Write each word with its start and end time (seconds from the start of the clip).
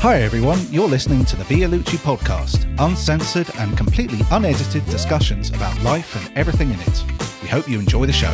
Hi 0.00 0.20
everyone, 0.22 0.60
you're 0.70 0.86
listening 0.88 1.24
to 1.24 1.36
the 1.36 1.44
Via 1.44 1.66
Lucci 1.66 1.96
podcast, 1.96 2.64
uncensored 2.78 3.48
and 3.58 3.76
completely 3.76 4.20
unedited 4.30 4.84
discussions 4.86 5.50
about 5.50 5.80
life 5.82 6.14
and 6.14 6.38
everything 6.38 6.70
in 6.70 6.78
it. 6.80 7.04
We 7.42 7.48
hope 7.48 7.68
you 7.68 7.78
enjoy 7.80 8.06
the 8.06 8.12
show. 8.12 8.32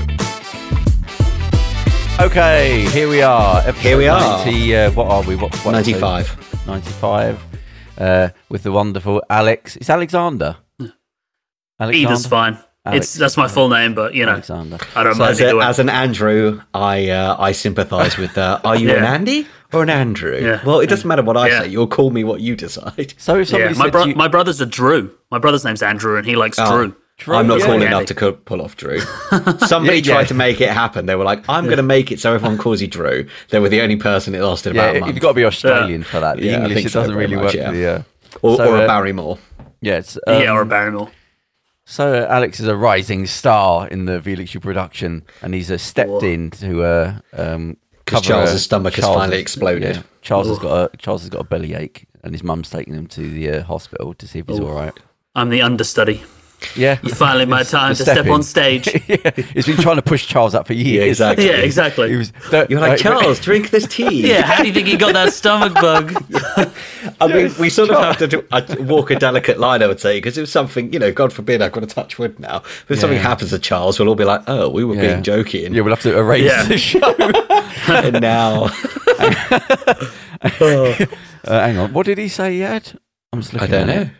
Okay, 2.22 2.86
here 2.90 3.08
we 3.08 3.22
are. 3.22 3.62
Here 3.72 3.96
we 3.96 4.08
are. 4.08 4.44
90, 4.44 4.76
uh, 4.76 4.90
what 4.92 5.06
are 5.08 5.22
we? 5.22 5.36
What, 5.36 5.54
what 5.64 5.74
episode? 5.74 6.00
95. 6.00 6.66
95. 6.66 7.44
Uh, 7.96 8.28
with 8.50 8.62
the 8.64 8.72
wonderful 8.72 9.22
Alex. 9.30 9.76
It's 9.76 9.88
Alexander. 9.88 10.56
Either's 11.80 12.26
fine. 12.26 12.58
Alex. 12.84 13.06
It's 13.06 13.14
that's 13.14 13.36
my 13.36 13.46
full 13.48 13.68
name, 13.68 13.94
but 13.94 14.14
you 14.14 14.26
know, 14.26 14.32
Alexander. 14.32 14.78
I 14.96 15.04
don't 15.04 15.14
So 15.14 15.20
mind 15.20 15.32
as, 15.32 15.40
a, 15.40 15.56
as 15.58 15.78
an 15.78 15.88
Andrew, 15.88 16.60
I 16.74 17.10
uh, 17.10 17.36
I 17.38 17.52
sympathise 17.52 18.16
with. 18.18 18.36
Uh, 18.36 18.60
are 18.64 18.76
you 18.76 18.90
an 18.96 19.04
Andy 19.04 19.46
or 19.72 19.82
an 19.82 19.90
Andrew? 19.90 20.38
Yeah. 20.40 20.60
Well, 20.64 20.80
it 20.80 20.88
doesn't 20.88 21.06
matter 21.08 21.22
what 21.22 21.36
I 21.36 21.48
Yeah. 21.48 21.60
say. 21.62 21.68
You'll 21.68 21.86
call 21.86 22.10
me 22.10 22.24
what 22.24 22.40
you 22.40 22.56
decide. 22.56 23.14
So 23.18 23.36
if 23.38 23.48
somebody 23.48 23.72
yeah, 23.74 23.78
my 23.78 23.84
said 23.86 23.92
bro- 23.92 24.04
you, 24.06 24.14
my 24.14 24.28
brother's 24.28 24.60
a 24.60 24.66
Drew. 24.66 25.10
My 25.30 25.38
brother's 25.38 25.64
name's 25.64 25.82
Andrew, 25.82 26.16
and 26.16 26.26
he 26.26 26.36
likes 26.36 26.58
Oh. 26.58 26.70
Drew. 26.70 26.96
Drew, 27.18 27.34
I'm 27.36 27.46
not 27.46 27.58
yeah. 27.58 27.64
cool 27.66 27.74
Andy. 27.74 27.86
enough 27.86 28.06
to 28.06 28.14
co- 28.14 28.32
pull 28.32 28.62
off 28.62 28.76
Drew. 28.78 28.98
Somebody 29.66 29.98
Yeah, 29.98 30.04
yeah. 30.04 30.14
tried 30.14 30.28
to 30.28 30.34
make 30.34 30.60
it 30.62 30.70
happen. 30.70 31.04
They 31.04 31.14
were 31.16 31.24
like, 31.24 31.44
"I'm 31.50 31.64
going 31.66 31.76
to 31.76 31.82
make 31.82 32.10
it 32.10 32.18
so 32.18 32.32
everyone 32.34 32.56
calls 32.56 32.80
you 32.80 32.86
Drew." 32.88 33.26
They 33.50 33.58
were 33.60 33.68
the 33.68 33.82
only 33.82 33.96
person 33.96 34.34
it 34.34 34.40
lasted 34.42 34.74
yeah, 34.74 34.82
about 34.84 34.96
a 34.96 35.00
month. 35.00 35.14
you've 35.14 35.22
got 35.22 35.28
to 35.28 35.34
be 35.34 35.44
Australian 35.44 36.02
for 36.02 36.18
that. 36.20 36.38
The 36.38 36.46
Yeah, 36.46 36.64
English 36.64 36.86
it 36.86 36.92
doesn't 36.92 37.12
very 37.12 37.26
really 37.26 37.36
much, 37.36 37.54
work. 37.54 37.54
yeah. 37.54 37.66
for 37.66 37.72
the, 37.76 37.86
uh, 37.86 38.02
or, 38.42 38.56
so, 38.56 38.72
or 38.72 38.76
uh, 38.78 38.84
a 38.84 38.86
Barrymore. 38.86 39.38
yeah, 39.82 39.98
it's, 39.98 40.16
um, 40.26 40.40
yeah, 40.42 40.50
or 40.52 40.62
a 40.62 40.66
Barrymore. 40.66 41.10
So 41.84 42.22
uh, 42.22 42.26
Alex 42.30 42.58
is 42.60 42.68
a 42.68 42.76
rising 42.76 43.26
star 43.26 43.86
in 43.88 44.06
the 44.06 44.22
Felix 44.22 44.54
production, 44.56 45.22
and 45.42 45.52
he's 45.52 45.70
uh, 45.70 45.76
stepped 45.76 46.08
Whoa. 46.08 46.20
in 46.20 46.50
to 46.52 46.82
uh, 46.84 47.14
um, 47.36 47.76
'Cause 47.76 47.76
cover, 48.10 48.24
Charles's 48.24 48.62
stomach 48.62 48.94
has 48.94 49.04
finally 49.04 49.38
exploded. 49.38 49.96
yeah. 49.96 50.02
Charles 50.22 50.48
has 50.48 50.58
got 50.58 50.92
a 50.92 50.96
Charles 50.96 51.22
has 51.22 51.30
got 51.30 51.40
a 51.40 51.44
bellyache, 51.44 52.06
and 52.22 52.32
his 52.34 52.42
mum's 52.42 52.70
taking 52.70 52.94
him 52.94 53.06
to 53.08 53.30
the 53.30 53.50
uh, 53.50 53.62
hospital 53.64 54.14
to 54.14 54.26
see 54.28 54.40
if 54.40 54.46
he's 54.48 54.60
all 54.60 54.72
right. 54.72 54.92
I'm 55.34 55.48
the 55.48 55.62
understudy. 55.62 56.22
Yeah, 56.76 56.96
Finally, 56.96 57.46
my 57.46 57.62
time 57.62 57.94
to 57.94 58.02
step 58.02 58.14
step 58.16 58.26
in. 58.26 58.32
on 58.32 58.42
stage. 58.42 58.86
yeah, 59.08 59.30
he's 59.54 59.66
been 59.66 59.76
trying 59.78 59.96
to 59.96 60.02
push 60.02 60.26
Charles 60.26 60.54
up 60.54 60.66
for 60.66 60.72
years. 60.74 61.08
exactly. 61.08 61.46
yeah, 61.46 61.52
exactly. 61.56 62.10
He 62.10 62.16
was, 62.16 62.32
You're 62.52 62.80
like 62.80 62.98
Charles, 62.98 63.40
drink 63.40 63.70
this 63.70 63.86
tea. 63.86 64.28
yeah, 64.28 64.42
how 64.42 64.62
do 64.62 64.68
you 64.68 64.74
think 64.74 64.86
he 64.86 64.96
got 64.96 65.14
that 65.14 65.32
stomach 65.32 65.74
bug? 65.74 66.12
I 67.20 67.26
mean, 67.26 67.50
we 67.58 67.70
sort 67.70 67.90
of 67.90 67.96
have 68.02 68.18
to 68.18 68.26
do, 68.28 68.44
uh, 68.52 68.62
walk 68.80 69.10
a 69.10 69.16
delicate 69.18 69.58
line, 69.58 69.82
I 69.82 69.86
would 69.86 70.00
say, 70.00 70.18
because 70.18 70.36
if 70.38 70.48
something, 70.48 70.92
you 70.92 70.98
know, 70.98 71.10
God 71.12 71.32
forbid, 71.32 71.62
I've 71.62 71.72
got 71.72 71.80
to 71.80 71.86
touch 71.86 72.18
wood 72.18 72.38
now. 72.38 72.62
If 72.88 73.00
something 73.00 73.18
happens 73.18 73.50
to 73.50 73.58
Charles, 73.58 73.98
we'll 73.98 74.08
all 74.08 74.14
be 74.14 74.24
like, 74.24 74.42
oh, 74.46 74.68
we 74.68 74.84
were 74.84 74.94
Yeah. 74.96 75.00
being 75.14 75.22
joking. 75.22 75.74
Yeah, 75.74 75.80
we'll 75.80 75.92
have 75.94 76.02
to 76.02 76.16
erase 76.16 76.44
Yeah. 76.44 76.64
the 76.64 76.78
show. 76.78 77.14
and 77.88 78.20
now, 78.20 78.64
uh, 80.42 80.94
hang 81.44 81.78
on, 81.78 81.92
what 81.92 82.06
did 82.06 82.18
he 82.18 82.28
say 82.28 82.56
yet? 82.56 82.94
I'm 83.32 83.40
just 83.40 83.52
looking. 83.52 83.68
I 83.68 83.70
don't 83.70 83.88
at 83.90 83.96
know. 83.96 84.02
it. 84.02 84.10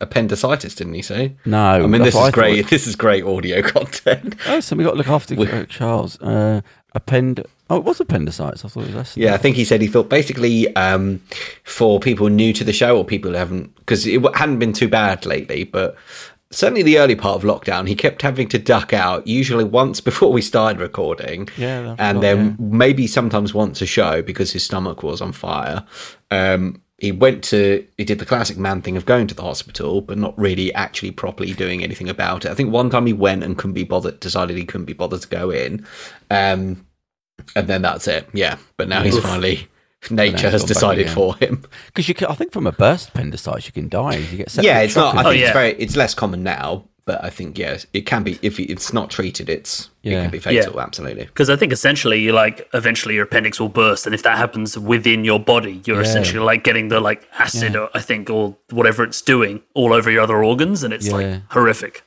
Appendicitis, 0.00 0.74
didn't 0.74 0.94
he 0.94 1.02
say? 1.02 1.36
No, 1.44 1.58
I 1.58 1.86
mean, 1.86 2.02
this 2.02 2.14
is 2.14 2.20
I 2.20 2.30
great. 2.30 2.62
thought. 2.62 2.70
This 2.70 2.86
is 2.86 2.96
great 2.96 3.24
audio 3.24 3.62
content. 3.62 4.34
Oh, 4.46 4.60
so 4.60 4.76
we 4.76 4.84
got 4.84 4.92
to 4.92 4.96
look 4.96 5.08
after 5.08 5.38
uh, 5.38 5.64
Charles. 5.66 6.20
Uh, 6.20 6.62
append. 6.94 7.44
Oh, 7.68 7.76
it 7.76 7.84
was 7.84 8.00
appendicitis. 8.00 8.64
I 8.64 8.68
thought 8.68 8.88
it 8.88 8.94
was. 8.94 9.16
Yeah, 9.16 9.34
I 9.34 9.36
think 9.36 9.56
he 9.56 9.64
said 9.64 9.80
he 9.80 9.88
thought 9.88 10.08
basically 10.08 10.74
um, 10.76 11.20
for 11.64 12.00
people 12.00 12.28
new 12.28 12.52
to 12.52 12.64
the 12.64 12.72
show 12.72 12.96
or 12.96 13.04
people 13.04 13.32
who 13.32 13.36
haven't, 13.36 13.74
because 13.76 14.06
it 14.06 14.20
hadn't 14.36 14.58
been 14.58 14.72
too 14.72 14.88
bad 14.88 15.26
lately, 15.26 15.64
but 15.64 15.96
certainly 16.50 16.82
the 16.82 16.98
early 16.98 17.14
part 17.14 17.36
of 17.36 17.42
lockdown, 17.42 17.86
he 17.86 17.94
kept 17.94 18.22
having 18.22 18.48
to 18.48 18.58
duck 18.58 18.92
out, 18.92 19.26
usually 19.26 19.64
once 19.64 20.00
before 20.10 20.32
we 20.32 20.42
started 20.42 20.80
recording. 20.80 21.48
Yeah, 21.56 21.94
and 21.98 22.18
forgot, 22.18 22.20
then 22.20 22.46
yeah. 22.46 22.54
maybe 22.58 23.06
sometimes 23.06 23.54
once 23.54 23.80
a 23.80 23.86
show 23.86 24.22
because 24.22 24.52
his 24.52 24.64
stomach 24.64 25.02
was 25.02 25.20
on 25.20 25.32
fire. 25.32 25.84
Um, 26.30 26.82
he 27.00 27.10
went 27.12 27.42
to, 27.44 27.86
he 27.96 28.04
did 28.04 28.18
the 28.18 28.26
classic 28.26 28.58
man 28.58 28.82
thing 28.82 28.96
of 28.96 29.06
going 29.06 29.26
to 29.26 29.34
the 29.34 29.42
hospital, 29.42 30.02
but 30.02 30.18
not 30.18 30.38
really 30.38 30.72
actually 30.74 31.10
properly 31.10 31.52
doing 31.54 31.82
anything 31.82 32.10
about 32.10 32.44
it. 32.44 32.50
I 32.50 32.54
think 32.54 32.70
one 32.70 32.90
time 32.90 33.06
he 33.06 33.14
went 33.14 33.42
and 33.42 33.56
couldn't 33.56 33.72
be 33.72 33.84
bothered, 33.84 34.20
decided 34.20 34.56
he 34.56 34.64
couldn't 34.66 34.84
be 34.84 34.92
bothered 34.92 35.22
to 35.22 35.28
go 35.28 35.50
in. 35.50 35.86
Um, 36.30 36.86
and 37.56 37.66
then 37.68 37.80
that's 37.80 38.06
it. 38.06 38.28
Yeah. 38.34 38.58
But 38.76 38.88
now 38.88 39.02
he's 39.02 39.18
finally, 39.18 39.68
nature 40.10 40.50
has 40.50 40.60
gone 40.60 40.68
back 40.68 40.68
decided 40.68 41.10
for 41.10 41.36
him. 41.36 41.64
Because 41.86 42.06
you 42.06 42.14
can, 42.14 42.28
I 42.28 42.34
think 42.34 42.52
from 42.52 42.66
a 42.66 42.72
burst 42.72 43.08
appendicitis 43.08 43.64
you 43.66 43.72
can 43.72 43.88
die. 43.88 44.16
You 44.16 44.36
get 44.36 44.54
Yeah, 44.62 44.80
it's 44.80 44.94
not, 44.94 45.14
I 45.14 45.20
and- 45.20 45.28
think 45.28 45.40
yeah. 45.40 45.46
it's 45.46 45.54
very, 45.54 45.72
it's 45.72 45.96
less 45.96 46.14
common 46.14 46.42
now, 46.42 46.84
but 47.10 47.24
I 47.24 47.30
think, 47.30 47.58
yes, 47.58 47.86
it 47.92 48.02
can 48.02 48.22
be, 48.22 48.38
if 48.40 48.60
it's 48.60 48.92
not 48.92 49.10
treated, 49.10 49.48
it's, 49.48 49.90
it 50.04 50.10
can 50.10 50.30
be 50.30 50.38
fatal. 50.38 50.80
Absolutely. 50.80 51.24
Because 51.24 51.50
I 51.50 51.56
think 51.56 51.72
essentially, 51.72 52.20
you 52.20 52.30
like 52.32 52.68
eventually 52.72 53.16
your 53.16 53.24
appendix 53.24 53.58
will 53.58 53.68
burst, 53.68 54.06
and 54.06 54.14
if 54.14 54.22
that 54.22 54.38
happens 54.38 54.78
within 54.78 55.24
your 55.24 55.40
body, 55.40 55.82
you're 55.86 55.96
Yeah. 55.96 56.08
essentially 56.08 56.38
like 56.38 56.62
getting 56.62 56.86
the 56.86 57.00
like 57.00 57.28
acid, 57.36 57.74
or, 57.74 57.90
I 57.94 58.00
think, 58.00 58.30
or 58.30 58.56
whatever 58.70 59.02
it's 59.02 59.20
doing 59.22 59.60
all 59.74 59.92
over 59.92 60.08
your 60.08 60.22
other 60.22 60.44
organs, 60.44 60.84
and 60.84 60.94
it's 60.94 61.08
Yeah. 61.08 61.12
like 61.16 61.42
horrific. 61.50 62.04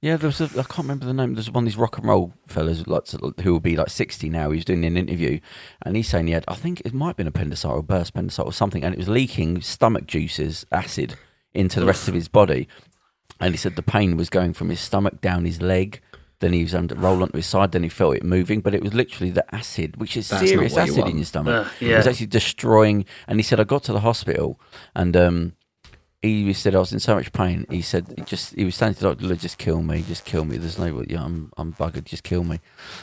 Yeah, 0.00 0.16
there 0.16 0.28
was 0.28 0.40
a, 0.40 0.44
I 0.44 0.62
can't 0.62 0.78
remember 0.86 1.06
the 1.06 1.14
name. 1.14 1.34
There's 1.34 1.50
one 1.50 1.64
of 1.64 1.66
these 1.66 1.76
rock 1.76 1.98
and 1.98 2.06
roll 2.06 2.32
fellas 2.46 2.86
like 2.86 3.08
who 3.40 3.52
will 3.54 3.58
be 3.58 3.74
like 3.76 3.90
60 3.90 4.30
now. 4.30 4.50
He 4.52 4.58
was 4.58 4.64
doing 4.64 4.84
an 4.84 4.96
interview, 4.96 5.40
and 5.82 5.96
he's 5.96 6.08
saying 6.08 6.28
he 6.28 6.32
had, 6.34 6.44
I 6.46 6.54
think 6.54 6.80
it 6.84 6.94
might 6.94 7.08
have 7.08 7.16
been 7.16 7.26
appendicitis 7.26 7.64
or 7.64 7.82
burst 7.82 8.10
appendicitis 8.10 8.46
or 8.46 8.52
something, 8.52 8.84
and 8.84 8.94
it 8.94 8.98
was 8.98 9.08
leaking 9.08 9.62
stomach 9.62 10.06
juices, 10.06 10.64
acid, 10.70 11.16
into 11.54 11.80
the 11.80 11.86
rest 11.86 12.06
of 12.06 12.14
his 12.14 12.28
body. 12.28 12.68
And 13.40 13.52
he 13.54 13.58
said 13.58 13.76
the 13.76 13.82
pain 13.82 14.16
was 14.16 14.28
going 14.30 14.52
from 14.52 14.68
his 14.68 14.80
stomach 14.80 15.20
down 15.20 15.44
his 15.44 15.60
leg. 15.62 16.00
Then 16.40 16.52
he 16.52 16.62
was 16.62 16.74
under 16.74 16.94
roll 16.94 17.22
onto 17.22 17.36
his 17.36 17.46
side. 17.46 17.72
Then 17.72 17.82
he 17.82 17.88
felt 17.88 18.16
it 18.16 18.22
moving, 18.24 18.60
but 18.60 18.74
it 18.74 18.82
was 18.82 18.94
literally 18.94 19.30
the 19.30 19.44
acid, 19.54 19.96
which 19.96 20.16
is 20.16 20.28
That's 20.28 20.42
not 20.42 20.48
serious 20.48 20.72
what 20.74 20.86
you 20.86 20.92
acid 20.92 21.08
in 21.08 21.16
your 21.18 21.24
stomach. 21.24 21.66
Uh, 21.66 21.70
It 21.94 21.96
was 21.96 22.06
actually 22.06 22.26
destroying. 22.26 23.04
And 23.26 23.38
he 23.38 23.42
said 23.42 23.58
I 23.60 23.64
got 23.64 23.82
to 23.84 23.92
the 23.92 24.00
hospital, 24.00 24.60
and 24.94 25.16
um, 25.16 25.52
he 26.20 26.52
said 26.52 26.74
I 26.74 26.78
was 26.80 26.92
in 26.92 26.98
so 26.98 27.14
much 27.14 27.32
pain. 27.32 27.64
He 27.70 27.80
said 27.80 28.12
he 28.16 28.22
just 28.22 28.54
he 28.54 28.64
was 28.64 28.74
saying 28.74 28.94
to 28.94 29.00
the 29.00 29.14
doctor, 29.14 29.36
just 29.36 29.56
kill 29.58 29.82
me, 29.82 30.02
just 30.02 30.24
kill 30.24 30.44
me. 30.44 30.56
There's 30.56 30.78
no, 30.78 31.04
yeah, 31.08 31.22
I'm 31.24 31.52
I'm 31.56 31.72
buggered. 31.74 32.04
Just 32.04 32.24
kill 32.24 32.42
me. 32.42 32.58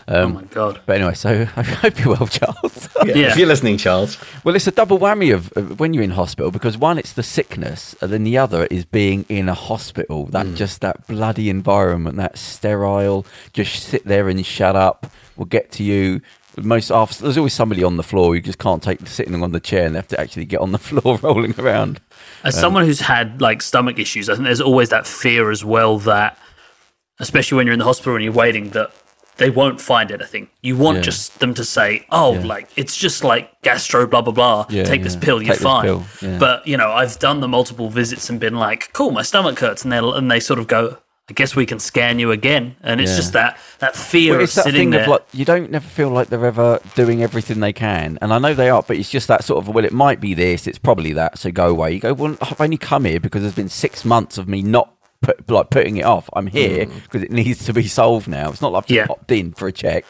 oh 0.09 0.23
Um, 0.23 0.33
my 0.33 0.43
god! 0.43 0.81
but 0.85 0.97
anyway, 0.97 1.13
so 1.13 1.47
I 1.55 1.63
hope 1.63 1.97
you're 1.99 2.09
well, 2.09 2.27
Charles. 2.27 2.89
Yeah. 3.05 3.13
Yeah. 3.15 3.27
If 3.31 3.37
you're 3.37 3.47
listening, 3.47 3.77
Charles, 3.77 4.17
well, 4.43 4.55
it's 4.55 4.67
a 4.67 4.71
double 4.71 4.99
whammy 4.99 5.33
of, 5.33 5.51
of 5.53 5.79
when 5.79 5.93
you're 5.93 6.03
in 6.03 6.11
hospital 6.11 6.51
because 6.51 6.77
one, 6.77 6.97
it's 6.97 7.13
the 7.13 7.23
sickness, 7.23 7.95
and 8.01 8.11
then 8.11 8.23
the 8.25 8.37
other 8.37 8.65
is 8.65 8.83
being 8.85 9.25
in 9.29 9.47
a 9.47 9.53
hospital. 9.53 10.25
That 10.25 10.53
just 10.55 10.81
that 10.81 11.07
bloody 11.07 11.49
environment, 11.49 12.17
that 12.17 12.37
sterile. 12.37 13.25
Just 13.53 13.81
sit 13.83 14.03
there 14.05 14.27
and 14.27 14.45
shut 14.45 14.75
up. 14.75 15.09
We'll 15.37 15.45
get 15.45 15.71
to 15.73 15.83
you. 15.83 16.21
Most 16.57 16.89
after 16.89 17.23
there's 17.23 17.37
always 17.37 17.53
somebody 17.53 17.83
on 17.83 17.97
the 17.97 18.03
floor 18.03 18.33
who 18.33 18.39
just 18.39 18.59
can't 18.59 18.81
take 18.81 19.05
sitting 19.07 19.41
on 19.43 19.51
the 19.51 19.59
chair 19.59 19.85
and 19.85 19.93
they 19.93 19.99
have 19.99 20.07
to 20.09 20.19
actually 20.19 20.45
get 20.45 20.61
on 20.61 20.71
the 20.71 20.77
floor 20.89 21.17
rolling 21.21 21.53
around. 21.59 21.99
As 22.45 22.55
um, 22.55 22.61
someone 22.61 22.85
who's 22.85 23.01
had 23.01 23.41
like 23.41 23.61
stomach 23.61 23.99
issues, 23.99 24.29
I 24.29 24.33
think 24.35 24.45
there's 24.45 24.61
always 24.61 24.89
that 24.89 25.05
fear 25.07 25.51
as 25.51 25.65
well 25.65 25.97
that, 25.99 26.37
especially 27.19 27.57
when 27.57 27.65
you're 27.67 27.73
in 27.73 27.79
the 27.79 27.85
hospital 27.85 28.15
and 28.15 28.23
you're 28.23 28.33
waiting, 28.33 28.69
that 28.69 28.91
they 29.37 29.49
won't 29.49 29.81
find 29.81 30.11
anything. 30.11 30.47
You 30.61 30.77
want 30.77 30.97
Yeah. 30.97 31.01
just 31.03 31.39
them 31.39 31.53
to 31.55 31.65
say, 31.65 32.05
"Oh, 32.09 32.35
Yeah. 32.35 32.45
like 32.45 32.69
it's 32.77 32.95
just 32.95 33.23
like 33.23 33.51
gastro, 33.63 34.07
blah 34.07 34.21
blah 34.21 34.31
blah. 34.33 34.65
Yeah, 34.69 34.83
Take 34.85 35.03
this 35.03 35.15
pill, 35.17 35.41
you're 35.41 35.55
this 35.55 35.63
fine." 35.63 35.83
pill. 35.83 36.05
But 36.39 36.65
you 36.67 36.77
know, 36.77 36.89
I've 36.91 37.19
done 37.19 37.41
the 37.41 37.47
multiple 37.47 37.89
visits 37.89 38.29
and 38.29 38.39
been 38.39 38.55
like, 38.55 38.93
"Cool, 38.93 39.11
my 39.11 39.23
stomach 39.23 39.59
hurts," 39.59 39.83
and 39.83 39.91
they 39.91 39.97
and 39.97 40.31
they 40.31 40.39
sort 40.39 40.59
of 40.59 40.67
go, 40.67 40.97
"I 41.29 41.33
guess 41.33 41.55
we 41.55 41.65
can 41.65 41.79
scan 41.79 42.19
you 42.19 42.31
again," 42.31 42.75
and 42.83 43.01
it's 43.01 43.11
Yeah. 43.11 43.17
just 43.17 43.33
that 43.33 43.57
that 43.79 43.95
fear 43.95 44.31
Well, 44.33 44.39
of 44.39 44.43
it's 44.43 44.55
that 44.55 44.65
sitting 44.65 44.79
thing 44.79 44.89
there. 44.91 45.01
of 45.03 45.07
like 45.07 45.23
you 45.33 45.43
don't 45.45 45.71
never 45.71 45.87
feel 45.87 46.09
like 46.09 46.27
they're 46.29 46.45
ever 46.45 46.79
doing 46.95 47.23
everything 47.23 47.59
they 47.59 47.73
can, 47.73 48.17
and 48.21 48.33
I 48.33 48.37
know 48.39 48.53
they 48.53 48.69
are, 48.69 48.83
but 48.87 48.97
it's 48.97 49.09
just 49.09 49.27
that 49.27 49.43
sort 49.43 49.63
of 49.63 49.73
well, 49.73 49.83
it 49.85 49.93
might 49.93 50.19
be 50.21 50.33
this, 50.33 50.67
it's 50.67 50.77
probably 50.77 51.13
that, 51.13 51.37
so 51.39 51.51
go 51.51 51.67
away. 51.67 51.93
You 51.93 51.99
go, 51.99 52.13
well, 52.13 52.37
I've 52.41 52.61
only 52.61 52.77
come 52.77 53.05
here 53.05 53.19
because 53.19 53.41
there's 53.41 53.55
been 53.55 53.69
six 53.69 54.05
months 54.05 54.37
of 54.37 54.47
me 54.47 54.61
not 54.61 54.91
put, 55.21 55.49
like 55.49 55.69
putting 55.71 55.97
it 55.97 56.05
off. 56.05 56.29
I'm 56.33 56.47
here 56.47 56.85
because 56.85 57.23
it 57.23 57.31
needs 57.31 57.65
to 57.65 57.73
be 57.73 57.87
solved 57.87 58.27
now. 58.27 58.49
It's 58.51 58.61
not 58.61 58.71
like 58.73 58.83
I've 58.83 58.87
just 58.87 58.95
Yeah. 58.95 59.07
popped 59.07 59.31
in 59.31 59.53
for 59.53 59.67
a 59.67 59.71
check. 59.71 60.05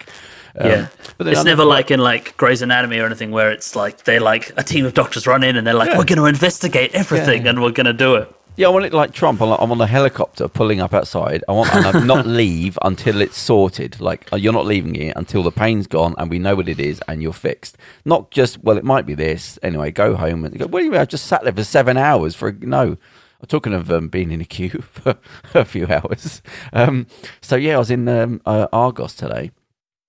Um, 0.59 0.69
yeah, 0.69 0.87
but 1.17 1.27
it's 1.27 1.37
never 1.43 1.49
never- 1.49 1.65
like 1.65 1.91
in 1.91 1.99
like 1.99 2.35
Grey's 2.37 2.61
Anatomy 2.61 2.99
or 2.99 3.05
anything 3.05 3.31
where 3.31 3.51
it's 3.51 3.75
like 3.75 4.03
they're 4.06 4.19
like 4.21 4.51
a 4.57 4.63
team 4.63 4.85
of 4.85 4.94
doctors 4.94 5.27
run 5.27 5.44
in 5.44 5.56
and 5.57 5.65
they're 5.68 5.73
like, 5.73 5.89
"We're 5.97 6.03
going 6.06 6.18
to 6.19 6.25
investigate 6.25 6.91
everything 6.94 7.44
Yeah. 7.44 7.50
and 7.51 7.61
we're 7.61 7.71
going 7.71 7.85
to 7.88 7.94
do 7.94 8.15
it." 8.15 8.29
Yeah, 8.57 8.68
I 8.68 8.69
want 8.69 8.86
it 8.86 8.94
like 8.94 9.12
Trump. 9.12 9.42
I'm, 9.42 9.50
like, 9.50 9.60
I'm 9.62 9.72
on 9.72 9.81
a 9.81 9.86
helicopter 9.88 10.48
pulling 10.48 10.80
up 10.80 10.94
outside. 10.94 11.44
I 11.50 11.52
want 11.52 11.75
and 11.75 12.07
not 12.07 12.25
leave 12.42 12.80
until 12.84 13.19
it's 13.19 13.38
sorted. 13.38 14.00
Like 14.00 14.31
uh, 14.31 14.38
you're 14.38 14.54
not 14.54 14.66
leaving 14.66 14.96
it 14.96 15.13
until 15.18 15.44
the 15.44 15.52
pain's 15.52 15.88
gone 15.88 16.16
and 16.18 16.30
we 16.30 16.40
know 16.40 16.56
what 16.56 16.69
it 16.69 16.80
is 16.80 17.02
and 17.10 17.22
you're 17.22 17.34
fixed. 17.34 17.78
Not 18.06 18.31
just 18.31 18.63
well, 18.63 18.78
it 18.78 18.86
might 18.86 19.06
be 19.06 19.13
this 19.13 19.60
anyway. 19.62 19.92
Go 19.92 20.16
home 20.16 20.46
and 20.46 20.54
you 20.54 20.60
go. 20.60 20.68
Well, 20.68 20.80
anyway, 20.81 21.00
I 21.00 21.06
just 21.06 21.25
sat 21.25 21.44
there 21.44 21.52
for 21.52 21.66
seven 21.66 21.98
hours 21.98 22.34
for 22.34 22.48
a- 22.48 22.54
no. 22.54 22.98
I'm 23.42 23.48
talking 23.48 23.74
of 23.74 23.92
um, 23.92 24.07
being 24.07 24.31
in 24.31 24.40
a 24.40 24.46
queue 24.46 24.69
for 24.92 25.18
a 25.54 25.66
few 25.66 25.88
hours. 25.88 26.42
Um, 26.72 27.07
so 27.42 27.57
yeah, 27.57 27.75
I 27.75 27.80
was 27.80 27.92
in 27.92 28.07
um, 28.07 28.42
uh, 28.46 28.68
Argos 28.72 29.16
today. 29.16 29.52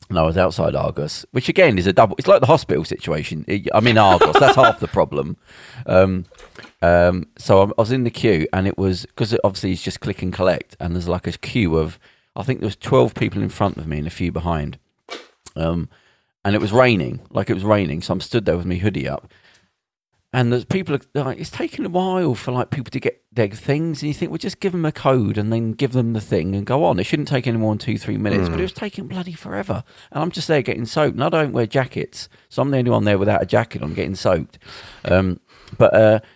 And 0.09 0.19
I 0.19 0.23
was 0.23 0.37
outside 0.37 0.77
Argos, 0.77 1.27
which 1.33 1.49
again 1.49 1.79
is 1.79 1.87
a 1.87 1.93
double. 1.93 2.15
It's 2.17 2.29
like 2.29 2.41
the 2.41 2.47
hospital 2.47 2.85
situation. 2.85 3.45
I'm 3.75 3.87
in 3.89 3.99
Argos. 3.99 4.37
that's 4.39 4.55
half 4.55 4.79
the 4.79 4.87
problem. 4.87 5.37
Um, 5.87 6.27
um, 6.81 7.27
so 7.39 7.63
I 7.63 7.73
was 7.77 7.91
in 7.91 8.05
the 8.05 8.11
queue, 8.11 8.47
and 8.53 8.69
it 8.69 8.79
was 8.79 9.05
because 9.07 9.37
obviously 9.43 9.73
it's 9.73 9.83
just 9.83 10.01
click 10.01 10.23
and 10.23 10.33
collect, 10.33 10.77
and 10.79 10.95
there's 10.95 11.09
like 11.09 11.27
a 11.27 11.33
queue 11.33 11.77
of 11.77 11.99
I 12.37 12.43
think 12.43 12.61
there 12.61 12.67
was 12.67 12.77
12 12.77 13.15
people 13.15 13.43
in 13.43 13.49
front 13.49 13.79
of 13.79 13.87
me 13.87 13.99
and 13.99 14.07
a 14.07 14.11
few 14.11 14.31
behind. 14.31 14.79
Um, 15.57 15.89
and 16.45 16.55
it 16.55 16.61
was 16.61 16.73
raining, 16.73 17.21
like 17.31 17.51
it 17.51 17.55
was 17.55 17.65
raining. 17.65 18.03
So 18.03 18.13
I'm 18.13 18.21
stood 18.21 18.45
there 18.45 18.57
with 18.57 18.67
my 18.67 18.77
hoodie 18.77 19.09
up, 19.09 19.29
and 20.37 20.53
there's 20.53 20.67
people 20.67 20.95
are 20.95 21.01
like, 21.15 21.39
it's 21.39 21.49
taking 21.49 21.87
a 21.87 21.89
while 21.89 22.35
for 22.35 22.53
like 22.53 22.69
people 22.69 22.91
to 22.91 23.01
get 23.01 23.25
their 23.33 23.49
things, 23.49 24.03
and 24.03 24.09
you 24.09 24.13
think, 24.13 24.31
well, 24.31 24.37
just 24.37 24.61
give 24.61 24.73
them 24.73 24.85
a 24.85 24.93
code 24.93 25.39
and 25.39 25.51
then 25.51 25.73
give 25.73 25.93
them 25.93 26.13
the 26.13 26.21
thing 26.21 26.55
and 26.55 26.67
go 26.67 26.85
on. 26.85 26.99
It 26.99 27.05
shouldn't 27.05 27.29
take 27.29 27.47
any 27.47 27.57
more 27.57 27.73
than 27.73 27.79
two, 27.79 27.97
three 27.97 28.19
minutes, 28.19 28.51
but 28.51 28.59
it 28.59 28.63
was 28.63 28.73
taking 28.75 29.07
bloody 29.09 29.33
forever. 29.33 29.83
And 30.13 30.23
I'm 30.23 30.31
just 30.31 30.47
there 30.47 30.61
getting 30.61 30.85
soaked. 30.85 31.15
And 31.15 31.25
I 31.25 31.31
don't 31.31 31.53
wear 31.53 31.65
jackets, 31.67 32.29
so 32.51 32.61
I'm 32.61 32.71
the 32.71 32.77
only 32.77 32.91
one 32.91 33.05
there 33.05 33.17
without 33.17 33.43
a 33.43 33.47
jacket. 33.47 33.81
I'm 33.81 33.95
getting 33.95 34.15
soaked. 34.15 34.59
Um, 35.07 35.41
but 35.79 35.95
uh, 35.95 36.21
then 36.21 36.21
it 36.21 36.21
gets 36.21 36.36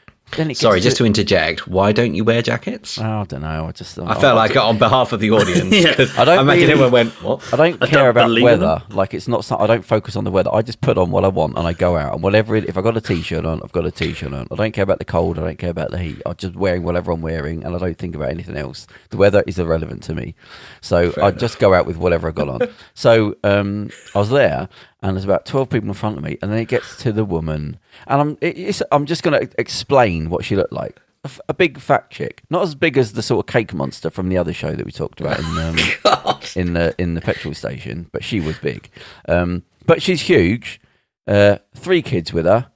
Sorry, 0.55 0.81
just 0.81 0.97
to 0.99 1.05
interject. 1.05 1.67
Why 1.67 1.93
don't 1.93 2.15
you 2.15 2.25
wear 2.25 2.41
jackets? 2.43 2.99
I 2.99 3.25
don't 3.25 3.43
know. 3.43 3.67
I 3.67 3.73
just 3.73 3.99
I 3.99 4.15
felt 4.21 4.37
like 4.37 4.57
on 4.57 4.79
behalf 4.79 5.13
of 5.13 5.21
the 5.21 5.31
audience. 5.39 5.73
Yeah. 5.73 5.95
'cause 5.95 6.17
I 6.19 6.25
don't 6.25 6.39
I 6.39 6.43
imagine 6.43 6.61
really- 6.63 6.73
everyone 6.73 6.93
went, 6.93 7.23
"What?" 7.23 7.53
I 7.53 7.57
don't 7.57 7.83
I 7.83 7.87
care 7.87 8.01
don't 8.05 8.11
about 8.11 8.27
believe 8.29 8.45
weather. 8.45 8.83
Like 8.91 9.13
it's 9.15 9.27
not. 9.29 9.45
some- 9.45 9.61
I 9.61 9.67
don't 9.67 9.85
focus 9.85 10.17
on 10.17 10.25
the 10.25 10.31
weather. 10.31 10.51
I 10.53 10.63
just 10.63 10.81
put 10.81 10.99
on 10.99 11.11
what 11.11 11.25
I 11.25 11.29
want 11.29 11.59
and 11.59 11.67
I 11.67 11.73
go 11.73 11.97
out 11.97 12.15
and 12.15 12.23
whatever. 12.23 12.55
It, 12.57 12.67
if 12.69 12.77
I 12.79 12.81
got 12.83 12.97
a 12.97 13.01
t-shirt 13.01 13.45
on, 13.45 13.61
I've 13.63 13.73
got 13.73 13.85
a 13.87 13.91
t-shirt 13.91 14.33
on. 14.33 14.47
I 14.51 14.55
don't 14.55 14.73
care 14.73 14.85
about 14.85 14.99
the 15.01 15.05
cold. 15.05 15.39
I 15.39 15.43
don't 15.43 15.59
care 15.59 15.71
about 15.71 15.91
the 15.91 15.99
heat. 15.99 16.23
I'm 16.27 16.37
just 16.37 16.55
wearing 16.55 16.83
whatever 16.85 17.11
I'm 17.13 17.23
wearing 17.23 17.65
and 17.65 17.75
I 17.75 17.79
don't 17.79 17.99
think 17.99 18.15
about 18.15 18.31
anything 18.31 18.57
else. 18.57 18.87
The 19.11 19.17
weather 19.17 19.43
is 19.47 19.59
irrelevant 19.59 20.03
to 20.05 20.15
me. 20.15 20.35
So 20.81 21.13
I 21.21 21.31
just 21.33 21.59
go 21.59 21.75
out 21.75 21.87
with 21.87 21.97
whatever 21.97 22.29
I 22.29 22.33
got 22.33 22.49
on. 22.49 22.61
so 22.95 23.35
um, 23.45 23.91
I 24.15 24.19
was 24.21 24.31
there 24.31 24.69
and 25.03 25.17
there's 25.17 25.25
about 25.25 25.47
twelve 25.47 25.71
people 25.71 25.89
in 25.89 25.95
front 25.95 26.19
of 26.19 26.25
me 26.25 26.39
and 26.43 26.51
then 26.51 26.59
it 26.59 26.69
gets 26.69 26.97
to 27.03 27.13
the 27.13 27.25
woman 27.25 27.79
and 28.07 28.21
I'm. 28.21 28.39
It, 28.41 28.59
it's, 28.59 28.83
I'm 28.93 29.07
just 29.07 29.23
going 29.23 29.41
to 29.41 29.61
explain 29.61 30.31
what 30.31 30.45
she 30.45 30.57
looked 30.57 30.73
like. 30.73 30.97
A, 31.23 31.27
f- 31.27 31.41
a 31.51 31.55
big 31.55 31.79
fat 31.79 32.11
chick, 32.11 32.43
not 32.49 32.63
as 32.63 32.75
big 32.75 32.97
as 32.97 33.13
the 33.13 33.23
sort 33.23 33.47
of 33.47 33.53
cake 33.53 33.75
monster 33.75 34.09
from 34.09 34.31
the 34.31 34.39
other 34.39 34.55
show 34.55 34.75
that 34.75 34.87
we 34.87 34.93
talked 34.93 35.21
about 35.21 35.39
in 35.39 35.45
um, 35.59 36.41
in 36.57 36.73
the 36.73 36.95
in 36.99 37.15
the 37.15 37.21
petrol 37.21 37.53
station, 37.53 38.09
but 38.13 38.25
she 38.25 38.41
was 38.41 38.59
big. 38.59 38.89
Um, 39.29 39.63
but 39.87 40.03
she's 40.03 40.23
huge. 40.23 40.81
Uh, 41.27 41.59
three 41.75 42.03
kids 42.03 42.33
with 42.33 42.47
her. 42.47 42.71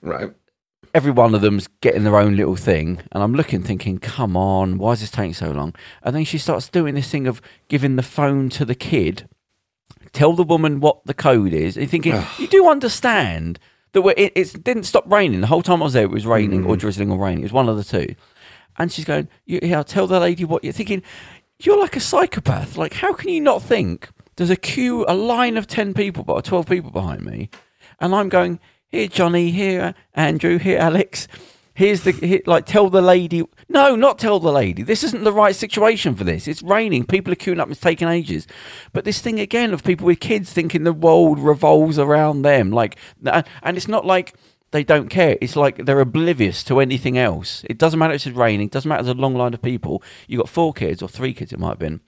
Right. 0.00 0.30
Every 0.92 1.12
one 1.12 1.34
of 1.34 1.40
them's 1.40 1.68
getting 1.80 2.02
their 2.02 2.16
own 2.16 2.36
little 2.36 2.56
thing, 2.56 3.00
and 3.12 3.22
I'm 3.22 3.34
looking, 3.34 3.62
thinking, 3.62 3.98
"Come 3.98 4.36
on, 4.36 4.78
why 4.78 4.92
is 4.92 5.00
this 5.00 5.10
taking 5.10 5.34
so 5.34 5.50
long?" 5.52 5.74
And 6.02 6.16
then 6.16 6.24
she 6.24 6.38
starts 6.38 6.68
doing 6.68 6.94
this 6.94 7.08
thing 7.10 7.26
of 7.28 7.40
giving 7.68 7.94
the 7.96 8.02
phone 8.02 8.48
to 8.50 8.64
the 8.64 8.74
kid, 8.74 9.28
tell 10.12 10.32
the 10.32 10.42
woman 10.42 10.80
what 10.80 11.04
the 11.06 11.14
code 11.14 11.52
is, 11.52 11.76
and 11.76 11.90
thinking, 11.90 12.22
"You 12.38 12.48
do 12.48 12.68
understand 12.68 13.58
that 13.92 14.02
we're, 14.02 14.14
it, 14.16 14.32
it 14.36 14.62
didn't 14.64 14.84
stop 14.84 15.10
raining 15.10 15.40
the 15.40 15.46
whole 15.46 15.62
time 15.62 15.80
I 15.82 15.84
was 15.84 15.92
there. 15.94 16.04
It 16.04 16.10
was 16.10 16.26
raining 16.26 16.64
or 16.64 16.76
mm. 16.76 16.78
drizzling 16.78 17.10
or 17.10 17.18
raining. 17.18 17.40
It 17.40 17.44
was 17.44 17.52
one 17.52 17.68
of 17.68 17.76
the 17.76 17.84
two. 17.84 18.14
And 18.78 18.90
she's 18.92 19.04
going, 19.04 19.28
"You- 19.46 19.60
"Yeah, 19.62 19.82
tell 19.82 20.06
the 20.06 20.20
lady 20.20 20.44
what 20.44 20.64
you're 20.64 20.72
thinking." 20.72 21.02
You're 21.62 21.78
like 21.78 21.94
a 21.94 22.00
psychopath. 22.00 22.78
Like, 22.78 22.94
how 22.94 23.12
can 23.12 23.28
you 23.28 23.40
not 23.40 23.62
think 23.62 24.08
there's 24.36 24.48
a 24.48 24.56
queue, 24.56 25.04
a 25.06 25.12
line 25.12 25.58
of 25.58 25.66
10 25.66 25.92
people, 25.92 26.24
but 26.24 26.42
12 26.42 26.66
people 26.66 26.90
behind 26.90 27.20
me? 27.20 27.50
And 28.00 28.14
I'm 28.14 28.30
going, 28.30 28.58
here, 28.90 29.06
Johnny, 29.06 29.50
here, 29.50 29.94
Andrew, 30.14 30.58
here, 30.58 30.78
Alex. 30.78 31.28
Here's 31.74 32.02
the, 32.02 32.12
here, 32.12 32.40
like, 32.46 32.66
tell 32.66 32.90
the 32.90 33.02
lady. 33.02 33.44
No, 33.72 33.94
not 33.94 34.18
tell 34.18 34.40
the 34.40 34.50
lady. 34.50 34.82
This 34.82 35.04
isn't 35.04 35.22
the 35.22 35.32
right 35.32 35.54
situation 35.54 36.16
for 36.16 36.24
this. 36.24 36.48
It's 36.48 36.60
raining. 36.60 37.04
People 37.04 37.32
are 37.32 37.36
queuing 37.36 37.60
up. 37.60 37.70
It's 37.70 37.78
taking 37.78 38.08
ages. 38.08 38.48
But 38.92 39.04
this 39.04 39.20
thing 39.20 39.38
again 39.38 39.72
of 39.72 39.84
people 39.84 40.06
with 40.06 40.18
kids 40.18 40.52
thinking 40.52 40.82
the 40.82 40.92
world 40.92 41.38
revolves 41.38 41.96
around 41.96 42.42
them. 42.42 42.72
Like, 42.72 42.96
and 43.24 43.76
it's 43.76 43.86
not 43.86 44.04
like, 44.04 44.34
they 44.72 44.82
don't 44.82 45.08
care. 45.08 45.38
It's 45.40 45.54
like 45.54 45.84
they're 45.84 46.00
oblivious 46.00 46.64
to 46.64 46.80
anything 46.80 47.16
else. 47.16 47.64
It 47.70 47.78
doesn't 47.78 47.98
matter 47.98 48.14
if 48.14 48.26
it's 48.26 48.36
raining. 48.36 48.66
It 48.66 48.72
doesn't 48.72 48.88
matter 48.88 49.00
if 49.00 49.06
there's 49.06 49.18
a 49.18 49.20
long 49.20 49.36
line 49.36 49.54
of 49.54 49.62
people. 49.62 50.02
You've 50.26 50.40
got 50.40 50.48
four 50.48 50.72
kids 50.72 51.00
or 51.00 51.08
three 51.08 51.32
kids, 51.32 51.52
it 51.52 51.60
might 51.60 51.70
have 51.70 51.78
been. 51.78 52.00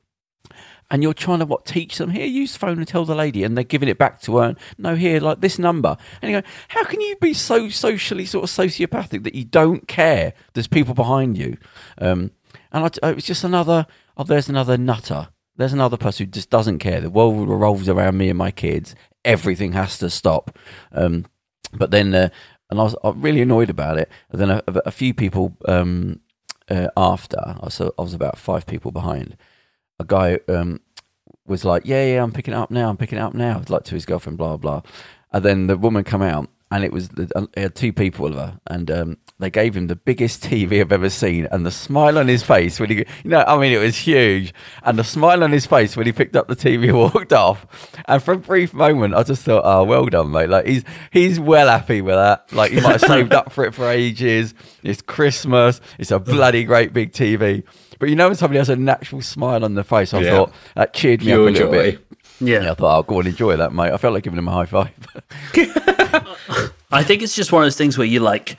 And 0.93 1.03
you're 1.03 1.15
trying 1.15 1.41
to 1.41 1.47
what 1.47 1.65
teach 1.65 1.99
them 1.99 2.11
here? 2.11 2.27
Use 2.27 2.53
the 2.53 2.61
phone 2.61 2.79
and 2.79 2.87
tell 2.87 3.05
the 3.05 3.15
lady, 3.15 3.43
and 3.43 3.57
they're 3.57 3.65
giving 3.65 3.89
it 3.89 3.99
back 3.99 4.21
to 4.21 4.37
her. 4.37 4.55
No, 4.79 4.95
here, 4.95 5.19
like 5.19 5.41
this 5.41 5.59
number. 5.59 5.97
And 6.21 6.31
you 6.31 6.41
go, 6.41 6.47
how 6.69 6.85
can 6.85 7.01
you 7.01 7.17
be 7.17 7.33
so 7.33 7.71
socially 7.71 8.27
sort 8.27 8.45
of 8.45 8.51
sociopathic 8.51 9.25
that 9.25 9.35
you 9.35 9.45
don't 9.45 9.89
care? 9.89 10.35
There's 10.53 10.69
people 10.69 10.95
behind 10.95 11.39
you, 11.39 11.57
um, 11.99 12.31
and 12.71 12.85
I, 12.85 13.09
it 13.09 13.15
was 13.17 13.25
just 13.25 13.43
another. 13.43 13.87
Oh, 14.17 14.25
there's 14.25 14.51
another 14.51 14.77
nutter. 14.77 15.29
There's 15.57 15.73
another 15.73 15.97
person 15.97 16.27
who 16.27 16.33
just 16.33 16.51
doesn't 16.51 16.79
care. 16.79 17.01
The 17.01 17.11
world 17.11 17.49
revolves 17.49 17.89
around 17.89 18.19
me 18.19 18.29
and 18.29 18.39
my 18.39 18.51
kids. 18.51 18.95
Everything 19.25 19.73
has 19.73 19.97
to 19.99 20.11
stop. 20.11 20.59
Um, 20.93 21.27
but 21.73 21.91
then, 21.91 22.15
uh, 22.15 22.29
and 22.71 22.81
I 22.81 22.83
was 22.83 22.97
really 23.17 23.41
annoyed 23.41 23.71
about 23.71 23.99
it. 23.99 24.11
And 24.31 24.41
then 24.41 24.51
a, 24.51 24.63
a 24.67 24.91
few 24.91 25.15
people 25.15 25.57
um, 25.67 26.21
uh, 26.71 26.89
after, 26.97 27.39
I 27.39 27.93
was 27.99 28.15
about 28.15 28.39
five 28.39 28.67
people 28.67 28.93
behind. 28.93 29.37
A 29.99 30.05
guy 30.05 30.41
um, 30.49 30.81
was 31.47 31.65
like, 31.65 31.85
"Yeah, 31.87 32.05
yeah, 32.05 32.23
I'm 32.23 32.33
picking 32.33 32.55
it 32.55 32.57
up 32.57 32.71
now. 32.71 32.89
I'm 32.89 32.97
picking 32.97 33.19
it 33.19 33.23
up 33.23 33.35
now." 33.35 33.63
Like 33.69 33.85
to 33.85 33.95
his 33.95 34.07
girlfriend, 34.07 34.39
blah 34.39 34.57
blah. 34.57 34.83
And 35.33 35.45
then 35.45 35.67
the 35.67 35.77
woman 35.77 36.05
come 36.05 36.23
out, 36.23 36.49
and 36.73 36.85
it 36.85 36.93
was 36.93 37.11
the, 37.11 37.31
uh, 37.37 37.47
he 37.55 37.61
had 37.61 37.75
two 37.75 37.93
people 37.93 38.25
with 38.25 38.35
her, 38.35 38.59
and 38.67 38.91
um, 38.91 39.17
they 39.39 39.51
gave 39.51 39.77
him 39.77 39.89
the 39.89 39.97
biggest 39.97 40.43
TV 40.43 40.81
I've 40.81 40.91
ever 40.91 41.11
seen, 41.11 41.47
and 41.53 41.67
the 41.67 41.71
smile 41.71 42.19
on 42.19 42.29
his 42.29 42.43
face 42.43 42.81
when 42.81 42.89
he, 42.89 42.97
you 42.97 43.07
know, 43.25 43.45
I 43.47 43.59
mean, 43.59 43.73
it 43.73 43.79
was 43.79 43.97
huge, 43.97 44.55
and 44.83 44.99
the 44.99 45.05
smile 45.05 45.45
on 45.45 45.53
his 45.53 45.67
face 45.67 45.97
when 45.97 46.07
he 46.07 46.13
picked 46.13 46.35
up 46.35 46.49
the 46.49 46.57
TV 46.57 46.89
and 46.89 46.99
walked 47.15 47.33
off. 47.33 47.67
And 48.07 48.23
for 48.23 48.33
a 48.33 48.39
brief 48.39 48.73
moment, 48.73 49.15
I 49.15 49.23
just 49.23 49.43
thought, 49.43 49.63
"Oh, 49.65 49.85
well 49.85 50.07
done, 50.07 50.31
mate! 50.31 50.49
Like 50.49 50.67
he's 50.67 50.85
he's 51.11 51.39
well 51.39 51.69
happy 51.69 52.01
with 52.01 52.15
that. 52.15 52.51
Like 52.53 52.73
he 52.73 52.81
might 52.81 52.93
have 52.93 53.03
saved 53.03 53.35
up 53.35 53.53
for 53.53 53.65
it 53.67 53.75
for 53.75 53.91
ages. 53.91 54.55
It's 54.83 55.03
Christmas. 55.03 55.81
It's 55.99 56.11
a 56.11 56.19
bloody 56.21 56.65
great 56.65 56.95
big 56.95 57.13
TV." 57.13 57.65
But 58.03 58.09
you 58.09 58.17
know, 58.17 58.27
when 58.27 58.35
somebody 58.35 58.59
has 58.59 58.69
a 58.69 58.75
natural 58.75 59.23
smile 59.23 59.65
on 59.65 59.77
their 59.77 59.85
face, 59.85 60.13
I 60.13 60.23
Yeah. 60.23 60.31
thought 60.31 60.53
that 60.75 60.93
cheered 60.93 61.25
me 61.25 61.31
up 61.31 61.39
a 61.39 61.43
little 61.43 61.69
joy. 61.69 61.71
bit. 61.71 62.07
Yeah. 62.41 62.63
Yeah, 62.65 62.73
I 62.73 62.75
thought, 62.75 62.93
I'll 62.93 63.03
go 63.05 63.21
and 63.21 63.29
enjoy 63.29 63.57
that, 63.57 63.73
mate. 63.73 63.93
I 63.93 63.97
felt 63.97 64.13
like 64.13 64.25
giving 64.25 64.41
him 64.41 64.49
a 64.49 64.51
high 64.51 64.67
five. 64.67 64.91
I 66.91 67.05
think 67.05 67.23
it's 67.23 67.37
just 67.37 67.53
one 67.53 67.63
of 67.63 67.67
those 67.67 67.77
things 67.77 67.97
where 67.97 68.05
you 68.05 68.19
like, 68.19 68.59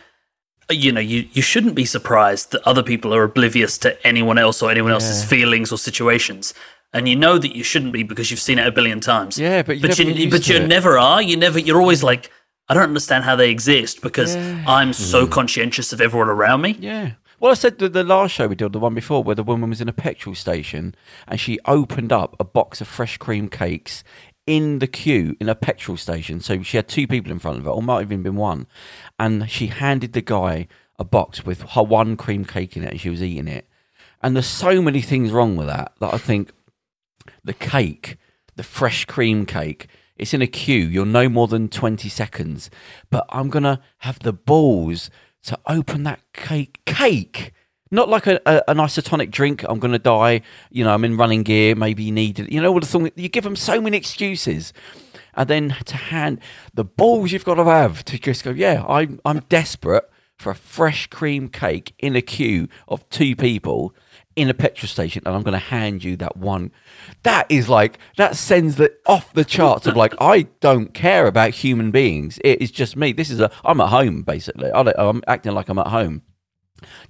you 0.71 0.93
know, 0.93 1.01
you, 1.01 1.27
you 1.33 1.41
shouldn't 1.41 1.75
be 1.75 1.83
surprised 1.83 2.53
that 2.53 2.65
other 2.65 2.81
people 2.81 3.13
are 3.13 3.23
oblivious 3.23 3.77
to 3.79 4.07
anyone 4.07 4.37
else 4.37 4.61
or 4.61 4.71
anyone 4.71 4.93
else's 4.93 5.25
feelings 5.25 5.73
or 5.73 5.77
situations. 5.77 6.53
And 6.93 7.09
you 7.09 7.17
know 7.17 7.37
that 7.37 7.53
you 7.53 7.65
shouldn't 7.65 7.91
be 7.91 8.03
because 8.03 8.31
you've 8.31 8.39
seen 8.39 8.59
it 8.59 8.65
a 8.65 8.71
billion 8.71 9.01
times. 9.01 9.37
Yeah, 9.37 9.61
but 9.61 9.75
you 9.75 9.81
but 9.81 9.99
never 9.99 10.09
you, 10.09 10.29
but 10.29 10.47
you 10.47 10.55
it. 10.55 10.67
never 10.69 10.97
are. 10.97 11.21
You 11.21 11.35
never. 11.35 11.59
You're 11.59 11.81
always 11.81 12.01
like, 12.01 12.31
I 12.69 12.75
don't 12.75 12.83
understand 12.83 13.25
how 13.25 13.35
they 13.35 13.49
exist 13.49 14.01
because 14.01 14.37
I'm 14.37 14.93
so 14.93 15.23
mm-hmm. 15.23 15.33
conscientious 15.33 15.91
of 15.91 15.99
everyone 15.99 16.29
around 16.29 16.61
me. 16.61 16.77
yeah. 16.79 17.15
Well, 17.43 17.51
I 17.51 17.55
said 17.55 17.77
the, 17.77 17.89
the 17.89 18.05
last 18.05 18.31
show 18.31 18.47
we 18.47 18.55
did, 18.55 18.71
the 18.71 18.79
one 18.79 18.93
before, 18.93 19.21
where 19.21 19.35
the 19.35 19.43
woman 19.43 19.69
was 19.69 19.81
in 19.81 19.89
a 19.89 19.91
petrol 19.93 20.33
station 20.33 20.95
and 21.27 21.37
she 21.37 21.59
opened 21.65 22.13
up 22.13 22.37
a 22.39 22.45
box 22.45 22.79
of 22.79 22.87
fresh 22.87 23.17
cream 23.17 23.49
cakes 23.49 24.01
in 24.47 24.79
the 24.79 24.87
queue 24.87 25.35
in 25.41 25.49
a 25.49 25.53
petrol 25.53 25.97
station. 25.97 26.39
So 26.39 26.63
she 26.63 26.77
had 26.77 26.87
two 26.87 27.05
people 27.05 27.33
in 27.33 27.39
front 27.39 27.57
of 27.57 27.65
her, 27.65 27.71
or 27.71 27.83
might 27.83 27.99
have 27.99 28.13
even 28.13 28.23
been 28.23 28.37
one. 28.37 28.65
And 29.19 29.49
she 29.49 29.67
handed 29.67 30.13
the 30.13 30.21
guy 30.21 30.69
a 30.97 31.03
box 31.03 31.45
with 31.45 31.63
her 31.71 31.83
one 31.83 32.15
cream 32.15 32.45
cake 32.45 32.77
in 32.77 32.83
it 32.85 32.91
and 32.91 33.01
she 33.01 33.09
was 33.09 33.21
eating 33.21 33.49
it. 33.49 33.67
And 34.21 34.37
there's 34.37 34.45
so 34.45 34.81
many 34.81 35.01
things 35.01 35.33
wrong 35.33 35.57
with 35.57 35.67
that 35.67 35.91
that 35.99 36.13
I 36.13 36.19
think 36.19 36.53
the 37.43 37.51
cake, 37.51 38.15
the 38.55 38.63
fresh 38.63 39.03
cream 39.03 39.45
cake, 39.45 39.89
it's 40.15 40.33
in 40.33 40.41
a 40.41 40.47
queue. 40.47 40.85
You're 40.85 41.05
no 41.05 41.27
more 41.27 41.49
than 41.49 41.67
20 41.67 42.07
seconds. 42.07 42.69
But 43.09 43.25
I'm 43.27 43.49
going 43.49 43.63
to 43.63 43.81
have 43.97 44.19
the 44.19 44.31
balls 44.31 45.09
to 45.43 45.59
open 45.67 46.03
that 46.03 46.19
cake. 46.33 46.79
Cake! 46.85 47.53
Not 47.91 48.09
like 48.09 48.25
a, 48.25 48.39
a, 48.45 48.63
an 48.69 48.77
isotonic 48.77 49.29
drink. 49.29 49.63
I'm 49.69 49.79
going 49.79 49.91
to 49.91 49.99
die. 49.99 50.41
You 50.71 50.83
know, 50.83 50.93
I'm 50.93 51.05
in 51.05 51.15
running 51.15 51.43
gear. 51.43 51.75
Maybe 51.75 52.03
you 52.03 52.11
need 52.11 52.39
it. 52.39 52.51
You 52.51 52.61
know 52.61 52.71
what 52.71 52.83
the 52.83 52.89
thing? 52.89 53.11
You 53.15 53.29
give 53.29 53.43
them 53.43 53.55
so 53.55 53.79
many 53.79 53.97
excuses. 53.97 54.73
And 55.35 55.49
then 55.49 55.75
to 55.85 55.97
hand 55.97 56.39
the 56.73 56.83
balls 56.83 57.31
you've 57.31 57.45
got 57.45 57.55
to 57.55 57.65
have 57.65 58.03
to 58.05 58.17
just 58.17 58.43
go, 58.43 58.51
yeah, 58.51 58.83
I'm, 58.87 59.19
I'm 59.25 59.39
desperate 59.49 60.09
for 60.37 60.51
a 60.51 60.55
fresh 60.55 61.07
cream 61.07 61.49
cake 61.49 61.93
in 61.99 62.15
a 62.15 62.21
queue 62.21 62.67
of 62.87 63.07
two 63.09 63.35
people 63.35 63.93
in 64.35 64.49
a 64.49 64.53
petrol 64.53 64.87
station 64.87 65.23
and 65.25 65.35
I'm 65.35 65.43
going 65.43 65.53
to 65.53 65.59
hand 65.59 66.03
you 66.03 66.15
that 66.17 66.37
one. 66.37 66.71
That 67.23 67.45
is 67.49 67.69
like, 67.69 67.99
that 68.17 68.35
sends 68.35 68.75
the 68.75 68.93
off 69.05 69.33
the 69.33 69.45
charts 69.45 69.87
of 69.87 69.95
like, 69.95 70.13
I 70.19 70.43
don't 70.59 70.93
care 70.93 71.27
about 71.27 71.51
human 71.51 71.91
beings. 71.91 72.39
It 72.43 72.61
is 72.61 72.71
just 72.71 72.95
me. 72.95 73.11
This 73.13 73.29
is 73.29 73.39
a, 73.39 73.51
I'm 73.63 73.81
at 73.81 73.89
home 73.89 74.23
basically. 74.23 74.71
I 74.71 74.81
I'm 74.97 75.21
acting 75.27 75.53
like 75.53 75.69
I'm 75.69 75.79
at 75.79 75.87
home. 75.87 76.23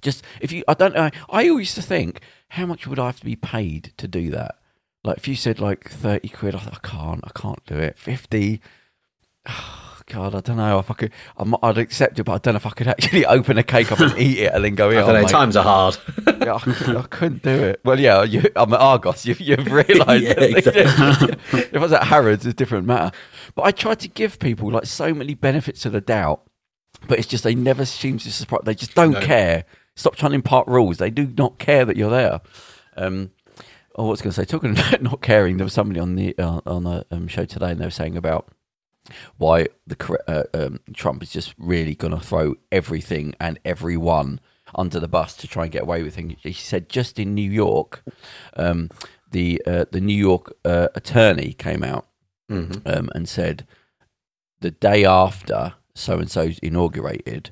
Just 0.00 0.24
if 0.40 0.52
you, 0.52 0.64
I 0.68 0.74
don't 0.74 0.94
know. 0.94 1.10
I 1.30 1.42
used 1.42 1.74
to 1.74 1.82
think, 1.82 2.20
how 2.50 2.66
much 2.66 2.86
would 2.86 2.98
I 2.98 3.06
have 3.06 3.18
to 3.20 3.24
be 3.24 3.36
paid 3.36 3.92
to 3.96 4.06
do 4.06 4.30
that? 4.30 4.56
Like 5.02 5.18
if 5.18 5.28
you 5.28 5.36
said 5.36 5.60
like 5.60 5.88
thirty 5.90 6.28
quid, 6.28 6.54
I, 6.54 6.58
I 6.58 6.78
can't, 6.82 7.20
I 7.24 7.30
can't 7.34 7.64
do 7.66 7.76
it. 7.76 7.98
Fifty, 7.98 8.60
oh, 9.46 9.83
God, 10.06 10.34
I 10.34 10.40
don't 10.40 10.58
know 10.58 10.78
if 10.78 10.90
I 10.90 10.94
could. 10.94 11.12
I'm, 11.38 11.54
I'd 11.62 11.78
accept 11.78 12.18
it, 12.18 12.24
but 12.24 12.32
I 12.34 12.38
don't 12.38 12.52
know 12.54 12.58
if 12.58 12.66
I 12.66 12.70
could 12.70 12.88
actually 12.88 13.24
open 13.38 13.56
a 13.56 13.62
cake 13.62 13.90
up 13.90 14.00
and 14.00 14.18
eat 14.18 14.38
it 14.40 14.52
and 14.52 14.62
then 14.64 14.74
go. 14.74 14.90
I 14.90 14.94
Yeah, 14.94 15.00
don't 15.00 15.14
know. 15.14 15.20
mate, 15.22 15.28
Times 15.30 15.56
are 15.56 15.64
hard. 15.64 15.96
yeah, 16.26 16.54
I, 16.54 16.58
couldn't, 16.58 16.96
I 16.96 17.02
couldn't 17.02 17.42
do 17.42 17.50
it. 17.50 17.80
Well, 17.84 17.98
yeah, 17.98 18.22
you, 18.22 18.42
I'm 18.54 18.72
at 18.74 18.80
Argos. 18.80 19.24
You, 19.24 19.34
you've 19.38 19.70
realised. 19.72 20.22
Yeah, 20.24 20.34
that- 20.34 21.38
if 21.52 21.74
I 21.74 21.78
was 21.78 21.92
at 21.92 22.04
Harrods, 22.04 22.44
it's 22.44 22.52
a 22.52 22.56
different 22.56 22.86
matter. 22.86 23.16
But 23.54 23.62
I 23.62 23.70
try 23.70 23.94
to 23.94 24.08
give 24.08 24.38
people 24.38 24.70
like 24.70 24.84
so 24.86 25.14
many 25.14 25.34
benefits 25.34 25.86
of 25.86 25.92
the 25.92 26.00
doubt, 26.02 26.42
but 27.08 27.18
it's 27.18 27.28
just 27.28 27.42
they 27.44 27.54
never 27.54 27.84
seem 27.86 28.18
to 28.18 28.30
surprise. 28.30 28.60
They 28.64 28.74
just 28.74 28.94
don't 28.94 29.12
No. 29.12 29.20
care. 29.20 29.64
Stop 29.96 30.16
trying 30.16 30.32
to 30.32 30.36
impart 30.36 30.66
rules. 30.68 30.98
They 30.98 31.10
do 31.10 31.32
not 31.38 31.58
care 31.58 31.84
that 31.84 31.96
you're 31.96 32.10
there. 32.10 32.40
Um, 32.96 33.30
oh, 33.96 34.04
what 34.04 34.10
was 34.10 34.22
going 34.22 34.32
to 34.32 34.36
say? 34.36 34.44
Talking 34.44 34.72
about 34.72 35.00
not 35.02 35.22
caring, 35.22 35.56
there 35.56 35.64
was 35.64 35.72
somebody 35.72 36.00
on 36.00 36.16
the 36.16 36.36
uh, 36.38 36.60
on 36.66 36.84
the 36.84 37.06
um, 37.10 37.26
show 37.28 37.44
today, 37.44 37.70
and 37.70 37.80
they 37.80 37.86
were 37.86 37.90
saying 37.90 38.16
about 38.16 38.48
why 39.36 39.66
the 39.86 40.18
uh, 40.28 40.44
um, 40.54 40.80
Trump 40.94 41.22
is 41.22 41.30
just 41.30 41.54
really 41.58 41.94
going 41.94 42.12
to 42.14 42.20
throw 42.20 42.54
everything 42.72 43.34
and 43.40 43.58
everyone 43.64 44.40
under 44.74 44.98
the 44.98 45.08
bus 45.08 45.36
to 45.36 45.46
try 45.46 45.64
and 45.64 45.72
get 45.72 45.82
away 45.82 46.02
with 46.02 46.14
things. 46.14 46.34
He 46.42 46.52
said 46.52 46.88
just 46.88 47.18
in 47.18 47.34
New 47.34 47.50
York, 47.50 48.02
um, 48.56 48.90
the 49.30 49.62
uh, 49.66 49.84
the 49.90 50.00
New 50.00 50.16
York 50.16 50.54
uh, 50.64 50.88
attorney 50.94 51.52
came 51.52 51.84
out 51.84 52.06
um, 52.86 53.10
and 53.14 53.28
said 53.28 53.66
the 54.60 54.70
day 54.70 55.04
after 55.04 55.74
so 55.94 56.18
and 56.18 56.30
so's 56.30 56.58
inaugurated, 56.58 57.50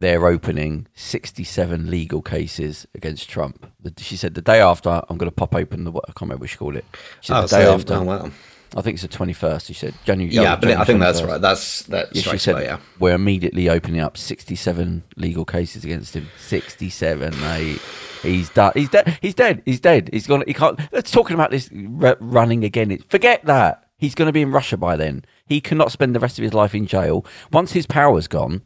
they're 0.00 0.26
opening 0.26 0.86
67 0.94 1.90
legal 1.90 2.22
cases 2.22 2.86
against 2.94 3.28
Trump. 3.28 3.70
She 3.98 4.16
said 4.16 4.34
the 4.34 4.42
day 4.42 4.60
after, 4.60 5.02
I'm 5.08 5.18
going 5.18 5.30
to 5.30 5.34
pop 5.34 5.54
open 5.54 5.84
the, 5.84 5.90
what 5.90 6.04
I 6.08 6.12
can't 6.12 6.22
remember 6.22 6.42
what 6.42 6.50
she 6.50 6.56
called 6.56 6.76
it. 6.76 6.84
She 7.20 7.28
said 7.28 7.36
Oh, 7.38 7.42
the 7.42 7.48
day 7.48 7.64
so, 7.64 7.74
after, 7.74 7.94
oh, 7.94 8.02
wow. 8.02 8.30
I 8.76 8.82
think 8.82 8.94
it's 8.94 9.02
the 9.02 9.08
21st, 9.08 9.66
she 9.66 9.74
said. 9.74 9.94
January, 10.04 10.34
Yeah, 10.34 10.56
but 10.56 10.70
I 10.70 10.84
think 10.84 11.00
that's 11.00 11.22
right. 11.22 11.40
That's 11.40 11.82
that 11.84 12.14
Yeah, 12.14 12.22
she 12.22 12.38
said 12.38 12.54
well, 12.54 12.62
yeah. 12.64 12.78
we're 12.98 13.14
immediately 13.14 13.68
opening 13.68 14.00
up 14.00 14.16
67 14.16 15.02
legal 15.16 15.44
cases 15.44 15.84
against 15.84 16.14
him. 16.14 16.28
67, 16.38 17.40
mate. 17.40 17.80
He's 18.22 18.50
done. 18.50 18.72
He's 18.74 18.88
dead. 18.90 19.18
He's 19.22 19.34
dead. 19.34 19.62
He's 19.64 19.80
dead. 19.80 20.10
He's 20.12 20.26
gone. 20.26 20.44
He 20.46 20.52
can't. 20.54 20.78
Let's 20.92 21.10
talking 21.10 21.34
about 21.34 21.50
this 21.50 21.70
r- 22.02 22.16
running 22.20 22.64
again. 22.64 22.96
Forget 23.08 23.44
that. 23.46 23.84
He's 23.96 24.14
going 24.14 24.26
to 24.26 24.32
be 24.32 24.42
in 24.42 24.50
Russia 24.52 24.76
by 24.76 24.96
then. 24.96 25.24
He 25.46 25.60
cannot 25.60 25.92
spend 25.92 26.14
the 26.14 26.20
rest 26.20 26.38
of 26.38 26.42
his 26.42 26.54
life 26.54 26.74
in 26.74 26.86
jail. 26.86 27.24
Once 27.52 27.72
his 27.72 27.86
power's 27.86 28.28
gone, 28.28 28.62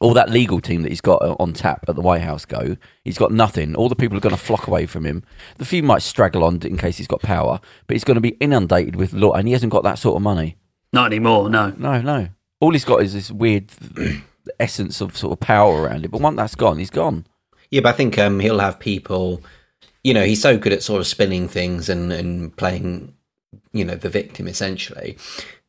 all 0.00 0.14
that 0.14 0.30
legal 0.30 0.60
team 0.60 0.82
that 0.82 0.88
he's 0.88 1.00
got 1.00 1.22
uh, 1.22 1.36
on 1.38 1.52
tap 1.52 1.84
at 1.88 1.94
the 1.94 2.00
White 2.00 2.22
House 2.22 2.44
go. 2.44 2.76
He's 3.04 3.18
got 3.18 3.32
nothing. 3.32 3.74
All 3.74 3.88
the 3.88 3.94
people 3.94 4.16
are 4.16 4.22
going 4.22 4.34
to 4.34 4.40
flock 4.40 4.66
away 4.66 4.86
from 4.86 5.04
him. 5.04 5.22
The 5.58 5.64
few 5.64 5.82
might 5.82 6.02
straggle 6.02 6.42
on 6.42 6.60
in 6.62 6.78
case 6.78 6.96
he's 6.96 7.06
got 7.06 7.20
power, 7.22 7.60
but 7.86 7.94
he's 7.94 8.04
going 8.04 8.14
to 8.14 8.20
be 8.20 8.36
inundated 8.40 8.96
with 8.96 9.12
law, 9.12 9.32
and 9.32 9.46
he 9.46 9.52
hasn't 9.52 9.72
got 9.72 9.82
that 9.84 9.98
sort 9.98 10.16
of 10.16 10.22
money. 10.22 10.56
Not 10.92 11.06
anymore. 11.06 11.50
No. 11.50 11.72
No, 11.76 12.00
no. 12.00 12.28
All 12.60 12.72
he's 12.72 12.84
got 12.84 13.02
is 13.02 13.12
this 13.12 13.30
weird 13.30 13.70
essence 14.60 15.00
of 15.00 15.16
sort 15.16 15.32
of 15.32 15.40
power 15.40 15.82
around 15.82 16.04
it. 16.04 16.10
But 16.10 16.20
once 16.20 16.36
that's 16.36 16.54
gone, 16.54 16.78
he's 16.78 16.90
gone. 16.90 17.26
Yeah, 17.70 17.82
but 17.82 17.90
I 17.94 17.96
think 17.96 18.18
um, 18.18 18.40
he'll 18.40 18.58
have 18.58 18.80
people. 18.80 19.42
You 20.02 20.14
know, 20.14 20.24
he's 20.24 20.40
so 20.40 20.56
good 20.56 20.72
at 20.72 20.82
sort 20.82 21.00
of 21.00 21.06
spinning 21.06 21.46
things 21.46 21.88
and 21.88 22.12
and 22.12 22.56
playing, 22.56 23.14
you 23.72 23.84
know, 23.84 23.94
the 23.94 24.08
victim 24.08 24.48
essentially. 24.48 25.16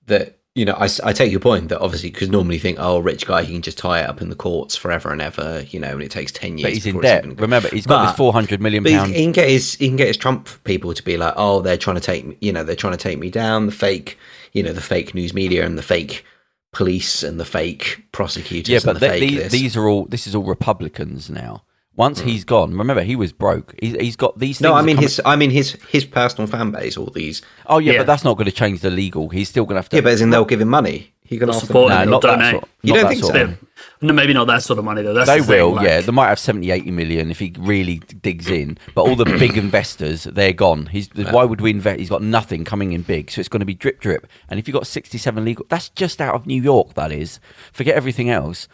That 0.07 0.40
you 0.53 0.65
know, 0.65 0.73
I, 0.73 0.89
I 1.03 1.13
take 1.13 1.31
your 1.31 1.39
point 1.39 1.69
that 1.69 1.79
obviously 1.79 2.11
because 2.11 2.29
normally 2.29 2.55
you 2.55 2.61
think, 2.61 2.77
oh, 2.79 2.99
rich 2.99 3.25
guy, 3.25 3.43
he 3.43 3.53
can 3.53 3.61
just 3.61 3.77
tie 3.77 4.01
it 4.01 4.09
up 4.09 4.21
in 4.21 4.29
the 4.29 4.35
courts 4.35 4.75
forever 4.75 5.09
and 5.11 5.21
ever, 5.21 5.63
you 5.69 5.79
know, 5.79 5.91
and 5.91 6.01
it 6.03 6.11
takes 6.11 6.31
ten 6.31 6.57
years. 6.57 6.63
But 6.67 6.73
he's 6.73 6.85
in 6.85 6.99
debt. 6.99 7.23
even- 7.25 7.37
Remember, 7.37 7.69
he's 7.69 7.85
got 7.87 8.07
this 8.07 8.17
four 8.17 8.33
hundred 8.33 8.59
million 8.61 8.83
But 8.83 8.91
he, 9.07 9.13
can 9.23 9.31
get 9.31 9.49
his 9.49 9.75
he 9.75 9.87
can 9.87 9.95
get 9.95 10.07
his 10.07 10.17
Trump 10.17 10.49
people 10.65 10.93
to 10.93 11.03
be 11.03 11.15
like, 11.15 11.33
oh, 11.37 11.61
they're 11.61 11.77
trying 11.77 11.95
to 11.95 12.01
take 12.01 12.25
me, 12.25 12.37
you 12.41 12.51
know, 12.51 12.63
they're 12.63 12.75
trying 12.75 12.93
to 12.93 12.97
take 12.97 13.17
me 13.17 13.29
down. 13.29 13.67
The 13.67 13.71
fake, 13.71 14.17
you 14.51 14.61
know, 14.61 14.73
the 14.73 14.81
fake 14.81 15.15
news 15.15 15.33
media 15.33 15.65
and 15.65 15.77
the 15.77 15.83
fake 15.83 16.25
police 16.73 17.23
and 17.23 17.39
the 17.39 17.45
fake 17.45 18.03
prosecutors. 18.11 18.69
Yeah, 18.69 18.77
and 18.77 18.85
but 18.85 18.99
the 18.99 19.19
these, 19.19 19.37
this. 19.43 19.51
these 19.53 19.77
are 19.77 19.87
all. 19.87 20.05
This 20.05 20.27
is 20.27 20.35
all 20.35 20.43
Republicans 20.43 21.29
now. 21.29 21.63
Once 21.95 22.21
hmm. 22.21 22.27
he's 22.27 22.43
gone, 22.45 22.71
remember 22.71 23.03
he 23.03 23.15
was 23.15 23.33
broke. 23.33 23.75
He's, 23.81 23.95
he's 23.95 24.15
got 24.15 24.39
these. 24.39 24.59
Things 24.59 24.69
no, 24.69 24.73
I 24.73 24.81
mean 24.81 24.97
his 24.97 25.21
I 25.25 25.35
mean 25.35 25.51
his 25.51 25.73
his 25.89 26.05
personal 26.05 26.47
fan 26.47 26.71
base. 26.71 26.97
All 26.97 27.07
these. 27.07 27.41
Oh 27.65 27.79
yeah, 27.79 27.93
Yeah. 27.93 27.97
but 27.99 28.07
that's 28.07 28.23
not 28.23 28.37
going 28.37 28.45
to 28.45 28.51
change 28.51 28.81
the 28.81 28.89
legal. 28.91 29.29
He's 29.29 29.49
still 29.49 29.65
going 29.65 29.75
to 29.75 29.81
have 29.81 29.89
to. 29.89 29.97
Yeah, 29.97 30.01
but 30.01 30.13
as 30.13 30.21
in 30.21 30.29
they'll 30.29 30.45
give 30.45 30.61
him 30.61 30.69
money. 30.69 31.13
He 31.31 31.37
can 31.37 31.47
ask 31.49 31.59
them. 31.59 31.67
support 31.67 31.91
no, 31.91 32.01
him. 32.01 32.09
not 32.09 32.21
They'll 32.21 32.31
that 32.31 32.37
donate. 32.39 32.51
sort. 32.51 32.69
You 32.81 32.93
not 32.93 32.95
don't 32.95 33.03
that 33.03 33.09
think 33.09 33.23
sort 33.23 33.35
so? 33.35 33.41
of. 33.43 33.65
No, 34.01 34.13
maybe 34.13 34.33
not 34.33 34.47
that 34.47 34.63
sort 34.63 34.79
of 34.79 34.85
money 34.85 35.01
though. 35.01 35.13
That's 35.13 35.29
They 35.29 35.39
the 35.39 35.45
thing, 35.45 35.63
will, 35.63 35.75
like- 35.75 35.87
yeah. 35.87 36.01
They 36.01 36.11
might 36.11 36.27
have 36.27 36.39
70, 36.39 36.69
80 36.69 36.91
million 36.91 37.31
if 37.31 37.39
he 37.39 37.53
really 37.57 37.99
digs 37.99 38.49
in. 38.49 38.77
But 38.93 39.03
all 39.03 39.15
the 39.15 39.23
big 39.39 39.57
investors, 39.57 40.25
they're 40.25 40.51
gone. 40.51 40.87
He's 40.87 41.07
why 41.13 41.45
would 41.45 41.61
we 41.61 41.69
invest? 41.69 41.99
He's 41.99 42.09
got 42.09 42.21
nothing 42.21 42.65
coming 42.65 42.91
in 42.91 43.03
big, 43.03 43.31
so 43.31 43.39
it's 43.39 43.47
going 43.47 43.61
to 43.61 43.65
be 43.65 43.73
drip 43.73 44.01
drip. 44.01 44.27
And 44.49 44.59
if 44.59 44.67
you've 44.67 44.73
got 44.73 44.87
sixty-seven 44.87 45.45
legal, 45.45 45.65
that's 45.69 45.87
just 45.87 46.19
out 46.19 46.35
of 46.35 46.45
New 46.45 46.61
York. 46.61 46.95
That 46.95 47.13
is. 47.13 47.39
Forget 47.71 47.95
everything 47.95 48.29
else. 48.29 48.67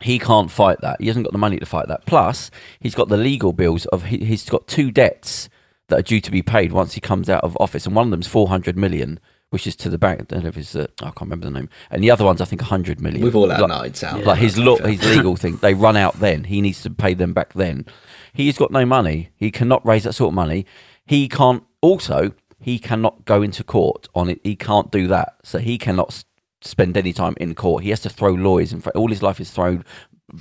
He 0.00 0.18
can't 0.18 0.50
fight 0.50 0.80
that. 0.80 1.00
He 1.00 1.08
hasn't 1.08 1.24
got 1.24 1.32
the 1.32 1.38
money 1.38 1.58
to 1.58 1.66
fight 1.66 1.88
that. 1.88 2.06
Plus, 2.06 2.50
he's 2.80 2.94
got 2.94 3.08
the 3.08 3.16
legal 3.16 3.52
bills 3.52 3.84
of 3.86 4.04
he, 4.04 4.18
he's 4.18 4.48
got 4.48 4.66
two 4.68 4.90
debts 4.90 5.48
that 5.88 5.98
are 5.98 6.02
due 6.02 6.20
to 6.20 6.30
be 6.30 6.42
paid 6.42 6.70
once 6.72 6.94
he 6.94 7.00
comes 7.00 7.28
out 7.28 7.42
of 7.42 7.56
office, 7.58 7.86
and 7.86 7.96
one 7.96 8.06
of 8.06 8.10
them's 8.10 8.26
four 8.28 8.48
hundred 8.48 8.76
million. 8.76 9.18
Which 9.50 9.66
is 9.66 9.74
to 9.76 9.88
the 9.88 9.96
bank. 9.96 10.20
I 10.20 10.24
don't 10.24 10.42
know 10.42 10.50
if 10.50 10.58
it's, 10.58 10.76
uh, 10.76 10.88
I 11.00 11.04
can't 11.06 11.22
remember 11.22 11.46
the 11.46 11.52
name. 11.52 11.70
And 11.90 12.04
the 12.04 12.10
other 12.10 12.22
one's, 12.22 12.42
I 12.42 12.44
think, 12.44 12.60
100 12.60 13.00
million. 13.00 13.24
We've 13.24 13.34
all 13.34 13.48
had 13.48 13.60
Like- 13.62 13.70
nights 13.70 14.04
out. 14.04 14.22
like 14.24 14.40
his 14.40 14.58
law, 14.58 14.76
his 14.76 15.02
legal 15.02 15.36
thing, 15.36 15.56
they 15.62 15.72
run 15.72 15.96
out 15.96 16.20
then. 16.20 16.44
He 16.44 16.60
needs 16.60 16.82
to 16.82 16.90
pay 16.90 17.14
them 17.14 17.32
back 17.32 17.54
then. 17.54 17.86
He's 18.34 18.58
got 18.58 18.70
no 18.70 18.84
money. 18.84 19.30
He 19.36 19.50
cannot 19.50 19.86
raise 19.86 20.04
that 20.04 20.12
sort 20.12 20.32
of 20.32 20.34
money. 20.34 20.66
He 21.06 21.28
can't. 21.28 21.62
Also, 21.80 22.32
he 22.60 22.78
cannot 22.78 23.24
go 23.24 23.40
into 23.40 23.64
court 23.64 24.06
on 24.14 24.28
it. 24.28 24.38
He 24.44 24.54
can't 24.54 24.90
do 24.92 25.06
that. 25.08 25.36
So 25.44 25.60
he 25.60 25.78
cannot 25.78 26.24
spend 26.60 26.96
any 26.96 27.12
time 27.12 27.34
in 27.38 27.54
court. 27.54 27.84
He 27.84 27.90
has 27.90 28.00
to 28.00 28.10
throw 28.10 28.30
lawyers 28.32 28.72
in. 28.72 28.80
front. 28.80 28.96
All 28.96 29.08
his 29.08 29.22
life 29.22 29.40
is 29.40 29.50
thrown 29.50 29.84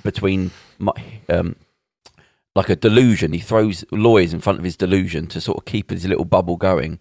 between 0.03 0.51
um, 1.29 1.55
like 2.55 2.69
a 2.69 2.75
delusion. 2.75 3.33
He 3.33 3.39
throws 3.39 3.85
lawyers 3.91 4.33
in 4.33 4.41
front 4.41 4.57
of 4.57 4.65
his 4.65 4.75
delusion 4.75 5.27
to 5.27 5.39
sort 5.39 5.59
of 5.59 5.65
keep 5.65 5.91
his 5.91 6.05
little 6.05 6.25
bubble 6.25 6.57
going. 6.57 6.99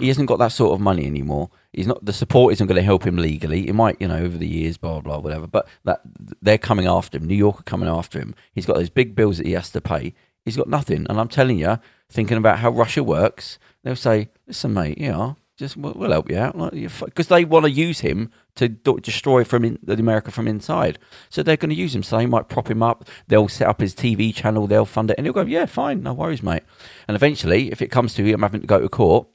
He 0.00 0.08
hasn't 0.08 0.28
got 0.28 0.38
that 0.38 0.52
sort 0.52 0.74
of 0.74 0.80
money 0.80 1.06
anymore. 1.06 1.50
He's 1.72 1.86
not. 1.86 2.04
The 2.04 2.12
support 2.12 2.52
isn't 2.52 2.66
going 2.66 2.76
to 2.76 2.82
help 2.82 3.06
him 3.06 3.16
legally. 3.16 3.68
It 3.68 3.74
might, 3.74 4.00
you 4.00 4.08
know, 4.08 4.18
over 4.18 4.36
the 4.36 4.46
years, 4.46 4.76
blah 4.76 5.00
blah 5.00 5.18
whatever. 5.18 5.46
But 5.46 5.66
that 5.84 6.02
they're 6.42 6.58
coming 6.58 6.86
after 6.86 7.18
him. 7.18 7.26
New 7.26 7.34
York 7.34 7.60
are 7.60 7.64
coming 7.64 7.88
after 7.88 8.18
him. 8.18 8.34
He's 8.52 8.66
got 8.66 8.76
those 8.76 8.90
big 8.90 9.14
bills 9.14 9.38
that 9.38 9.46
he 9.46 9.52
has 9.52 9.70
to 9.70 9.80
pay. 9.80 10.14
He's 10.44 10.56
got 10.56 10.68
nothing. 10.68 11.06
And 11.08 11.18
I'm 11.18 11.28
telling 11.28 11.58
you, 11.58 11.78
thinking 12.10 12.36
about 12.36 12.58
how 12.58 12.70
Russia 12.70 13.02
works, 13.02 13.58
they'll 13.82 13.96
say, 13.96 14.28
"Listen, 14.46 14.74
mate, 14.74 14.98
you 14.98 15.10
know." 15.12 15.36
Just 15.58 15.76
we'll, 15.76 15.92
we'll 15.94 16.12
help 16.12 16.30
you 16.30 16.38
out, 16.38 16.56
because 16.72 17.26
they 17.26 17.44
want 17.44 17.64
to 17.64 17.70
use 17.70 17.98
him 18.00 18.30
to 18.54 18.68
do- 18.68 19.00
destroy 19.00 19.42
from 19.42 19.64
in, 19.64 19.78
the 19.82 19.94
America 19.94 20.30
from 20.30 20.46
inside. 20.46 21.00
So 21.30 21.42
they're 21.42 21.56
going 21.56 21.70
to 21.70 21.74
use 21.76 21.96
him. 21.96 22.04
So 22.04 22.16
they 22.16 22.26
might 22.26 22.48
prop 22.48 22.70
him 22.70 22.80
up. 22.80 23.08
They'll 23.26 23.48
set 23.48 23.66
up 23.66 23.80
his 23.80 23.92
TV 23.92 24.32
channel. 24.32 24.68
They'll 24.68 24.84
fund 24.84 25.10
it, 25.10 25.16
and 25.18 25.26
he'll 25.26 25.34
go, 25.34 25.42
"Yeah, 25.42 25.66
fine, 25.66 26.02
no 26.04 26.14
worries, 26.14 26.44
mate." 26.44 26.62
And 27.08 27.16
eventually, 27.16 27.72
if 27.72 27.82
it 27.82 27.88
comes 27.88 28.14
to 28.14 28.24
him 28.24 28.42
having 28.42 28.60
to 28.60 28.66
go 28.68 28.78
to 28.80 28.88
court 28.88 29.26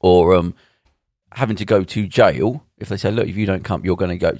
or 0.00 0.34
um, 0.34 0.54
having 1.34 1.54
to 1.56 1.64
go 1.64 1.84
to 1.84 2.06
jail, 2.08 2.66
if 2.78 2.88
they 2.88 2.96
say, 2.96 3.12
"Look, 3.12 3.28
if 3.28 3.36
you 3.36 3.46
don't 3.46 3.62
come, 3.62 3.84
you're 3.84 3.96
going 3.96 4.10
to 4.10 4.18
go," 4.18 4.36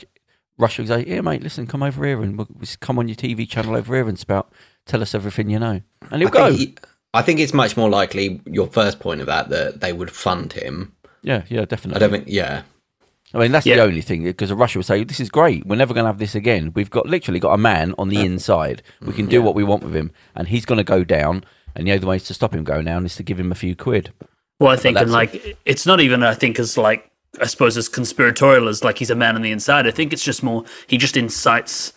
Russia 0.59 0.83
will 0.83 0.88
say, 0.88 1.05
"Yeah, 1.07 1.21
mate, 1.21 1.43
listen, 1.45 1.69
come 1.69 1.85
over 1.85 2.05
here 2.05 2.21
and 2.21 2.37
we'll, 2.37 2.49
we'll 2.52 2.69
come 2.81 2.99
on 2.99 3.07
your 3.07 3.14
TV 3.17 3.49
channel 3.49 3.76
over 3.76 3.95
here 3.95 4.09
and 4.09 4.19
spout, 4.19 4.52
tell 4.87 5.00
us 5.02 5.14
everything 5.14 5.50
you 5.50 5.61
know," 5.61 5.83
and 6.11 6.21
he'll 6.21 6.29
I 6.29 6.31
go. 6.33 6.49
think, 6.49 6.59
he- 6.59 6.76
I 7.14 7.23
think 7.23 7.38
it's 7.41 7.52
much 7.55 7.76
more 7.76 7.91
likely 7.91 8.41
your 8.47 8.67
first 8.67 8.99
point 8.99 9.21
of 9.21 9.26
that 9.29 9.50
that 9.50 9.81
they 9.83 9.93
would 9.93 10.11
fund 10.11 10.55
him. 10.55 10.95
Yeah, 11.23 11.43
yeah, 11.49 11.64
definitely. 11.64 11.97
I 11.97 11.99
don't 12.00 12.11
think. 12.11 12.25
Yeah, 12.29 12.62
I 13.35 13.38
mean, 13.38 13.52
that's 13.52 13.64
Yeah. 13.67 13.76
the 13.76 13.83
only 13.83 14.02
thing 14.02 14.25
because 14.25 14.52
Russia 14.52 14.79
will 14.79 14.85
say, 14.85 15.05
"This 15.05 15.21
is 15.21 15.31
great. 15.31 15.67
We're 15.67 15.76
never 15.76 15.95
going 15.95 16.05
to 16.05 16.09
have 16.09 16.19
this 16.19 16.35
again. 16.35 16.73
We've 16.75 16.91
got 16.91 17.07
literally 17.07 17.41
got 17.41 17.52
a 17.55 17.59
man 17.59 17.95
on 17.99 18.09
the 18.09 18.21
inside. 18.21 18.83
We 19.00 19.12
can 19.12 19.26
do 19.26 19.41
what 19.43 19.55
we 19.55 19.64
want 19.64 19.83
with 19.83 19.95
him, 19.97 20.11
and 20.35 20.49
he's 20.49 20.64
going 20.64 20.79
to 20.79 20.85
go 20.85 21.05
down. 21.05 21.45
And 21.75 21.87
the 21.87 21.93
only 21.93 22.07
way 22.07 22.19
to 22.19 22.35
stop 22.35 22.55
him 22.55 22.64
going 22.64 22.85
down 22.85 23.07
is 23.07 23.17
to 23.17 23.23
give 23.23 23.41
him 23.41 23.50
a 23.50 23.55
few 23.55 23.75
quid." 23.75 24.12
Well, 24.61 24.71
I 24.71 24.76
think, 24.76 24.99
and 24.99 25.11
like, 25.11 25.57
it's 25.64 25.87
not 25.87 26.00
even, 26.00 26.23
I 26.23 26.35
think, 26.35 26.59
as 26.61 26.76
like, 26.79 27.11
I 27.41 27.47
suppose, 27.47 27.76
as 27.76 27.88
conspiratorial 27.88 28.69
as 28.69 28.85
like 28.85 28.99
he's 28.99 29.11
a 29.11 29.14
man 29.17 29.35
on 29.35 29.43
the 29.43 29.50
inside. 29.50 29.87
I 29.87 29.91
think 29.91 30.12
it's 30.12 30.23
just 30.23 30.43
more, 30.43 30.64
he 30.87 30.99
just 30.99 31.17
incites 31.17 31.93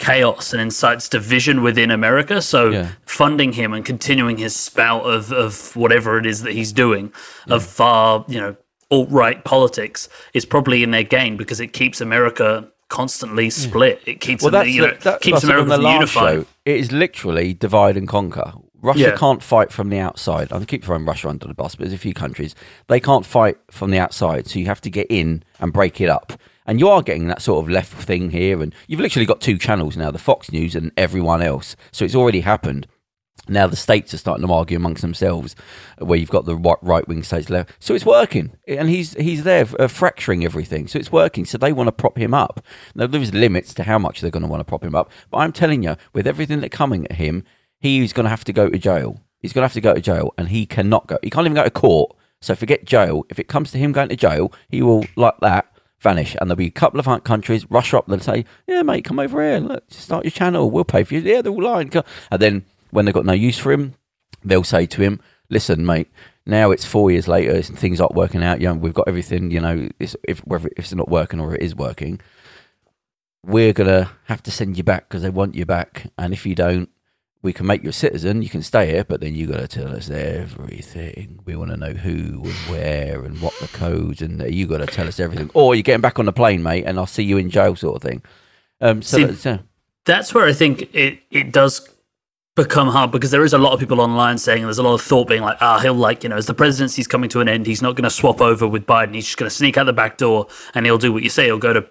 chaos 0.00 0.52
and 0.52 0.60
incites 0.60 1.08
division 1.08 1.62
within 1.62 1.90
America. 1.92 2.42
So 2.42 2.70
Yeah. 2.70 2.88
funding 3.06 3.52
him 3.52 3.72
and 3.72 3.84
continuing 3.84 4.38
his 4.38 4.56
spout 4.56 5.04
of, 5.04 5.30
of 5.30 5.76
whatever 5.76 6.18
it 6.18 6.26
is 6.26 6.42
that 6.42 6.52
he's 6.52 6.72
doing, 6.72 7.12
of 7.48 7.62
far, 7.62 8.24
you 8.26 8.40
know, 8.40 8.56
alt 8.90 9.08
right 9.10 9.44
politics, 9.44 10.08
is 10.34 10.44
probably 10.44 10.82
in 10.82 10.90
their 10.90 11.04
gain 11.04 11.36
because 11.36 11.60
it 11.60 11.68
keeps 11.72 12.00
America 12.00 12.66
constantly 12.88 13.48
mm. 13.48 13.52
split. 13.52 14.02
It 14.06 14.20
keeps, 14.20 14.42
Well, 14.42 14.50
them, 14.50 14.66
you 14.66 14.82
know, 14.82 14.94
the, 14.94 14.98
that's 15.04 15.22
keeps 15.22 15.34
what 15.34 15.44
I 15.44 15.48
said 15.48 15.58
on 15.60 15.66
America 15.70 15.92
unified. 15.92 16.34
show. 16.34 16.46
It 16.64 16.76
is 16.80 16.90
literally 16.90 17.54
divide 17.54 17.96
and 17.96 18.08
conquer. 18.08 18.52
Russia 18.82 19.00
Yeah. 19.00 19.16
can't 19.16 19.42
fight 19.42 19.70
from 19.70 19.90
the 19.90 19.98
outside. 19.98 20.50
I 20.52 20.64
keep 20.64 20.82
throwing 20.84 21.04
Russia 21.04 21.28
under 21.28 21.46
the 21.46 21.54
bus, 21.54 21.74
but 21.74 21.84
there's 21.84 21.94
a 21.94 21.98
few 21.98 22.14
countries 22.14 22.54
they 22.88 22.98
can't 22.98 23.26
fight 23.26 23.58
from 23.70 23.90
the 23.90 23.98
outside, 23.98 24.48
so 24.48 24.58
you 24.58 24.66
have 24.66 24.80
to 24.80 24.90
get 24.90 25.06
in 25.10 25.42
and 25.60 25.72
break 25.72 26.00
it 26.00 26.08
up. 26.08 26.32
And 26.70 26.78
you 26.78 26.88
are 26.88 27.02
getting 27.02 27.26
that 27.26 27.42
sort 27.42 27.64
of 27.64 27.68
left 27.68 27.92
thing 27.92 28.30
here, 28.30 28.62
and 28.62 28.72
you've 28.86 29.00
literally 29.00 29.26
got 29.26 29.40
two 29.40 29.58
channels 29.58 29.96
now: 29.96 30.12
the 30.12 30.20
Fox 30.20 30.52
News 30.52 30.76
and 30.76 30.92
everyone 30.96 31.42
else. 31.42 31.74
So 31.90 32.04
it's 32.04 32.14
already 32.14 32.42
happened. 32.42 32.86
Now 33.48 33.66
the 33.66 33.74
states 33.74 34.14
are 34.14 34.18
starting 34.18 34.46
to 34.46 34.52
argue 34.52 34.76
amongst 34.76 35.02
themselves, 35.02 35.56
where 35.98 36.16
you've 36.16 36.30
got 36.30 36.44
the 36.44 36.54
right 36.54 37.08
wing 37.08 37.24
states 37.24 37.50
left. 37.50 37.72
So 37.80 37.92
it's 37.92 38.06
working, 38.06 38.52
and 38.68 38.88
he's 38.88 39.14
he's 39.14 39.42
there 39.42 39.66
uh, 39.80 39.88
fracturing 39.88 40.44
everything. 40.44 40.86
So 40.86 41.00
it's 41.00 41.10
working. 41.10 41.44
So 41.44 41.58
they 41.58 41.72
want 41.72 41.88
to 41.88 41.92
prop 41.92 42.16
him 42.16 42.34
up. 42.34 42.64
Now 42.94 43.08
there's 43.08 43.34
limits 43.34 43.74
to 43.74 43.82
how 43.82 43.98
much 43.98 44.20
they're 44.20 44.30
going 44.30 44.44
to 44.44 44.48
want 44.48 44.60
to 44.60 44.64
prop 44.64 44.84
him 44.84 44.94
up. 44.94 45.10
But 45.28 45.38
I'm 45.38 45.52
telling 45.52 45.82
you, 45.82 45.96
with 46.12 46.28
everything 46.28 46.60
that's 46.60 46.72
coming 46.72 47.04
at 47.06 47.16
him, 47.16 47.42
he's 47.80 48.12
going 48.12 48.26
to 48.26 48.30
have 48.30 48.44
to 48.44 48.52
go 48.52 48.68
to 48.68 48.78
jail. 48.78 49.20
He's 49.40 49.52
going 49.52 49.62
to 49.62 49.66
have 49.66 49.72
to 49.72 49.80
go 49.80 49.94
to 49.94 50.00
jail, 50.00 50.34
and 50.38 50.50
he 50.50 50.66
cannot 50.66 51.08
go. 51.08 51.18
He 51.20 51.30
can't 51.30 51.46
even 51.46 51.56
go 51.56 51.64
to 51.64 51.70
court. 51.70 52.16
So 52.40 52.54
forget 52.54 52.84
jail. 52.84 53.24
If 53.28 53.40
it 53.40 53.48
comes 53.48 53.72
to 53.72 53.78
him 53.78 53.90
going 53.90 54.10
to 54.10 54.16
jail, 54.16 54.52
he 54.68 54.82
will 54.82 55.04
like 55.16 55.34
that 55.40 55.66
vanish. 56.00 56.36
And 56.40 56.50
there'll 56.50 56.56
be 56.56 56.66
a 56.66 56.70
couple 56.70 57.00
of 57.00 57.24
countries 57.24 57.70
rush 57.70 57.94
up 57.94 58.08
and 58.08 58.22
say, 58.22 58.44
"Yeah, 58.66 58.82
mate, 58.82 59.04
come 59.04 59.18
over 59.18 59.42
here. 59.42 59.58
Look, 59.58 59.84
start 59.88 60.24
your 60.24 60.30
channel. 60.30 60.70
We'll 60.70 60.84
pay 60.84 61.04
for 61.04 61.14
you." 61.14 61.20
Yeah, 61.20 61.42
they're 61.42 61.52
all 61.52 61.62
lying. 61.62 61.92
And 62.30 62.42
then 62.42 62.64
when 62.90 63.04
they've 63.04 63.14
got 63.14 63.26
no 63.26 63.32
use 63.32 63.58
for 63.58 63.72
him, 63.72 63.94
they'll 64.44 64.64
say 64.64 64.86
to 64.86 65.02
him, 65.02 65.20
"Listen, 65.48 65.84
mate, 65.84 66.08
Now 66.46 66.70
it's 66.70 66.84
four 66.84 67.10
years 67.10 67.28
later, 67.28 67.52
and 67.52 67.78
things 67.78 68.00
aren't 68.00 68.14
working 68.14 68.42
out. 68.42 68.60
You 68.60 68.68
know, 68.68 68.74
we've 68.74 68.94
got 68.94 69.06
everything. 69.06 69.50
You 69.50 69.60
know, 69.60 69.88
it's, 70.00 70.16
if 70.26 70.40
whether 70.40 70.68
if 70.76 70.86
it's 70.86 70.94
not 70.94 71.08
working 71.08 71.38
or 71.38 71.54
it 71.54 71.62
is 71.62 71.76
working, 71.76 72.20
we're 73.44 73.72
gonna 73.72 74.10
have 74.24 74.42
to 74.44 74.50
send 74.50 74.76
you 74.76 74.82
back 74.82 75.08
because 75.08 75.22
they 75.22 75.30
want 75.30 75.54
you 75.54 75.66
back. 75.66 76.10
And 76.18 76.32
if 76.32 76.46
you 76.46 76.54
don't, 76.54 76.88
we 77.42 77.52
can 77.52 77.66
make 77.66 77.82
you 77.82 77.88
a 77.88 77.92
citizen. 77.92 78.42
You 78.42 78.48
can 78.48 78.62
stay 78.62 78.90
here, 78.90 79.04
but 79.04 79.20
then 79.20 79.34
you 79.34 79.46
got 79.46 79.60
to 79.60 79.68
tell 79.68 79.94
us 79.94 80.10
everything. 80.10 81.40
We 81.44 81.56
want 81.56 81.70
to 81.70 81.76
know 81.76 81.92
who 81.92 82.42
and 82.44 82.54
where 82.68 83.24
and 83.24 83.40
what 83.40 83.54
the 83.60 83.68
codes, 83.68 84.20
and 84.20 84.42
you 84.52 84.66
got 84.66 84.78
to 84.78 84.86
tell 84.86 85.08
us 85.08 85.18
everything. 85.18 85.50
Or 85.54 85.74
you're 85.74 85.82
getting 85.82 86.02
back 86.02 86.18
on 86.18 86.26
the 86.26 86.32
plane, 86.32 86.62
mate, 86.62 86.84
and 86.84 86.98
I'll 86.98 87.06
see 87.06 87.24
you 87.24 87.38
in 87.38 87.48
jail, 87.48 87.76
sort 87.76 87.96
of 87.96 88.02
thing. 88.02 88.22
Um, 88.80 89.02
so 89.02 89.16
See, 89.18 89.24
that's, 89.24 89.46
uh, 89.46 89.58
That's 90.04 90.34
where 90.34 90.46
I 90.46 90.52
think 90.52 90.94
it, 90.94 91.20
it 91.30 91.52
does 91.52 91.88
become 92.56 92.88
hard 92.88 93.10
because 93.10 93.30
there 93.30 93.44
is 93.44 93.52
a 93.52 93.58
lot 93.58 93.72
of 93.72 93.80
people 93.80 94.00
online 94.00 94.36
saying 94.36 94.62
there's 94.62 94.78
a 94.78 94.82
lot 94.82 94.94
of 94.94 95.00
thought 95.00 95.28
being 95.28 95.42
like, 95.42 95.56
ah, 95.60 95.78
he'll 95.78 95.94
like, 95.94 96.22
you 96.22 96.28
know, 96.28 96.36
as 96.36 96.46
the 96.46 96.54
presidency's 96.54 97.06
coming 97.06 97.30
to 97.30 97.40
an 97.40 97.48
end, 97.48 97.66
he's 97.66 97.80
not 97.80 97.96
going 97.96 98.04
to 98.04 98.10
swap 98.10 98.40
over 98.40 98.66
with 98.66 98.86
Biden. 98.86 99.14
He's 99.14 99.24
just 99.24 99.38
going 99.38 99.48
to 99.48 99.54
sneak 99.54 99.78
out 99.78 99.84
the 99.84 99.92
back 99.92 100.18
door 100.18 100.46
and 100.74 100.84
he'll 100.84 100.98
do 100.98 101.12
what 101.12 101.22
you 101.22 101.30
say. 101.30 101.46
He'll 101.46 101.58
go 101.58 101.72
to 101.72 101.86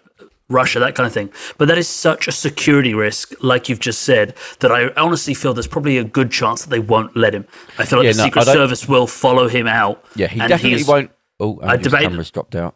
Russia, 0.49 0.79
that 0.79 0.95
kind 0.95 1.05
of 1.07 1.13
thing. 1.13 1.29
But 1.57 1.67
that 1.67 1.77
is 1.77 1.87
such 1.87 2.27
a 2.27 2.31
security 2.31 2.93
risk, 2.93 3.33
like 3.41 3.69
you've 3.69 3.79
just 3.79 4.01
said, 4.01 4.35
that 4.59 4.71
I 4.71 4.89
honestly 4.97 5.33
feel 5.33 5.53
there's 5.53 5.67
probably 5.67 5.97
a 5.97 6.03
good 6.03 6.31
chance 6.31 6.63
that 6.63 6.69
they 6.69 6.79
won't 6.79 7.15
let 7.15 7.33
him. 7.33 7.45
I 7.77 7.85
feel 7.85 7.99
like 7.99 8.05
Yeah, 8.07 8.11
the 8.13 8.17
no, 8.17 8.23
Secret 8.25 8.45
Service 8.45 8.87
will 8.87 9.07
follow 9.07 9.47
him 9.47 9.67
out. 9.67 10.03
yeah, 10.15 10.27
he 10.27 10.39
and 10.39 10.49
definitely 10.49 10.83
won't. 10.83 11.11
Oh, 11.39 11.59
I 11.61 11.73
Andrew's 11.73 11.91
debate- 11.93 12.01
camera's 12.09 12.31
dropped 12.31 12.55
out. 12.55 12.75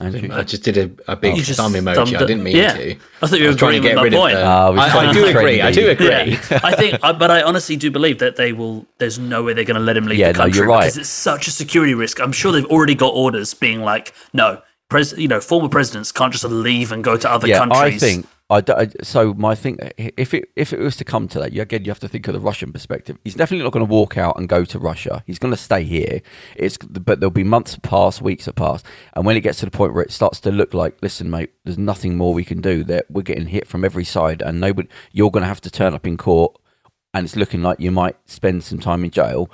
Andrew. 0.00 0.28
I 0.32 0.44
just 0.44 0.62
did 0.62 0.76
a, 0.78 1.12
a 1.12 1.16
big 1.16 1.36
You 1.36 1.42
thumb 1.42 1.72
emoji. 1.72 2.14
I 2.14 2.20
didn't 2.20 2.44
mean 2.44 2.54
yeah. 2.54 2.72
to. 2.74 2.96
I 3.20 3.26
thought 3.26 3.40
you 3.40 3.46
I 3.46 3.48
were 3.48 3.48
was 3.48 3.56
trying 3.56 3.72
to 3.72 3.80
get 3.80 3.96
with 3.96 4.04
rid 4.04 4.12
my 4.12 4.16
of 4.16 4.22
point. 4.22 4.34
the. 4.36 4.44
Ah, 4.44 5.02
I, 5.04 5.08
I 5.08 5.12
do 5.12 5.24
agree. 5.26 5.60
I 5.60 5.72
do 5.72 5.90
agree. 5.90 6.06
Yeah, 6.08 6.60
I 6.62 6.72
think, 6.76 7.00
but 7.02 7.32
I 7.32 7.42
honestly 7.42 7.74
do 7.74 7.90
believe 7.90 8.20
that 8.20 8.36
they 8.36 8.52
will. 8.52 8.86
There's 8.98 9.18
no 9.18 9.42
way 9.42 9.54
they're 9.54 9.64
going 9.64 9.74
to 9.74 9.82
let 9.82 9.96
him 9.96 10.06
leave 10.06 10.20
Yeah, 10.20 10.28
the 10.30 10.38
no, 10.38 10.44
country 10.44 10.58
you're 10.60 10.68
right. 10.68 10.82
because 10.82 10.98
it's 10.98 11.08
such 11.08 11.48
a 11.48 11.50
security 11.50 11.94
risk. 11.94 12.20
I'm 12.20 12.30
sure 12.30 12.52
they've 12.52 12.64
already 12.66 12.94
got 12.94 13.08
orders 13.12 13.54
being 13.54 13.80
like, 13.80 14.14
no, 14.32 14.62
pres, 14.88 15.12
you 15.16 15.28
know, 15.28 15.40
former 15.40 15.68
presidents 15.68 16.12
can't 16.12 16.32
just 16.32 16.44
leave 16.44 16.92
and 16.92 17.04
go 17.04 17.16
to 17.16 17.30
other 17.30 17.46
yeah, 17.48 17.58
countries. 17.58 18.02
I 18.02 18.06
think. 18.06 18.26
I, 18.50 18.62
I- 18.66 18.88
so 19.02 19.34
my 19.34 19.54
thing, 19.54 19.78
if 19.98 20.32
it 20.32 20.50
if 20.56 20.72
it 20.72 20.78
was 20.78 20.96
to 20.96 21.04
come 21.04 21.28
to 21.28 21.38
that, 21.38 21.52
you, 21.52 21.60
again, 21.60 21.84
you 21.84 21.90
have 21.90 22.00
to 22.00 22.08
think 22.08 22.26
of 22.28 22.34
the 22.34 22.40
Russian 22.40 22.72
perspective. 22.72 23.18
He's 23.22 23.34
definitely 23.34 23.64
not 23.64 23.72
going 23.72 23.86
to 23.86 23.92
walk 23.92 24.16
out 24.16 24.38
and 24.38 24.48
go 24.48 24.64
to 24.64 24.78
Russia. 24.78 25.22
He's 25.26 25.38
going 25.38 25.52
to 25.52 25.60
stay 25.60 25.84
here. 25.84 26.22
It's 26.56 26.78
but 26.78 27.20
there'll 27.20 27.30
be 27.30 27.44
months 27.44 27.76
pass, 27.82 28.22
weeks 28.22 28.48
pass, 28.56 28.82
and 29.12 29.26
when 29.26 29.36
it 29.36 29.40
gets 29.40 29.58
to 29.60 29.66
the 29.66 29.70
point 29.70 29.92
where 29.92 30.02
it 30.02 30.12
starts 30.12 30.40
to 30.40 30.50
look 30.50 30.72
like, 30.72 30.96
listen, 31.02 31.30
mate, 31.30 31.50
there's 31.64 31.78
nothing 31.78 32.16
more 32.16 32.32
we 32.32 32.44
can 32.44 32.62
do. 32.62 32.84
That 32.84 33.10
we're 33.10 33.22
getting 33.22 33.48
hit 33.48 33.66
from 33.68 33.84
every 33.84 34.04
side, 34.04 34.40
and 34.40 34.60
nobody, 34.60 34.88
you're 35.12 35.30
going 35.30 35.42
to 35.42 35.48
have 35.48 35.60
to 35.62 35.70
turn 35.70 35.92
up 35.92 36.06
in 36.06 36.16
court, 36.16 36.58
and 37.12 37.26
it's 37.26 37.36
looking 37.36 37.62
like 37.62 37.80
you 37.80 37.90
might 37.90 38.16
spend 38.24 38.64
some 38.64 38.78
time 38.78 39.04
in 39.04 39.10
jail. 39.10 39.50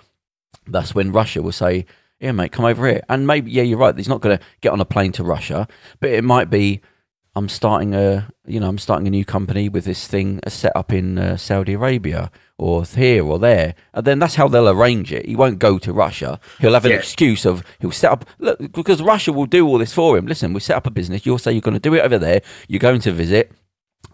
That's 0.68 0.94
when 0.94 1.10
Russia 1.10 1.42
will 1.42 1.52
say, 1.52 1.84
"Yeah, 2.20 2.32
mate, 2.32 2.52
come 2.52 2.64
over 2.64 2.86
here." 2.86 3.02
And 3.08 3.26
maybe, 3.26 3.50
yeah, 3.50 3.62
you're 3.62 3.78
right. 3.78 3.96
He's 3.96 4.08
not 4.08 4.20
going 4.20 4.38
to 4.38 4.44
get 4.60 4.72
on 4.72 4.80
a 4.80 4.84
plane 4.84 5.12
to 5.12 5.24
Russia, 5.24 5.66
but 6.00 6.10
it 6.10 6.24
might 6.24 6.50
be. 6.50 6.80
I'm 7.36 7.48
starting 7.48 7.96
a, 7.96 8.30
you 8.46 8.60
know, 8.60 8.68
I'm 8.68 8.78
starting 8.78 9.08
a 9.08 9.10
new 9.10 9.24
company 9.24 9.68
with 9.68 9.84
this 9.86 10.06
thing 10.06 10.38
set 10.46 10.70
up 10.76 10.92
in 10.92 11.18
uh, 11.18 11.36
Saudi 11.36 11.72
Arabia 11.72 12.30
or 12.58 12.84
here 12.84 13.24
or 13.24 13.40
there, 13.40 13.74
and 13.92 14.06
then 14.06 14.20
that's 14.20 14.36
how 14.36 14.46
they'll 14.46 14.68
arrange 14.68 15.12
it. 15.12 15.26
He 15.26 15.34
won't 15.34 15.58
go 15.58 15.76
to 15.78 15.92
Russia. 15.92 16.38
He'll 16.60 16.74
have 16.74 16.84
an 16.84 16.92
Yeah. 16.92 16.98
excuse 16.98 17.44
of 17.44 17.64
he'll 17.80 17.90
set 17.90 18.12
up 18.12 18.24
look 18.38 18.60
because 18.70 19.02
Russia 19.02 19.32
will 19.32 19.46
do 19.46 19.66
all 19.66 19.78
this 19.78 19.92
for 19.92 20.16
him. 20.16 20.26
Listen, 20.26 20.52
we 20.52 20.60
set 20.60 20.76
up 20.76 20.86
a 20.86 20.92
business. 20.92 21.26
You'll 21.26 21.38
say 21.38 21.50
you're 21.50 21.60
going 21.60 21.74
to 21.74 21.80
do 21.80 21.94
it 21.94 22.02
over 22.04 22.18
there. 22.20 22.40
You're 22.68 22.78
going 22.78 23.00
to 23.00 23.10
visit 23.10 23.50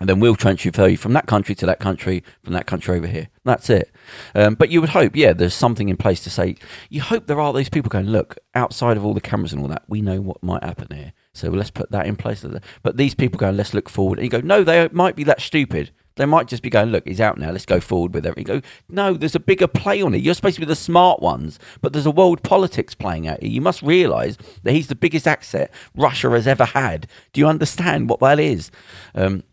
and 0.01 0.09
then 0.09 0.19
we'll 0.19 0.35
transfer 0.35 0.89
you 0.89 0.97
from 0.97 1.13
that 1.13 1.27
country 1.27 1.55
to 1.55 1.67
that 1.67 1.79
country, 1.79 2.25
from 2.43 2.55
that 2.55 2.67
country 2.67 2.97
over 2.97 3.07
here. 3.07 3.29
That's 3.45 3.69
it. 3.69 3.93
Um, 4.35 4.55
but 4.55 4.71
you 4.71 4.81
would 4.81 4.91
hope, 4.91 5.15
yeah, 5.15 5.35
there's 5.35 5.55
something 5.55 5.91
in 5.91 5.99
place 5.99 6.25
to 6.25 6.31
say. 6.31 6.57
You 6.89 7.03
hope 7.03 7.27
there 7.27 7.41
are 7.41 7.53
those 7.53 7.69
people 7.69 7.91
going, 7.91 8.07
look, 8.07 8.39
outside 8.55 8.97
of 8.97 9.05
all 9.05 9.13
the 9.13 9.21
cameras 9.21 9.53
and 9.53 9.61
all 9.61 9.69
that, 9.69 9.85
we 9.89 10.01
know 10.01 10.21
what 10.21 10.43
might 10.43 10.65
happen 10.65 10.89
here. 10.91 11.13
So 11.35 11.51
let's 11.51 11.71
put 11.71 11.91
that 11.91 12.07
in 12.07 12.17
place. 12.17 12.45
But 12.83 12.97
these 12.97 13.15
people 13.15 13.39
going, 13.39 13.59
let's 13.59 13.75
look 13.75 13.91
forward. 13.91 14.19
And 14.19 14.25
you 14.25 14.31
go, 14.31 14.41
no, 14.41 14.65
they 14.65 14.89
might 14.91 15.17
be 15.17 15.25
that 15.25 15.41
stupid. 15.41 15.91
They 16.17 16.27
might 16.27 16.49
just 16.49 16.63
be 16.63 16.71
going, 16.71 16.91
look, 16.91 17.07
he's 17.07 17.21
out 17.21 17.39
now. 17.39 17.51
Let's 17.51 17.65
go 17.65 17.81
forward 17.81 18.13
with 18.13 18.27
everything. 18.27 18.55
You 18.55 18.61
go, 18.61 18.67
no, 18.89 19.15
there's 19.15 19.37
a 19.37 19.41
bigger 19.41 19.67
play 19.69 20.03
on 20.03 20.15
it. 20.15 20.23
You're 20.23 20.35
supposed 20.35 20.57
to 20.57 20.61
be 20.61 20.67
the 20.67 20.75
smart 20.75 21.23
ones, 21.23 21.59
but 21.81 21.93
there's 21.93 22.05
a 22.05 22.11
world 22.11 22.43
politics 22.43 22.95
playing 22.95 23.29
out 23.29 23.41
here. 23.43 23.51
You 23.51 23.61
must 23.61 23.81
realise 23.81 24.37
that 24.63 24.73
he's 24.73 24.89
the 24.89 24.95
biggest 24.95 25.27
asset 25.27 25.73
Russia 25.95 26.31
has 26.31 26.47
ever 26.47 26.65
had. 26.65 27.07
Do 27.33 27.41
you 27.41 27.47
understand 27.47 28.11
what 28.11 28.21
that 28.21 28.39
is? 28.39 28.71
Um, 29.15 29.45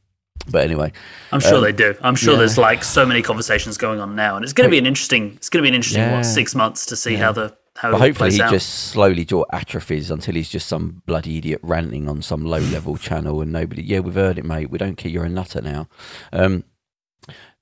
but 0.49 0.63
anyway, 0.63 0.91
I'm 1.31 1.39
sure 1.39 1.55
Um, 1.57 1.63
they 1.63 1.71
do. 1.71 1.95
I'm 2.01 2.15
sure 2.15 2.33
yeah. 2.33 2.39
there's 2.39 2.57
like 2.57 2.83
so 2.83 3.05
many 3.05 3.21
conversations 3.21 3.77
going 3.77 3.99
on 3.99 4.15
now, 4.15 4.35
and 4.35 4.43
it's 4.43 4.53
going 4.53 4.67
to 4.67 4.71
be 4.71 4.77
an 4.77 4.85
interesting. 4.85 5.33
It's 5.35 5.49
going 5.49 5.61
to 5.61 5.63
be 5.63 5.69
an 5.69 5.75
interesting 5.75 6.01
Yeah. 6.03 6.17
what 6.17 6.25
six 6.25 6.55
months 6.55 6.85
to 6.87 6.95
see 6.95 7.15
how 7.15 7.31
the 7.31 7.55
how 7.77 7.91
But 7.91 7.99
hopefully 8.01 8.31
he 8.33 8.41
out. 8.41 8.49
just 8.51 8.69
slowly 8.89 9.23
jaw 9.23 9.43
atrophies 9.53 10.09
until 10.09 10.33
he's 10.33 10.49
just 10.49 10.67
some 10.67 11.03
bloody 11.05 11.37
idiot 11.37 11.59
ranting 11.61 12.09
on 12.09 12.23
some 12.23 12.43
low 12.43 12.57
level 12.57 12.97
channel 13.07 13.39
and 13.41 13.51
nobody. 13.51 13.83
Yeah, 13.83 13.99
we've 13.99 14.15
heard 14.15 14.39
it, 14.39 14.45
mate. 14.45 14.71
We 14.71 14.79
don't 14.79 14.95
care. 14.97 15.11
You're 15.11 15.25
a 15.25 15.29
nutter 15.29 15.61
now. 15.61 15.87
Um, 16.33 16.63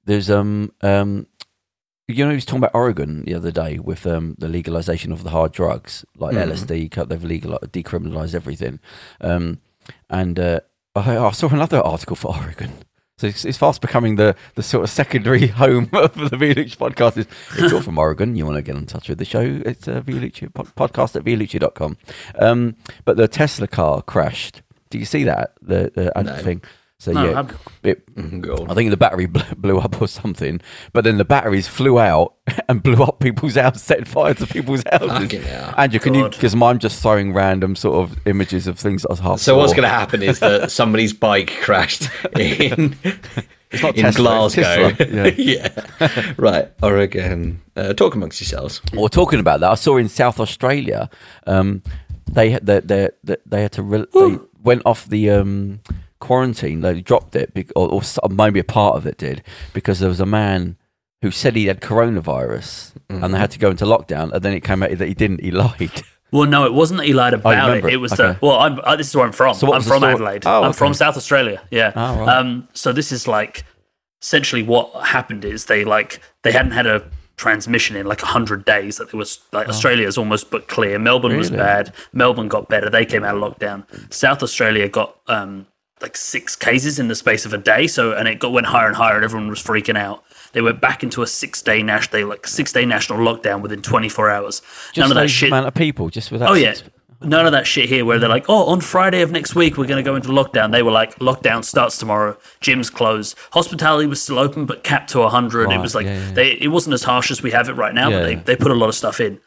there's 0.05 0.29
um 0.29 0.71
um. 0.81 1.27
You 2.07 2.23
know, 2.23 2.29
he 2.29 2.35
was 2.35 2.45
talking 2.45 2.59
about 2.59 2.75
Oregon 2.75 3.23
the 3.25 3.33
other 3.33 3.49
day 3.49 3.79
with 3.79 4.05
um, 4.05 4.35
the 4.37 4.47
legalization 4.47 5.11
of 5.11 5.23
the 5.23 5.31
hard 5.31 5.51
drugs, 5.51 6.05
like 6.15 6.35
Mhm. 6.35 6.51
LSD. 6.51 7.07
They've 7.09 7.23
legalized, 7.23 7.63
decriminalized 7.71 8.35
everything, 8.35 8.79
um, 9.21 9.57
and 10.07 10.37
uh, 10.39 10.59
I, 10.95 11.17
I 11.17 11.31
saw 11.31 11.49
another 11.49 11.79
article 11.81 12.15
for 12.15 12.35
Oregon. 12.35 12.71
So 13.17 13.27
it's, 13.27 13.45
it's 13.45 13.57
fast 13.57 13.79
becoming 13.81 14.17
the, 14.17 14.35
the 14.55 14.63
sort 14.63 14.83
of 14.83 14.89
secondary 14.89 15.47
home 15.63 15.89
of 15.93 16.13
the 16.15 16.35
Vialucci 16.35 16.75
podcast. 16.77 17.17
Is 17.17 17.27
if 17.57 17.71
you're 17.71 17.81
from 17.81 17.97
Oregon, 17.97 18.35
you 18.35 18.45
want 18.45 18.57
to 18.57 18.61
get 18.61 18.75
in 18.75 18.85
touch 18.85 19.07
with 19.07 19.19
the 19.19 19.25
show, 19.25 19.39
it's 19.65 19.87
uh, 19.87 20.01
Vialucci, 20.01 20.53
pod- 20.53 20.75
podcast 20.75 21.15
at 21.15 21.23
Vialucci.com. 21.23 21.97
Um, 22.39 22.75
but 23.05 23.15
the 23.17 23.27
Tesla 23.29 23.67
car 23.67 24.01
crashed. 24.01 24.61
Did 24.89 24.99
you 24.99 25.05
see 25.05 25.23
that? 25.23 25.53
The, 25.61 25.91
the 25.95 26.23
No. 26.23 26.35
thing? 26.37 26.61
So 26.97 27.11
No, 27.11 27.29
yeah, 27.29 27.35
I'm- 27.35 27.49
it, 27.83 28.15
Mhm, 28.15 28.39
go 28.41 28.53
on. 28.55 28.71
I 28.71 28.73
think 28.73 28.89
the 28.89 28.97
battery 28.97 29.25
bl- 29.35 29.41
blew 29.57 29.77
up 29.79 30.01
or 30.01 30.07
something, 30.07 30.61
but 30.93 31.03
then 31.03 31.17
the 31.17 31.25
batteries 31.25 31.67
flew 31.67 31.99
out 31.99 32.35
and 32.69 32.81
blew 32.81 33.03
up 33.03 33.19
people's 33.19 33.55
houses, 33.55 33.83
set 33.83 34.07
fire 34.07 34.33
to 34.33 34.47
people's 34.47 34.83
houses. 34.89 35.09
Fucking 35.11 35.41
hell. 35.41 35.73
Andrew, 35.77 35.99
can 35.99 36.13
you? 36.13 36.29
Because 36.29 36.53
I'm 36.53 36.79
just 36.79 37.01
throwing 37.01 37.33
random 37.33 37.75
sort 37.75 37.97
of 38.09 38.17
images 38.25 38.65
of 38.65 38.79
things 38.79 39.01
that 39.01 39.09
I 39.09 39.13
was 39.13 39.19
half. 39.19 39.39
So 39.39 39.57
what's 39.57 39.73
going 39.73 39.83
to 39.83 39.89
happen 39.89 40.23
is 40.23 40.39
that 40.39 40.71
somebody's 40.79 41.11
bike 41.13 41.51
crashed 41.61 42.09
in, 42.37 42.95
It's 43.71 43.83
not 43.83 43.95
in 43.97 44.03
Tesla, 44.03 44.23
Glasgow. 44.49 44.91
Tesla, 44.91 45.31
yeah. 45.37 46.33
right. 46.37 46.69
Oregon. 46.81 47.61
Uh, 47.75 47.93
talk 47.93 48.15
amongst 48.15 48.39
yourselves. 48.39 48.81
Well, 48.93 49.09
talking 49.09 49.41
about 49.41 49.59
that, 49.59 49.69
I 49.71 49.75
saw 49.75 49.97
in 49.97 50.07
South 50.07 50.39
Australia, 50.39 51.09
um, 51.45 51.83
they 52.31 52.51
had 52.51 52.65
they, 52.65 52.79
they, 52.79 53.09
they, 53.23 53.35
they 53.45 53.61
had 53.63 53.73
to 53.73 53.83
re- 53.83 54.05
they 54.13 54.37
went 54.63 54.81
off 54.85 55.07
the 55.09 55.29
um, 55.29 55.81
quarantine. 56.19 56.81
They 56.81 57.01
dropped 57.01 57.35
it, 57.35 57.51
or, 57.75 57.91
or 57.91 58.29
maybe 58.29 58.59
a 58.59 58.63
part 58.63 58.95
of 58.95 59.05
it 59.05 59.17
did, 59.17 59.43
because 59.73 59.99
there 59.99 60.09
was 60.09 60.19
a 60.19 60.25
man 60.25 60.77
who 61.21 61.31
said 61.31 61.55
he 61.55 61.65
had 61.65 61.81
coronavirus, 61.81 62.93
and 63.09 63.33
they 63.33 63.37
had 63.39 63.51
to 63.51 63.59
go 63.59 63.69
into 63.71 63.85
lockdown. 63.85 64.31
And 64.33 64.43
then 64.43 64.53
it 64.53 64.61
came 64.61 64.83
out 64.83 64.97
that 64.97 65.07
he 65.07 65.13
didn't. 65.13 65.41
He 65.41 65.51
lied. 65.51 66.01
Well, 66.31 66.49
no, 66.49 66.65
it 66.65 66.73
wasn't 66.73 66.97
that 66.97 67.05
he 67.05 67.13
lied 67.13 67.33
about 67.33 67.77
it. 67.77 67.85
it. 67.85 67.93
it. 67.93 67.97
was 67.97 68.11
Okay. 68.11 68.33
that. 68.33 68.41
Well, 68.41 68.57
I'm, 68.59 68.79
uh, 68.83 68.97
this 68.97 69.07
is 69.07 69.15
where 69.15 69.25
I'm 69.25 69.31
from. 69.31 69.53
So 69.55 69.71
I'm 69.71 69.81
from? 69.81 70.03
Adelaide. 70.03 70.45
Oh, 70.45 70.63
I'm 70.63 70.69
okay. 70.71 70.77
from 70.77 70.93
South 70.93 71.15
Australia. 71.15 71.61
Yeah. 71.71 71.93
Oh, 71.95 72.19
right. 72.19 72.37
Um. 72.37 72.67
So 72.73 72.91
this 72.91 73.13
is 73.13 73.25
like 73.25 73.63
essentially 74.21 74.63
what 74.63 74.91
happened 75.05 75.45
is 75.45 75.65
they 75.65 75.85
like 75.85 76.19
they 76.41 76.51
hadn't 76.51 76.71
had 76.71 76.87
a 76.87 77.09
transmission 77.37 77.95
in 77.95 78.05
like 78.05 78.21
100 78.21 78.65
days 78.65 78.97
that 78.97 79.09
it 79.09 79.13
was 79.13 79.39
like 79.53 79.69
Australia's 79.69 80.17
almost 80.17 80.49
but 80.49 80.67
clear 80.67 80.97
melbourne 80.97 81.37
was 81.37 81.51
Oh. 81.51 81.57
Bad 81.57 81.93
melbourne 82.13 82.47
got 82.47 82.69
better 82.69 82.89
they 82.89 83.05
came 83.05 83.23
out 83.23 83.35
of 83.35 83.41
lockdown 83.41 83.83
south 84.13 84.41
australia 84.41 84.87
got 84.87 85.17
um 85.27 85.67
like 86.01 86.17
six 86.17 86.55
cases 86.55 86.99
in 86.99 87.07
the 87.07 87.15
space 87.15 87.45
of 87.45 87.53
a 87.53 87.57
day 87.57 87.87
so 87.87 88.11
and 88.11 88.27
it 88.27 88.39
got 88.39 88.51
went 88.51 88.67
higher 88.67 88.87
and 88.87 88.95
higher 88.95 89.15
and 89.15 89.23
everyone 89.23 89.49
was 89.49 89.63
freaking 89.63 89.97
out 89.97 90.23
they 90.51 90.61
went 90.61 90.79
back 90.79 91.03
into 91.03 91.21
a 91.21 91.27
six 91.27 91.61
day 91.61 91.83
national 91.83 92.27
like 92.27 92.47
six 92.47 92.71
day 92.71 92.85
national 92.85 93.19
lockdown 93.19 93.61
within 93.61 93.81
24 93.81 94.29
hours 94.29 94.61
Just 94.93 94.97
none 94.97 95.11
of 95.11 95.15
that 95.15 95.29
shit 95.29 95.49
amount 95.49 95.67
of 95.67 95.73
people, 95.73 96.09
just 96.09 96.31
with 96.31 96.39
that. 96.39 96.49
Oh 96.49 96.53
yeah. 96.53 96.75
None 97.21 97.45
of 97.45 97.53
that 97.53 97.65
shit 97.65 97.89
here 97.89 98.05
where 98.05 98.19
they're 98.19 98.29
like, 98.29 98.45
oh, 98.49 98.65
on 98.67 98.81
Friday 98.81 99.21
of 99.21 99.31
next 99.31 99.55
week 99.55 99.77
we're 99.77 99.87
going 99.87 100.03
to 100.03 100.07
go 100.07 100.15
into 100.15 100.29
lockdown. 100.29 100.71
They 100.71 100.83
were 100.83 100.91
like, 100.91 101.17
lockdown 101.19 101.63
starts 101.63 101.97
tomorrow. 101.97 102.37
Gyms 102.61 102.91
closed. 102.91 103.37
Hospitality 103.51 104.05
was 104.05 104.21
still 104.21 104.37
open 104.37 104.65
but 104.65 104.83
capped 104.83 105.09
to 105.11 105.27
hundred. 105.27 105.71
it 105.71 105.79
was 105.79 105.95
like 105.95 106.05
yeah, 106.05 106.19
yeah. 106.19 106.31
they. 106.33 106.51
It 106.51 106.67
wasn't 106.67 106.93
as 106.93 107.03
harsh 107.03 107.31
as 107.31 107.41
we 107.41 107.51
have 107.51 107.67
it 107.69 107.73
right 107.73 107.93
now, 107.93 108.09
Yeah, 108.09 108.19
but 108.19 108.25
they, 108.25 108.35
they 108.35 108.55
put 108.55 108.71
a 108.71 108.75
lot 108.75 108.89
of 108.89 108.95
stuff 108.95 109.19
in. 109.19 109.39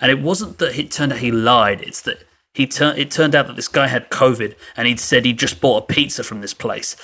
And 0.00 0.10
it 0.10 0.20
wasn't 0.20 0.58
that 0.58 0.78
it 0.78 0.90
turned 0.90 1.12
out 1.12 1.18
he 1.18 1.30
lied. 1.32 1.80
It's 1.80 2.02
that 2.02 2.24
he 2.54 2.66
turned. 2.66 2.98
It 2.98 3.10
turned 3.10 3.34
out 3.34 3.46
that 3.48 3.56
this 3.56 3.68
guy 3.68 3.88
had 3.88 4.08
COVID 4.10 4.54
and 4.76 4.88
he'd 4.88 5.00
said 5.00 5.24
he'd 5.24 5.38
just 5.38 5.60
bought 5.60 5.82
a 5.84 5.86
pizza 5.92 6.24
from 6.24 6.40
this 6.40 6.54
place. 6.54 6.96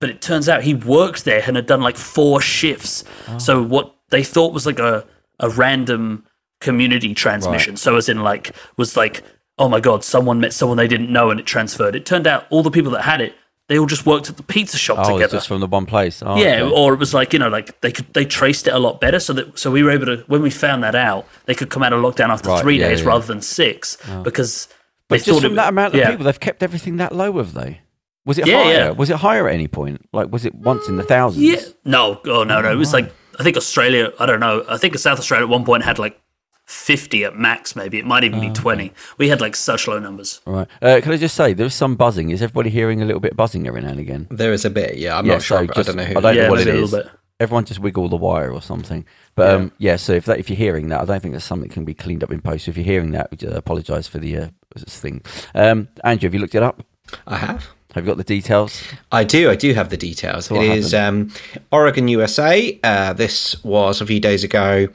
But 0.00 0.10
it 0.10 0.20
turns 0.20 0.48
out 0.48 0.62
he 0.62 0.74
worked 0.74 1.24
there 1.24 1.42
and 1.46 1.56
had 1.56 1.66
done 1.66 1.80
like 1.80 1.96
four 1.96 2.40
shifts. 2.40 3.04
Oh. 3.28 3.38
So 3.38 3.62
what 3.62 3.94
they 4.10 4.24
thought 4.24 4.52
was 4.52 4.66
like 4.66 4.78
a 4.78 5.06
a 5.38 5.50
random 5.50 6.24
community 6.60 7.14
transmission. 7.14 7.76
So 7.76 7.96
as 7.96 8.08
in 8.08 8.22
like 8.22 8.54
was 8.76 8.96
like, 8.96 9.22
oh 9.58 9.68
my 9.68 9.80
god, 9.80 10.02
someone 10.02 10.40
met 10.40 10.52
someone 10.52 10.76
they 10.76 10.88
didn't 10.88 11.12
know 11.12 11.30
and 11.30 11.38
it 11.38 11.46
transferred. 11.46 11.94
It 11.94 12.06
turned 12.06 12.26
out 12.26 12.46
all 12.50 12.62
the 12.62 12.70
people 12.70 12.92
that 12.92 13.02
had 13.02 13.20
it 13.20 13.34
they 13.68 13.78
all 13.78 13.86
just 13.86 14.06
worked 14.06 14.30
at 14.30 14.36
the 14.36 14.42
pizza 14.42 14.78
shop 14.78 14.98
Oh, 15.00 15.14
together. 15.14 15.36
just 15.38 15.48
from 15.48 15.60
the 15.60 15.66
one 15.66 15.86
place. 15.86 16.22
Oh, 16.24 16.36
yeah, 16.36 16.62
okay. 16.62 16.74
or 16.74 16.94
it 16.94 17.00
was 17.00 17.12
like 17.12 17.32
you 17.32 17.38
know, 17.38 17.48
like 17.48 17.80
they 17.80 17.90
could 17.90 18.12
they 18.14 18.24
traced 18.24 18.68
it 18.68 18.74
a 18.74 18.78
lot 18.78 19.00
better, 19.00 19.18
so 19.18 19.32
that 19.32 19.58
so 19.58 19.70
we 19.70 19.82
were 19.82 19.90
able 19.90 20.06
to 20.06 20.18
when 20.28 20.40
we 20.42 20.50
found 20.50 20.84
that 20.84 20.94
out, 20.94 21.26
they 21.46 21.54
could 21.54 21.68
come 21.68 21.82
out 21.82 21.92
of 21.92 22.00
lockdown 22.00 22.28
after 22.28 22.48
Right, 22.48 22.60
three 22.62 22.78
yeah, 22.78 22.88
days 22.88 23.00
yeah. 23.00 23.08
rather 23.08 23.26
than 23.26 23.42
six 23.42 23.98
oh. 24.08 24.22
because 24.22 24.68
they 24.68 24.72
But 25.08 25.22
just 25.22 25.40
from 25.42 25.52
it, 25.52 25.56
that 25.56 25.68
amount 25.68 25.94
of 25.94 26.00
yeah. 26.00 26.10
people, 26.10 26.24
they've 26.24 26.40
kept 26.40 26.62
everything 26.62 26.96
that 26.96 27.14
low, 27.14 27.36
have 27.38 27.54
they? 27.54 27.80
Was 28.24 28.38
it 28.38 28.46
Yeah, 28.46 28.62
higher? 28.64 28.74
yeah. 28.74 28.90
Was 28.90 29.08
it 29.10 29.16
higher 29.16 29.48
at 29.48 29.54
any 29.54 29.68
point? 29.68 30.04
Like, 30.12 30.32
was 30.32 30.44
it 30.44 30.54
once 30.54 30.88
in 30.88 30.96
the 30.96 31.04
thousands? 31.04 31.44
Yeah, 31.44 31.60
no, 31.84 32.20
oh 32.26 32.42
no, 32.44 32.60
no, 32.60 32.72
it 32.72 32.76
was 32.76 32.92
like 32.92 33.12
I 33.38 33.42
think 33.44 33.56
Australia. 33.56 34.12
I 34.18 34.26
don't 34.26 34.40
know. 34.40 34.64
I 34.68 34.78
think 34.78 34.98
South 34.98 35.18
Australia 35.18 35.44
at 35.46 35.50
one 35.50 35.64
point 35.64 35.84
had 35.84 35.98
like 36.00 36.20
fifty 36.64 37.24
at 37.24 37.36
max. 37.36 37.76
Maybe 37.76 37.98
it 37.98 38.04
might 38.06 38.24
even 38.24 38.38
Oh, 38.40 38.48
be 38.48 38.50
twenty. 38.50 38.92
We 39.18 39.28
had 39.28 39.40
like 39.40 39.54
such 39.54 39.86
low 39.86 39.98
numbers. 40.00 40.40
Right. 40.46 40.66
Uh, 40.82 41.00
can 41.02 41.12
I 41.12 41.16
just 41.16 41.36
say 41.36 41.52
there 41.52 41.64
was 41.64 41.74
some 41.74 41.94
buzzing? 41.96 42.30
Is 42.30 42.42
everybody 42.42 42.70
hearing 42.70 43.00
a 43.02 43.04
little 43.04 43.20
bit 43.20 43.32
of 43.32 43.36
buzzing 43.36 43.66
every 43.68 43.82
now 43.82 43.90
and 43.90 44.00
again? 44.00 44.26
There 44.30 44.52
is 44.52 44.64
a 44.64 44.70
bit, 44.70 44.96
yeah. 44.96 45.16
I'm 45.18 45.26
Yeah, 45.26 45.34
not 45.34 45.42
sure. 45.42 45.58
so 45.60 45.66
but 45.66 45.76
just- 45.76 45.88
I 45.88 45.92
don't 45.92 45.96
know 45.98 46.04
who. 46.04 46.18
I 46.18 46.20
don't 46.20 46.36
know 46.36 46.50
what 46.50 46.60
it 46.60 46.66
is. 46.68 46.74
a 46.92 46.96
little 46.96 46.98
bit. 47.04 47.12
Everyone 47.38 47.66
just 47.66 47.80
wiggle 47.80 48.08
the 48.08 48.16
wire 48.16 48.50
or 48.50 48.62
something. 48.62 49.04
But 49.34 49.50
um, 49.54 49.72
yeah, 49.78 49.96
so 49.96 50.14
if 50.14 50.24
that 50.24 50.38
if 50.38 50.48
you're 50.48 50.56
hearing 50.56 50.88
that, 50.88 51.02
I 51.02 51.04
don't 51.04 51.20
think 51.20 51.34
that's 51.34 51.44
something 51.44 51.68
that 51.68 51.74
can 51.74 51.84
be 51.84 51.92
cleaned 51.94 52.24
up 52.24 52.32
in 52.32 52.40
post. 52.40 52.64
So 52.64 52.70
if 52.70 52.76
you're 52.78 52.84
hearing 52.86 53.10
that, 53.12 53.44
uh, 53.44 53.48
apologise 53.50 54.08
for 54.08 54.18
the 54.18 54.36
uh, 54.38 54.48
thing. 54.84 55.22
Um, 55.54 55.88
Andrew, 56.04 56.26
have 56.26 56.34
you 56.34 56.40
looked 56.40 56.54
it 56.54 56.62
up? 56.62 56.82
I 57.26 57.36
have. 57.36 57.68
Have 57.94 58.04
you 58.04 58.10
got 58.10 58.18
the 58.18 58.24
details? 58.24 58.82
I 59.10 59.24
do. 59.24 59.50
I 59.50 59.56
do 59.56 59.72
have 59.72 59.88
the 59.88 59.96
details. 59.96 60.50
what 60.50 60.64
it 60.64 60.76
is 60.76 60.92
um, 60.92 61.32
Oregon, 61.72 62.08
USA. 62.08 62.78
Uh, 62.84 63.12
this 63.14 63.62
was 63.64 64.00
a 64.00 64.06
few 64.06 64.20
days 64.20 64.44
ago. 64.44 64.88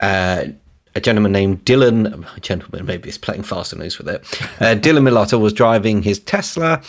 Uh, 0.00 0.44
a 0.94 1.00
gentleman 1.00 1.32
named 1.32 1.64
Dylan, 1.64 2.26
a 2.36 2.40
gentleman, 2.40 2.84
maybe 2.84 3.08
he's 3.08 3.16
playing 3.16 3.44
fast 3.44 3.72
and 3.72 3.80
loose 3.80 3.96
with 3.96 4.08
it. 4.08 4.20
Uh, 4.60 4.74
Dylan 4.74 5.08
Milotta 5.08 5.40
was 5.40 5.54
driving 5.54 6.02
his 6.02 6.18
Tesla, 6.18 6.82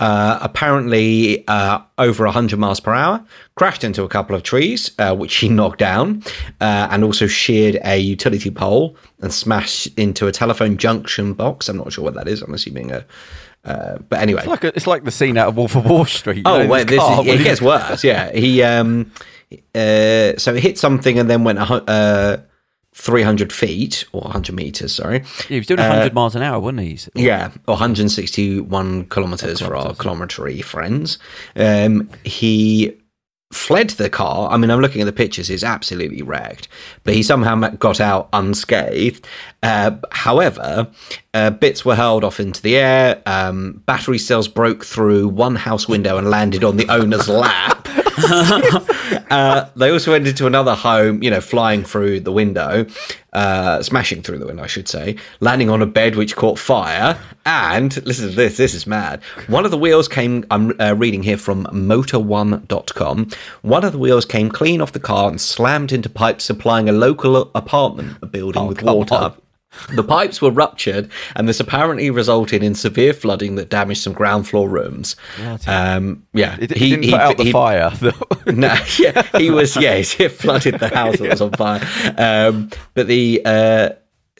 uh, 0.00 0.38
apparently 0.40 1.46
uh, 1.46 1.78
over 1.98 2.24
100 2.24 2.58
miles 2.58 2.80
per 2.80 2.92
hour, 2.92 3.24
crashed 3.54 3.84
into 3.84 4.02
a 4.02 4.08
couple 4.08 4.34
of 4.34 4.42
trees, 4.42 4.90
uh, 4.98 5.14
which 5.14 5.36
he 5.36 5.48
knocked 5.58 5.78
down, 5.78 6.22
uh, 6.60 6.88
and 6.90 7.04
also 7.04 7.26
sheared 7.26 7.78
a 7.84 7.98
utility 7.98 8.50
pole 8.50 8.96
and 9.20 9.32
smashed 9.32 9.86
into 9.98 10.26
a 10.26 10.32
telephone 10.32 10.76
junction 10.78 11.34
box. 11.34 11.68
I'm 11.68 11.76
not 11.76 11.92
sure 11.92 12.02
what 12.02 12.14
that 12.14 12.26
is. 12.26 12.42
I'm 12.42 12.54
assuming 12.54 12.90
a. 12.90 13.04
Uh, 13.62 13.98
but 14.08 14.20
anyway, 14.20 14.40
It's 14.40 14.48
like 14.48 14.64
a, 14.64 14.74
it's 14.74 14.86
like 14.86 15.04
the 15.04 15.10
scene 15.10 15.36
out 15.36 15.48
of 15.48 15.56
Wolf 15.56 15.76
of 15.76 15.84
Wall 15.84 16.06
Street. 16.06 16.46
know, 16.46 16.62
Oh 16.62 16.66
wait, 16.66 16.88
this 16.88 16.98
car 16.98 17.20
is, 17.20 17.40
it 17.40 17.44
gets 17.44 17.60
worse. 17.60 18.02
Yeah, 18.02 18.32
he 18.32 18.62
um, 18.62 19.12
uh, 19.74 20.38
so 20.38 20.54
he 20.54 20.60
hit 20.60 20.78
something 20.78 21.18
and 21.18 21.28
then 21.28 21.44
went 21.44 21.58
uh, 21.58 22.38
three 22.94 23.22
hundred 23.22 23.52
feet 23.52 24.04
or 24.12 24.30
hundred 24.30 24.54
meters. 24.54 24.94
Sorry, 24.94 25.18
Yeah, 25.18 25.46
he 25.48 25.56
was 25.58 25.66
doing 25.66 25.80
100 25.80 26.12
miles 26.14 26.34
an 26.36 26.42
hour, 26.42 26.58
wasn't 26.60 26.80
he? 26.80 26.98
yeah, 27.14 27.48
or 27.66 27.74
one 27.74 27.78
hundred 27.78 28.10
sixty-one 28.10 29.06
kilometers 29.06 29.60
for 29.60 29.76
our 29.76 29.94
kilometry 29.94 30.60
friends. 30.62 31.18
Um, 31.56 32.10
he 32.24 32.96
fled 33.52 33.90
the 33.90 34.08
car. 34.08 34.48
I 34.50 34.56
mean, 34.56 34.70
I'm 34.70 34.80
looking 34.80 35.00
at 35.02 35.06
the 35.06 35.12
pictures; 35.12 35.50
it's 35.50 35.64
absolutely 35.64 36.22
wrecked. 36.22 36.68
But 37.04 37.14
he 37.14 37.22
somehow 37.22 37.56
got 37.70 38.00
out 38.00 38.28
unscathed. 38.32 39.26
Uh, 39.62 39.96
however, 40.10 40.88
uh, 41.34 41.50
bits 41.50 41.84
were 41.84 41.94
hurled 41.94 42.24
off 42.24 42.40
into 42.40 42.62
the 42.62 42.76
air. 42.76 43.22
Um, 43.26 43.82
battery 43.86 44.18
cells 44.18 44.48
broke 44.48 44.84
through 44.84 45.28
one 45.28 45.56
house 45.56 45.86
window 45.86 46.16
and 46.16 46.30
landed 46.30 46.64
on 46.64 46.76
the 46.76 46.88
owner's 46.88 47.28
lap. 47.28 47.88
uh, 49.30 49.68
they 49.76 49.90
also 49.90 50.12
went 50.12 50.26
into 50.26 50.46
another 50.46 50.74
home, 50.74 51.22
you 51.22 51.30
know, 51.30 51.40
flying 51.40 51.84
through 51.84 52.20
the 52.20 52.32
window, 52.32 52.86
uh, 53.32 53.82
smashing 53.82 54.22
through 54.22 54.38
the 54.38 54.46
window, 54.46 54.62
I 54.62 54.66
should 54.66 54.88
say, 54.88 55.16
landing 55.40 55.70
on 55.70 55.82
a 55.82 55.86
bed 55.86 56.16
which 56.16 56.36
caught 56.36 56.58
fire. 56.58 57.18
And 57.46 57.94
listen 58.04 58.30
to 58.30 58.34
this, 58.34 58.56
this 58.56 58.74
is 58.74 58.86
mad. 58.86 59.22
One 59.46 59.64
of 59.64 59.70
the 59.70 59.78
wheels 59.78 60.08
came, 60.08 60.44
I'm 60.50 60.78
uh, 60.80 60.94
reading 60.96 61.22
here 61.22 61.38
from 61.38 61.64
motor1.com. 61.66 63.28
One 63.62 63.84
of 63.84 63.92
the 63.92 63.98
wheels 63.98 64.24
came 64.24 64.50
clean 64.50 64.80
off 64.80 64.92
the 64.92 65.00
car 65.00 65.28
and 65.28 65.40
slammed 65.40 65.92
into 65.92 66.08
pipes 66.08 66.44
supplying 66.44 66.88
a 66.88 66.92
local 66.92 67.50
apartment 67.54 68.32
building 68.32 68.66
with 68.66 68.82
water. 68.82 69.14
on. 69.14 69.34
The 69.94 70.02
pipes 70.02 70.42
were 70.42 70.50
ruptured, 70.50 71.10
and 71.36 71.48
this 71.48 71.60
apparently 71.60 72.10
resulted 72.10 72.62
in 72.62 72.74
severe 72.74 73.12
flooding 73.14 73.54
that 73.54 73.68
damaged 73.70 74.02
some 74.02 74.12
ground 74.12 74.48
floor 74.48 74.68
rooms. 74.68 75.14
Um, 75.66 76.26
yeah, 76.32 76.56
It, 76.60 76.72
he, 76.76 76.90
didn't 76.90 77.10
put 77.10 77.20
out 77.20 77.36
the 77.36 77.44
he- 77.44 77.52
fire. 77.52 77.92
no, 78.46 78.74
yeah, 78.98 79.22
he 79.38 79.50
was. 79.50 79.76
Yeah, 79.76 79.96
he 79.96 80.28
flooded 80.28 80.80
the 80.80 80.88
house 80.88 81.18
that 81.18 81.30
was 81.30 81.40
on 81.40 81.52
fire. 81.52 81.80
Um, 82.18 82.70
but 82.94 83.06
the 83.06 83.42
uh, 83.44 83.90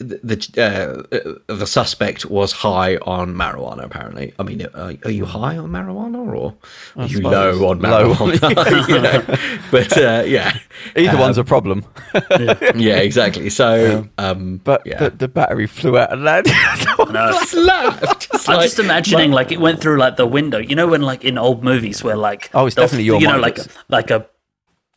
the 0.00 1.04
uh, 1.48 1.54
the 1.54 1.66
suspect 1.66 2.24
was 2.26 2.52
high 2.52 2.96
on 2.96 3.34
marijuana. 3.34 3.84
Apparently, 3.84 4.32
I 4.38 4.42
mean, 4.42 4.62
uh, 4.62 4.94
are 5.04 5.10
you 5.10 5.26
high 5.26 5.58
on 5.58 5.70
marijuana 5.70 6.26
or 6.26 6.54
are 6.96 7.06
you 7.06 7.16
suppose. 7.18 7.60
low 7.60 7.68
on 7.68 7.80
Low. 7.80 8.14
marijuana? 8.14 8.88
You 8.88 9.00
know? 9.00 9.60
But 9.70 9.96
uh, 9.98 10.22
yeah, 10.26 10.58
Either 10.96 11.18
one's 11.18 11.36
a 11.38 11.44
problem. 11.44 11.84
yeah, 12.74 12.96
exactly. 12.96 13.50
So, 13.50 14.08
um, 14.18 14.60
But 14.64 14.86
yeah. 14.86 14.98
the, 15.04 15.10
the 15.10 15.28
battery 15.28 15.66
flew 15.66 15.98
out 15.98 16.12
and 16.12 16.24
landed. 16.24 16.52
No, 16.98 17.30
Left, 17.54 18.30
just 18.32 18.48
I'm 18.48 18.56
like- 18.56 18.64
just 18.64 18.78
imagining 18.78 19.32
like 19.32 19.52
it 19.52 19.60
went 19.60 19.80
through 19.80 19.98
like 19.98 20.16
the 20.16 20.26
window. 20.26 20.58
You 20.58 20.76
know 20.76 20.86
when 20.88 21.02
like 21.02 21.24
in 21.24 21.36
old 21.38 21.62
movies 21.62 22.02
where 22.02 22.16
like 22.16 22.50
Oh, 22.54 22.66
it's 22.66 22.76
definitely 22.76 23.04
your 23.04 23.20
you 23.20 23.26
know 23.28 23.38
mic 23.40 23.58
like 23.58 23.66
like 23.88 24.10
a 24.10 24.18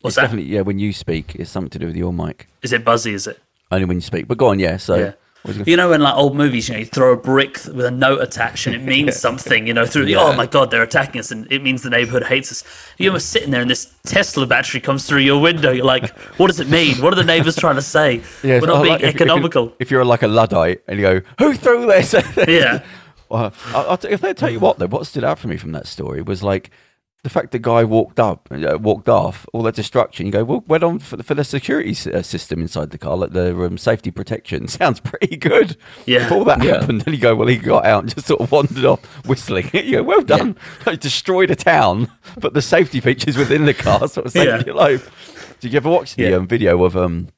what's 0.01 0.13
It's 0.13 0.15
that? 0.15 0.21
definitely 0.23 0.51
yeah. 0.51 0.61
When 0.61 0.79
you 0.79 0.93
speak, 0.93 1.35
it's 1.35 1.49
something 1.51 1.69
to 1.71 1.79
do 1.79 1.87
with 1.87 1.95
your 1.97 2.13
mic. 2.13 2.47
Is 2.61 2.71
it 2.73 2.85
buzzy? 2.85 3.13
Is 3.13 3.27
it? 3.27 3.39
Only 3.73 3.85
when 3.85 3.97
you 3.97 4.01
speak. 4.01 4.27
But 4.27 4.37
go 4.37 4.47
on, 4.47 4.59
yeah. 4.59 4.77
So 4.77 4.95
Yeah. 4.95 5.11
you 5.65 5.75
know, 5.75 5.91
in 5.91 5.99
like 6.01 6.15
old 6.15 6.35
movies, 6.37 6.69
you 6.69 6.73
know, 6.75 6.79
you 6.79 6.85
throw 6.85 7.11
a 7.11 7.17
brick 7.17 7.55
with 7.65 7.85
a 7.85 7.91
note 7.91 8.21
attached 8.21 8.65
and 8.67 8.75
it 8.75 8.81
means 8.95 9.15
something, 9.17 9.67
you 9.67 9.73
know, 9.73 9.85
through 9.85 10.05
the, 10.05 10.15
oh 10.15 10.33
my 10.33 10.45
God, 10.45 10.71
they're 10.71 10.83
attacking 10.83 11.19
us 11.19 11.31
and 11.31 11.51
it 11.51 11.61
means 11.61 11.81
the 11.81 11.89
neighborhood 11.89 12.23
hates 12.23 12.49
us. 12.51 12.63
You're 12.97 13.19
sitting 13.19 13.51
there 13.51 13.61
and 13.61 13.69
this 13.69 13.93
Tesla 14.05 14.45
battery 14.47 14.79
comes 14.79 15.05
through 15.05 15.19
your 15.21 15.41
window. 15.41 15.71
You're 15.71 15.83
like, 15.85 16.09
what 16.39 16.47
does 16.47 16.59
it 16.61 16.69
mean? 16.69 16.95
What 17.01 17.11
are 17.11 17.17
the 17.17 17.23
neighbors 17.25 17.55
trying 17.57 17.75
to 17.75 17.81
say? 17.81 18.21
yeah, 18.43 18.59
We're 18.61 18.67
not 18.67 18.77
I 18.77 18.81
being 18.83 18.93
like 18.93 19.01
if- 19.01 19.09
if 19.09 19.15
economical. 19.15 19.73
If, 19.79 19.91
you're 19.91 20.05
like 20.05 20.23
a 20.23 20.27
luddite 20.27 20.81
and 20.87 20.97
you 20.99 21.03
go, 21.05 21.21
"Who 21.39 21.53
threw 21.55 21.87
this?" 21.87 22.13
yeah. 22.47 22.83
Well, 23.29 23.51
I'll, 23.73 23.89
I'll 23.91 23.97
t- 23.97 24.07
if 24.09 24.21
they 24.21 24.33
tell 24.33 24.49
you 24.49 24.59
what 24.59 24.77
though, 24.79 24.87
what 24.87 25.07
stood 25.07 25.23
out 25.23 25.39
for 25.39 25.47
me 25.47 25.57
from 25.57 25.71
that 25.73 25.87
story 25.87 26.21
was 26.21 26.41
like 26.43 26.69
the 27.23 27.29
fact 27.29 27.51
the 27.51 27.59
guy 27.59 27.83
walked 27.85 28.19
up, 28.19 28.49
uh, 28.51 28.77
walked 28.79 29.07
off, 29.07 29.45
all 29.53 29.63
that 29.63 29.75
destruction. 29.75 30.25
You 30.25 30.31
go, 30.33 30.43
well, 30.43 30.63
went 30.67 30.83
on 30.83 30.99
for 30.99 31.15
the, 31.15 31.23
for 31.23 31.33
the 31.33 31.43
security 31.45 31.91
s- 31.91 32.05
uh, 32.05 32.21
system 32.21 32.61
inside 32.61 32.91
the 32.91 32.97
car, 32.97 33.15
like 33.15 33.31
the 33.31 33.55
um, 33.63 33.77
safety 33.77 34.11
protection, 34.11 34.67
sounds 34.79 34.99
pretty 34.99 35.37
good. 35.37 35.77
Yeah. 36.05 36.25
If 36.25 36.31
all 36.33 36.43
that 36.43 36.61
Yeah. 36.61 36.79
happened, 36.81 37.01
then 37.01 37.13
you 37.13 37.19
go, 37.19 37.33
well, 37.33 37.47
he 37.47 37.57
got 37.57 37.85
out 37.85 38.03
and 38.03 38.13
just 38.13 38.27
sort 38.27 38.41
of 38.41 38.51
wandered 38.51 38.83
off 38.85 39.03
whistling. 39.25 39.69
you 39.73 39.91
go, 39.97 40.03
well 40.03 40.21
done. 40.21 40.57
Like, 40.85 40.99
destroyed 40.99 41.49
a 41.49 41.55
town, 41.55 42.11
but 42.37 42.53
the 42.53 42.61
safety 42.61 42.99
features 42.99 43.37
within 43.37 43.65
the 43.65 43.73
car 43.73 44.05
sort 44.09 44.25
of 44.25 44.31
saved 44.33 44.45
Yeah. 44.47 44.63
your 44.65 44.75
life. 44.75 45.57
Did 45.61 45.71
you 45.71 45.77
ever 45.77 45.89
watch 45.89 46.15
the 46.15 46.23
Yeah. 46.23 46.35
um, 46.35 46.47
video 46.47 46.83
of 46.83 46.97
um? 46.97 47.29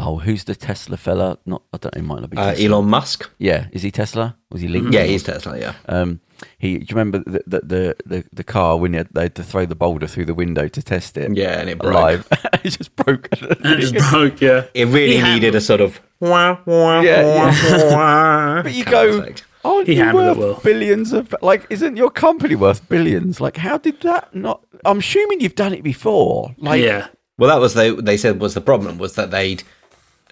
Oh, 0.00 0.18
who's 0.18 0.44
the 0.44 0.54
Tesla 0.54 0.96
fella? 0.96 1.38
Not, 1.44 1.62
I 1.72 1.76
don't 1.78 1.92
know. 1.96 2.00
He 2.00 2.06
might 2.06 2.20
not 2.20 2.30
be. 2.30 2.36
uh, 2.36 2.54
Elon 2.56 2.86
Musk. 2.88 3.28
Yeah, 3.38 3.66
is 3.72 3.82
he 3.82 3.90
Tesla? 3.90 4.36
Was 4.52 4.60
he 4.60 4.68
linked? 4.68 4.94
Yeah, 4.94 5.02
he's 5.02 5.24
Tesla. 5.24 5.58
Yeah. 5.58 5.74
Um, 5.88 6.20
he. 6.56 6.78
Do 6.78 6.84
you 6.88 6.96
remember 6.96 7.18
the 7.18 7.42
the 7.46 7.60
the, 7.60 7.96
the, 8.06 8.24
the 8.32 8.44
car 8.44 8.76
when 8.78 8.92
they 8.92 8.98
had, 8.98 9.08
they 9.12 9.22
had 9.22 9.34
to 9.34 9.42
throw 9.42 9.66
the 9.66 9.74
boulder 9.74 10.06
through 10.06 10.26
the 10.26 10.34
window 10.34 10.68
to 10.68 10.82
test 10.82 11.16
it? 11.16 11.36
Yeah, 11.36 11.58
and 11.58 11.68
it 11.68 11.78
broke. 11.78 11.92
alive. 11.92 12.28
it 12.64 12.68
just 12.70 12.94
broke. 12.94 13.28
It 13.40 13.80
just 13.80 14.10
broke, 14.10 14.40
yeah. 14.40 14.66
It 14.72 14.86
really 14.86 15.16
He 15.16 15.22
needed 15.22 15.56
a 15.56 15.60
sort 15.60 15.80
of. 15.80 16.00
Wah, 16.20 16.58
wah, 16.64 17.00
Yeah, 17.00 17.24
wah, 17.24 17.94
wah 17.96 18.62
but 18.62 18.72
you 18.72 18.84
go, 18.84 19.18
effect. 19.18 19.44
aren't 19.64 19.86
He 19.88 19.94
you 19.96 20.04
handled 20.04 20.24
it 20.24 20.28
worth 20.28 20.38
well. 20.38 20.60
billions 20.62 21.12
of 21.12 21.34
like? 21.42 21.66
Isn't 21.70 21.96
your 21.96 22.10
company 22.10 22.54
worth 22.54 22.88
billions? 22.88 23.40
Like, 23.40 23.56
how 23.56 23.78
did 23.78 24.00
that 24.02 24.32
not? 24.32 24.64
I'm 24.84 24.98
assuming 24.98 25.40
you've 25.40 25.56
done 25.56 25.74
it 25.74 25.82
before. 25.82 26.54
Like, 26.58 26.82
yeah. 26.82 27.08
Well, 27.36 27.50
that 27.50 27.60
was 27.60 27.74
they. 27.74 27.90
They 27.90 28.16
said 28.16 28.40
was 28.40 28.54
the 28.54 28.60
problem 28.60 28.98
was 28.98 29.14
that 29.16 29.30
they'd 29.32 29.62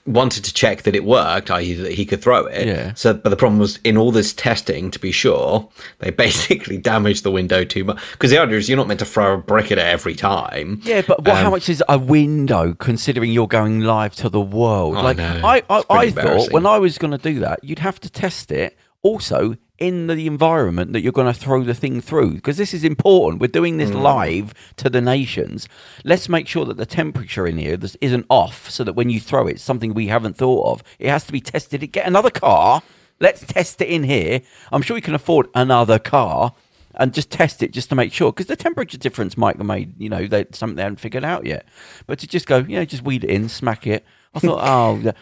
wanted 0.07 0.45
to 0.45 0.55
check 0.55 0.83
that 0.83 0.95
it 0.95 1.05
worked, 1.05 1.51
i.e., 1.51 1.75
that 1.75 1.93
he 1.93 2.05
could 2.07 2.23
throw 2.23 2.47
it. 2.47 2.67
Yeah. 2.67 2.95
So, 2.95 3.15
but 3.15 3.31
the 3.31 3.37
problem 3.37 3.59
was 3.59 3.79
in 3.85 3.97
all 3.97 4.13
this 4.13 4.33
testing 4.33 4.91
to 4.93 4.99
be 4.99 5.13
sure, 5.13 5.69
they 5.99 6.11
basically 6.27 6.79
damaged 6.79 7.23
the 7.25 7.31
window 7.31 7.65
too 7.65 7.85
much. 7.85 7.99
Because 8.13 8.31
the 8.31 8.39
idea 8.39 8.59
is 8.59 8.69
you're 8.69 8.77
not 8.77 8.89
meant 8.89 9.01
to 9.01 9.07
throw 9.07 9.35
a 9.35 9.39
brick 9.39 9.73
at 9.73 9.79
it 9.79 9.85
every 9.85 10.15
time. 10.15 10.81
Yeah, 10.85 11.03
but 11.07 11.19
what, 11.21 11.37
Um, 11.37 11.45
how 11.45 11.51
much 11.51 11.69
is 11.69 11.83
a 11.89 11.99
window 11.99 12.75
considering 12.75 13.31
you're 13.33 13.49
going 13.49 13.81
live 13.81 14.15
to 14.17 14.29
the 14.29 14.41
world? 14.41 14.97
I 14.97 15.03
like 15.03 15.17
know. 15.17 15.41
I, 15.45 15.63
I, 15.69 15.83
I 15.91 16.11
thought 16.11 16.53
when 16.53 16.67
I 16.67 16.79
was 16.79 16.99
going 16.99 17.13
to 17.13 17.19
do 17.19 17.41
that, 17.41 17.63
you'd 17.63 17.81
have 17.81 18.01
to 18.01 18.11
test 18.11 18.51
it 18.53 18.77
also 19.03 19.57
in 19.79 20.07
the 20.07 20.27
environment 20.27 20.93
that 20.93 21.01
you're 21.03 21.13
going 21.13 21.33
to 21.33 21.39
throw 21.39 21.63
the 21.63 21.75
thing 21.75 22.01
through 22.01 22.33
because 22.35 22.57
this 22.57 22.73
is 22.73 22.85
important. 22.85 23.41
We're 23.41 23.49
doing 23.49 23.75
Mm. 23.75 23.79
this 23.79 23.91
live 23.93 24.55
to 24.77 24.89
the 24.89 25.01
nations. 25.01 25.69
Let's 26.05 26.29
make 26.29 26.49
sure 26.49 26.65
that 26.65 26.77
the 26.79 26.87
temperature 26.87 27.47
in 27.47 27.59
here 27.59 27.77
this 27.77 27.97
isn't 28.01 28.27
off, 28.31 28.71
so 28.71 28.85
that 28.85 28.95
when 28.95 29.11
you 29.11 29.21
throw 29.21 29.47
it, 29.47 29.61
something 29.61 29.93
we 29.95 30.07
haven't 30.09 30.37
thought 30.37 30.73
of. 30.73 30.83
It 30.99 31.09
has 31.09 31.25
to 31.25 31.33
be 31.33 31.41
tested. 31.41 31.81
Get 31.93 32.07
another 32.07 32.31
car. 32.31 32.83
Let's 33.21 33.45
test 33.47 33.81
it 33.81 33.89
in 33.89 34.05
here. 34.05 34.41
I'm 34.73 34.83
sure 34.83 34.95
we 34.95 35.01
can 35.01 35.15
afford 35.15 35.49
another 35.55 35.99
car 35.99 36.53
and 36.99 37.13
just 37.13 37.31
test 37.31 37.63
it 37.63 37.73
just 37.73 37.89
to 37.91 37.95
make 37.95 38.13
sure 38.13 38.33
because 38.33 38.47
the 38.47 38.57
temperature 38.57 38.97
difference 38.99 39.37
might 39.37 39.57
have 39.59 39.67
made 39.67 39.93
you 40.01 40.09
know 40.09 40.27
they 40.27 40.47
something 40.53 40.77
they 40.77 40.83
haven't 40.83 40.99
figured 40.99 41.25
out 41.25 41.45
yet 41.45 41.67
but 42.07 42.19
to 42.19 42.27
just 42.27 42.47
go 42.47 42.59
you 42.59 42.77
know 42.79 42.87
just 42.87 43.03
weed 43.03 43.23
it 43.23 43.29
in 43.29 43.51
smack 43.51 43.87
it 43.87 44.03
i 44.35 44.39
thought 44.39 44.61
oh. 45.07 45.13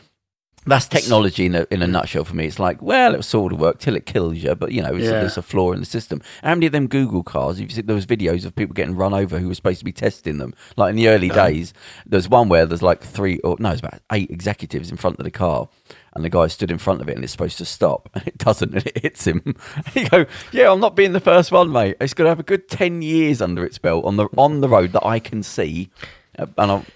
That's 0.66 0.88
technology 0.88 1.44
in 1.44 1.54
a, 1.54 1.66
in 1.70 1.82
a 1.82 1.86
nutshell 1.86 2.24
for 2.24 2.34
me. 2.34 2.46
It's 2.46 2.58
like, 2.58 2.80
well, 2.80 3.14
it 3.14 3.22
sort 3.24 3.52
of 3.52 3.60
work 3.60 3.78
till 3.78 3.96
it 3.96 4.06
kills 4.06 4.38
you, 4.38 4.54
but 4.54 4.72
you 4.72 4.80
know, 4.82 4.94
it's, 4.94 5.04
Yeah. 5.04 5.22
it's 5.22 5.36
a 5.36 5.42
flaw 5.42 5.72
in 5.72 5.80
the 5.80 5.84
system. 5.86 6.22
How 6.42 6.54
many 6.54 6.66
of 6.66 6.72
them 6.72 6.86
Google 6.86 7.22
cars? 7.22 7.60
You've 7.60 7.70
seen 7.72 7.84
those 7.84 8.06
videos 8.06 8.46
of 8.46 8.54
people 8.56 8.72
getting 8.72 8.96
run 8.96 9.12
over 9.12 9.38
who 9.38 9.48
were 9.48 9.54
supposed 9.54 9.80
to 9.80 9.84
be 9.84 9.92
testing 9.92 10.38
them. 10.38 10.54
Like 10.76 10.90
in 10.90 10.96
the 10.96 11.08
early 11.08 11.28
days, 11.28 11.74
there's 12.06 12.30
one 12.30 12.48
where 12.48 12.64
there's 12.64 12.82
like 12.82 13.02
three 13.02 13.40
or 13.40 13.56
no, 13.58 13.70
it's 13.72 13.80
about 13.80 14.00
eight 14.10 14.30
executives 14.30 14.90
in 14.90 14.96
front 14.96 15.18
of 15.18 15.24
the 15.24 15.30
car, 15.30 15.68
and 16.14 16.24
the 16.24 16.30
guy 16.30 16.46
stood 16.46 16.70
in 16.70 16.78
front 16.78 17.02
of 17.02 17.08
it 17.10 17.14
and 17.16 17.24
it's 17.24 17.32
supposed 17.32 17.58
to 17.58 17.66
stop, 17.66 18.08
and 18.14 18.26
it 18.26 18.38
doesn't, 18.38 18.72
and 18.74 18.86
it 18.86 19.02
hits 19.02 19.26
him. 19.26 19.42
And 19.44 19.56
you 19.94 20.08
go, 20.08 20.24
yeah, 20.52 20.72
I'm 20.72 20.80
not 20.80 20.96
being 20.96 21.12
the 21.12 21.20
first 21.20 21.52
one, 21.52 21.72
mate. 21.72 21.96
It's 22.00 22.14
going 22.14 22.24
to 22.24 22.30
have 22.30 22.40
a 22.40 22.44
good 22.44 22.68
ten 22.70 23.02
years 23.02 23.42
under 23.42 23.66
its 23.66 23.76
belt 23.76 24.06
on 24.06 24.16
the 24.16 24.28
on 24.38 24.62
the 24.62 24.68
road 24.70 24.92
that 24.92 25.04
I 25.04 25.18
can 25.18 25.42
see, 25.42 25.90
Uh, 26.38 26.46
and 26.58 26.70
I'm 26.72 26.86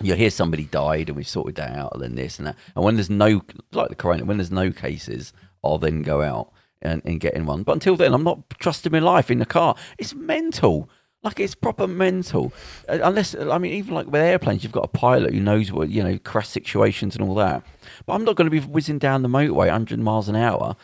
you 0.00 0.14
hear 0.14 0.30
somebody 0.30 0.64
died 0.64 1.08
and 1.08 1.16
we've 1.16 1.28
sorted 1.28 1.56
that 1.56 1.76
out 1.76 1.92
and 1.94 2.02
then 2.02 2.14
this 2.14 2.38
and 2.38 2.46
that. 2.48 2.56
And 2.76 2.84
when 2.84 2.94
there's 2.96 3.10
no, 3.10 3.42
like 3.72 3.88
the 3.88 3.94
corona, 3.94 4.24
when 4.24 4.36
there's 4.38 4.50
no 4.50 4.70
cases, 4.70 5.32
I'll 5.64 5.78
then 5.78 6.02
go 6.02 6.22
out 6.22 6.52
and, 6.82 7.02
and 7.04 7.20
get 7.20 7.34
in 7.34 7.46
one. 7.46 7.62
But 7.64 7.72
until 7.72 7.96
then, 7.96 8.14
I'm 8.14 8.24
not 8.24 8.48
trusting 8.58 8.92
my 8.92 9.00
life 9.00 9.30
in 9.30 9.38
the 9.38 9.46
car. 9.46 9.74
It's 9.98 10.14
mental. 10.14 10.88
Like 11.22 11.40
it's 11.40 11.56
proper 11.56 11.88
mental. 11.88 12.52
Uh, 12.88 12.98
Unless, 13.02 13.34
I 13.34 13.58
mean, 13.58 13.72
even 13.72 13.92
like 13.94 14.06
with 14.06 14.22
airplanes, 14.22 14.62
you've 14.62 14.72
got 14.72 14.84
a 14.84 14.88
pilot 14.88 15.34
who 15.34 15.40
knows 15.40 15.72
what, 15.72 15.88
you 15.88 16.02
know, 16.04 16.16
crash 16.18 16.48
situations 16.48 17.16
and 17.16 17.28
all 17.28 17.34
that. 17.34 17.64
But 18.06 18.12
I'm 18.14 18.24
not 18.24 18.36
going 18.36 18.48
to 18.48 18.50
be 18.50 18.60
whizzing 18.60 18.98
down 18.98 19.22
the 19.22 19.28
motorway 19.28 19.66
100 19.66 19.98
miles 19.98 20.28
an 20.28 20.36
hour 20.36 20.76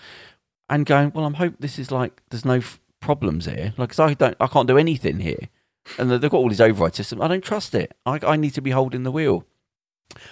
and 0.68 0.84
going, 0.86 1.12
well, 1.14 1.24
I'm 1.24 1.34
hope 1.34 1.54
this 1.60 1.78
is 1.78 1.92
like, 1.92 2.20
there's 2.30 2.44
no 2.44 2.54
f- 2.56 2.80
problems 3.00 3.46
here. 3.46 3.74
Like, 3.76 3.90
'cause 3.90 4.00
I 4.00 4.14
don't, 4.14 4.36
I 4.40 4.46
can't 4.48 4.66
do 4.66 4.76
anything 4.78 5.20
here 5.20 5.48
and 5.98 6.10
they've 6.10 6.30
got 6.30 6.38
all 6.38 6.48
these 6.48 6.60
override 6.60 6.94
systems. 6.94 7.20
I 7.22 7.28
don't 7.28 7.44
trust 7.44 7.74
it. 7.74 7.96
I, 8.06 8.18
I 8.26 8.36
need 8.36 8.54
to 8.54 8.60
be 8.62 8.70
holding 8.70 9.02
the 9.02 9.10
wheel. 9.12 9.44